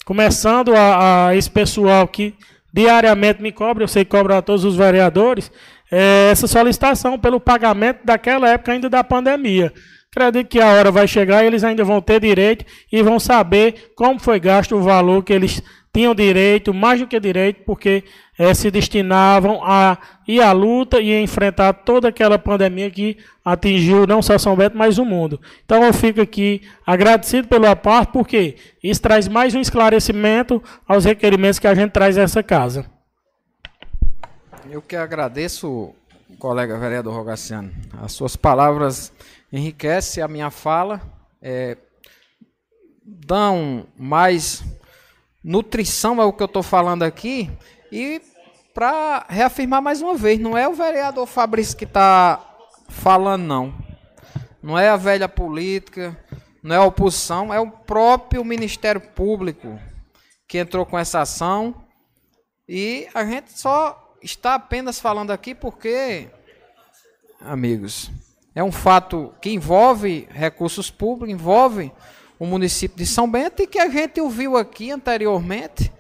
começando 0.06 0.76
a, 0.76 1.28
a, 1.28 1.36
esse 1.36 1.50
pessoal 1.50 2.08
que 2.08 2.34
diariamente 2.72 3.42
me 3.42 3.52
cobra, 3.52 3.84
eu 3.84 3.88
sei 3.88 4.04
que 4.04 4.12
cobra 4.12 4.38
a 4.38 4.42
todos 4.42 4.66
os 4.66 4.76
vereadores, 4.76 5.52
é, 5.96 6.32
essa 6.32 6.48
solicitação 6.48 7.20
pelo 7.20 7.40
pagamento 7.40 8.00
daquela 8.04 8.50
época 8.50 8.72
ainda 8.72 8.90
da 8.90 9.04
pandemia. 9.04 9.72
Acredito 10.10 10.48
que 10.48 10.60
a 10.60 10.68
hora 10.68 10.92
vai 10.92 11.08
chegar 11.08 11.44
e 11.44 11.48
eles 11.48 11.64
ainda 11.64 11.84
vão 11.84 12.02
ter 12.02 12.20
direito 12.20 12.66
e 12.92 13.04
vão 13.04 13.20
saber 13.20 13.94
como 13.96 14.20
foi 14.20 14.40
gasto 14.40 14.76
o 14.76 14.82
valor 14.82 15.24
que 15.24 15.32
eles 15.32 15.62
tinham 15.94 16.16
direito, 16.16 16.74
mais 16.74 17.00
do 17.00 17.06
que 17.06 17.20
direito, 17.20 17.62
porque 17.64 18.04
é, 18.40 18.56
se 18.56 18.72
destinavam 18.72 19.62
a 19.64 20.00
ir 20.28 20.42
à 20.42 20.52
luta 20.52 21.00
e 21.00 21.14
a 21.14 21.22
enfrentar 21.22 21.74
toda 21.74 22.08
aquela 22.08 22.40
pandemia 22.40 22.90
que 22.90 23.18
atingiu 23.46 24.08
não 24.08 24.20
só 24.20 24.40
São 24.40 24.56
Bento, 24.56 24.76
mas 24.76 24.98
o 24.98 25.06
mundo. 25.06 25.40
Então 25.64 25.84
eu 25.84 25.94
fico 25.94 26.20
aqui 26.20 26.64
agradecido 26.88 27.48
pela 27.48 27.76
parte, 27.76 28.12
porque 28.12 28.56
isso 28.84 29.00
traz 29.00 29.28
mais 29.28 29.54
um 29.54 29.62
esclarecimento 29.62 30.62
aos 30.88 31.06
requerimentos 31.06 31.60
que 31.60 31.68
a 31.68 31.76
gente 31.76 31.92
traz 31.92 32.18
a 32.18 32.24
essa 32.24 32.42
casa. 32.42 32.93
Eu 34.70 34.82
que 34.82 34.96
agradeço, 34.96 35.94
colega 36.40 36.78
vereador 36.78 37.14
Rogaciano. 37.14 37.72
As 38.02 38.14
suas 38.14 38.36
palavras 38.36 39.12
enriquecem 39.52 40.24
a 40.24 40.28
minha 40.28 40.50
fala, 40.50 41.02
é, 41.42 41.78
dão 43.04 43.86
mais 43.98 44.64
nutrição 45.44 46.22
é 46.22 46.26
o 46.26 46.32
que 46.32 46.42
eu 46.42 46.48
estou 46.48 46.64
falando 46.64 47.04
aqui. 47.04 47.52
E 47.92 48.22
para 48.74 49.26
reafirmar 49.30 49.82
mais 49.82 50.02
uma 50.02 50.16
vez, 50.16 50.40
não 50.40 50.58
é 50.58 50.68
o 50.68 50.74
vereador 50.74 51.28
Fabrício 51.28 51.76
que 51.76 51.84
está 51.84 52.40
falando, 52.88 53.44
não. 53.44 53.74
Não 54.62 54.80
é 54.80 54.88
a 54.88 54.96
velha 54.96 55.28
política, 55.28 56.18
não 56.64 56.76
é 56.76 56.80
a 56.80 56.86
oposição, 56.86 57.54
é 57.54 57.60
o 57.60 57.70
próprio 57.70 58.46
Ministério 58.46 59.02
Público 59.02 59.78
que 60.48 60.58
entrou 60.58 60.86
com 60.86 60.98
essa 60.98 61.20
ação. 61.20 61.76
E 62.68 63.10
a 63.14 63.26
gente 63.26 63.60
só 63.60 64.03
está 64.24 64.56
apenas 64.56 65.00
falando 65.00 65.32
aqui 65.32 65.54
porque, 65.54 66.30
amigos, 67.42 68.10
é 68.56 68.64
um 68.64 68.72
fato 68.72 69.34
que 69.42 69.52
envolve 69.52 70.28
recursos 70.32 70.90
públicos, 70.90 71.34
envolve 71.34 71.92
o 72.40 72.46
município 72.46 72.98
de 72.98 73.06
São 73.06 73.30
Bento 73.30 73.62
e 73.62 73.68
que 73.68 73.80
a 73.80 73.90
gente 73.90 74.22
ouviu 74.22 74.56
aqui 74.56 74.92
anteriormente 74.92 75.92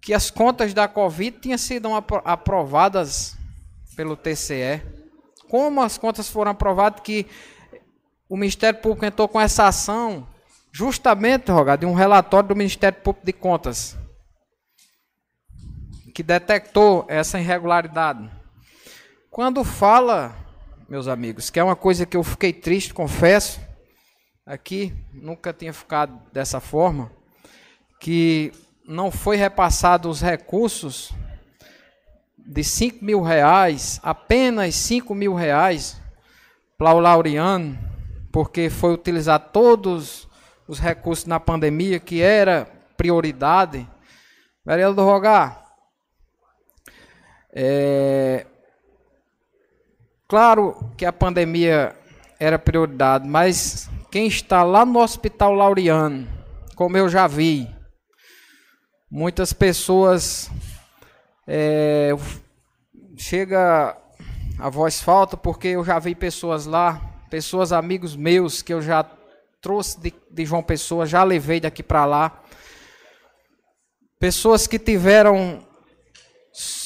que 0.00 0.12
as 0.12 0.30
contas 0.30 0.74
da 0.74 0.88
Covid 0.88 1.38
tinham 1.38 1.58
sido 1.58 1.88
aprovadas 2.24 3.36
pelo 3.96 4.16
TCE. 4.16 4.82
Como 5.48 5.80
as 5.80 5.96
contas 5.96 6.28
foram 6.28 6.50
aprovadas 6.50 7.00
que 7.00 7.26
o 8.28 8.36
Ministério 8.36 8.80
Público 8.80 9.04
entrou 9.04 9.28
com 9.28 9.40
essa 9.40 9.66
ação 9.66 10.26
justamente, 10.72 11.50
Rogado, 11.50 11.80
de 11.80 11.86
um 11.86 11.94
relatório 11.94 12.48
do 12.48 12.56
Ministério 12.56 13.00
Público 13.00 13.24
de 13.26 13.32
Contas 13.32 13.96
que 16.14 16.22
detectou 16.22 17.04
essa 17.08 17.40
irregularidade. 17.40 18.30
Quando 19.28 19.64
fala, 19.64 20.34
meus 20.88 21.08
amigos, 21.08 21.50
que 21.50 21.58
é 21.58 21.64
uma 21.64 21.74
coisa 21.74 22.06
que 22.06 22.16
eu 22.16 22.22
fiquei 22.22 22.52
triste, 22.52 22.94
confesso, 22.94 23.60
aqui, 24.46 24.94
nunca 25.12 25.52
tinha 25.52 25.72
ficado 25.72 26.16
dessa 26.32 26.60
forma, 26.60 27.10
que 27.98 28.52
não 28.86 29.10
foi 29.10 29.36
repassado 29.36 30.08
os 30.08 30.20
recursos 30.20 31.12
de 32.38 32.62
5 32.62 33.04
mil 33.04 33.20
reais, 33.20 33.98
apenas 34.00 34.76
5 34.76 35.12
mil 35.16 35.34
reais 35.34 36.00
para 36.78 36.94
o 36.94 37.00
Laureano, 37.00 37.76
porque 38.30 38.70
foi 38.70 38.94
utilizar 38.94 39.40
todos 39.50 40.28
os 40.68 40.78
recursos 40.78 41.24
na 41.24 41.40
pandemia, 41.40 41.98
que 41.98 42.22
era 42.22 42.66
prioridade. 42.96 43.88
Vereador 44.64 45.06
Rogar, 45.06 45.63
é, 47.54 48.46
claro 50.26 50.90
que 50.96 51.06
a 51.06 51.12
pandemia 51.12 51.94
era 52.40 52.58
prioridade, 52.58 53.28
mas 53.28 53.88
quem 54.10 54.26
está 54.26 54.64
lá 54.64 54.84
no 54.84 54.98
Hospital 54.98 55.54
Laureano, 55.54 56.28
como 56.74 56.96
eu 56.96 57.08
já 57.08 57.28
vi, 57.28 57.70
muitas 59.08 59.52
pessoas 59.52 60.50
é, 61.46 62.10
chega 63.16 63.96
a 64.58 64.68
voz 64.68 65.00
falta 65.00 65.36
porque 65.36 65.68
eu 65.68 65.84
já 65.84 66.00
vi 66.00 66.14
pessoas 66.14 66.66
lá, 66.66 67.00
pessoas 67.30 67.72
amigos 67.72 68.16
meus 68.16 68.62
que 68.62 68.74
eu 68.74 68.82
já 68.82 69.04
trouxe 69.60 70.00
de, 70.00 70.12
de 70.28 70.44
João 70.44 70.62
Pessoa, 70.62 71.06
já 71.06 71.22
levei 71.22 71.60
daqui 71.60 71.82
para 71.84 72.04
lá, 72.04 72.42
pessoas 74.18 74.66
que 74.66 74.78
tiveram 74.78 75.64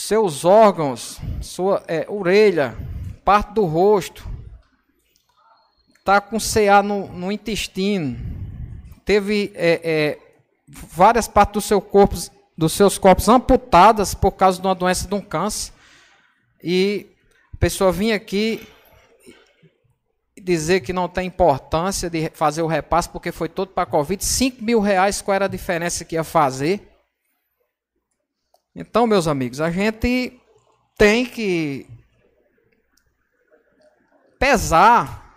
seus 0.09 0.43
órgãos, 0.43 1.21
sua 1.43 1.85
é, 1.87 2.07
orelha, 2.09 2.75
parte 3.27 3.53
do 3.53 3.67
rosto 3.67 4.27
está 5.99 6.19
com 6.19 6.39
CA 6.39 6.83
no, 6.83 7.09
no 7.09 7.31
intestino, 7.31 8.19
teve 9.05 9.53
é, 9.55 9.81
é, 9.85 10.19
várias 10.67 11.29
partes 11.29 11.53
do 11.53 11.61
seu 11.61 11.79
corpo, 11.83 12.17
dos 12.57 12.73
seus 12.73 12.97
corpos 12.97 13.29
amputadas 13.29 14.15
por 14.15 14.33
causa 14.33 14.59
de 14.59 14.67
uma 14.67 14.75
doença 14.75 15.07
de 15.07 15.15
um 15.15 15.21
câncer, 15.21 15.75
e 16.65 17.07
a 17.53 17.59
pessoa 17.59 17.93
vinha 17.93 18.17
aqui 18.17 18.67
dizer 20.43 20.81
que 20.81 20.93
não 20.95 21.07
tem 21.07 21.27
importância 21.27 22.09
de 22.09 22.31
fazer 22.31 22.63
o 22.63 22.67
repasse 22.67 23.11
porque 23.11 23.31
foi 23.31 23.51
todo 23.51 23.73
para 23.73 23.83
a 23.83 23.87
Covid, 23.87 24.25
5 24.25 24.65
mil 24.65 24.81
reais, 24.81 25.21
qual 25.21 25.35
era 25.35 25.45
a 25.45 25.49
diferença 25.49 26.03
que 26.03 26.15
ia 26.15 26.25
fazer? 26.25 26.98
Então, 28.75 29.07
meus 29.07 29.27
amigos, 29.27 29.61
a 29.61 29.71
gente 29.71 30.41
tem 30.97 31.25
que 31.25 31.87
pesar 34.39 35.29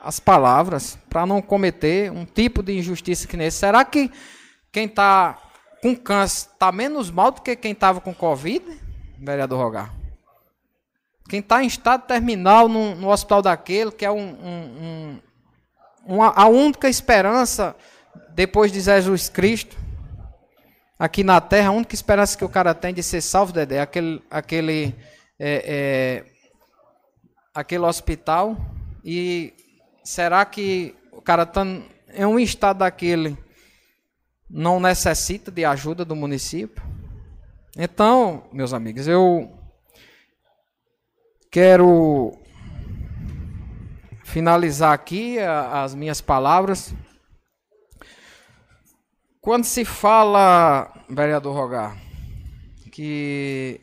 as 0.00 0.18
palavras 0.18 0.98
para 1.08 1.24
não 1.24 1.40
cometer 1.40 2.10
um 2.10 2.24
tipo 2.24 2.62
de 2.62 2.76
injustiça 2.76 3.28
que 3.28 3.36
nesse. 3.36 3.58
Será 3.58 3.84
que 3.84 4.10
quem 4.72 4.86
está 4.86 5.38
com 5.80 5.94
câncer 5.94 6.48
está 6.52 6.72
menos 6.72 7.10
mal 7.10 7.30
do 7.30 7.40
que 7.40 7.54
quem 7.54 7.72
estava 7.72 8.00
com 8.00 8.12
Covid, 8.12 8.64
vereador 9.18 9.58
Rogar? 9.58 9.94
Quem 11.28 11.38
está 11.38 11.62
em 11.62 11.66
estado 11.66 12.06
terminal 12.06 12.68
no, 12.68 12.94
no, 12.96 13.08
hospital 13.08 13.42
daquele, 13.42 13.92
que 13.92 14.04
é 14.04 14.10
um, 14.10 14.18
um, 14.18 15.20
um, 16.06 16.14
uma, 16.16 16.32
a 16.34 16.46
única 16.46 16.88
esperança 16.88 17.76
depois 18.30 18.72
de 18.72 18.80
Jesus 18.80 19.28
Cristo, 19.28 19.76
aqui 21.02 21.24
na 21.24 21.40
terra, 21.40 21.70
a 21.70 21.72
única 21.72 21.96
esperança 21.96 22.38
que 22.38 22.44
o 22.44 22.48
cara 22.48 22.72
tem 22.72 22.94
de 22.94 23.02
ser 23.02 23.20
salvo, 23.20 23.52
Dedé, 23.52 23.80
aquele, 23.80 24.22
aquele, 24.30 24.94
é, 25.36 25.64
é, 25.66 26.24
aquele 27.52 27.82
hospital. 27.82 28.56
E 29.04 29.52
será 30.04 30.44
que 30.44 30.94
o 31.10 31.20
cara 31.20 31.42
está 31.42 31.64
em 31.64 32.24
um 32.24 32.38
estado 32.38 32.78
daquele 32.78 33.36
não 34.48 34.78
necessita 34.78 35.50
de 35.50 35.64
ajuda 35.64 36.04
do 36.04 36.14
município? 36.14 36.80
Então, 37.76 38.44
meus 38.52 38.72
amigos, 38.72 39.08
eu 39.08 39.52
quero 41.50 42.38
finalizar 44.22 44.92
aqui 44.92 45.36
as 45.40 45.96
minhas 45.96 46.20
palavras. 46.20 46.94
Quando 49.42 49.64
se 49.64 49.84
fala, 49.84 50.88
vereador 51.10 51.52
Rogar, 51.52 51.96
que 52.92 53.80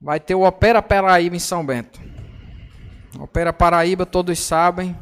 vai 0.00 0.18
ter 0.18 0.34
o 0.34 0.46
Opera 0.46 0.80
Paraíba 0.80 1.36
em 1.36 1.38
São 1.38 1.64
Bento. 1.64 2.00
Opera 3.20 3.52
Paraíba, 3.52 4.06
todos 4.06 4.38
sabem, 4.38 4.96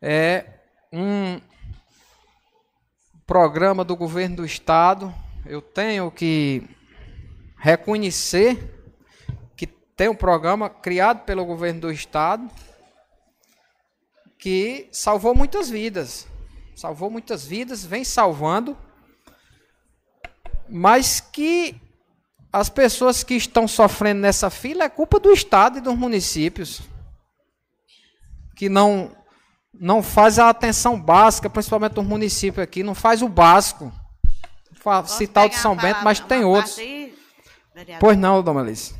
é 0.00 0.46
um 0.90 1.38
programa 3.26 3.84
do 3.84 3.94
governo 3.94 4.36
do 4.36 4.46
estado. 4.46 5.12
Eu 5.44 5.60
tenho 5.60 6.10
que 6.10 6.66
reconhecer 7.58 8.56
que 9.58 9.66
tem 9.66 10.08
um 10.08 10.16
programa 10.16 10.70
criado 10.70 11.26
pelo 11.26 11.44
governo 11.44 11.82
do 11.82 11.92
estado 11.92 12.50
que 14.38 14.88
salvou 14.90 15.34
muitas 15.34 15.68
vidas. 15.68 16.26
Salvou 16.78 17.10
muitas 17.10 17.44
vidas, 17.44 17.84
vem 17.84 18.04
salvando, 18.04 18.78
mas 20.68 21.18
que 21.18 21.74
as 22.52 22.68
pessoas 22.68 23.24
que 23.24 23.34
estão 23.34 23.66
sofrendo 23.66 24.20
nessa 24.20 24.48
fila 24.48 24.84
é 24.84 24.88
culpa 24.88 25.18
do 25.18 25.32
estado 25.32 25.78
e 25.78 25.80
dos 25.80 25.98
municípios 25.98 26.80
que 28.54 28.68
não 28.68 29.10
não 29.74 30.04
faz 30.04 30.38
a 30.38 30.50
atenção 30.50 31.00
básica, 31.00 31.50
principalmente 31.50 31.94
dos 31.94 32.06
municípios 32.06 32.62
aqui, 32.62 32.84
não 32.84 32.94
faz 32.94 33.22
o 33.22 33.28
básico. 33.28 33.92
citar 35.08 35.46
o 35.46 35.48
de 35.48 35.56
São 35.56 35.74
Bento, 35.74 36.04
mas 36.04 36.20
tem 36.20 36.44
outros. 36.44 36.78
Aí, 36.78 37.12
pois 37.98 38.16
não, 38.16 38.40
dona 38.40 38.60
Alice. 38.60 38.94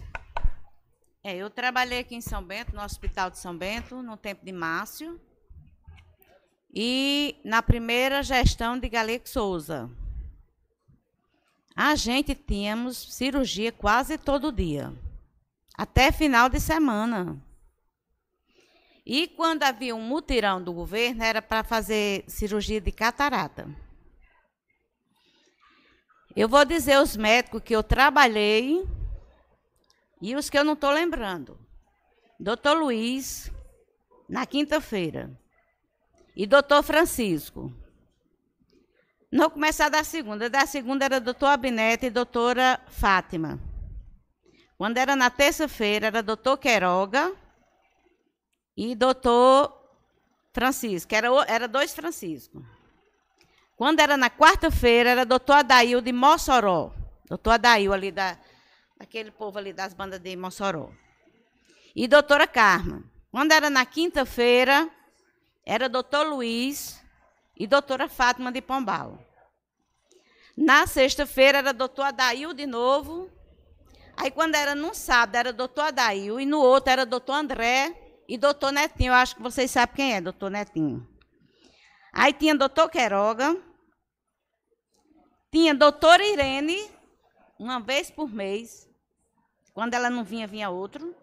É, 1.22 1.36
eu 1.36 1.48
trabalhei 1.48 2.00
aqui 2.00 2.16
em 2.16 2.20
São 2.20 2.42
Bento, 2.42 2.74
no 2.74 2.82
Hospital 2.82 3.30
de 3.30 3.38
São 3.38 3.56
Bento, 3.56 4.02
no 4.02 4.16
tempo 4.16 4.44
de 4.44 4.50
Márcio. 4.50 5.20
E 6.72 7.40
na 7.44 7.62
primeira 7.62 8.22
gestão 8.22 8.78
de 8.78 8.88
Galego 8.88 9.28
Souza. 9.28 9.90
A 11.74 11.94
gente 11.94 12.34
tínhamos 12.34 12.96
cirurgia 13.14 13.72
quase 13.72 14.18
todo 14.18 14.52
dia. 14.52 14.92
Até 15.76 16.10
final 16.10 16.48
de 16.48 16.60
semana. 16.60 17.40
E 19.06 19.26
quando 19.28 19.62
havia 19.62 19.94
um 19.96 20.02
mutirão 20.02 20.62
do 20.62 20.72
governo, 20.72 21.22
era 21.22 21.40
para 21.40 21.64
fazer 21.64 22.24
cirurgia 22.26 22.80
de 22.80 22.92
catarata. 22.92 23.66
Eu 26.36 26.48
vou 26.48 26.64
dizer 26.64 26.98
os 27.00 27.16
médicos 27.16 27.62
que 27.62 27.74
eu 27.74 27.82
trabalhei 27.82 28.86
e 30.20 30.36
os 30.36 30.50
que 30.50 30.58
eu 30.58 30.64
não 30.64 30.74
estou 30.74 30.90
lembrando. 30.90 31.58
Doutor 32.38 32.76
Luiz, 32.76 33.50
na 34.28 34.44
quinta-feira. 34.44 35.30
E 36.38 36.46
doutor 36.46 36.84
Francisco. 36.84 37.72
Não 39.28 39.50
começar 39.50 39.88
da 39.88 40.04
segunda. 40.04 40.48
Da 40.48 40.66
segunda 40.66 41.04
era 41.04 41.18
doutor 41.20 41.46
Abinete 41.46 42.06
e 42.06 42.10
doutora 42.10 42.80
Fátima. 42.86 43.58
Quando 44.76 44.98
era 44.98 45.16
na 45.16 45.30
terça-feira, 45.30 46.06
era 46.06 46.22
doutor 46.22 46.56
Queiroga 46.56 47.34
e 48.76 48.94
doutor 48.94 49.76
Francisco, 50.52 51.12
era, 51.12 51.28
era 51.48 51.66
dois 51.66 51.92
Francisco. 51.92 52.64
Quando 53.76 53.98
era 53.98 54.16
na 54.16 54.30
quarta-feira, 54.30 55.10
era 55.10 55.26
doutor 55.26 55.54
Adail 55.54 56.00
de 56.00 56.12
Mossoró. 56.12 56.94
Doutor 57.28 57.54
Adail 57.54 57.92
ali, 57.92 58.12
da, 58.12 58.38
daquele 58.96 59.32
povo 59.32 59.58
ali 59.58 59.72
das 59.72 59.92
bandas 59.92 60.20
de 60.20 60.36
Mossoró. 60.36 60.92
E 61.96 62.06
doutora 62.06 62.46
Carmen. 62.46 63.02
Quando 63.28 63.50
era 63.50 63.68
na 63.68 63.84
quinta-feira, 63.84 64.88
era 65.68 65.86
doutor 65.86 66.26
Luiz 66.26 66.98
e 67.54 67.66
doutora 67.66 68.08
Fátima 68.08 68.50
de 68.50 68.62
Pombal. 68.62 69.18
Na 70.56 70.86
sexta-feira, 70.86 71.58
era 71.58 71.74
doutor 71.74 72.04
Adail 72.06 72.54
de 72.54 72.66
novo. 72.66 73.30
Aí, 74.16 74.30
quando 74.30 74.54
era 74.54 74.74
no 74.74 74.94
sábado, 74.94 75.36
era 75.36 75.52
doutor 75.52 75.88
Adail. 75.88 76.40
E 76.40 76.46
no 76.46 76.58
outro, 76.58 76.90
era 76.90 77.04
doutor 77.04 77.34
André 77.34 77.94
e 78.26 78.38
doutor 78.38 78.72
Netinho, 78.72 79.10
eu 79.10 79.14
acho 79.14 79.36
que 79.36 79.42
vocês 79.42 79.70
sabem 79.70 79.94
quem 79.94 80.14
é, 80.14 80.22
doutor 80.22 80.50
Netinho. 80.50 81.06
Aí 82.14 82.32
tinha 82.32 82.54
doutor 82.54 82.88
Queiroga, 82.88 83.54
tinha 85.52 85.74
doutora 85.74 86.24
Irene, 86.24 86.90
uma 87.58 87.78
vez 87.78 88.10
por 88.10 88.32
mês. 88.32 88.88
Quando 89.74 89.92
ela 89.92 90.08
não 90.08 90.24
vinha, 90.24 90.46
vinha 90.46 90.70
outro. 90.70 91.14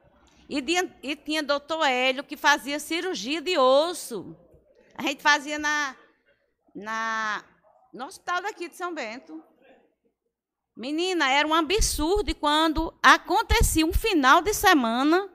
E 0.48 0.62
tinha, 0.62 0.96
e 1.02 1.16
tinha 1.16 1.42
doutor 1.42 1.84
Hélio, 1.86 2.24
que 2.24 2.38
fazia 2.38 2.80
cirurgia 2.80 3.42
de 3.42 3.58
osso. 3.58 4.36
A 4.96 5.02
gente 5.04 5.22
fazia 5.22 5.58
na, 5.58 5.96
na, 6.74 7.44
no 7.94 8.06
hospital 8.06 8.42
daqui 8.42 8.70
de 8.70 8.76
São 8.76 8.94
Bento. 8.94 9.44
Menina, 10.76 11.32
era 11.32 11.48
um 11.48 11.54
absurdo 11.54 12.36
quando 12.36 12.94
acontecia 13.02 13.86
um 13.86 13.94
final 13.94 14.42
de 14.42 14.54
semana 14.54 15.30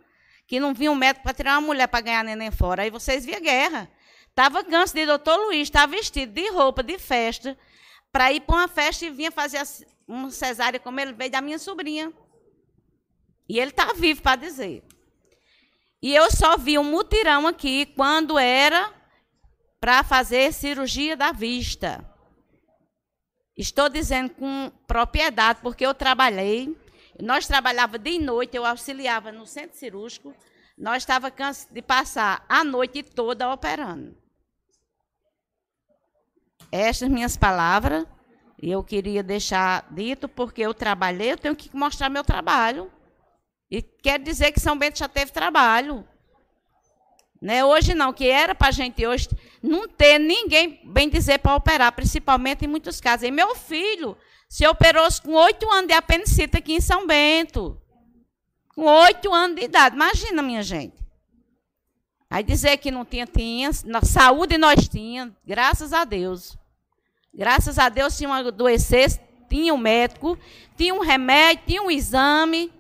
que 0.47 0.61
não 0.61 0.75
vinha 0.75 0.91
um 0.91 0.97
médico 0.97 1.23
para 1.23 1.33
tirar 1.33 1.59
uma 1.59 1.67
mulher 1.69 1.87
para 1.87 2.01
ganhar 2.01 2.25
neném 2.25 2.51
fora. 2.51 2.83
Aí 2.83 2.91
vocês 2.91 3.25
viam 3.25 3.41
guerra. 3.41 3.91
Estava 4.29 4.63
ganso 4.63 4.95
de 4.95 5.07
doutor 5.07 5.37
Luiz, 5.37 5.63
estava 5.63 5.93
vestido 5.93 6.33
de 6.33 6.51
roupa 6.51 6.83
de 6.83 6.99
festa, 6.99 7.59
para 8.13 8.33
ir 8.33 8.41
para 8.41 8.57
uma 8.57 8.69
festa 8.69 9.07
e 9.07 9.11
vinha 9.11 9.31
fazer 9.31 9.63
uma 10.07 10.31
cesárea 10.31 10.81
como 10.81 10.99
ele 11.01 11.13
veio 11.13 11.31
da 11.31 11.41
minha 11.41 11.59
sobrinha. 11.59 12.13
E 13.49 13.59
ele 13.59 13.71
está 13.71 13.93
vivo 13.93 14.23
para 14.23 14.37
dizer. 14.37 14.85
E 16.03 16.15
eu 16.15 16.31
só 16.31 16.57
vi 16.57 16.79
um 16.79 16.85
mutirão 16.85 17.47
aqui 17.47 17.87
quando 17.87 18.39
era 18.39 18.93
para 19.81 20.03
fazer 20.03 20.53
cirurgia 20.53 21.17
da 21.17 21.33
vista. 21.33 22.05
Estou 23.57 23.89
dizendo 23.89 24.31
com 24.31 24.73
propriedade, 24.87 25.61
porque 25.63 25.85
eu 25.85 25.93
trabalhei 25.93 26.75
nós 27.23 27.47
trabalhávamos 27.47 28.03
de 28.03 28.19
noite, 28.19 28.57
eu 28.57 28.65
auxiliava 28.65 29.31
no 29.31 29.47
centro 29.47 29.77
cirúrgico. 29.77 30.35
Nós 30.77 31.03
estávamos 31.03 31.37
cansados 31.37 31.73
de 31.73 31.83
passar 31.83 32.45
a 32.49 32.65
noite 32.65 33.03
toda 33.03 33.53
operando. 33.53 34.17
Estas 36.73 37.09
minhas 37.09 37.37
palavras, 37.37 38.07
eu 38.63 38.83
queria 38.83 39.23
deixar 39.23 39.87
dito, 39.91 40.29
porque 40.29 40.63
eu 40.63 40.73
trabalhei, 40.73 41.33
eu 41.33 41.37
tenho 41.37 41.57
que 41.57 41.75
mostrar 41.77 42.09
meu 42.09 42.25
trabalho. 42.25 42.91
E 43.71 43.81
quer 43.81 44.19
dizer 44.19 44.51
que 44.53 44.61
São 44.61 44.77
Bento 44.77 44.99
já 44.99 45.09
teve 45.09 45.31
trabalho. 45.31 46.05
Né? 47.41 47.65
Hoje 47.65 47.95
não, 47.95 48.13
que 48.13 48.29
era 48.29 48.55
para 48.55 48.69
a 48.69 48.73
gente 48.73 49.07
hoje 49.07 49.29
não 49.63 49.89
ter 49.89 50.19
ninguém, 50.19 50.81
bem 50.85 51.09
dizer, 51.09 51.39
para 51.39 51.55
operar, 51.55 51.93
principalmente 51.93 52.65
em 52.65 52.69
muitos 52.69 53.01
casos. 53.01 53.27
E 53.27 53.31
meu 53.31 53.55
filho 53.55 54.17
se 54.49 54.67
operou 54.67 55.07
com 55.23 55.33
oito 55.35 55.71
anos 55.71 55.87
de 55.87 55.95
apendicite 55.95 56.57
aqui 56.57 56.75
em 56.75 56.81
São 56.81 57.07
Bento. 57.07 57.81
Com 58.75 58.85
oito 58.85 59.33
anos 59.33 59.57
de 59.57 59.65
idade. 59.65 59.95
Imagina, 59.95 60.43
minha 60.43 60.63
gente. 60.63 61.01
Aí 62.29 62.43
dizer 62.43 62.77
que 62.77 62.91
não 62.91 63.05
tinha, 63.05 63.27
tinha. 63.27 63.71
Saúde 64.03 64.59
nós 64.59 64.89
tínhamos, 64.89 65.35
graças 65.47 65.93
a 65.93 66.05
Deus. 66.05 66.59
Graças 67.33 67.79
a 67.79 67.89
Deus, 67.89 68.15
se 68.15 68.27
uma 68.27 68.39
adoecesse, 68.39 69.21
tinha 69.49 69.73
um 69.73 69.79
médico, 69.79 70.39
tinha 70.77 70.93
um 70.93 71.01
remédio, 71.01 71.65
tinha 71.67 71.83
um 71.83 71.91
exame 71.91 72.73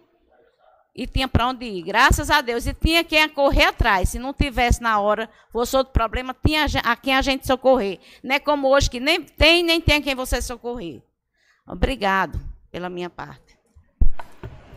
e 0.94 1.06
tinha 1.06 1.28
para 1.28 1.48
onde 1.48 1.64
ir. 1.64 1.82
Graças 1.82 2.30
a 2.30 2.40
Deus. 2.40 2.66
E 2.66 2.74
tinha 2.74 3.04
quem 3.04 3.28
correr 3.28 3.64
atrás. 3.64 4.10
Se 4.10 4.18
não 4.18 4.32
tivesse 4.32 4.82
na 4.82 4.98
hora, 4.98 5.28
fosse 5.52 5.76
outro 5.76 5.92
problema, 5.92 6.34
tinha 6.44 6.66
a 6.84 6.96
quem 6.96 7.14
a 7.14 7.22
gente 7.22 7.46
socorrer. 7.46 7.98
Não 8.22 8.34
é 8.34 8.38
como 8.38 8.68
hoje 8.68 8.90
que 8.90 9.00
nem 9.00 9.22
tem, 9.22 9.62
nem 9.62 9.80
tem 9.80 10.02
quem 10.02 10.14
você 10.14 10.42
socorrer. 10.42 11.02
Obrigado 11.66 12.40
pela 12.70 12.88
minha 12.88 13.08
parte. 13.08 13.58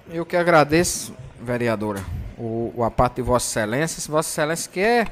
Eu 0.10 0.26
que 0.26 0.36
agradeço, 0.36 1.16
vereadora, 1.40 2.04
o, 2.38 2.84
a 2.84 2.92
parte 2.92 3.16
de 3.16 3.22
Vossa 3.22 3.60
Excelência. 3.60 4.12
Vossa 4.12 4.30
Excelência 4.30 4.72
que 4.72 4.80
é 4.80 5.08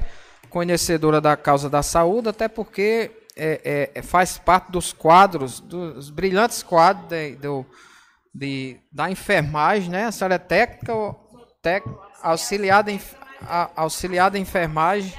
conhecedora 0.49 1.21
da 1.21 1.35
causa 1.37 1.69
da 1.69 1.81
saúde, 1.81 2.29
até 2.29 2.47
porque 2.47 3.09
é, 3.35 3.89
é, 3.95 3.99
é 3.99 4.01
faz 4.01 4.37
parte 4.37 4.71
dos 4.71 4.91
quadros, 4.91 5.59
dos 5.59 6.09
brilhantes 6.09 6.61
quadros 6.61 7.07
de, 7.09 7.35
do, 7.35 7.65
de, 8.33 8.79
da 8.91 9.09
enfermagem, 9.09 9.89
né? 9.89 10.05
A 10.05 10.11
senhora 10.11 10.35
é 10.35 10.39
técnica, 10.39 10.93
tec, 11.61 11.85
auxiliada, 12.21 12.91
auxiliada 13.75 14.37
em 14.37 14.41
enfermagem. 14.41 15.13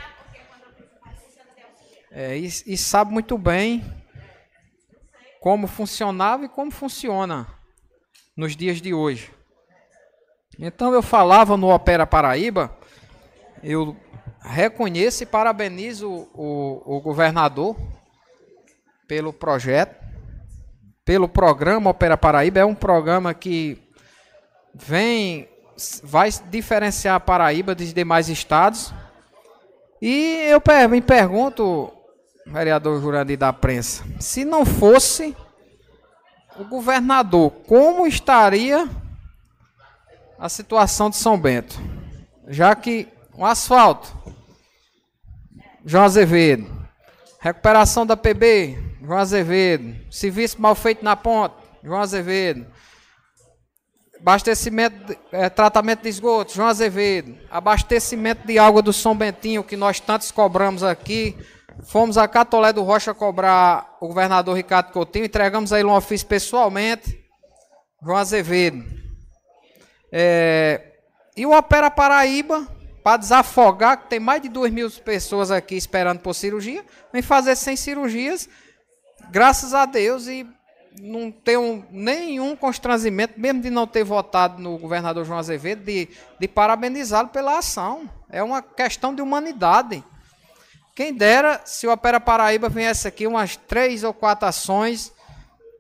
É, 2.10 2.36
e, 2.36 2.44
e 2.44 2.76
sabe 2.76 3.12
muito 3.12 3.38
bem 3.38 3.84
como 5.40 5.66
funcionava 5.66 6.44
e 6.44 6.48
como 6.48 6.70
funciona 6.70 7.46
nos 8.36 8.54
dias 8.54 8.80
de 8.80 8.94
hoje. 8.94 9.32
Então 10.58 10.92
eu 10.92 11.02
falava 11.02 11.56
no 11.56 11.74
Opera 11.74 12.06
Paraíba, 12.06 12.76
eu 13.62 13.96
reconheço 14.42 15.22
e 15.22 15.26
parabenizo 15.26 16.10
o, 16.34 16.96
o 16.96 17.00
governador 17.00 17.76
pelo 19.08 19.32
projeto, 19.32 20.01
pelo 21.04 21.28
programa 21.28 21.90
Opera 21.90 22.16
Paraíba. 22.16 22.60
É 22.60 22.64
um 22.64 22.74
programa 22.74 23.34
que 23.34 23.80
vem, 24.74 25.48
vai 26.02 26.30
diferenciar 26.50 27.16
a 27.16 27.20
Paraíba 27.20 27.74
dos 27.74 27.92
demais 27.92 28.28
estados. 28.28 28.92
E 30.00 30.48
eu 30.48 30.60
me 30.88 31.00
pergunto, 31.00 31.92
vereador 32.46 33.00
Jurandir 33.00 33.38
da 33.38 33.52
Prensa, 33.52 34.04
se 34.18 34.44
não 34.44 34.64
fosse 34.64 35.36
o 36.58 36.64
governador, 36.64 37.50
como 37.66 38.06
estaria 38.06 38.88
a 40.38 40.48
situação 40.48 41.08
de 41.08 41.16
São 41.16 41.38
Bento. 41.38 41.78
Já 42.48 42.74
que 42.74 43.08
o 43.34 43.46
asfalto, 43.46 44.12
João 45.84 46.04
Azevedo, 46.04 46.66
recuperação 47.38 48.04
da 48.04 48.16
PB, 48.16 48.91
João 49.04 49.18
Azevedo, 49.18 49.96
serviço 50.10 50.62
mal 50.62 50.76
feito 50.76 51.04
na 51.04 51.16
ponta, 51.16 51.56
João 51.82 52.00
Azevedo, 52.00 52.64
abastecimento, 54.20 55.16
é, 55.32 55.50
tratamento 55.50 56.02
de 56.02 56.08
esgoto, 56.08 56.54
João 56.54 56.68
Azevedo, 56.68 57.36
abastecimento 57.50 58.46
de 58.46 58.60
água 58.60 58.80
do 58.80 58.92
São 58.92 59.16
Bentinho, 59.16 59.64
que 59.64 59.76
nós 59.76 59.98
tantos 59.98 60.30
cobramos 60.30 60.84
aqui, 60.84 61.36
fomos 61.82 62.16
a 62.16 62.28
Catolé 62.28 62.72
do 62.72 62.84
Rocha 62.84 63.12
cobrar 63.12 63.96
o 64.00 64.06
governador 64.06 64.56
Ricardo 64.56 64.92
Coutinho, 64.92 65.24
entregamos 65.24 65.72
a 65.72 65.80
ele 65.80 65.88
um 65.88 65.96
ofício 65.96 66.28
pessoalmente, 66.28 67.18
João 68.00 68.16
Azevedo. 68.16 68.84
É, 70.12 70.92
e 71.36 71.44
o 71.44 71.50
Opera 71.50 71.90
Paraíba, 71.90 72.68
para 73.02 73.16
desafogar, 73.16 74.02
que 74.02 74.10
tem 74.10 74.20
mais 74.20 74.40
de 74.40 74.48
2 74.48 74.72
mil 74.72 74.88
pessoas 74.90 75.50
aqui 75.50 75.74
esperando 75.74 76.20
por 76.20 76.34
cirurgia, 76.34 76.84
vem 77.12 77.20
fazer 77.20 77.56
sem 77.56 77.74
cirurgias, 77.74 78.48
graças 79.30 79.74
a 79.74 79.86
Deus, 79.86 80.26
e 80.26 80.46
não 81.00 81.30
tenho 81.30 81.84
nenhum 81.90 82.54
constrangimento, 82.54 83.38
mesmo 83.38 83.62
de 83.62 83.70
não 83.70 83.86
ter 83.86 84.04
votado 84.04 84.60
no 84.60 84.76
governador 84.78 85.24
João 85.24 85.38
Azevedo, 85.38 85.84
de, 85.84 86.08
de 86.38 86.48
parabenizá-lo 86.48 87.28
pela 87.28 87.58
ação. 87.58 88.08
É 88.30 88.42
uma 88.42 88.60
questão 88.60 89.14
de 89.14 89.22
humanidade. 89.22 90.04
Quem 90.94 91.14
dera 91.14 91.60
se 91.64 91.86
o 91.86 91.92
Opera 91.92 92.20
Paraíba 92.20 92.68
viesse 92.68 93.08
aqui 93.08 93.26
umas 93.26 93.56
três 93.56 94.04
ou 94.04 94.12
quatro 94.12 94.46
ações, 94.46 95.12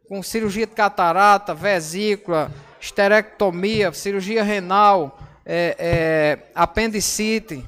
com 0.08 0.22
cirurgia 0.22 0.66
de 0.66 0.72
catarata, 0.72 1.54
vesícula, 1.54 2.50
esterectomia, 2.80 3.92
cirurgia 3.92 4.42
renal, 4.42 5.18
é, 5.44 5.76
é, 5.78 6.38
apendicite 6.54 7.64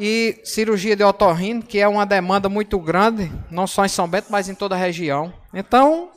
e 0.00 0.40
cirurgia 0.44 0.96
de 0.96 1.04
otorrino, 1.04 1.62
que 1.62 1.78
é 1.78 1.86
uma 1.86 2.06
demanda 2.06 2.48
muito 2.48 2.78
grande, 2.78 3.30
não 3.50 3.66
só 3.66 3.84
em 3.84 3.88
São 3.88 4.08
Bento, 4.08 4.28
mas 4.30 4.48
em 4.48 4.54
toda 4.54 4.74
a 4.74 4.78
região. 4.78 5.30
Então, 5.52 6.10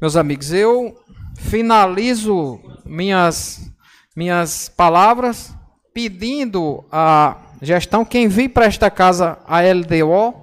meus 0.00 0.16
amigos, 0.16 0.54
eu 0.54 0.98
finalizo 1.36 2.58
minhas, 2.86 3.70
minhas 4.16 4.70
palavras 4.70 5.54
pedindo 5.92 6.82
a 6.90 7.36
gestão, 7.60 8.06
quem 8.06 8.26
vir 8.26 8.48
para 8.48 8.64
esta 8.64 8.90
casa, 8.90 9.38
a 9.46 9.60
LDO, 9.60 10.42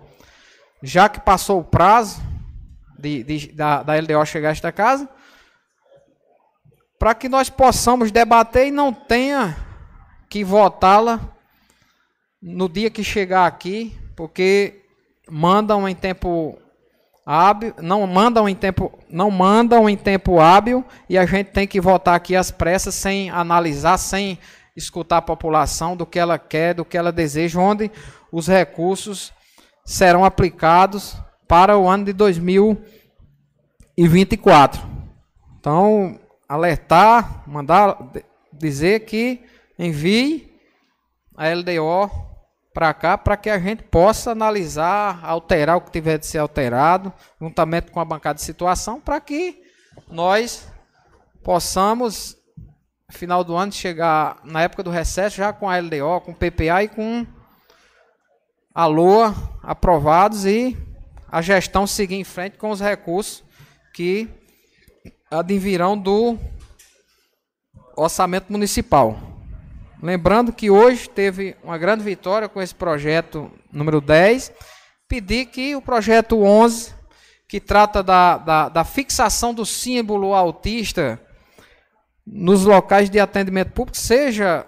já 0.84 1.10
que 1.10 1.20
passou 1.20 1.62
o 1.62 1.64
prazo 1.64 2.22
de, 3.00 3.24
de, 3.24 3.52
da, 3.54 3.82
da 3.82 3.96
LDO 3.96 4.24
chegar 4.24 4.50
a 4.50 4.52
esta 4.52 4.72
casa, 4.72 5.10
para 7.00 7.16
que 7.16 7.28
nós 7.28 7.50
possamos 7.50 8.12
debater 8.12 8.68
e 8.68 8.72
não 8.72 8.94
tenha 8.94 9.58
que 10.30 10.44
votá-la 10.44 11.37
no 12.48 12.68
dia 12.70 12.90
que 12.90 13.04
chegar 13.04 13.46
aqui, 13.46 13.94
porque 14.16 14.82
mandam 15.30 15.86
em 15.88 15.94
tempo 15.94 16.58
hábil, 17.26 17.74
não 17.82 18.08
mandam 18.08 18.48
em 18.48 18.56
tempo, 18.56 18.98
não 19.10 19.30
mandam 19.30 19.90
em 19.90 19.98
tempo 19.98 20.40
hábil 20.40 20.86
e 21.10 21.18
a 21.18 21.26
gente 21.26 21.48
tem 21.48 21.68
que 21.68 21.82
votar 21.82 22.16
aqui 22.16 22.38
às 22.38 22.50
pressas 22.50 22.96
sem 22.96 23.30
analisar, 23.30 23.98
sem 23.98 24.40
escutar 24.78 25.18
a 25.18 25.22
população 25.22 25.98
do 25.98 26.06
que 26.06 26.18
ela 26.18 26.40
quer, 26.40 26.74
do 26.74 26.86
que 26.86 26.98
ela 26.98 27.12
deseja, 27.12 27.60
onde 27.60 27.92
os 28.32 28.48
recursos 28.48 29.34
serão 29.84 30.24
aplicados 30.24 31.18
para 31.50 31.78
o 31.78 31.86
ano 31.86 32.06
de 32.06 32.14
2024. 32.14 34.82
Então, 35.60 36.18
alertar, 36.48 37.44
mandar 37.46 37.98
dizer 38.54 39.02
que 39.02 39.44
envie 39.78 40.50
a 41.36 41.50
LDO 41.50 42.27
para 42.78 42.94
cá 42.94 43.18
para 43.18 43.36
que 43.36 43.50
a 43.50 43.58
gente 43.58 43.82
possa 43.82 44.34
analisar, 44.34 45.20
alterar 45.24 45.78
o 45.78 45.82
que 45.82 45.90
tiver 45.90 46.20
de 46.20 46.28
ser 46.28 46.38
alterado, 46.38 47.12
juntamente 47.42 47.90
com 47.90 48.00
a 48.00 48.06
bancada 48.06 48.36
de 48.36 48.44
situação, 48.44 49.02
para 49.02 49.20
que 49.20 49.64
nós 50.08 50.68
possamos, 51.44 52.38
final 53.10 53.44
do 53.44 53.56
ano, 53.56 53.72
chegar 53.72 54.40
na 54.44 54.62
época 54.62 54.84
do 54.84 54.92
recesso 54.92 55.38
já 55.38 55.52
com 55.52 55.68
a 55.68 55.80
LDO, 55.80 56.22
com 56.24 56.34
o 56.34 56.36
PPA 56.36 56.84
e 56.84 56.88
com 56.88 57.26
a 58.76 58.86
LOA 58.86 59.34
aprovados 59.64 60.46
e 60.46 60.78
a 61.32 61.42
gestão 61.42 61.88
seguir 61.88 62.18
em 62.18 62.24
frente 62.24 62.60
com 62.60 62.70
os 62.70 62.80
recursos 62.80 63.44
que 63.92 64.30
advirão 65.32 65.98
do 65.98 66.38
orçamento 67.96 68.52
municipal. 68.52 69.37
Lembrando 70.02 70.54
que 70.54 70.70
hoje 70.70 71.10
teve 71.10 71.56
uma 71.64 71.78
grande 71.78 72.04
vitória 72.04 72.48
com 72.48 72.62
esse 72.62 72.76
projeto 72.76 73.52
número 73.72 74.00
10. 74.00 74.52
Pedir 75.08 75.48
que 75.48 75.76
o 75.76 75.82
projeto 75.82 76.44
11, 76.44 76.94
que 77.48 77.60
trata 77.60 78.04
da, 78.04 78.38
da, 78.38 78.70
da 78.70 78.84
fixação 78.84 79.56
do 79.56 79.66
símbolo 79.66 80.36
autista 80.36 81.20
nos 82.26 82.64
locais 82.64 83.10
de 83.10 83.20
atendimento 83.20 83.72
público, 83.72 83.98
seja 83.98 84.68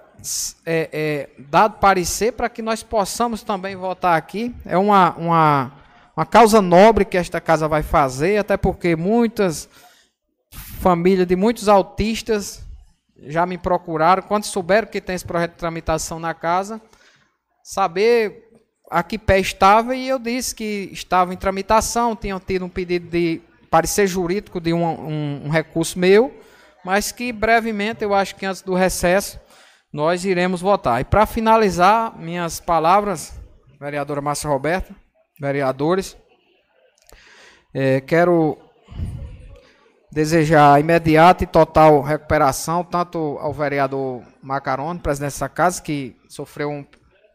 é, 0.66 0.90
é, 0.92 1.30
dado 1.38 1.78
parecer 1.78 2.34
para 2.34 2.50
que 2.50 2.64
nós 2.64 2.82
possamos 2.82 3.44
também 3.44 3.76
votar 3.76 4.18
aqui. 4.18 4.56
É 4.66 4.78
uma, 4.80 5.12
uma, 5.16 5.72
uma 6.18 6.26
causa 6.26 6.60
nobre 6.60 7.06
que 7.06 7.18
esta 7.18 7.40
casa 7.40 7.68
vai 7.68 7.84
fazer, 7.84 8.38
até 8.38 8.58
porque 8.58 8.96
muitas 8.96 9.70
famílias 10.80 11.28
de 11.28 11.36
muitos 11.36 11.70
autistas 11.70 12.68
já 13.24 13.46
me 13.46 13.58
procuraram, 13.58 14.24
quando 14.24 14.46
souberam 14.46 14.88
que 14.88 15.02
tem 15.02 15.16
esse 15.16 15.26
projeto 15.26 15.52
de 15.52 15.58
tramitação 15.58 16.20
na 16.20 16.34
casa, 16.34 16.82
saber 17.64 18.50
a 18.90 19.04
que 19.04 19.18
pé 19.18 19.40
estava 19.40 19.96
e 19.96 20.08
eu 20.08 20.18
disse 20.18 20.56
que 20.56 20.90
estava 20.92 21.34
em 21.34 21.38
tramitação, 21.38 22.16
tinham 22.16 22.40
tido 22.40 22.66
um 22.66 22.70
pedido 22.70 23.08
de 23.10 23.42
parecer 23.70 24.08
jurídico 24.08 24.60
de 24.60 24.74
um, 24.74 24.84
um, 24.84 25.42
um 25.46 25.50
recurso 25.50 26.00
meu, 26.00 26.34
mas 26.84 27.12
que 27.12 27.32
brevemente, 27.32 28.04
eu 28.04 28.14
acho 28.14 28.36
que 28.36 28.46
antes 28.46 28.62
do 28.62 28.74
recesso, 28.74 29.40
nós 29.92 30.26
iremos 30.26 30.62
votar. 30.62 31.02
E 31.02 31.04
para 31.04 31.26
finalizar 31.26 32.18
minhas 32.18 32.60
palavras, 32.60 33.40
vereadora 33.80 34.22
Márcia 34.22 34.50
Roberta, 34.50 34.96
vereadores, 35.40 36.18
é, 37.74 38.02
quero 38.02 38.58
desejar 40.12 40.80
imediata 40.80 41.44
e 41.44 41.48
total 41.48 42.02
recuperação, 42.02 42.84
tanto 42.84 43.38
ao 43.40 43.54
vereador 43.54 44.24
Macarone, 44.42 45.00
presidente 45.00 45.34
dessa 45.34 45.48
casa, 45.48 45.82
que 45.82 46.16
sofreu 46.28 46.70
um, 46.70 46.86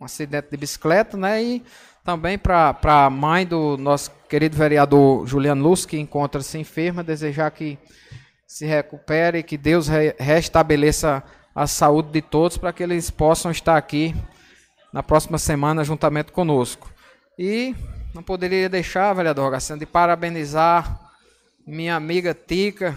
um 0.01 0.05
acidente 0.05 0.49
de 0.51 0.57
bicicleta, 0.57 1.17
né, 1.17 1.43
e 1.43 1.63
também 2.05 2.37
para 2.37 2.77
a 2.83 3.09
mãe 3.09 3.47
do 3.47 3.77
nosso 3.79 4.11
querido 4.29 4.57
vereador 4.57 5.27
Juliano 5.27 5.63
Luz, 5.63 5.87
que 5.87 5.99
encontra-se 5.99 6.59
enferma, 6.59 7.03
desejar 7.03 7.51
que 7.51 7.79
se 8.47 8.67
recupere, 8.67 9.43
que 9.43 9.57
Deus 9.57 9.89
re 9.89 10.15
restabeleça 10.19 11.23
a 11.55 11.67
saúde 11.67 12.11
de 12.11 12.21
todos, 12.21 12.59
para 12.59 12.73
que 12.73 12.83
eles 12.83 13.11
possam 13.11 13.51
estar 13.51 13.77
aqui 13.77 14.15
na 14.93 15.03
próxima 15.03 15.39
semana 15.39 15.85
juntamente 15.85 16.33
conosco. 16.33 16.93
E 17.39 17.75
não 18.13 18.23
poderia 18.23 18.69
deixar, 18.69 19.13
vereador 19.15 19.45
Rogaciano, 19.45 19.81
de 19.81 19.87
parabenizar 19.87 21.04
minha 21.67 21.97
amiga 21.97 22.35
Tica, 22.35 22.95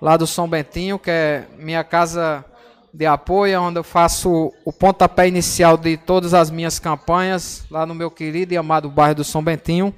lá 0.00 0.16
do 0.16 0.26
São 0.26 0.48
Bentinho, 0.48 0.98
que 0.98 1.10
é 1.10 1.46
minha 1.58 1.82
casa 1.82 2.44
de 2.92 3.06
apoio, 3.06 3.62
onde 3.62 3.78
eu 3.78 3.84
faço 3.84 4.52
o 4.64 4.72
pontapé 4.72 5.26
inicial 5.26 5.76
de 5.76 5.96
todas 5.96 6.34
as 6.34 6.50
minhas 6.50 6.78
campanhas, 6.78 7.64
lá 7.70 7.86
no 7.86 7.94
meu 7.94 8.10
querido 8.10 8.52
e 8.52 8.56
amado 8.56 8.90
bairro 8.90 9.16
do 9.16 9.24
São 9.24 9.42
Bentinho. 9.42 9.94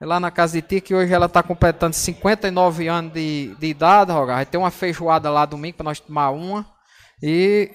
É 0.00 0.06
lá 0.06 0.18
na 0.18 0.30
casa 0.30 0.60
de 0.60 0.62
Tica, 0.66 0.88
que 0.88 0.94
hoje 0.94 1.12
ela 1.12 1.26
está 1.26 1.42
completando 1.42 1.94
59 1.94 2.88
anos 2.88 3.12
de, 3.12 3.54
de 3.60 3.66
idade, 3.68 4.10
Rogar. 4.10 4.36
Vai 4.36 4.46
ter 4.46 4.58
uma 4.58 4.70
feijoada 4.70 5.30
lá 5.30 5.46
domingo 5.46 5.76
para 5.76 5.84
nós 5.84 6.00
tomar 6.00 6.30
uma. 6.30 6.66
E 7.22 7.70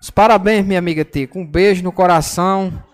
os 0.00 0.10
parabéns, 0.10 0.64
minha 0.64 0.78
amiga 0.78 1.04
Tica. 1.04 1.38
Um 1.38 1.46
beijo 1.46 1.82
no 1.82 1.90
coração. 1.90 2.84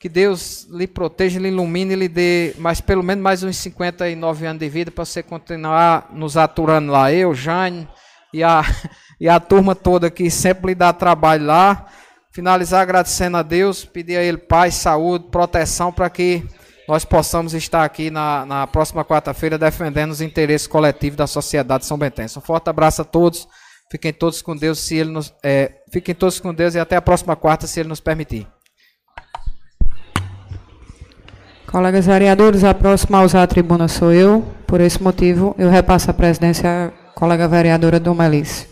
Que 0.00 0.08
Deus 0.08 0.68
lhe 0.70 0.86
proteja, 0.86 1.40
lhe 1.40 1.48
ilumine, 1.48 1.96
lhe 1.96 2.06
dê 2.06 2.54
mais 2.56 2.80
pelo 2.80 3.02
menos 3.02 3.20
mais 3.22 3.42
uns 3.42 3.56
59 3.56 4.46
anos 4.46 4.60
de 4.60 4.68
vida 4.68 4.92
para 4.92 5.04
você 5.04 5.24
continuar 5.24 6.08
nos 6.12 6.36
aturando 6.36 6.92
lá. 6.92 7.12
Eu, 7.12 7.34
Jane 7.34 7.88
e 8.32 8.44
a, 8.44 8.62
e 9.20 9.28
a 9.28 9.40
turma 9.40 9.74
toda 9.74 10.08
que 10.08 10.30
sempre 10.30 10.68
lhe 10.68 10.74
dá 10.76 10.92
trabalho 10.92 11.46
lá. 11.46 11.86
Finalizar 12.30 12.82
agradecendo 12.82 13.38
a 13.38 13.42
Deus, 13.42 13.84
pedir 13.84 14.16
a 14.16 14.22
Ele 14.22 14.38
paz, 14.38 14.76
saúde, 14.76 15.26
proteção 15.32 15.92
para 15.92 16.08
que 16.08 16.46
nós 16.86 17.04
possamos 17.04 17.52
estar 17.52 17.82
aqui 17.84 18.08
na, 18.08 18.46
na 18.46 18.66
próxima 18.68 19.04
quarta-feira 19.04 19.58
defendendo 19.58 20.12
os 20.12 20.20
interesses 20.20 20.68
coletivos 20.68 21.16
da 21.16 21.26
sociedade 21.26 21.84
São 21.84 21.98
Bentense. 21.98 22.38
Um 22.38 22.42
forte 22.42 22.70
abraço 22.70 23.02
a 23.02 23.04
todos. 23.04 23.48
Fiquem 23.90 24.12
todos 24.12 24.42
com 24.42 24.54
Deus, 24.54 24.78
se 24.78 24.96
Ele 24.96 25.10
nos, 25.10 25.34
é, 25.42 25.72
fiquem 25.90 26.14
todos 26.14 26.38
com 26.38 26.54
Deus 26.54 26.74
e 26.74 26.78
até 26.78 26.94
a 26.94 27.02
próxima 27.02 27.34
quarta, 27.34 27.66
se 27.66 27.80
Ele 27.80 27.88
nos 27.88 28.00
permitir. 28.00 28.46
Colegas 31.70 32.06
vereadores, 32.06 32.64
a 32.64 32.72
próxima 32.72 33.18
a 33.18 33.24
usar 33.24 33.42
a 33.42 33.46
tribuna 33.46 33.88
sou 33.88 34.10
eu. 34.10 34.42
Por 34.66 34.80
esse 34.80 35.02
motivo, 35.02 35.54
eu 35.58 35.68
repasso 35.68 36.10
a 36.10 36.14
presidência 36.14 36.86
à 36.86 36.90
colega 37.12 37.46
vereadora 37.46 38.00
Dom 38.00 38.22
Alice. 38.22 38.66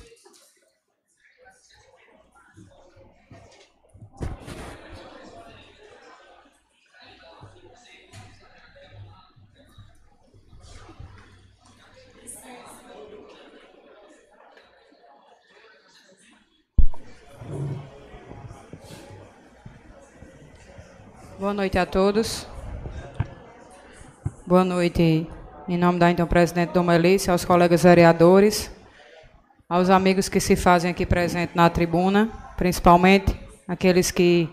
Boa 21.38 21.52
noite 21.52 21.76
a 21.76 21.84
todos. 21.84 22.55
Boa 24.48 24.62
noite, 24.62 25.26
em 25.68 25.76
nome 25.76 25.98
da 25.98 26.08
então 26.08 26.24
presidente 26.24 26.72
Dom 26.72 26.84
Melícia, 26.84 27.32
aos 27.32 27.44
colegas 27.44 27.82
vereadores, 27.82 28.70
aos 29.68 29.90
amigos 29.90 30.28
que 30.28 30.38
se 30.38 30.54
fazem 30.54 30.88
aqui 30.88 31.04
presentes 31.04 31.56
na 31.56 31.68
tribuna, 31.68 32.30
principalmente 32.56 33.34
aqueles 33.66 34.12
que 34.12 34.48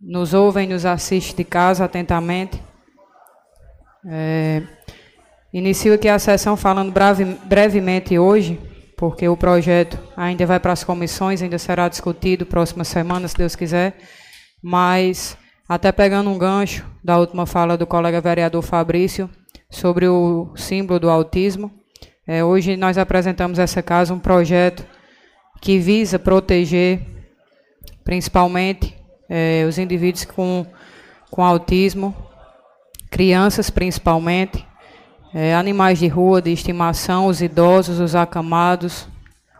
nos 0.00 0.32
ouvem, 0.32 0.68
nos 0.68 0.86
assistem 0.86 1.38
de 1.38 1.42
casa 1.42 1.86
atentamente. 1.86 2.62
É, 4.06 4.62
inicio 5.52 5.92
aqui 5.92 6.08
a 6.08 6.16
sessão 6.16 6.56
falando 6.56 6.92
breve, 6.92 7.24
brevemente 7.24 8.16
hoje, 8.16 8.60
porque 8.96 9.28
o 9.28 9.36
projeto 9.36 9.98
ainda 10.16 10.46
vai 10.46 10.60
para 10.60 10.70
as 10.70 10.84
comissões, 10.84 11.42
ainda 11.42 11.58
será 11.58 11.88
discutido 11.88 12.46
próxima 12.46 12.84
semana, 12.84 13.26
se 13.26 13.36
Deus 13.36 13.56
quiser, 13.56 13.98
mas 14.62 15.36
até 15.70 15.92
pegando 15.92 16.28
um 16.28 16.36
gancho 16.36 16.84
da 17.02 17.16
última 17.16 17.46
fala 17.46 17.78
do 17.78 17.86
colega 17.86 18.20
vereador 18.20 18.60
Fabrício 18.60 19.30
sobre 19.70 20.08
o 20.08 20.50
símbolo 20.56 20.98
do 20.98 21.08
autismo, 21.08 21.70
é, 22.26 22.42
hoje 22.42 22.76
nós 22.76 22.98
apresentamos 22.98 23.56
essa 23.56 23.80
casa 23.80 24.12
um 24.12 24.18
projeto 24.18 24.84
que 25.60 25.78
visa 25.78 26.18
proteger 26.18 27.02
principalmente 28.02 28.96
é, 29.28 29.64
os 29.64 29.78
indivíduos 29.78 30.24
com, 30.24 30.66
com 31.30 31.44
autismo, 31.44 32.16
crianças 33.08 33.70
principalmente, 33.70 34.66
é, 35.32 35.54
animais 35.54 36.00
de 36.00 36.08
rua, 36.08 36.42
de 36.42 36.50
estimação, 36.50 37.26
os 37.26 37.40
idosos, 37.40 38.00
os 38.00 38.16
acamados, 38.16 39.06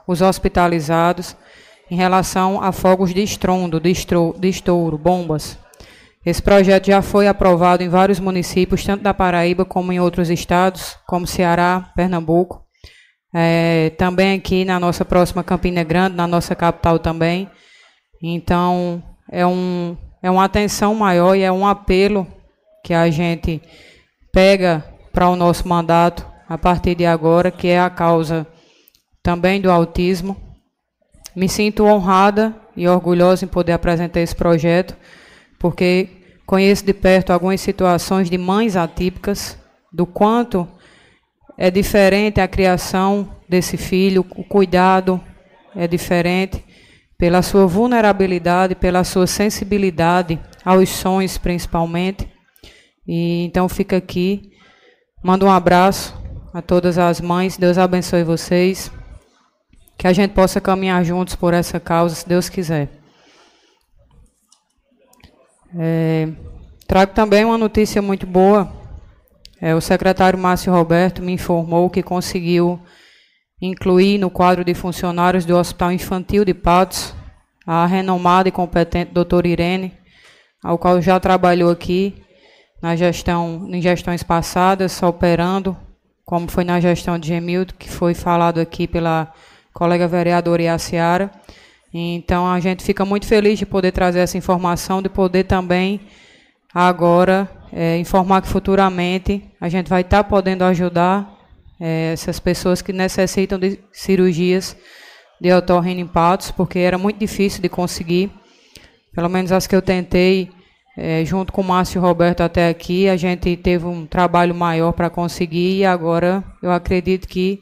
os 0.08 0.20
hospitalizados, 0.20 1.36
em 1.88 1.94
relação 1.94 2.60
a 2.60 2.72
fogos 2.72 3.14
de 3.14 3.22
estrondo, 3.22 3.78
de, 3.78 3.92
estro, 3.92 4.34
de 4.36 4.48
estouro, 4.48 4.98
bombas. 4.98 5.56
Esse 6.24 6.42
projeto 6.42 6.86
já 6.86 7.00
foi 7.00 7.26
aprovado 7.26 7.82
em 7.82 7.88
vários 7.88 8.20
municípios, 8.20 8.84
tanto 8.84 9.02
da 9.02 9.14
Paraíba 9.14 9.64
como 9.64 9.90
em 9.90 10.00
outros 10.00 10.28
estados, 10.28 10.98
como 11.06 11.26
Ceará, 11.26 11.90
Pernambuco. 11.96 12.62
É, 13.32 13.90
também 13.96 14.36
aqui 14.36 14.64
na 14.64 14.78
nossa 14.78 15.02
próxima 15.02 15.42
Campina 15.42 15.82
Grande, 15.82 16.16
na 16.16 16.26
nossa 16.26 16.54
capital 16.54 16.98
também. 16.98 17.48
Então, 18.22 19.02
é, 19.32 19.46
um, 19.46 19.96
é 20.22 20.30
uma 20.30 20.44
atenção 20.44 20.94
maior 20.94 21.34
e 21.34 21.42
é 21.42 21.50
um 21.50 21.66
apelo 21.66 22.26
que 22.84 22.92
a 22.92 23.08
gente 23.08 23.62
pega 24.30 24.84
para 25.10 25.26
o 25.26 25.36
nosso 25.36 25.66
mandato 25.66 26.26
a 26.46 26.58
partir 26.58 26.94
de 26.94 27.06
agora, 27.06 27.50
que 27.50 27.68
é 27.68 27.80
a 27.80 27.88
causa 27.88 28.46
também 29.22 29.58
do 29.58 29.70
autismo. 29.70 30.36
Me 31.34 31.48
sinto 31.48 31.84
honrada 31.84 32.54
e 32.76 32.86
orgulhosa 32.86 33.46
em 33.46 33.48
poder 33.48 33.72
apresentar 33.72 34.20
esse 34.20 34.34
projeto 34.34 34.94
porque 35.60 36.08
conheço 36.46 36.84
de 36.84 36.94
perto 36.94 37.32
algumas 37.32 37.60
situações 37.60 38.30
de 38.30 38.38
mães 38.38 38.74
atípicas, 38.74 39.56
do 39.92 40.06
quanto 40.06 40.66
é 41.56 41.70
diferente 41.70 42.40
a 42.40 42.48
criação 42.48 43.36
desse 43.46 43.76
filho, 43.76 44.26
o 44.34 44.42
cuidado 44.42 45.20
é 45.76 45.86
diferente, 45.86 46.64
pela 47.18 47.42
sua 47.42 47.66
vulnerabilidade, 47.66 48.74
pela 48.74 49.04
sua 49.04 49.26
sensibilidade 49.26 50.40
aos 50.64 50.88
sons 50.88 51.36
principalmente. 51.36 52.26
E 53.06 53.44
então 53.44 53.68
fica 53.68 53.98
aqui, 53.98 54.52
mando 55.22 55.44
um 55.44 55.50
abraço 55.50 56.18
a 56.54 56.62
todas 56.62 56.96
as 56.96 57.20
mães, 57.20 57.58
Deus 57.58 57.76
abençoe 57.76 58.24
vocês, 58.24 58.90
que 59.98 60.06
a 60.06 60.12
gente 60.14 60.32
possa 60.32 60.58
caminhar 60.58 61.04
juntos 61.04 61.36
por 61.36 61.52
essa 61.52 61.78
causa, 61.78 62.14
se 62.14 62.26
Deus 62.26 62.48
quiser. 62.48 62.99
É, 65.78 66.28
trago 66.86 67.12
também 67.12 67.44
uma 67.44 67.58
notícia 67.58 68.02
muito 68.02 68.26
boa. 68.26 68.72
É, 69.60 69.74
o 69.74 69.80
secretário 69.80 70.38
Márcio 70.38 70.72
Roberto 70.72 71.22
me 71.22 71.32
informou 71.32 71.90
que 71.90 72.02
conseguiu 72.02 72.80
incluir 73.60 74.18
no 74.18 74.30
quadro 74.30 74.64
de 74.64 74.74
funcionários 74.74 75.44
do 75.44 75.56
Hospital 75.56 75.92
Infantil 75.92 76.44
de 76.44 76.54
Patos 76.54 77.14
a 77.66 77.86
renomada 77.86 78.48
e 78.48 78.52
competente 78.52 79.12
doutora 79.12 79.46
Irene, 79.46 79.92
ao 80.62 80.78
qual 80.78 81.00
já 81.00 81.20
trabalhou 81.20 81.70
aqui 81.70 82.22
na 82.82 82.96
gestão, 82.96 83.68
em 83.70 83.80
gestões 83.80 84.22
passadas, 84.22 85.02
operando, 85.02 85.76
como 86.24 86.50
foi 86.50 86.64
na 86.64 86.80
gestão 86.80 87.18
de 87.18 87.28
Gemildo, 87.28 87.74
que 87.74 87.88
foi 87.88 88.14
falado 88.14 88.58
aqui 88.58 88.88
pela 88.88 89.32
colega 89.72 90.08
vereadora 90.08 90.62
Iaciara. 90.62 91.30
Então 91.92 92.50
a 92.50 92.60
gente 92.60 92.84
fica 92.84 93.04
muito 93.04 93.26
feliz 93.26 93.58
de 93.58 93.66
poder 93.66 93.92
trazer 93.92 94.20
essa 94.20 94.38
informação, 94.38 95.02
de 95.02 95.08
poder 95.08 95.44
também 95.44 96.00
agora 96.72 97.50
é, 97.72 97.98
informar 97.98 98.42
que 98.42 98.48
futuramente 98.48 99.42
a 99.60 99.68
gente 99.68 99.88
vai 99.88 100.02
estar 100.02 100.22
tá 100.22 100.28
podendo 100.28 100.62
ajudar 100.64 101.36
é, 101.80 102.12
essas 102.12 102.38
pessoas 102.38 102.82
que 102.82 102.92
necessitam 102.92 103.58
de 103.58 103.78
cirurgias 103.92 104.76
de 105.40 105.52
otorrinimpatos, 105.52 106.50
porque 106.50 106.78
era 106.78 106.98
muito 106.98 107.18
difícil 107.18 107.62
de 107.62 107.68
conseguir. 107.68 108.30
Pelo 109.14 109.28
menos 109.28 109.50
as 109.50 109.66
que 109.66 109.74
eu 109.74 109.80
tentei, 109.80 110.50
é, 110.96 111.24
junto 111.24 111.52
com 111.52 111.62
o 111.62 111.64
Márcio 111.64 112.00
Roberto 112.00 112.42
até 112.42 112.68
aqui, 112.68 113.08
a 113.08 113.16
gente 113.16 113.56
teve 113.56 113.86
um 113.86 114.06
trabalho 114.06 114.54
maior 114.54 114.92
para 114.92 115.08
conseguir 115.08 115.78
e 115.78 115.84
agora 115.84 116.44
eu 116.62 116.70
acredito 116.70 117.26
que 117.26 117.58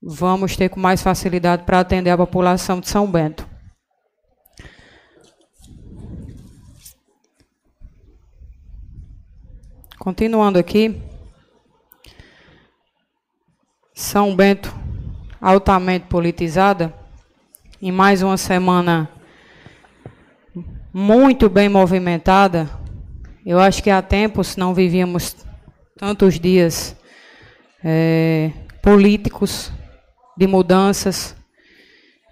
vamos 0.00 0.56
ter 0.56 0.68
com 0.68 0.78
mais 0.78 1.02
facilidade 1.02 1.64
para 1.64 1.80
atender 1.80 2.10
a 2.10 2.16
população 2.16 2.78
de 2.78 2.88
São 2.88 3.06
Bento. 3.06 3.57
Continuando 10.08 10.58
aqui, 10.58 11.02
São 13.92 14.34
Bento 14.34 14.74
altamente 15.38 16.06
politizada, 16.06 16.94
em 17.82 17.92
mais 17.92 18.22
uma 18.22 18.38
semana 18.38 19.06
muito 20.94 21.50
bem 21.50 21.68
movimentada. 21.68 22.70
Eu 23.44 23.60
acho 23.60 23.82
que 23.82 23.90
há 23.90 24.00
tempos 24.00 24.56
não 24.56 24.72
vivíamos 24.72 25.36
tantos 25.98 26.40
dias 26.40 26.96
é, 27.84 28.50
políticos, 28.80 29.70
de 30.38 30.46
mudanças, 30.46 31.36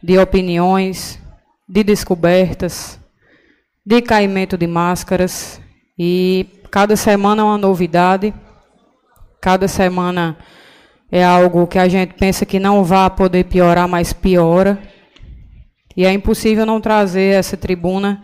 de 0.02 0.16
opiniões, 0.18 1.20
de 1.68 1.84
descobertas, 1.84 2.98
de 3.84 4.00
caimento 4.00 4.56
de 4.56 4.66
máscaras 4.66 5.60
e 5.98 6.46
Cada 6.76 6.94
semana 6.94 7.40
é 7.40 7.44
uma 7.46 7.56
novidade. 7.56 8.34
Cada 9.40 9.66
semana 9.66 10.36
é 11.10 11.24
algo 11.24 11.66
que 11.66 11.78
a 11.78 11.88
gente 11.88 12.12
pensa 12.12 12.44
que 12.44 12.58
não 12.58 12.84
vai 12.84 13.08
poder 13.08 13.44
piorar, 13.44 13.88
mas 13.88 14.12
piora. 14.12 14.78
E 15.96 16.04
é 16.04 16.12
impossível 16.12 16.66
não 16.66 16.78
trazer 16.78 17.32
essa 17.32 17.56
tribuna 17.56 18.20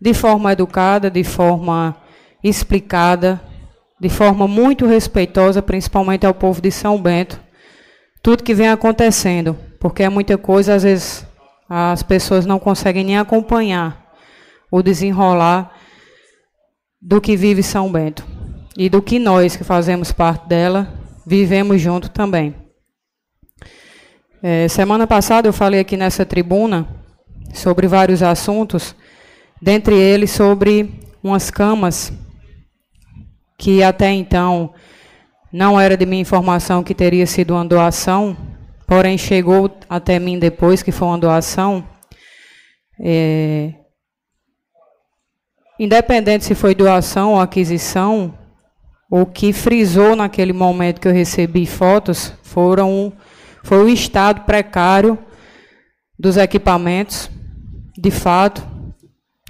de 0.00 0.12
forma 0.12 0.50
educada, 0.50 1.08
de 1.08 1.22
forma 1.22 1.94
explicada, 2.42 3.40
de 4.00 4.08
forma 4.08 4.48
muito 4.48 4.86
respeitosa, 4.86 5.62
principalmente 5.62 6.26
ao 6.26 6.34
povo 6.34 6.60
de 6.60 6.72
São 6.72 7.00
Bento, 7.00 7.40
tudo 8.20 8.42
que 8.42 8.54
vem 8.54 8.70
acontecendo, 8.70 9.56
porque 9.78 10.02
é 10.02 10.08
muita 10.08 10.36
coisa, 10.36 10.74
às 10.74 10.82
vezes 10.82 11.24
as 11.70 12.02
pessoas 12.02 12.44
não 12.44 12.58
conseguem 12.58 13.04
nem 13.04 13.18
acompanhar 13.18 14.04
o 14.68 14.82
desenrolar 14.82 15.73
do 17.06 17.20
que 17.20 17.36
vive 17.36 17.62
São 17.62 17.92
Bento 17.92 18.26
e 18.74 18.88
do 18.88 19.02
que 19.02 19.18
nós 19.18 19.54
que 19.54 19.62
fazemos 19.62 20.10
parte 20.10 20.48
dela 20.48 20.88
vivemos 21.26 21.78
junto 21.78 22.08
também. 22.08 22.54
É, 24.42 24.66
semana 24.68 25.06
passada 25.06 25.46
eu 25.46 25.52
falei 25.52 25.80
aqui 25.80 25.98
nessa 25.98 26.24
tribuna 26.24 26.88
sobre 27.52 27.86
vários 27.86 28.22
assuntos, 28.22 28.96
dentre 29.60 29.94
eles 29.94 30.30
sobre 30.30 30.98
umas 31.22 31.50
camas 31.50 32.10
que 33.58 33.82
até 33.82 34.10
então 34.10 34.72
não 35.52 35.78
era 35.78 35.98
de 35.98 36.06
minha 36.06 36.22
informação 36.22 36.82
que 36.82 36.94
teria 36.94 37.26
sido 37.26 37.52
uma 37.52 37.66
doação, 37.66 38.34
porém 38.86 39.18
chegou 39.18 39.70
até 39.90 40.18
mim 40.18 40.38
depois 40.38 40.82
que 40.82 40.90
foi 40.90 41.08
uma 41.08 41.18
doação. 41.18 41.86
É, 42.98 43.74
Independente 45.78 46.44
se 46.44 46.54
foi 46.54 46.74
doação 46.74 47.32
ou 47.32 47.40
aquisição, 47.40 48.32
o 49.10 49.26
que 49.26 49.52
frisou 49.52 50.14
naquele 50.14 50.52
momento 50.52 51.00
que 51.00 51.08
eu 51.08 51.12
recebi 51.12 51.66
fotos 51.66 52.32
foram 52.42 53.12
foi 53.62 53.82
o 53.82 53.88
estado 53.88 54.42
precário 54.42 55.18
dos 56.18 56.36
equipamentos. 56.36 57.30
De 57.96 58.10
fato, 58.10 58.62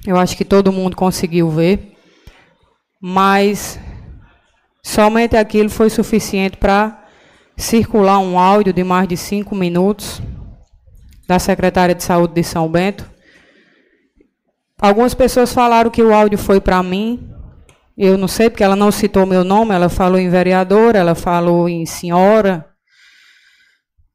eu 0.06 0.16
acho 0.16 0.36
que 0.36 0.44
todo 0.44 0.72
mundo 0.72 0.96
conseguiu 0.96 1.51
ver, 1.51 1.96
mas 3.01 3.78
somente 4.82 5.36
aquilo 5.36 5.68
foi 5.68 5.90
suficiente 5.90 6.56
para 6.56 7.05
circular 7.56 8.18
um 8.18 8.38
áudio 8.38 8.72
de 8.72 8.84
mais 8.84 9.09
de 9.09 9.16
cinco 9.16 9.55
minutos 9.55 10.22
da 11.26 11.38
secretária 11.38 11.94
de 11.94 12.02
saúde 12.02 12.34
de 12.34 12.44
São 12.44 12.68
Bento, 12.68 13.10
Algumas 14.80 15.14
pessoas 15.14 15.52
falaram 15.52 15.90
que 15.90 16.02
o 16.02 16.12
áudio 16.12 16.38
foi 16.38 16.60
para 16.60 16.82
mim, 16.82 17.30
eu 17.96 18.18
não 18.18 18.26
sei 18.26 18.51
porque 18.51 18.64
ela 18.64 18.74
não 18.74 18.90
citou 18.90 19.24
meu 19.24 19.44
nome, 19.44 19.74
ela 19.74 19.88
falou 19.88 20.18
em 20.18 20.28
vereadora, 20.28 20.98
ela 20.98 21.14
falou 21.14 21.68
em 21.68 21.86
senhora, 21.86 22.66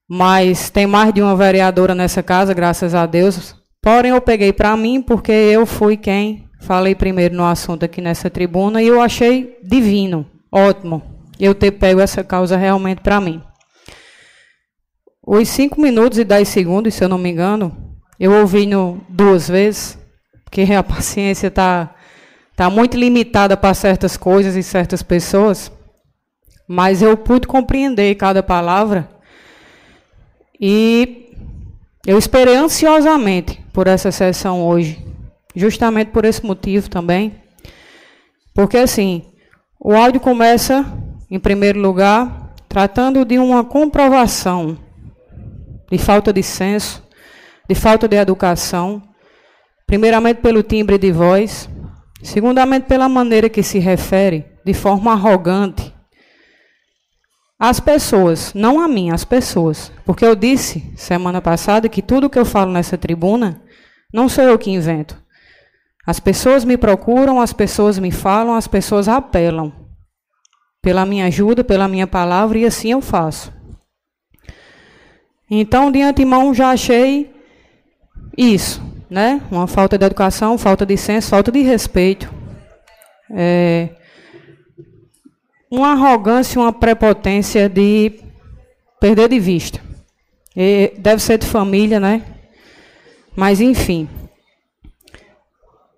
mas 0.08 0.70
tem 0.70 0.86
mais 0.86 1.14
de 1.14 1.22
uma 1.22 1.36
vereadora 1.36 1.96
nessa 1.96 2.22
casa, 2.22 2.54
graças 2.54 2.94
a 2.94 3.06
Deus. 3.06 3.56
Porém, 3.82 4.12
eu 4.12 4.20
peguei 4.20 4.52
para 4.52 4.76
mim 4.76 5.02
porque 5.02 5.32
eu 5.32 5.66
fui 5.66 5.96
quem 5.96 6.50
falei 6.60 6.94
primeiro 6.94 7.36
no 7.36 7.46
assunto 7.46 7.86
aqui 7.86 8.02
nessa 8.02 8.30
tribuna 8.30 8.82
e 8.82 8.88
eu 8.88 9.02
achei 9.02 9.58
divino, 9.64 10.26
ótimo, 10.52 11.02
eu 11.40 11.56
ter 11.56 11.72
pego 11.72 12.02
essa 12.02 12.24
causa 12.24 12.58
realmente 12.58 13.02
para 13.02 13.22
mim. 13.22 13.42
Os 15.26 15.48
5 15.48 15.80
minutos 15.80 16.18
e 16.18 16.24
10 16.24 16.48
segundos, 16.48 16.94
se 16.94 17.04
eu 17.04 17.10
não 17.10 17.18
me 17.18 17.30
engano, 17.30 17.96
eu 18.20 18.32
ouvi 18.34 18.66
no, 18.66 19.00
duas 19.08 19.48
vezes, 19.48 19.99
porque 20.50 20.74
a 20.74 20.82
paciência 20.82 21.48
está 21.48 21.94
tá 22.56 22.70
muito 22.70 22.98
limitada 22.98 23.56
para 23.56 23.74
certas 23.76 24.18
coisas 24.18 24.56
e 24.56 24.64
certas 24.64 25.04
pessoas, 25.04 25.72
mas 26.68 27.04
eu 27.04 27.16
pude 27.16 27.48
compreender 27.48 28.16
cada 28.16 28.42
palavra. 28.42 29.08
E 30.60 31.32
eu 32.06 32.18
esperei 32.18 32.56
ansiosamente 32.56 33.64
por 33.72 33.88
essa 33.88 34.12
sessão 34.12 34.68
hoje, 34.68 35.06
justamente 35.56 36.10
por 36.10 36.26
esse 36.26 36.44
motivo 36.44 36.90
também, 36.90 37.36
porque 38.54 38.78
assim, 38.78 39.24
o 39.80 39.94
áudio 39.94 40.20
começa, 40.20 40.84
em 41.30 41.40
primeiro 41.40 41.80
lugar, 41.80 42.56
tratando 42.68 43.24
de 43.24 43.38
uma 43.38 43.64
comprovação 43.64 44.78
de 45.92 45.98
falta 45.98 46.34
de 46.34 46.42
senso, 46.42 47.04
de 47.68 47.76
falta 47.76 48.08
de 48.08 48.16
educação, 48.16 49.09
primeiramente 49.90 50.40
pelo 50.40 50.62
timbre 50.62 51.00
de 51.00 51.12
voz, 51.12 51.68
segundamente 52.22 52.86
pela 52.86 53.10
maneira 53.10 53.50
que 53.50 53.64
se 53.64 53.80
refere, 53.80 54.46
de 54.64 54.72
forma 54.72 55.14
arrogante, 55.14 55.92
às 57.58 57.80
pessoas, 57.80 58.54
não 58.54 58.80
a 58.80 58.88
mim, 58.88 59.10
às 59.10 59.26
pessoas. 59.26 59.92
Porque 60.06 60.24
eu 60.24 60.36
disse 60.36 60.94
semana 60.96 61.42
passada 61.42 61.90
que 61.90 62.04
tudo 62.04 62.30
que 62.30 62.38
eu 62.38 62.46
falo 62.46 62.72
nessa 62.72 63.00
tribuna 63.00 63.64
não 64.14 64.30
sou 64.30 64.44
eu 64.44 64.60
que 64.60 64.70
invento. 64.70 65.20
As 66.06 66.20
pessoas 66.20 66.64
me 66.64 66.78
procuram, 66.78 67.42
as 67.42 67.52
pessoas 67.52 67.98
me 67.98 68.12
falam, 68.12 68.54
as 68.54 68.68
pessoas 68.68 69.08
apelam 69.08 69.74
pela 70.84 71.04
minha 71.04 71.26
ajuda, 71.26 71.64
pela 71.64 71.88
minha 71.88 72.06
palavra, 72.06 72.60
e 72.60 72.66
assim 72.66 72.92
eu 72.92 73.02
faço. 73.02 73.52
Então, 75.50 75.92
de 75.92 76.04
antemão, 76.04 76.54
já 76.54 76.70
achei 76.70 77.34
isso, 78.38 78.88
né? 79.10 79.42
Uma 79.50 79.68
falta 79.68 79.98
de 79.98 80.06
educação, 80.06 80.58
falta 80.58 80.86
de 80.86 80.96
senso, 80.96 81.30
falta 81.30 81.52
de 81.52 81.62
respeito. 81.62 82.32
É, 83.32 83.90
uma 85.72 85.92
arrogância, 85.92 86.60
uma 86.60 86.72
prepotência 86.72 87.68
de 87.68 88.20
perder 89.00 89.30
de 89.30 89.40
vista. 89.40 89.80
E 90.56 90.94
deve 90.98 91.22
ser 91.22 91.38
de 91.38 91.48
família, 91.48 92.00
né? 92.00 92.22
Mas 93.36 93.62
enfim. 93.62 94.08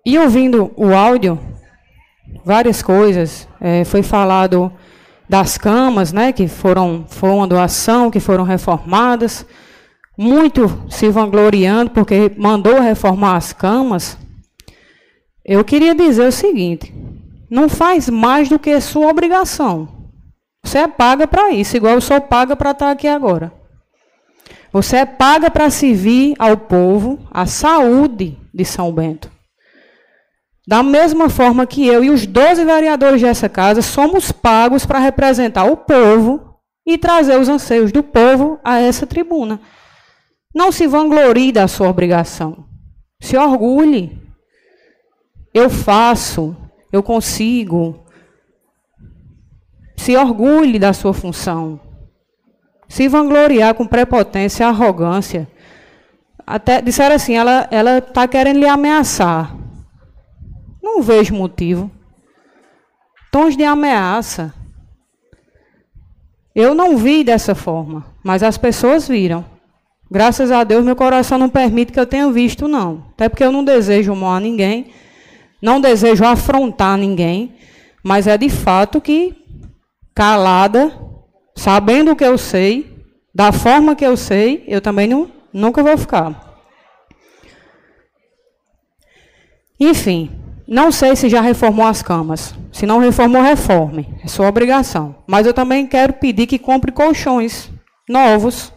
E 0.04 0.18
ouvindo 0.18 0.72
o 0.76 0.94
áudio, 0.94 1.38
várias 2.44 2.82
coisas. 2.82 3.48
É, 3.60 3.84
foi 3.84 4.02
falado 4.02 4.72
das 5.28 5.58
camas, 5.58 6.12
né? 6.12 6.32
Que 6.32 6.48
foram, 6.48 7.04
foram 7.08 7.38
uma 7.38 7.46
doação, 7.46 8.10
que 8.10 8.20
foram 8.20 8.44
reformadas 8.44 9.46
muito 10.16 10.84
se 10.88 11.08
vangloriando 11.08 11.90
porque 11.90 12.32
mandou 12.36 12.80
reformar 12.80 13.36
as 13.36 13.52
camas, 13.52 14.18
eu 15.44 15.64
queria 15.64 15.94
dizer 15.94 16.26
o 16.26 16.32
seguinte: 16.32 16.94
não 17.50 17.68
faz 17.68 18.08
mais 18.08 18.48
do 18.48 18.58
que 18.58 18.80
sua 18.80 19.08
obrigação. 19.08 19.88
Você 20.64 20.78
é 20.78 20.88
paga 20.88 21.26
para 21.26 21.50
isso, 21.50 21.76
igual 21.76 21.94
eu 21.94 22.00
sou 22.00 22.20
paga 22.20 22.54
para 22.54 22.70
estar 22.70 22.90
aqui 22.90 23.08
agora. 23.08 23.52
Você 24.72 24.96
é 24.96 25.04
paga 25.04 25.50
para 25.50 25.68
servir 25.68 26.34
ao 26.38 26.56
povo 26.56 27.18
a 27.30 27.44
saúde 27.44 28.38
de 28.54 28.64
São 28.64 28.92
Bento. 28.92 29.30
Da 30.66 30.82
mesma 30.82 31.28
forma 31.28 31.66
que 31.66 31.86
eu 31.86 32.04
e 32.04 32.10
os 32.10 32.24
12 32.24 32.64
vereadores 32.64 33.20
dessa 33.20 33.48
casa 33.48 33.82
somos 33.82 34.30
pagos 34.30 34.86
para 34.86 35.00
representar 35.00 35.64
o 35.64 35.76
povo 35.76 36.56
e 36.86 36.96
trazer 36.96 37.38
os 37.38 37.48
anseios 37.48 37.90
do 37.90 38.02
povo 38.02 38.60
a 38.64 38.78
essa 38.80 39.06
tribuna. 39.06 39.60
Não 40.54 40.70
se 40.70 40.86
vanglorie 40.86 41.52
da 41.52 41.66
sua 41.66 41.88
obrigação. 41.88 42.64
Se 43.20 43.36
orgulhe. 43.36 44.20
Eu 45.54 45.70
faço, 45.70 46.56
eu 46.92 47.02
consigo. 47.02 48.04
Se 49.96 50.16
orgulhe 50.16 50.78
da 50.78 50.92
sua 50.92 51.14
função. 51.14 51.80
Se 52.88 53.08
vangloriar 53.08 53.74
com 53.74 53.86
prepotência, 53.86 54.66
arrogância. 54.66 55.48
Até 56.46 56.82
disseram 56.82 57.14
assim, 57.14 57.34
ela 57.34 57.68
ela 57.70 57.98
está 57.98 58.28
querendo 58.28 58.58
lhe 58.58 58.66
ameaçar. 58.66 59.56
Não 60.82 61.00
vejo 61.00 61.34
motivo. 61.34 61.90
Tons 63.30 63.56
de 63.56 63.64
ameaça. 63.64 64.52
Eu 66.54 66.74
não 66.74 66.98
vi 66.98 67.24
dessa 67.24 67.54
forma, 67.54 68.04
mas 68.22 68.42
as 68.42 68.58
pessoas 68.58 69.08
viram. 69.08 69.51
Graças 70.12 70.50
a 70.50 70.62
Deus, 70.62 70.84
meu 70.84 70.94
coração 70.94 71.38
não 71.38 71.48
permite 71.48 71.90
que 71.90 71.98
eu 71.98 72.04
tenha 72.04 72.30
visto, 72.30 72.68
não. 72.68 73.06
Até 73.14 73.30
porque 73.30 73.42
eu 73.42 73.50
não 73.50 73.64
desejo 73.64 74.14
mal 74.14 74.34
a 74.34 74.40
ninguém, 74.40 74.92
não 75.60 75.80
desejo 75.80 76.22
afrontar 76.22 76.98
ninguém, 76.98 77.54
mas 78.04 78.26
é 78.26 78.36
de 78.36 78.50
fato 78.50 79.00
que, 79.00 79.34
calada, 80.14 80.92
sabendo 81.56 82.10
o 82.10 82.16
que 82.16 82.26
eu 82.26 82.36
sei, 82.36 82.94
da 83.34 83.52
forma 83.52 83.96
que 83.96 84.04
eu 84.04 84.14
sei, 84.14 84.62
eu 84.68 84.82
também 84.82 85.08
não, 85.08 85.32
nunca 85.50 85.82
vou 85.82 85.96
ficar. 85.96 86.60
Enfim, 89.80 90.30
não 90.68 90.92
sei 90.92 91.16
se 91.16 91.30
já 91.30 91.40
reformou 91.40 91.86
as 91.86 92.02
camas. 92.02 92.54
Se 92.70 92.84
não 92.84 92.98
reformou, 92.98 93.40
reforme. 93.40 94.14
É 94.22 94.28
sua 94.28 94.46
obrigação. 94.46 95.14
Mas 95.26 95.46
eu 95.46 95.54
também 95.54 95.86
quero 95.86 96.12
pedir 96.12 96.46
que 96.46 96.58
compre 96.58 96.92
colchões 96.92 97.70
novos 98.06 98.71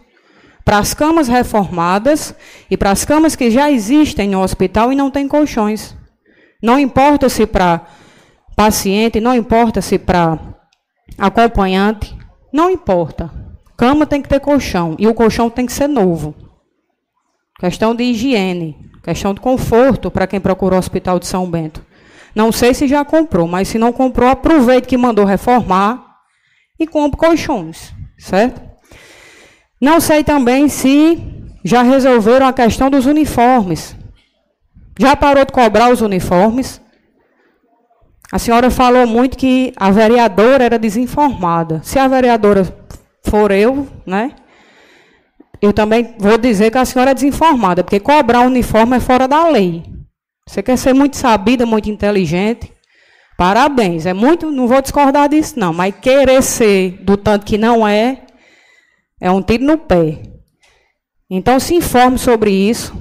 para 0.66 0.80
as 0.80 0.96
camas 0.96 1.28
reformadas 1.28 2.34
e 2.70 2.76
para 2.76 2.90
as 2.90 3.06
camas 3.06 3.36
que 3.36 3.52
já 3.52 3.70
existem 3.72 4.28
no 4.28 4.42
hospital 4.42 4.92
e 4.92 4.96
não 4.96 5.12
tem 5.12 5.28
colchões. 5.28 5.96
Não 6.62 6.80
importa 6.80 7.30
se 7.30 7.46
para 7.46 7.86
paciente, 8.56 9.22
não 9.22 9.36
importa 9.36 9.80
se 9.80 10.00
para 10.00 10.40
acompanhante, 11.20 12.18
não 12.52 12.72
importa. 12.72 13.32
Cama 13.78 14.08
tem 14.08 14.22
que 14.22 14.30
ter 14.30 14.40
colchão 14.40 14.96
e 14.98 15.08
o 15.08 15.14
colchão 15.14 15.52
tem 15.52 15.68
que 15.68 15.74
ser 15.74 15.88
novo. 15.88 16.34
Questão 17.60 17.94
de 17.94 18.04
higiene, 18.04 18.76
questão 19.04 19.36
de 19.36 19.42
conforto 19.42 20.10
para 20.10 20.26
quem 20.26 20.40
procura 20.40 20.76
o 20.76 20.80
Hospital 20.80 21.20
de 21.20 21.28
São 21.28 21.50
Bento. 21.50 21.86
Não 22.34 22.52
sei 22.52 22.74
se 22.74 22.88
já 22.88 23.06
comprou, 23.06 23.48
mas 23.48 23.68
se 23.68 23.78
não 23.78 23.94
comprou, 23.94 24.28
aproveite 24.28 24.88
que 24.88 24.98
mandou 24.98 25.26
reformar 25.26 26.18
e 26.80 26.88
compre 26.88 27.18
colchões, 27.18 27.94
certo? 28.18 28.65
Não 29.80 30.00
sei 30.00 30.24
também 30.24 30.68
se 30.70 31.22
já 31.64 31.82
resolveram 31.82 32.48
a 32.48 32.54
questão 32.54 32.90
dos 32.90 33.06
uniformes. 33.06 33.96
Já 34.98 35.16
parou 35.16 35.44
de 35.44 35.52
cobrar 35.52 35.92
os 35.92 36.02
uniformes? 36.02 36.82
A 38.32 38.40
senhora 38.40 38.70
falou 38.70 39.06
muito 39.06 39.38
que 39.38 39.74
a 39.76 39.92
vereadora 39.92 40.64
era 40.64 40.80
desinformada. 40.80 41.82
Se 41.84 42.00
a 42.00 42.08
vereadora 42.08 42.66
for 43.24 43.52
eu, 43.52 43.88
né? 44.06 44.32
Eu 45.62 45.74
também 45.74 46.16
vou 46.18 46.38
dizer 46.38 46.72
que 46.72 46.78
a 46.78 46.86
senhora 46.86 47.12
é 47.12 47.14
desinformada, 47.14 47.84
porque 47.84 48.00
cobrar 48.00 48.42
uniforme 48.42 48.98
é 48.98 49.00
fora 49.00 49.28
da 49.28 49.48
lei. 49.48 49.84
Você 50.48 50.62
quer 50.62 50.78
ser 50.78 50.94
muito 50.94 51.18
sabida, 51.18 51.66
muito 51.66 51.90
inteligente? 51.90 52.72
Parabéns. 53.38 54.06
É 54.06 54.14
muito, 54.14 54.52
não 54.52 54.68
vou 54.68 54.82
discordar 54.82 55.28
disso 55.30 55.60
não, 55.60 55.74
mas 55.74 55.96
querer 56.02 56.42
ser 56.42 56.92
do 57.02 57.18
tanto 57.18 57.46
que 57.46 57.58
não 57.58 57.88
é, 57.88 58.25
é 59.20 59.32
um 59.32 59.42
tiro 59.42 59.64
no 59.64 59.78
pé. 59.78 60.22
Então 61.30 61.60
se 61.60 61.76
informe 61.76 62.18
sobre 62.18 62.52
isso. 62.52 62.94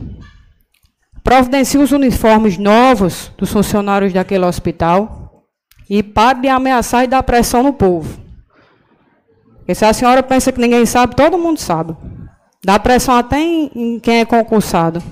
Providencie 1.22 1.78
os 1.78 1.92
uniformes 1.92 2.58
novos 2.58 3.32
dos 3.36 3.50
funcionários 3.50 4.12
daquele 4.12 4.44
hospital. 4.44 5.44
E 5.88 6.02
pare 6.02 6.40
de 6.40 6.48
ameaçar 6.48 7.04
e 7.04 7.06
dar 7.06 7.22
pressão 7.22 7.62
no 7.62 7.72
povo. 7.72 8.18
Porque 9.58 9.74
se 9.74 9.84
a 9.84 9.92
senhora 9.92 10.22
pensa 10.22 10.50
que 10.50 10.60
ninguém 10.60 10.86
sabe, 10.86 11.14
todo 11.14 11.38
mundo 11.38 11.58
sabe. 11.58 11.96
Dá 12.64 12.78
pressão 12.78 13.14
até 13.14 13.38
em, 13.38 13.70
em 13.74 14.00
quem 14.00 14.20
é 14.20 14.24
concursado. 14.24 15.02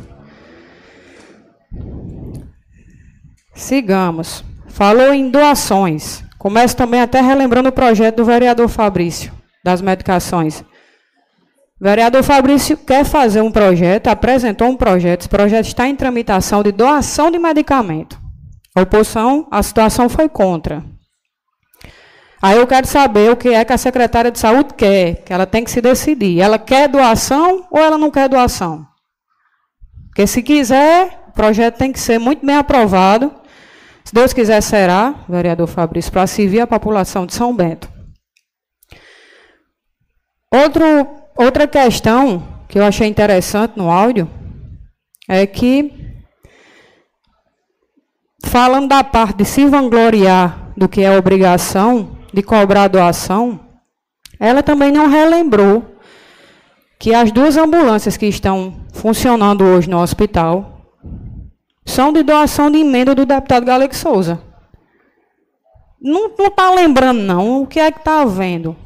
Sigamos. 3.55 4.43
Falou 4.69 5.13
em 5.13 5.31
doações. 5.31 6.25
Começo 6.39 6.77
também 6.77 7.01
até 7.01 7.21
relembrando 7.21 7.69
o 7.69 7.73
projeto 7.73 8.17
do 8.17 8.25
vereador 8.25 8.69
Fabrício, 8.69 9.33
das 9.63 9.81
medicações. 9.81 10.65
Vereador 11.83 12.23
Fabrício 12.23 12.77
quer 12.77 13.05
fazer 13.05 13.41
um 13.41 13.51
projeto, 13.51 14.07
apresentou 14.07 14.69
um 14.69 14.77
projeto, 14.77 15.23
esse 15.23 15.29
projeto 15.29 15.67
está 15.67 15.89
em 15.89 15.97
tramitação 15.97 16.63
de 16.63 16.71
doação 16.71 17.29
de 17.29 17.41
medicamento. 17.41 18.21
A 18.73 18.83
oposição, 18.83 19.49
a 19.51 19.61
situação 19.65 20.09
foi 20.09 20.29
contra. 20.29 20.85
Aí 22.41 22.57
eu 22.57 22.69
quero 22.69 22.87
saber 22.87 23.33
o 23.33 23.37
que 23.37 23.49
é 23.49 23.65
que 23.65 23.73
a 23.73 23.79
secretária 23.79 24.31
de 24.31 24.39
saúde 24.39 24.75
quer, 24.75 25.25
que 25.25 25.33
ela 25.33 25.45
tem 25.45 25.65
que 25.65 25.73
se 25.73 25.81
decidir. 25.81 26.41
Ela 26.41 26.57
quer 26.57 26.87
doação 26.89 27.67
ou 27.69 27.81
ela 27.81 27.99
não 27.99 28.13
quer 28.13 28.29
doação? 28.29 28.87
Porque 30.07 30.25
se 30.25 30.41
quiser, 30.41 31.25
o 31.31 31.33
projeto 31.33 31.79
tem 31.79 31.91
que 31.91 31.99
ser 31.99 32.17
muito 32.17 32.47
bem 32.47 32.55
aprovado. 32.55 33.35
Se 34.05 34.15
Deus 34.15 34.33
quiser, 34.33 34.61
será, 34.61 35.17
vereador 35.29 35.67
Fabrício, 35.67 36.13
para 36.13 36.29
servir 36.29 36.61
a 36.61 36.67
população 36.67 37.27
de 37.27 37.35
São 37.35 37.53
Bento. 37.53 37.91
Outro, 40.53 41.22
outra 41.37 41.67
questão 41.67 42.43
que 42.69 42.79
eu 42.79 42.85
achei 42.85 43.07
interessante 43.07 43.77
no 43.77 43.91
áudio 43.91 44.29
é 45.29 45.47
que, 45.47 45.93
falando 48.45 48.89
da 48.89 49.05
parte 49.05 49.39
de 49.39 49.45
se 49.45 49.67
vangloriar 49.67 50.73
do 50.77 50.89
que 50.89 51.03
é 51.03 51.17
obrigação, 51.17 52.19
de 52.33 52.43
cobrar 52.43 52.89
doação, 52.89 53.61
ela 54.41 54.63
também 54.63 54.91
não 54.91 55.09
relembrou 55.09 55.85
que 56.99 57.15
as 57.15 57.31
duas 57.31 57.57
ambulâncias 57.57 58.17
que 58.17 58.27
estão 58.27 58.87
funcionando 58.93 59.65
hoje 59.65 59.91
no 59.91 60.01
hospital 60.01 60.73
são 61.85 62.13
de 62.13 62.23
doação 62.23 62.71
de 62.71 62.79
emenda 62.79 63.15
do 63.15 63.27
deputado 63.27 63.67
Galego 63.67 63.95
Souza. 63.95 64.41
Não 66.01 66.27
está 66.27 66.71
lembrando, 66.73 67.21
não. 67.21 67.63
O 67.63 67.67
que 67.67 67.79
é 67.79 67.91
que 67.91 67.99
está 67.99 68.25
vendo? 68.25 68.77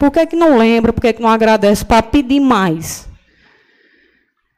Por 0.00 0.10
que, 0.10 0.26
que 0.28 0.34
não 0.34 0.56
lembra? 0.56 0.94
Por 0.94 1.02
que, 1.02 1.12
que 1.12 1.20
não 1.20 1.28
agradece 1.28 1.84
para 1.84 2.02
pedir 2.02 2.40
mais? 2.40 3.06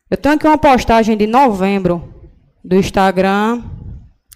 Eu 0.09 0.17
tenho 0.17 0.37
aqui 0.37 0.47
uma 0.47 0.57
postagem 0.57 1.17
de 1.17 1.27
novembro 1.27 2.15
do 2.65 2.77
Instagram 2.77 3.61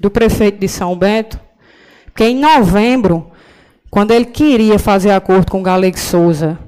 do 0.00 0.10
prefeito 0.10 0.58
de 0.58 0.66
São 0.66 0.98
Bento, 0.98 1.38
que 2.12 2.24
em 2.24 2.36
novembro 2.36 3.30
quando 3.88 4.10
ele 4.10 4.24
queria 4.24 4.80
fazer 4.80 5.12
acordo 5.12 5.48
com 5.48 5.60
o 5.60 5.62
Galego 5.62 5.96
Souza, 5.96 6.58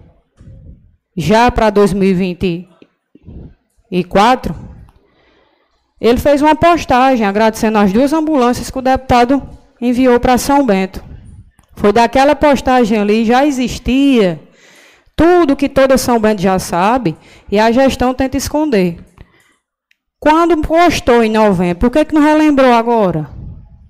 já 1.17 1.51
para 1.51 1.71
2024, 1.71 4.55
ele 6.01 6.19
fez 6.19 6.41
uma 6.41 6.55
postagem 6.55 7.27
agradecendo 7.27 7.79
as 7.79 7.93
duas 7.93 8.13
ambulâncias 8.13 8.71
que 8.71 8.79
o 8.79 8.83
deputado 8.83 9.43
enviou 9.81 10.21
para 10.21 10.39
São 10.39 10.65
Bento. 10.65 11.03
Foi 11.79 11.93
daquela 11.93 12.37
postagem 12.37 12.99
ali, 12.99 13.25
já 13.25 13.47
existia 13.47 14.41
tudo 15.17 15.57
que 15.57 15.69
toda 15.69 15.97
São 15.97 16.21
Bento 16.21 16.43
já 16.43 16.59
sabe 16.59 17.17
e 17.51 17.59
a 17.59 17.73
gestão 17.73 18.13
tenta 18.13 18.37
esconder. 18.37 18.99
Quando 20.21 20.61
postou 20.61 21.25
em 21.25 21.31
novembro, 21.31 21.79
por 21.79 21.91
que, 21.91 22.05
que 22.05 22.15
não 22.15 22.23
relembrou 22.23 22.73
agora? 22.73 23.39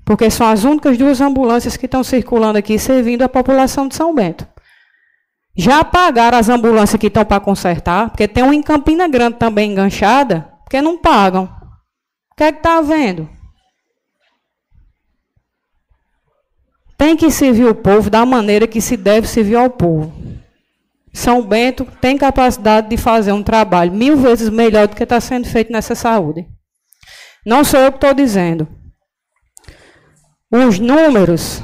porque 0.09 0.31
são 0.31 0.48
as 0.48 0.65
únicas 0.65 0.97
duas 0.97 1.20
ambulâncias 1.20 1.77
que 1.77 1.85
estão 1.85 2.02
circulando 2.02 2.56
aqui 2.56 2.78
servindo 2.78 3.20
a 3.20 3.28
população 3.28 3.86
de 3.86 3.94
São 3.94 4.15
Bento. 4.15 4.48
Já 5.55 5.85
pagaram 5.85 6.39
as 6.39 6.48
ambulâncias 6.48 6.98
que 6.98 7.09
estão 7.09 7.27
para 7.27 7.39
consertar, 7.39 8.09
porque 8.09 8.27
tem 8.27 8.43
uma 8.43 8.55
em 8.55 8.62
Campina 8.62 9.06
Grande 9.06 9.36
também 9.36 9.70
enganchada, 9.70 10.51
porque 10.65 10.81
não 10.81 10.97
pagam. 10.97 11.44
O 12.32 12.36
que 12.39 12.44
é 12.44 12.52
que 12.52 12.56
está 12.56 12.78
havendo? 12.78 13.28
Tem 16.99 17.16
que 17.16 17.31
servir 17.31 17.65
o 17.65 17.75
povo 17.77 18.11
da 18.11 18.27
maneira 18.27 18.66
que 18.66 18.81
se 18.81 18.97
deve 18.97 19.29
servir 19.29 19.55
ao 19.55 19.70
povo. 19.70 20.12
São 21.12 21.43
Bento 21.43 21.87
tem 22.01 22.19
capacidade 22.19 22.91
de 22.91 22.97
fazer 22.97 23.33
um 23.33 23.43
trabalho 23.43 23.93
mil 23.93 24.16
vezes 24.16 24.51
melhor 24.51 24.89
do 24.89 24.97
que 24.97 25.05
está 25.05 25.20
sendo 25.20 25.47
feito 25.47 25.73
nessa 25.73 25.95
saúde. 25.95 26.45
Não 27.47 27.62
sou 27.62 27.79
eu 27.81 27.93
que 27.93 27.99
estou 27.99 28.12
dizendo. 28.12 28.69
Os 30.51 30.81
números 30.81 31.62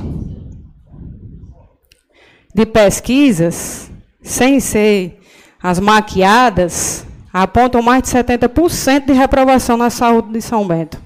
de 2.54 2.64
pesquisas, 2.64 3.90
sem 4.22 4.60
ser 4.60 5.18
as 5.60 5.80
maquiadas, 5.80 7.04
apontam 7.32 7.82
mais 7.82 8.04
de 8.04 8.10
70% 8.10 9.06
de 9.06 9.12
reprovação 9.12 9.76
na 9.76 9.90
saúde 9.90 10.32
de 10.32 10.40
São 10.40 10.66
Bento. 10.66 11.02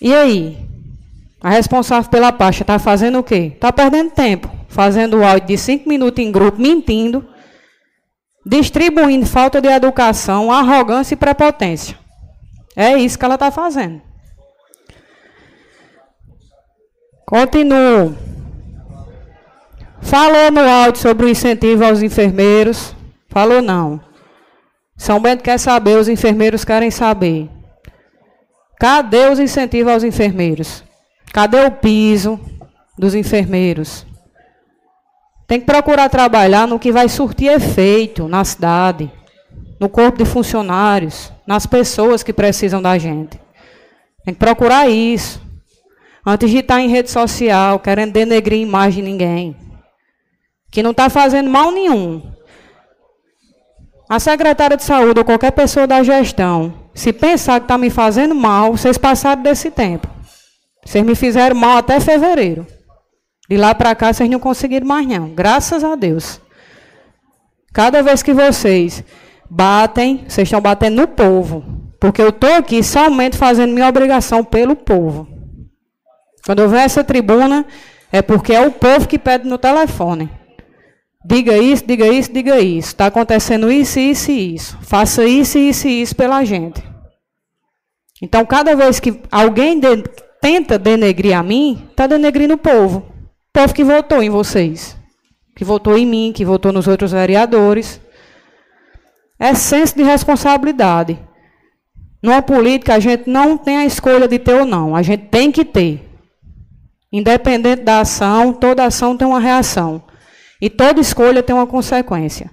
E 0.00 0.14
aí? 0.14 0.73
A 1.44 1.50
responsável 1.50 2.10
pela 2.10 2.32
pasta 2.32 2.62
está 2.62 2.78
fazendo 2.78 3.18
o 3.18 3.22
quê? 3.22 3.52
Está 3.54 3.70
perdendo 3.70 4.12
tempo, 4.12 4.50
fazendo 4.66 5.18
o 5.18 5.22
áudio 5.22 5.48
de 5.48 5.58
5 5.58 5.86
minutos 5.86 6.24
em 6.24 6.32
grupo, 6.32 6.58
mentindo, 6.58 7.22
distribuindo 8.46 9.26
falta 9.26 9.60
de 9.60 9.68
educação, 9.68 10.50
arrogância 10.50 11.12
e 11.12 11.18
prepotência. 11.18 11.98
É 12.74 12.96
isso 12.96 13.18
que 13.18 13.26
ela 13.26 13.34
está 13.34 13.50
fazendo. 13.50 14.00
Continuo. 17.26 18.16
Falou 20.00 20.50
no 20.50 20.66
áudio 20.66 21.02
sobre 21.02 21.26
o 21.26 21.28
incentivo 21.28 21.84
aos 21.84 22.00
enfermeiros? 22.00 22.96
Falou 23.28 23.60
não. 23.60 24.00
São 24.96 25.20
Bento 25.20 25.42
quer 25.42 25.58
saber, 25.58 25.98
os 25.98 26.08
enfermeiros 26.08 26.64
querem 26.64 26.90
saber. 26.90 27.50
Cadê 28.80 29.28
os 29.28 29.38
incentivos 29.38 29.92
aos 29.92 30.04
enfermeiros? 30.04 30.82
Cadê 31.34 31.64
o 31.64 31.70
piso 31.72 32.38
dos 32.96 33.12
enfermeiros? 33.12 34.06
Tem 35.48 35.58
que 35.58 35.66
procurar 35.66 36.08
trabalhar 36.08 36.68
no 36.68 36.78
que 36.78 36.92
vai 36.92 37.08
surtir 37.08 37.50
efeito 37.50 38.28
na 38.28 38.44
cidade, 38.44 39.10
no 39.80 39.88
corpo 39.88 40.18
de 40.18 40.24
funcionários, 40.24 41.32
nas 41.44 41.66
pessoas 41.66 42.22
que 42.22 42.32
precisam 42.32 42.80
da 42.80 42.96
gente. 42.98 43.40
Tem 44.24 44.32
que 44.32 44.38
procurar 44.38 44.88
isso. 44.88 45.42
Antes 46.24 46.50
de 46.50 46.58
estar 46.58 46.80
em 46.80 46.88
rede 46.88 47.10
social, 47.10 47.80
querendo 47.80 48.12
denegrir 48.12 48.60
a 48.60 48.68
imagem 48.68 49.02
de 49.02 49.10
ninguém. 49.10 49.56
Que 50.70 50.84
não 50.84 50.92
está 50.92 51.10
fazendo 51.10 51.50
mal 51.50 51.72
nenhum. 51.72 52.22
A 54.08 54.20
secretária 54.20 54.76
de 54.76 54.84
saúde 54.84 55.18
ou 55.18 55.24
qualquer 55.24 55.50
pessoa 55.50 55.84
da 55.84 56.00
gestão, 56.04 56.72
se 56.94 57.12
pensar 57.12 57.58
que 57.58 57.64
está 57.64 57.76
me 57.76 57.90
fazendo 57.90 58.36
mal, 58.36 58.76
vocês 58.76 58.96
passaram 58.96 59.42
desse 59.42 59.68
tempo. 59.68 60.13
Vocês 60.84 61.04
me 61.04 61.14
fizeram 61.14 61.56
mal 61.56 61.78
até 61.78 61.98
fevereiro. 61.98 62.66
De 63.48 63.56
lá 63.56 63.74
para 63.74 63.94
cá, 63.94 64.12
vocês 64.12 64.28
não 64.28 64.38
conseguiram 64.38 64.86
mais 64.86 65.06
não. 65.06 65.30
Graças 65.30 65.82
a 65.84 65.94
Deus. 65.94 66.40
Cada 67.72 68.02
vez 68.02 68.22
que 68.22 68.32
vocês 68.32 69.02
batem, 69.50 70.24
vocês 70.28 70.46
estão 70.46 70.60
batendo 70.60 70.96
no 70.96 71.08
povo. 71.08 71.64
Porque 72.00 72.22
eu 72.22 72.28
estou 72.28 72.52
aqui 72.54 72.82
somente 72.82 73.36
fazendo 73.36 73.72
minha 73.72 73.88
obrigação 73.88 74.44
pelo 74.44 74.76
povo. 74.76 75.26
Quando 76.44 76.60
eu 76.60 76.68
ver 76.68 76.80
essa 76.80 77.02
tribuna, 77.02 77.64
é 78.12 78.20
porque 78.22 78.52
é 78.52 78.60
o 78.60 78.70
povo 78.70 79.08
que 79.08 79.18
pede 79.18 79.48
no 79.48 79.58
telefone. 79.58 80.30
Diga 81.24 81.56
isso, 81.56 81.84
diga 81.86 82.06
isso, 82.06 82.32
diga 82.32 82.60
isso. 82.60 82.88
Está 82.88 83.06
acontecendo 83.06 83.72
isso, 83.72 83.98
isso 83.98 84.30
e 84.30 84.54
isso. 84.54 84.78
Faça 84.82 85.24
isso, 85.24 85.58
isso 85.58 85.88
e 85.88 86.02
isso 86.02 86.14
pela 86.14 86.44
gente. 86.44 86.82
Então, 88.20 88.44
cada 88.44 88.76
vez 88.76 89.00
que 89.00 89.20
alguém 89.30 89.80
tenta 90.44 90.78
denegrir 90.78 91.34
a 91.34 91.42
mim, 91.42 91.88
está 91.90 92.06
denegrindo 92.06 92.52
o 92.52 92.58
povo. 92.58 92.98
O 92.98 93.04
povo 93.50 93.72
que 93.72 93.82
votou 93.82 94.22
em 94.22 94.28
vocês. 94.28 94.94
Que 95.56 95.64
votou 95.64 95.96
em 95.96 96.04
mim, 96.04 96.34
que 96.34 96.44
votou 96.44 96.70
nos 96.70 96.86
outros 96.86 97.12
vereadores. 97.12 97.98
É 99.38 99.54
senso 99.54 99.96
de 99.96 100.02
responsabilidade. 100.02 101.18
Numa 102.22 102.42
política, 102.42 102.92
a 102.92 102.98
gente 102.98 103.26
não 103.26 103.56
tem 103.56 103.78
a 103.78 103.86
escolha 103.86 104.28
de 104.28 104.38
ter 104.38 104.52
ou 104.52 104.66
não. 104.66 104.94
A 104.94 105.00
gente 105.00 105.28
tem 105.28 105.50
que 105.50 105.64
ter. 105.64 106.06
Independente 107.10 107.82
da 107.82 108.00
ação, 108.00 108.52
toda 108.52 108.84
ação 108.84 109.16
tem 109.16 109.26
uma 109.26 109.40
reação. 109.40 110.02
E 110.60 110.68
toda 110.68 111.00
escolha 111.00 111.42
tem 111.42 111.56
uma 111.56 111.66
consequência. 111.66 112.50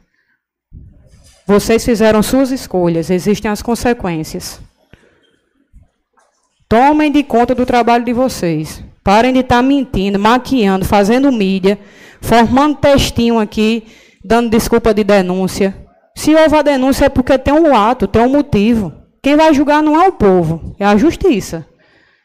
Vocês 1.45 1.83
fizeram 1.83 2.23
suas 2.23 2.51
escolhas, 2.51 3.09
existem 3.09 3.51
as 3.51 3.61
consequências. 3.61 4.61
Tomem 6.71 7.11
de 7.11 7.21
conta 7.21 7.53
do 7.53 7.65
trabalho 7.65 8.05
de 8.05 8.13
vocês. 8.13 8.81
Parem 9.03 9.33
de 9.33 9.39
estar 9.39 9.57
tá 9.57 9.61
mentindo, 9.61 10.17
maquiando, 10.17 10.85
fazendo 10.85 11.29
mídia, 11.29 11.77
formando 12.21 12.77
textinho 12.77 13.39
aqui, 13.39 13.85
dando 14.23 14.49
desculpa 14.49 14.93
de 14.93 15.03
denúncia. 15.03 15.75
Se 16.15 16.33
houve 16.33 16.55
a 16.55 16.61
denúncia 16.61 17.07
é 17.07 17.09
porque 17.09 17.37
tem 17.37 17.53
um 17.53 17.75
ato, 17.75 18.07
tem 18.07 18.21
um 18.21 18.29
motivo. 18.29 18.93
Quem 19.21 19.35
vai 19.35 19.53
julgar 19.53 19.83
não 19.83 20.01
é 20.01 20.07
o 20.07 20.13
povo, 20.13 20.73
é 20.79 20.85
a 20.85 20.95
justiça. 20.95 21.67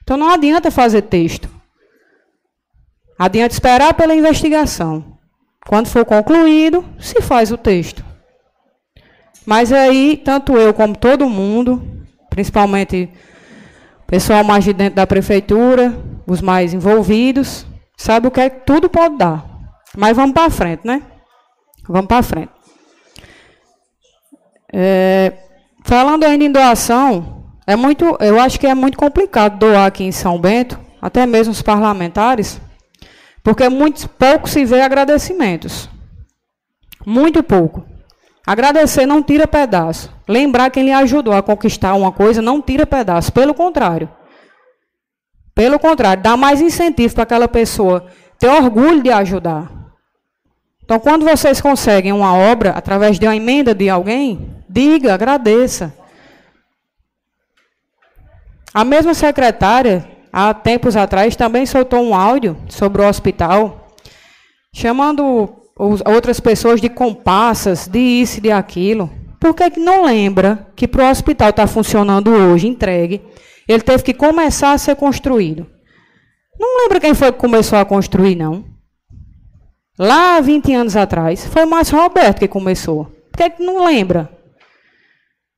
Então 0.05 0.17
não 0.17 0.31
adianta 0.31 0.71
fazer 0.71 1.03
texto. 1.03 1.49
Adianta 3.19 3.53
esperar 3.53 3.95
pela 3.95 4.15
investigação. 4.15 5.19
Quando 5.67 5.89
for 5.89 6.05
concluído, 6.05 6.85
se 7.01 7.21
faz 7.21 7.51
o 7.51 7.59
texto. 7.59 8.05
Mas 9.45 9.73
aí, 9.73 10.23
tanto 10.25 10.57
eu 10.57 10.73
como 10.73 10.97
todo 10.97 11.29
mundo, 11.29 11.83
principalmente 12.31 13.11
pessoal 14.07 14.45
mais 14.45 14.65
de 14.65 14.73
dentro 14.73 14.97
da 14.97 15.07
prefeitura, 15.07 15.97
os 16.27 16.41
mais 16.41 16.73
envolvidos, 16.73 17.67
sabe 17.97 18.29
o 18.29 18.31
que 18.31 18.41
é 18.41 18.51
que 18.51 18.65
tudo 18.65 18.89
pode 18.89 19.17
dar. 19.17 19.45
Mas 19.97 20.17
vamos 20.17 20.33
para 20.33 20.51
frente, 20.51 20.87
né? 20.87 21.03
Vamos 21.89 22.07
para 22.07 22.23
frente. 22.23 22.51
É, 24.73 25.33
falando 25.85 26.25
ainda 26.25 26.45
em 26.45 26.53
doação, 26.53 27.45
é 27.67 27.75
muito, 27.77 28.17
eu 28.21 28.41
acho 28.41 28.61
que 28.61 28.67
é 28.67 28.75
muito 28.75 28.99
complicado 28.99 29.59
doar 29.59 29.87
aqui 29.87 30.05
em 30.05 30.13
São 30.13 30.39
Bento, 30.39 30.79
até 31.01 31.25
mesmo 31.27 31.53
os 31.53 31.63
parlamentares, 31.63 32.61
porque 33.43 33.69
muito 33.69 34.09
pouco 34.09 34.49
se 34.49 34.65
vê 34.65 34.81
agradecimentos. 34.81 35.89
Muito 37.05 37.43
pouco. 37.43 37.85
Agradecer 38.45 39.07
não 39.07 39.23
tira 39.23 39.47
pedaço. 39.47 40.16
Lembrar 40.29 40.71
quem 40.71 40.85
lhe 40.85 40.93
ajudou 40.93 41.33
a 41.33 41.43
conquistar 41.43 41.95
uma 41.95 42.11
coisa 42.11 42.43
não 42.43 42.61
tira 42.61 42.87
pedaço. 42.87 43.33
Pelo 43.33 43.55
contrário. 43.55 44.09
Pelo 45.55 45.79
contrário, 45.79 46.23
dá 46.23 46.37
mais 46.37 46.61
incentivo 46.61 47.15
para 47.15 47.23
aquela 47.23 47.49
pessoa 47.49 48.07
ter 48.39 48.49
orgulho 48.49 49.03
de 49.03 49.11
ajudar. 49.11 49.71
Então, 50.85 51.01
quando 51.01 51.25
vocês 51.25 51.61
conseguem 51.61 52.13
uma 52.13 52.35
obra 52.35 52.71
através 52.71 53.19
de 53.19 53.27
uma 53.27 53.35
emenda 53.35 53.75
de 53.75 53.89
alguém, 53.89 54.55
diga, 54.69 55.15
agradeça. 55.15 55.95
A 58.73 58.85
mesma 58.85 59.15
secretária, 59.15 60.07
há 60.33 60.53
tempos 60.53 60.95
atrás, 60.97 61.35
também 61.35 61.65
soltou 61.65 62.03
um 62.03 62.15
áudio 62.15 62.57
sobre 62.69 63.01
o 63.01 63.09
hospital, 63.09 63.89
chamando 64.73 65.57
outras 65.79 66.39
pessoas 66.39 66.81
de 66.81 66.89
compassas, 66.89 67.89
de 67.89 67.99
isso 67.99 68.39
e 68.39 68.43
de 68.43 68.53
aquilo. 68.53 69.11
Por 69.41 69.55
que, 69.55 69.71
que 69.71 69.81
não 69.81 70.05
lembra 70.05 70.67
que 70.75 70.89
para 70.89 71.07
o 71.07 71.11
hospital 71.11 71.51
estar 71.51 71.63
tá 71.63 71.67
funcionando 71.67 72.31
hoje, 72.31 72.67
entregue, 72.67 73.23
ele 73.69 73.83
teve 73.83 74.03
que 74.03 74.15
começar 74.15 74.73
a 74.73 74.79
ser 74.79 74.97
construído? 74.97 75.67
Não 76.59 76.83
lembra 76.83 77.01
quem 77.01 77.15
foi 77.15 77.31
que 77.33 77.39
começou 77.39 77.79
a 77.79 77.85
construir, 77.85 78.35
não? 78.35 78.65
Lá 79.99 80.41
20 80.41 80.75
anos 80.75 80.97
atrás, 80.97 81.47
foi 81.47 81.65
Márcio 81.65 81.99
Roberto 81.99 82.39
que 82.39 82.49
começou. 82.49 83.07
Por 83.31 83.39
que, 83.39 83.51
que 83.51 83.63
não 83.63 83.85
lembra? 83.85 84.31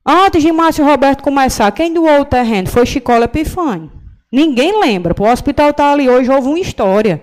Antes 0.06 0.42
de 0.42 0.50
Márcio 0.50 0.84
Roberto 0.84 1.22
começar, 1.22 1.70
quem 1.72 1.92
doou 1.92 2.20
o 2.20 2.24
terreno 2.24 2.68
foi 2.68 2.86
Chicola 2.86 3.26
Epifânio. 3.26 3.92
Ninguém 4.32 4.80
lembra. 4.80 5.14
O 5.18 5.24
hospital 5.24 5.70
está 5.70 5.92
ali 5.92 6.08
hoje, 6.08 6.30
houve 6.30 6.48
uma 6.48 6.58
história. 6.58 7.22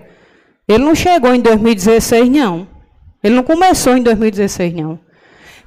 Ele 0.68 0.84
não 0.84 0.94
chegou 0.94 1.34
em 1.34 1.40
2016, 1.40 2.28
não. 2.28 2.66
Ele 3.22 3.34
não 3.34 3.42
começou 3.42 3.96
em 3.96 4.02
2016, 4.02 4.74
não. 4.74 4.98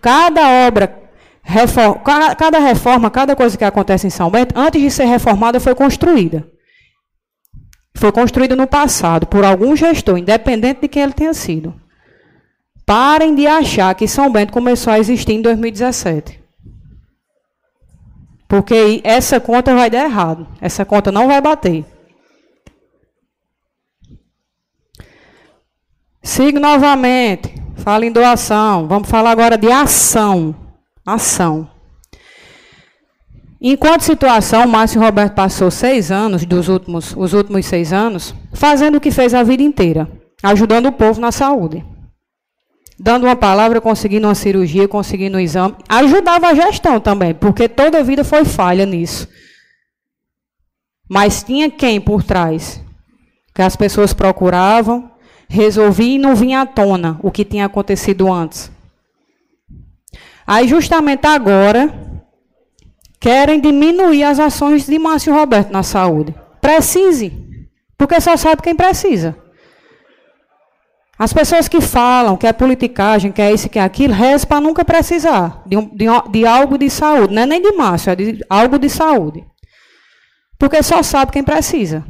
Cada 0.02 0.68
obra, 0.68 1.10
reforma, 1.42 2.00
cada 2.36 2.60
reforma, 2.60 3.10
cada 3.10 3.36
coisa 3.36 3.58
que 3.58 3.66
acontece 3.66 4.08
em 4.08 4.10
São 4.10 4.30
Bento, 4.30 4.58
antes 4.58 4.82
de 4.82 4.90
ser 4.90 5.06
reformada, 5.06 5.60
foi 5.60 5.76
construída 5.76 6.48
foi 8.00 8.14
construída 8.14 8.56
no 8.56 8.66
passado 8.66 9.28
por 9.28 9.44
algum 9.44 9.76
gestor, 9.76 10.18
independente 10.18 10.82
de 10.82 10.88
quem 10.88 11.04
ele 11.04 11.14
tenha 11.14 11.34
sido. 11.34 11.74
Parem 12.86 13.36
de 13.36 13.46
achar 13.46 13.94
que 13.94 14.08
São 14.08 14.32
Bento 14.32 14.54
começou 14.54 14.94
a 14.94 15.00
existir 15.00 15.34
em 15.34 15.42
2017. 15.42 16.40
Porque 18.48 19.02
essa 19.04 19.40
conta 19.40 19.76
vai 19.76 19.90
dar 19.90 20.06
errado. 20.06 20.48
Essa 20.60 20.86
conta 20.86 21.12
não 21.12 21.28
vai 21.28 21.40
bater. 21.40 21.86
Siga 26.24 26.60
novamente. 26.60 27.54
Fala 27.80 28.06
em 28.06 28.12
doação. 28.12 28.88
Vamos 28.88 29.10
falar 29.10 29.32
agora 29.32 29.58
de 29.58 29.72
ação. 29.72 30.56
Ação. 31.06 31.70
Enquanto 33.62 34.04
situação, 34.04 34.66
Márcio 34.68 35.02
Roberto 35.02 35.34
passou 35.34 35.70
seis 35.70 36.12
anos, 36.12 36.46
dos 36.46 36.70
últimos, 36.70 37.14
os 37.16 37.34
últimos 37.34 37.66
seis 37.66 37.92
anos, 37.92 38.34
fazendo 38.54 38.96
o 38.96 39.02
que 39.02 39.12
fez 39.12 39.34
a 39.34 39.44
vida 39.44 39.62
inteira, 39.62 40.10
ajudando 40.42 40.86
o 40.86 40.92
povo 40.94 41.20
na 41.20 41.32
saúde. 41.32 41.84
Dando 42.98 43.26
uma 43.26 43.36
palavra, 43.36 43.82
conseguindo 43.82 44.28
uma 44.28 44.36
cirurgia, 44.36 44.88
conseguindo 44.88 45.38
um 45.38 45.42
exame. 45.42 45.76
Ajudava 45.88 46.48
a 46.48 46.54
gestão 46.54 47.00
também, 47.00 47.34
porque 47.34 47.68
toda 47.68 48.00
a 48.00 48.04
vida 48.04 48.24
foi 48.24 48.46
falha 48.46 48.86
nisso. 48.86 49.28
Mas 51.10 51.42
tinha 51.44 51.72
quem 51.72 52.00
por 52.00 52.24
trás? 52.24 52.82
Que 53.54 53.62
as 53.62 53.76
pessoas 53.76 54.14
procuravam, 54.14 55.10
resolviam 55.50 56.16
e 56.16 56.20
não 56.20 56.36
vinha 56.36 56.62
à 56.62 56.66
tona 56.66 57.20
o 57.24 57.32
que 57.32 57.44
tinha 57.44 57.66
acontecido 57.66 58.32
antes. 58.32 58.72
Aí, 60.46 60.68
justamente 60.68 61.26
agora, 61.26 61.92
querem 63.20 63.60
diminuir 63.60 64.24
as 64.24 64.40
ações 64.40 64.86
de 64.86 64.98
Márcio 65.00 65.34
Roberto 65.34 65.72
na 65.72 65.82
saúde. 65.82 66.34
Precise, 66.62 67.34
porque 67.98 68.22
só 68.22 68.38
sabe 68.38 68.62
quem 68.62 68.76
precisa. 68.76 69.36
As 71.18 71.34
pessoas 71.34 71.68
que 71.68 71.82
falam 71.82 72.38
que 72.38 72.48
é 72.48 72.54
politicagem, 72.54 73.32
que 73.32 73.42
é 73.42 73.52
isso, 73.52 73.68
que 73.68 73.78
é 73.78 73.82
aquilo, 73.82 74.14
reza 74.14 74.48
para 74.48 74.62
nunca 74.62 74.86
precisar 74.86 75.64
de, 75.66 75.76
um, 75.76 75.86
de, 75.86 76.06
de, 76.32 76.46
algo 76.46 76.78
de 76.78 76.90
saúde. 76.90 77.34
Não 77.34 77.42
é 77.42 77.46
nem 77.46 77.62
de 77.62 77.74
Márcio, 77.74 78.12
é 78.12 78.16
de 78.16 78.46
algo 78.50 78.80
de 78.80 78.90
saúde. 78.90 79.46
Porque 80.58 80.82
só 80.82 81.04
sabe 81.04 81.32
quem 81.32 81.44
precisa. 81.44 82.06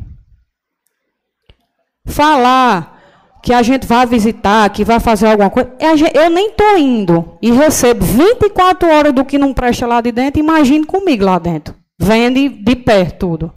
Falar 2.06 2.99
que 3.42 3.54
a 3.54 3.62
gente 3.62 3.88
vai 3.88 4.06
visitar, 4.06 4.70
que 4.70 4.84
vai 4.84 5.00
fazer 5.00 5.28
alguma 5.28 5.50
coisa. 5.50 5.72
Eu 6.14 6.30
nem 6.30 6.50
estou 6.50 6.78
indo 6.78 7.38
e 7.42 7.52
recebo 7.52 8.06
24 8.06 8.90
horas 8.90 9.14
do 9.14 9.24
que 9.26 9.38
não 9.38 9.54
presta 9.54 9.88
lá 9.88 10.02
de 10.02 10.12
dentro. 10.12 10.40
Imagine 10.40 10.86
comigo 10.86 11.24
lá 11.24 11.40
dentro. 11.40 11.76
Vende 11.98 12.50
de 12.50 12.76
perto 12.76 13.20
tudo. 13.20 13.54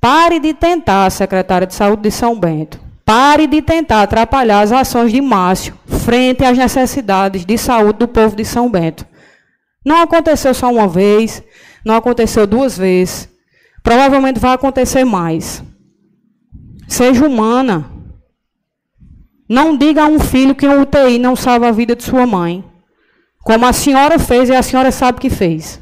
Pare 0.00 0.38
de 0.38 0.54
tentar, 0.54 1.10
secretária 1.10 1.66
de 1.66 1.74
Saúde 1.74 2.02
de 2.02 2.10
São 2.10 2.38
Bento. 2.38 2.80
Pare 3.04 3.46
de 3.46 3.60
tentar 3.62 4.02
atrapalhar 4.02 4.60
as 4.60 4.70
ações 4.70 5.10
de 5.10 5.20
Márcio 5.20 5.74
frente 5.86 6.44
às 6.44 6.56
necessidades 6.56 7.44
de 7.44 7.58
saúde 7.58 7.98
do 7.98 8.08
povo 8.08 8.36
de 8.36 8.44
São 8.44 8.70
Bento. 8.70 9.06
Não 9.84 10.02
aconteceu 10.02 10.52
só 10.54 10.70
uma 10.70 10.86
vez, 10.86 11.42
não 11.84 11.96
aconteceu 11.96 12.46
duas 12.46 12.76
vezes. 12.76 13.28
Provavelmente 13.82 14.38
vai 14.38 14.52
acontecer 14.52 15.04
mais. 15.04 15.62
Seja 16.86 17.26
humana. 17.26 17.97
Não 19.48 19.76
diga 19.76 20.02
a 20.02 20.06
um 20.06 20.18
filho 20.20 20.54
que 20.54 20.68
um 20.68 20.82
UTI 20.82 21.18
não 21.18 21.34
salva 21.34 21.68
a 21.68 21.72
vida 21.72 21.96
de 21.96 22.04
sua 22.04 22.26
mãe. 22.26 22.64
Como 23.42 23.64
a 23.64 23.72
senhora 23.72 24.18
fez 24.18 24.48
e 24.48 24.54
a 24.54 24.62
senhora 24.62 24.90
sabe 24.90 25.20
que 25.20 25.30
fez. 25.30 25.80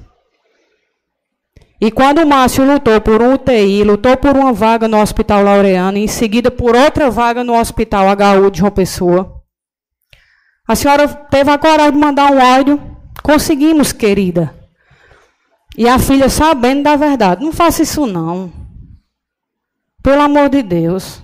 E 1.81 1.91
quando 1.91 2.23
o 2.23 2.27
Márcio 2.27 2.65
lutou 2.65 3.01
por 3.01 3.21
um 3.21 3.35
UTI, 3.35 3.83
lutou 3.83 4.17
por 4.17 4.37
uma 4.37 4.53
vaga 4.53 4.87
no 4.87 5.01
Hospital 5.01 5.43
Laureano 5.43 5.99
em 5.99 6.07
seguida 6.07 6.51
por 6.51 6.77
outra 6.77 7.11
vaga 7.11 7.43
no 7.43 7.59
Hospital 7.59 8.07
HU 8.09 8.51
de 8.51 8.59
João 8.61 8.71
Pessoa, 8.71 9.37
a 10.69 10.75
senhora 10.75 11.07
teve 11.07 11.51
a 11.51 11.59
coragem 11.59 11.93
de 11.93 11.99
mandar 11.99 12.33
um 12.33 12.41
áudio. 12.41 12.81
Conseguimos, 13.23 13.93
querida. 13.93 14.53
E 15.77 15.89
a 15.89 15.99
filha 15.99 16.29
sabendo 16.29 16.83
da 16.83 16.97
verdade. 16.97 17.45
Não 17.45 17.53
faça 17.53 17.83
isso 17.83 18.07
não. 18.07 18.53
Pelo 20.03 20.23
amor 20.23 20.49
de 20.49 20.63
Deus. 20.63 21.23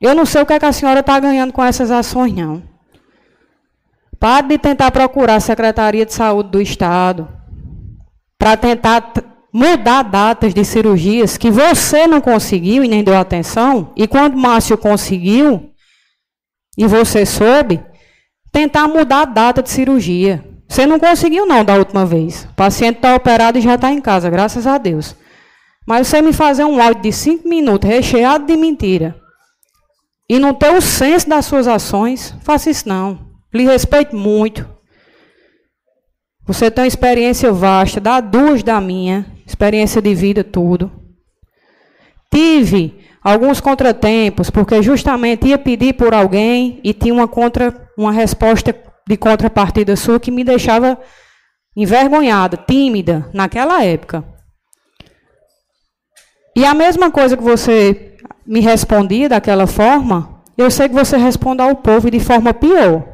Eu 0.00 0.14
não 0.14 0.24
sei 0.24 0.42
o 0.42 0.46
que, 0.46 0.54
é 0.54 0.58
que 0.58 0.66
a 0.66 0.72
senhora 0.72 1.00
está 1.00 1.20
ganhando 1.20 1.52
com 1.52 1.62
essas 1.62 1.90
ações, 1.90 2.34
não. 2.34 2.62
Pare 4.18 4.48
de 4.48 4.58
tentar 4.58 4.90
procurar 4.90 5.36
a 5.36 5.40
Secretaria 5.40 6.06
de 6.06 6.12
Saúde 6.12 6.50
do 6.50 6.60
Estado 6.60 7.28
para 8.38 8.56
tentar 8.56 9.12
mudar 9.52 10.02
datas 10.02 10.54
de 10.54 10.64
cirurgias 10.64 11.36
que 11.36 11.50
você 11.50 12.06
não 12.06 12.20
conseguiu 12.20 12.84
e 12.84 12.88
nem 12.88 13.02
deu 13.02 13.16
atenção, 13.16 13.92
e 13.96 14.06
quando 14.06 14.36
Márcio 14.36 14.78
conseguiu, 14.78 15.70
e 16.78 16.86
você 16.86 17.26
soube, 17.26 17.82
tentar 18.52 18.88
mudar 18.88 19.22
a 19.22 19.24
data 19.26 19.62
de 19.62 19.70
cirurgia. 19.70 20.44
Você 20.68 20.86
não 20.86 21.00
conseguiu 21.00 21.46
não 21.46 21.64
da 21.64 21.74
última 21.74 22.06
vez. 22.06 22.44
O 22.44 22.54
paciente 22.54 22.96
está 22.96 23.14
operado 23.14 23.58
e 23.58 23.60
já 23.60 23.74
está 23.74 23.90
em 23.90 24.00
casa, 24.00 24.30
graças 24.30 24.66
a 24.66 24.78
Deus. 24.78 25.16
Mas 25.86 26.06
você 26.06 26.22
me 26.22 26.32
fazer 26.32 26.64
um 26.64 26.80
áudio 26.80 27.02
de 27.02 27.12
cinco 27.12 27.48
minutos 27.48 27.88
recheado 27.90 28.46
de 28.46 28.56
mentira, 28.56 29.16
e 30.30 30.38
não 30.38 30.54
ter 30.54 30.70
o 30.70 30.80
senso 30.80 31.28
das 31.28 31.44
suas 31.44 31.66
ações, 31.66 32.32
faça 32.42 32.70
isso 32.70 32.88
não. 32.88 33.18
Lhe 33.52 33.64
respeito 33.64 34.14
muito. 34.14 34.64
Você 36.46 36.70
tem 36.70 36.84
uma 36.84 36.86
experiência 36.86 37.52
vasta, 37.52 38.00
dá 38.00 38.20
duas 38.20 38.62
da 38.62 38.80
minha, 38.80 39.26
experiência 39.44 40.00
de 40.00 40.14
vida, 40.14 40.44
tudo. 40.44 40.88
Tive 42.32 43.00
alguns 43.20 43.60
contratempos, 43.60 44.50
porque 44.50 44.80
justamente 44.80 45.48
ia 45.48 45.58
pedir 45.58 45.94
por 45.94 46.14
alguém 46.14 46.80
e 46.84 46.94
tinha 46.94 47.12
uma, 47.12 47.26
contra, 47.26 47.90
uma 47.98 48.12
resposta 48.12 48.72
de 49.08 49.16
contrapartida 49.16 49.96
sua 49.96 50.20
que 50.20 50.30
me 50.30 50.44
deixava 50.44 50.96
envergonhada, 51.76 52.56
tímida, 52.56 53.28
naquela 53.34 53.82
época. 53.82 54.24
E 56.56 56.64
a 56.64 56.72
mesma 56.72 57.10
coisa 57.10 57.36
que 57.36 57.42
você 57.42 58.09
me 58.50 58.58
respondia 58.58 59.28
daquela 59.28 59.64
forma, 59.64 60.42
eu 60.58 60.68
sei 60.72 60.88
que 60.88 60.94
você 60.94 61.16
responde 61.16 61.62
ao 61.62 61.76
povo 61.76 62.10
de 62.10 62.18
forma 62.18 62.52
pior. 62.52 63.04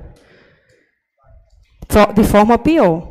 De 2.14 2.24
forma 2.24 2.56
pior. 2.56 3.06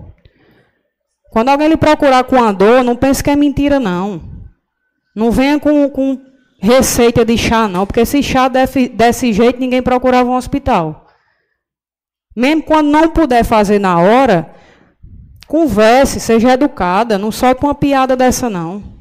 Quando 1.31 1.49
alguém 1.49 1.67
lhe 1.67 1.77
procurar 1.77 2.23
com 2.23 2.43
a 2.43 2.51
dor, 2.51 2.83
não 2.83 2.95
pense 2.95 3.23
que 3.23 3.29
é 3.29 3.35
mentira, 3.35 3.79
não. 3.79 4.19
Não 5.15 5.29
venha 5.29 5.59
com, 5.59 5.87
com 5.91 6.19
receita 6.59 7.23
de 7.23 7.37
chá, 7.37 7.67
não, 7.67 7.85
porque 7.85 8.03
se 8.07 8.23
chá 8.23 8.47
desse, 8.47 8.89
desse 8.89 9.31
jeito, 9.31 9.59
ninguém 9.59 9.83
procurava 9.83 10.27
um 10.27 10.35
hospital. 10.35 11.05
Mesmo 12.35 12.63
quando 12.63 12.87
não 12.87 13.11
puder 13.11 13.43
fazer 13.43 13.77
na 13.77 13.99
hora, 13.99 14.51
Converse, 15.47 16.19
seja 16.19 16.53
educada, 16.53 17.19
não 17.19 17.31
solte 17.31 17.63
uma 17.63 17.75
piada 17.75 18.15
dessa 18.15 18.49
não. 18.49 18.94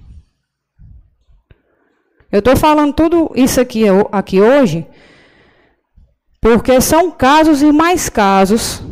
Eu 2.35 2.41
estou 2.41 2.57
falando 2.57 2.93
tudo 2.93 3.31
isso 3.37 3.61
aqui, 3.61 3.85
aqui 4.11 4.41
hoje, 4.41 4.85
porque 6.41 6.81
são 6.81 7.09
casos 7.09 7.63
e 7.63 7.71
mais 7.71 8.09
casos 8.09 8.83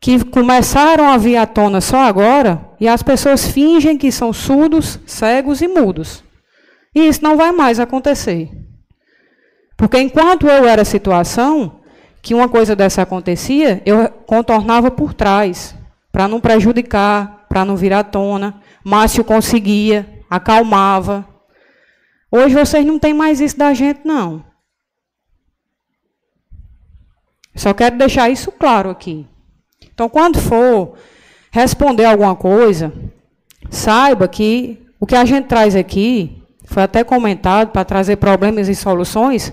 que 0.00 0.24
começaram 0.24 1.06
a 1.06 1.18
vir 1.18 1.36
à 1.36 1.44
tona 1.44 1.82
só 1.82 1.98
agora 1.98 2.66
e 2.80 2.88
as 2.88 3.02
pessoas 3.02 3.46
fingem 3.48 3.98
que 3.98 4.10
são 4.10 4.32
surdos, 4.32 4.98
cegos 5.04 5.60
e 5.60 5.68
mudos. 5.68 6.24
E 6.94 7.06
isso 7.06 7.22
não 7.22 7.36
vai 7.36 7.52
mais 7.52 7.78
acontecer. 7.78 8.48
Porque 9.76 10.00
enquanto 10.00 10.46
eu 10.46 10.66
era 10.66 10.82
situação, 10.82 11.80
que 12.22 12.32
uma 12.32 12.48
coisa 12.48 12.74
dessa 12.74 13.02
acontecia, 13.02 13.82
eu 13.84 14.08
contornava 14.24 14.90
por 14.90 15.12
trás, 15.12 15.76
para 16.10 16.26
não 16.26 16.40
prejudicar, 16.40 17.44
para 17.50 17.66
não 17.66 17.76
vir 17.76 17.92
à 17.92 18.02
tona. 18.02 18.62
Márcio 18.82 19.22
conseguia, 19.22 20.24
acalmava. 20.30 21.35
Hoje 22.30 22.54
vocês 22.54 22.84
não 22.84 22.98
têm 22.98 23.14
mais 23.14 23.40
isso 23.40 23.56
da 23.56 23.72
gente, 23.72 24.00
não. 24.04 24.44
Só 27.54 27.72
quero 27.72 27.96
deixar 27.96 28.28
isso 28.28 28.52
claro 28.52 28.90
aqui. 28.90 29.26
Então, 29.82 30.08
quando 30.08 30.38
for 30.38 30.94
responder 31.50 32.04
alguma 32.04 32.36
coisa, 32.36 32.92
saiba 33.70 34.28
que 34.28 34.84
o 35.00 35.06
que 35.06 35.14
a 35.14 35.24
gente 35.24 35.46
traz 35.46 35.74
aqui, 35.74 36.42
foi 36.66 36.82
até 36.82 37.02
comentado, 37.04 37.70
para 37.70 37.84
trazer 37.84 38.16
problemas 38.16 38.68
e 38.68 38.74
soluções, 38.74 39.52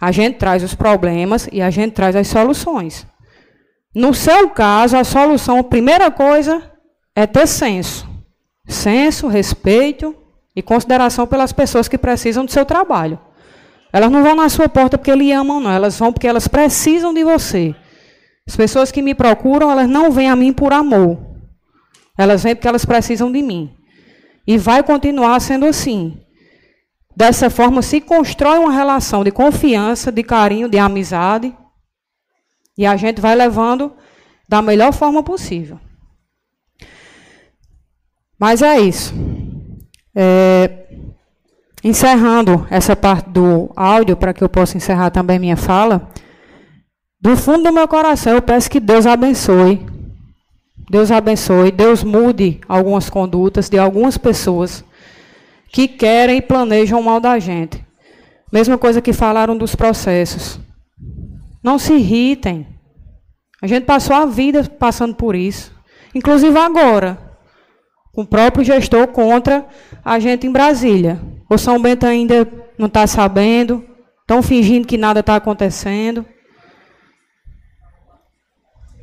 a 0.00 0.10
gente 0.10 0.38
traz 0.38 0.62
os 0.62 0.74
problemas 0.74 1.48
e 1.52 1.62
a 1.62 1.70
gente 1.70 1.92
traz 1.92 2.16
as 2.16 2.26
soluções. 2.26 3.06
No 3.94 4.12
seu 4.12 4.50
caso, 4.50 4.96
a 4.96 5.04
solução, 5.04 5.58
a 5.58 5.64
primeira 5.64 6.10
coisa, 6.10 6.62
é 7.14 7.26
ter 7.26 7.46
senso. 7.46 8.08
Senso, 8.66 9.28
respeito 9.28 10.16
e 10.54 10.62
consideração 10.62 11.26
pelas 11.26 11.52
pessoas 11.52 11.88
que 11.88 11.98
precisam 11.98 12.44
do 12.44 12.50
seu 12.50 12.64
trabalho. 12.64 13.18
Elas 13.92 14.10
não 14.10 14.22
vão 14.22 14.34
na 14.34 14.48
sua 14.48 14.68
porta 14.68 14.98
porque 14.98 15.14
lhe 15.14 15.32
amam, 15.32 15.60
não. 15.60 15.70
Elas 15.70 15.98
vão 15.98 16.12
porque 16.12 16.26
elas 16.26 16.48
precisam 16.48 17.14
de 17.14 17.22
você. 17.22 17.74
As 18.46 18.56
pessoas 18.56 18.90
que 18.90 19.00
me 19.00 19.14
procuram, 19.14 19.70
elas 19.70 19.88
não 19.88 20.10
vêm 20.10 20.28
a 20.28 20.36
mim 20.36 20.52
por 20.52 20.72
amor. 20.72 21.18
Elas 22.18 22.42
vêm 22.42 22.54
porque 22.54 22.68
elas 22.68 22.84
precisam 22.84 23.30
de 23.30 23.40
mim. 23.42 23.74
E 24.46 24.58
vai 24.58 24.82
continuar 24.82 25.40
sendo 25.40 25.64
assim. 25.64 26.20
Dessa 27.16 27.48
forma, 27.48 27.82
se 27.82 28.00
constrói 28.00 28.58
uma 28.58 28.72
relação 28.72 29.22
de 29.22 29.30
confiança, 29.30 30.10
de 30.10 30.22
carinho, 30.22 30.68
de 30.68 30.78
amizade. 30.78 31.56
E 32.76 32.84
a 32.84 32.96
gente 32.96 33.20
vai 33.20 33.34
levando 33.34 33.92
da 34.48 34.60
melhor 34.60 34.92
forma 34.92 35.22
possível. 35.22 35.78
Mas 38.38 38.60
é 38.60 38.80
isso. 38.80 39.14
É, 40.14 40.84
Encerrando 41.84 42.66
essa 42.70 42.96
parte 42.96 43.28
do 43.28 43.70
áudio, 43.76 44.16
para 44.16 44.32
que 44.32 44.42
eu 44.42 44.48
possa 44.48 44.74
encerrar 44.74 45.10
também 45.10 45.38
minha 45.38 45.56
fala, 45.56 46.08
do 47.20 47.36
fundo 47.36 47.64
do 47.64 47.72
meu 47.74 47.86
coração 47.86 48.32
eu 48.32 48.40
peço 48.40 48.70
que 48.70 48.80
Deus 48.80 49.04
abençoe. 49.04 49.84
Deus 50.88 51.10
abençoe, 51.10 51.70
Deus 51.70 52.02
mude 52.02 52.58
algumas 52.66 53.10
condutas 53.10 53.68
de 53.68 53.78
algumas 53.78 54.16
pessoas 54.16 54.82
que 55.70 55.86
querem 55.86 56.38
e 56.38 56.42
planejam 56.42 56.98
o 57.00 57.04
mal 57.04 57.20
da 57.20 57.38
gente. 57.38 57.84
Mesma 58.50 58.78
coisa 58.78 59.02
que 59.02 59.12
falaram 59.12 59.54
dos 59.54 59.74
processos. 59.74 60.58
Não 61.62 61.78
se 61.78 61.92
irritem. 61.92 62.66
A 63.60 63.66
gente 63.66 63.84
passou 63.84 64.16
a 64.16 64.24
vida 64.24 64.64
passando 64.64 65.14
por 65.14 65.34
isso. 65.34 65.70
Inclusive 66.14 66.58
agora, 66.58 67.18
com 68.14 68.22
o 68.22 68.26
próprio 68.26 68.64
gestor 68.64 69.08
contra 69.08 69.66
a 70.04 70.18
gente 70.18 70.46
em 70.46 70.52
Brasília. 70.52 71.20
O 71.50 71.58
São 71.58 71.82
Bento 71.82 72.06
ainda 72.06 72.48
não 72.78 72.86
está 72.86 73.06
sabendo, 73.06 73.84
estão 74.20 74.42
fingindo 74.42 74.86
que 74.86 74.96
nada 74.96 75.20
está 75.20 75.36
acontecendo. 75.36 76.24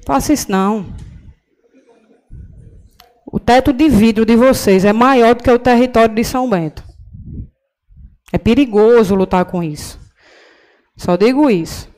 Faça 0.08 0.34
isso 0.34 0.50
não. 0.50 0.86
O 3.26 3.40
teto 3.40 3.72
de 3.72 3.88
vidro 3.88 4.26
de 4.26 4.36
vocês 4.36 4.84
é 4.86 4.94
maior 4.94 5.36
do 5.36 5.44
que 5.44 5.52
o 5.52 5.60
território 5.60 6.16
de 6.16 6.24
São 6.24 6.50
Bento. 6.50 6.84
É 8.32 8.38
perigoso 8.38 9.14
lutar 9.14 9.46
com 9.46 9.62
isso. 9.62 10.00
Só 10.96 11.18
digo 11.18 11.50
isso. 11.50 11.90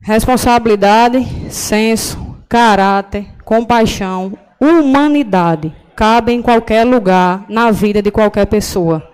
Responsabilidade, 0.00 1.24
senso, 1.50 2.36
caráter, 2.48 3.26
compaixão, 3.44 4.38
humanidade 4.60 5.74
cabe 5.98 6.30
em 6.32 6.40
qualquer 6.40 6.84
lugar 6.84 7.44
na 7.48 7.72
vida 7.72 8.00
de 8.00 8.12
qualquer 8.12 8.46
pessoa. 8.46 9.10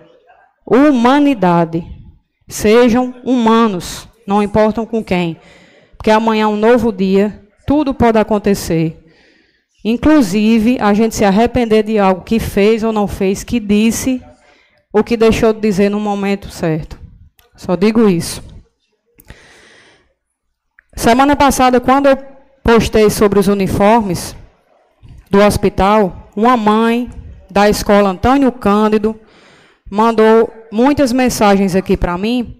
Humanidade. 0.63 1.83
Sejam 2.47 3.15
humanos, 3.23 4.07
não 4.27 4.43
importam 4.43 4.85
com 4.85 5.03
quem. 5.03 5.35
Porque 5.97 6.11
amanhã 6.11 6.43
é 6.43 6.47
um 6.47 6.55
novo 6.55 6.91
dia, 6.91 7.41
tudo 7.65 7.91
pode 7.91 8.19
acontecer. 8.19 9.03
Inclusive, 9.83 10.77
a 10.79 10.93
gente 10.93 11.15
se 11.15 11.25
arrepender 11.25 11.81
de 11.81 11.97
algo 11.97 12.21
que 12.21 12.37
fez 12.39 12.83
ou 12.83 12.93
não 12.93 13.07
fez, 13.07 13.43
que 13.43 13.59
disse, 13.59 14.21
ou 14.93 15.03
que 15.03 15.17
deixou 15.17 15.53
de 15.53 15.61
dizer 15.61 15.89
no 15.89 15.99
momento 15.99 16.51
certo. 16.51 16.99
Só 17.55 17.75
digo 17.75 18.07
isso. 18.07 18.43
Semana 20.95 21.35
passada, 21.35 21.81
quando 21.81 22.09
eu 22.09 22.17
postei 22.63 23.09
sobre 23.09 23.39
os 23.39 23.47
uniformes 23.47 24.35
do 25.31 25.41
hospital, 25.41 26.24
uma 26.35 26.57
mãe 26.57 27.09
da 27.49 27.69
escola 27.69 28.09
Antônio 28.09 28.51
Cândido 28.51 29.15
mandou 29.89 30.51
muitas 30.71 31.13
mensagens 31.13 31.75
aqui 31.75 31.95
para 31.95 32.17
mim, 32.17 32.57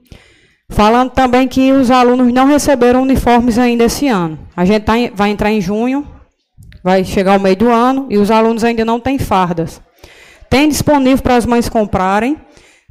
falando 0.69 1.11
também 1.11 1.47
que 1.47 1.71
os 1.71 1.91
alunos 1.91 2.31
não 2.31 2.45
receberam 2.45 3.01
uniformes 3.01 3.57
ainda 3.57 3.83
esse 3.83 4.07
ano. 4.07 4.39
A 4.55 4.63
gente 4.63 4.83
tá, 4.83 4.93
vai 5.13 5.29
entrar 5.31 5.51
em 5.51 5.59
junho, 5.59 6.07
vai 6.83 7.03
chegar 7.03 7.37
o 7.37 7.41
meio 7.41 7.55
do 7.55 7.69
ano, 7.69 8.07
e 8.09 8.17
os 8.17 8.31
alunos 8.31 8.63
ainda 8.63 8.85
não 8.85 8.99
têm 8.99 9.19
fardas. 9.19 9.81
Tem 10.49 10.69
disponível 10.69 11.21
para 11.21 11.35
as 11.35 11.45
mães 11.45 11.67
comprarem, 11.67 12.37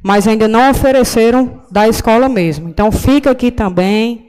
mas 0.03 0.27
ainda 0.27 0.47
não 0.47 0.69
ofereceram 0.69 1.63
da 1.71 1.87
escola 1.87 2.29
mesmo. 2.29 2.69
Então 2.69 2.91
fica 2.91 3.31
aqui 3.31 3.49
também. 3.49 4.27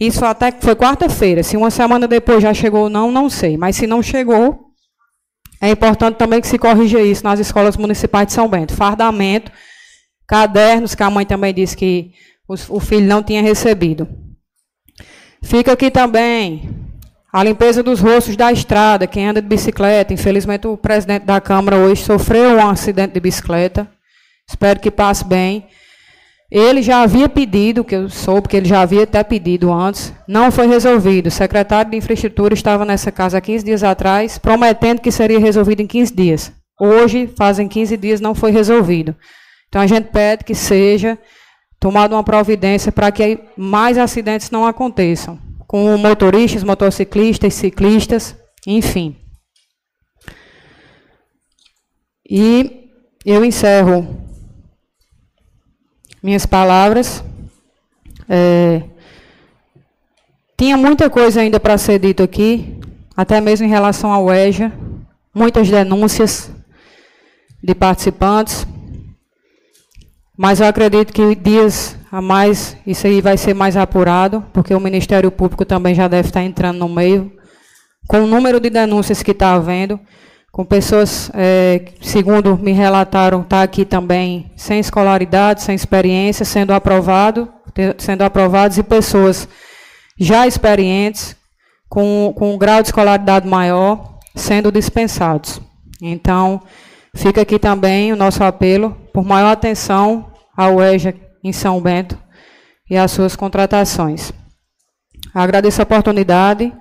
Isso 0.00 0.24
até 0.24 0.50
foi 0.50 0.74
quarta-feira. 0.74 1.44
Se 1.44 1.56
uma 1.56 1.70
semana 1.70 2.08
depois 2.08 2.42
já 2.42 2.52
chegou 2.52 2.84
ou 2.84 2.90
não, 2.90 3.12
não 3.12 3.30
sei. 3.30 3.56
Mas 3.56 3.76
se 3.76 3.86
não 3.86 4.02
chegou, 4.02 4.71
é 5.62 5.70
importante 5.70 6.16
também 6.16 6.40
que 6.40 6.48
se 6.48 6.58
corrija 6.58 7.00
isso 7.00 7.22
nas 7.22 7.38
escolas 7.38 7.76
municipais 7.76 8.26
de 8.26 8.32
São 8.32 8.48
Bento. 8.48 8.74
Fardamento, 8.74 9.52
cadernos, 10.26 10.96
que 10.96 11.02
a 11.04 11.08
mãe 11.08 11.24
também 11.24 11.54
disse 11.54 11.76
que 11.76 12.10
o 12.48 12.80
filho 12.80 13.06
não 13.06 13.22
tinha 13.22 13.40
recebido. 13.40 14.08
Fica 15.40 15.70
aqui 15.70 15.88
também 15.88 16.68
a 17.32 17.44
limpeza 17.44 17.80
dos 17.80 18.00
rostos 18.00 18.34
da 18.34 18.50
estrada, 18.50 19.06
quem 19.06 19.28
anda 19.28 19.40
de 19.40 19.46
bicicleta. 19.46 20.12
Infelizmente, 20.12 20.66
o 20.66 20.76
presidente 20.76 21.26
da 21.26 21.40
Câmara 21.40 21.76
hoje 21.76 22.02
sofreu 22.02 22.56
um 22.56 22.68
acidente 22.68 23.14
de 23.14 23.20
bicicleta. 23.20 23.88
Espero 24.48 24.80
que 24.80 24.90
passe 24.90 25.24
bem. 25.24 25.68
Ele 26.54 26.82
já 26.82 27.00
havia 27.00 27.30
pedido, 27.30 27.82
que 27.82 27.94
eu 27.94 28.10
soube 28.10 28.46
que 28.46 28.54
ele 28.54 28.68
já 28.68 28.82
havia 28.82 29.04
até 29.04 29.24
pedido 29.24 29.72
antes, 29.72 30.12
não 30.28 30.52
foi 30.52 30.66
resolvido. 30.66 31.28
O 31.28 31.30
secretário 31.30 31.90
de 31.90 31.96
Infraestrutura 31.96 32.52
estava 32.52 32.84
nessa 32.84 33.10
casa 33.10 33.38
há 33.38 33.40
15 33.40 33.64
dias 33.64 33.82
atrás, 33.82 34.36
prometendo 34.36 35.00
que 35.00 35.10
seria 35.10 35.38
resolvido 35.38 35.80
em 35.80 35.86
15 35.86 36.14
dias. 36.14 36.52
Hoje, 36.78 37.26
fazem 37.38 37.66
15 37.66 37.96
dias, 37.96 38.20
não 38.20 38.34
foi 38.34 38.50
resolvido. 38.50 39.16
Então, 39.66 39.80
a 39.80 39.86
gente 39.86 40.10
pede 40.10 40.44
que 40.44 40.54
seja 40.54 41.18
tomada 41.80 42.14
uma 42.14 42.22
providência 42.22 42.92
para 42.92 43.10
que 43.10 43.38
mais 43.56 43.96
acidentes 43.96 44.50
não 44.50 44.66
aconteçam, 44.66 45.38
com 45.66 45.96
motoristas, 45.96 46.62
motociclistas, 46.62 47.54
ciclistas, 47.54 48.36
enfim. 48.66 49.16
E 52.28 52.90
eu 53.24 53.42
encerro 53.42 54.31
minhas 56.22 56.46
palavras. 56.46 57.24
É, 58.28 58.82
tinha 60.56 60.76
muita 60.76 61.10
coisa 61.10 61.40
ainda 61.40 61.58
para 61.58 61.76
ser 61.76 61.98
dito 61.98 62.22
aqui, 62.22 62.78
até 63.16 63.40
mesmo 63.40 63.66
em 63.66 63.70
relação 63.70 64.12
ao 64.12 64.32
EJA, 64.32 64.72
muitas 65.34 65.68
denúncias 65.68 66.50
de 67.62 67.74
participantes, 67.74 68.66
mas 70.36 70.60
eu 70.60 70.66
acredito 70.66 71.12
que 71.12 71.34
dias 71.34 71.96
a 72.10 72.20
mais 72.20 72.76
isso 72.86 73.06
aí 73.06 73.20
vai 73.20 73.36
ser 73.36 73.54
mais 73.54 73.76
apurado, 73.76 74.44
porque 74.52 74.74
o 74.74 74.80
Ministério 74.80 75.30
Público 75.30 75.64
também 75.64 75.94
já 75.94 76.08
deve 76.08 76.28
estar 76.28 76.42
entrando 76.42 76.78
no 76.78 76.88
meio, 76.88 77.32
com 78.06 78.22
o 78.22 78.26
número 78.26 78.60
de 78.60 78.70
denúncias 78.70 79.22
que 79.22 79.30
está 79.30 79.54
havendo 79.54 79.98
com 80.52 80.66
pessoas, 80.66 81.30
é, 81.32 81.82
segundo 82.02 82.58
me 82.58 82.72
relataram, 82.72 83.40
está 83.40 83.62
aqui 83.62 83.86
também 83.86 84.52
sem 84.54 84.78
escolaridade, 84.78 85.62
sem 85.62 85.74
experiência, 85.74 86.44
sendo 86.44 86.74
aprovado, 86.74 87.50
sendo 87.96 88.22
aprovados, 88.22 88.76
e 88.76 88.82
pessoas 88.82 89.48
já 90.20 90.46
experientes, 90.46 91.34
com, 91.88 92.34
com 92.36 92.54
um 92.54 92.58
grau 92.58 92.82
de 92.82 92.88
escolaridade 92.88 93.48
maior. 93.48 94.12
sendo 94.34 94.72
dispensados. 94.72 95.60
Então, 96.00 96.62
fica 97.14 97.42
aqui 97.42 97.58
também 97.58 98.12
o 98.12 98.16
nosso 98.16 98.42
apelo 98.42 98.96
por 99.12 99.26
maior 99.26 99.50
atenção 99.50 100.32
ao 100.56 100.82
EJA 100.82 101.14
em 101.44 101.52
São 101.52 101.80
Bento 101.82 102.16
e 102.88 102.96
às 102.96 103.10
suas 103.10 103.36
contratações. 103.36 104.32
Agradeço 105.34 105.82
a 105.82 105.84
oportunidade, 105.84 106.72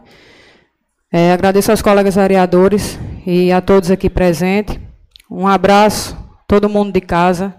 é, 1.11 1.34
agradeço 1.34 1.72
aos 1.72 1.81
colegas 1.81 2.15
vereadores 2.15 2.98
e 3.26 3.52
a 3.52 3.61
todos 3.61 3.91
aqui 3.91 4.10
presentes. 4.10 4.80
Um 5.30 5.48
abraço, 5.48 6.18
todo 6.48 6.69
mundo 6.69 6.91
de 6.91 7.02
casa. 7.02 7.56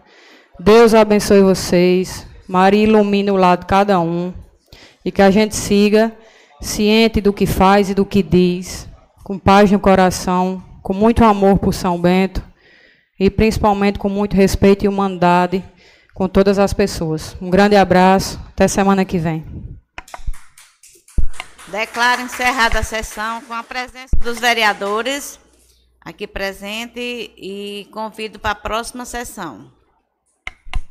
Deus 0.58 0.94
abençoe 0.94 1.40
vocês. 1.40 2.26
Maria 2.48 2.84
ilumine 2.84 3.30
o 3.30 3.36
lado 3.36 3.60
de 3.60 3.66
cada 3.66 3.98
um. 4.00 4.32
E 5.04 5.10
que 5.10 5.22
a 5.22 5.30
gente 5.30 5.56
siga 5.56 6.12
ciente 6.60 7.20
do 7.20 7.32
que 7.32 7.46
faz 7.46 7.90
e 7.90 7.94
do 7.94 8.04
que 8.04 8.22
diz, 8.22 8.88
com 9.24 9.38
paz 9.38 9.70
no 9.70 9.80
coração, 9.80 10.62
com 10.82 10.92
muito 10.92 11.24
amor 11.24 11.58
por 11.58 11.74
São 11.74 12.00
Bento 12.00 12.42
e 13.18 13.28
principalmente 13.30 13.98
com 13.98 14.08
muito 14.08 14.36
respeito 14.36 14.84
e 14.84 14.88
humanidade 14.88 15.64
com 16.14 16.28
todas 16.28 16.58
as 16.58 16.72
pessoas. 16.72 17.36
Um 17.40 17.50
grande 17.50 17.76
abraço, 17.76 18.40
até 18.48 18.68
semana 18.68 19.04
que 19.04 19.18
vem. 19.18 19.44
Declaro 21.68 22.22
encerrada 22.22 22.80
a 22.80 22.82
sessão 22.82 23.40
com 23.42 23.54
a 23.54 23.62
presença 23.62 24.14
dos 24.20 24.38
vereadores 24.38 25.40
aqui 26.04 26.26
presente 26.26 27.32
e 27.36 27.88
convido 27.90 28.38
para 28.38 28.52
a 28.52 28.54
próxima 28.54 29.04
sessão. 29.04 29.81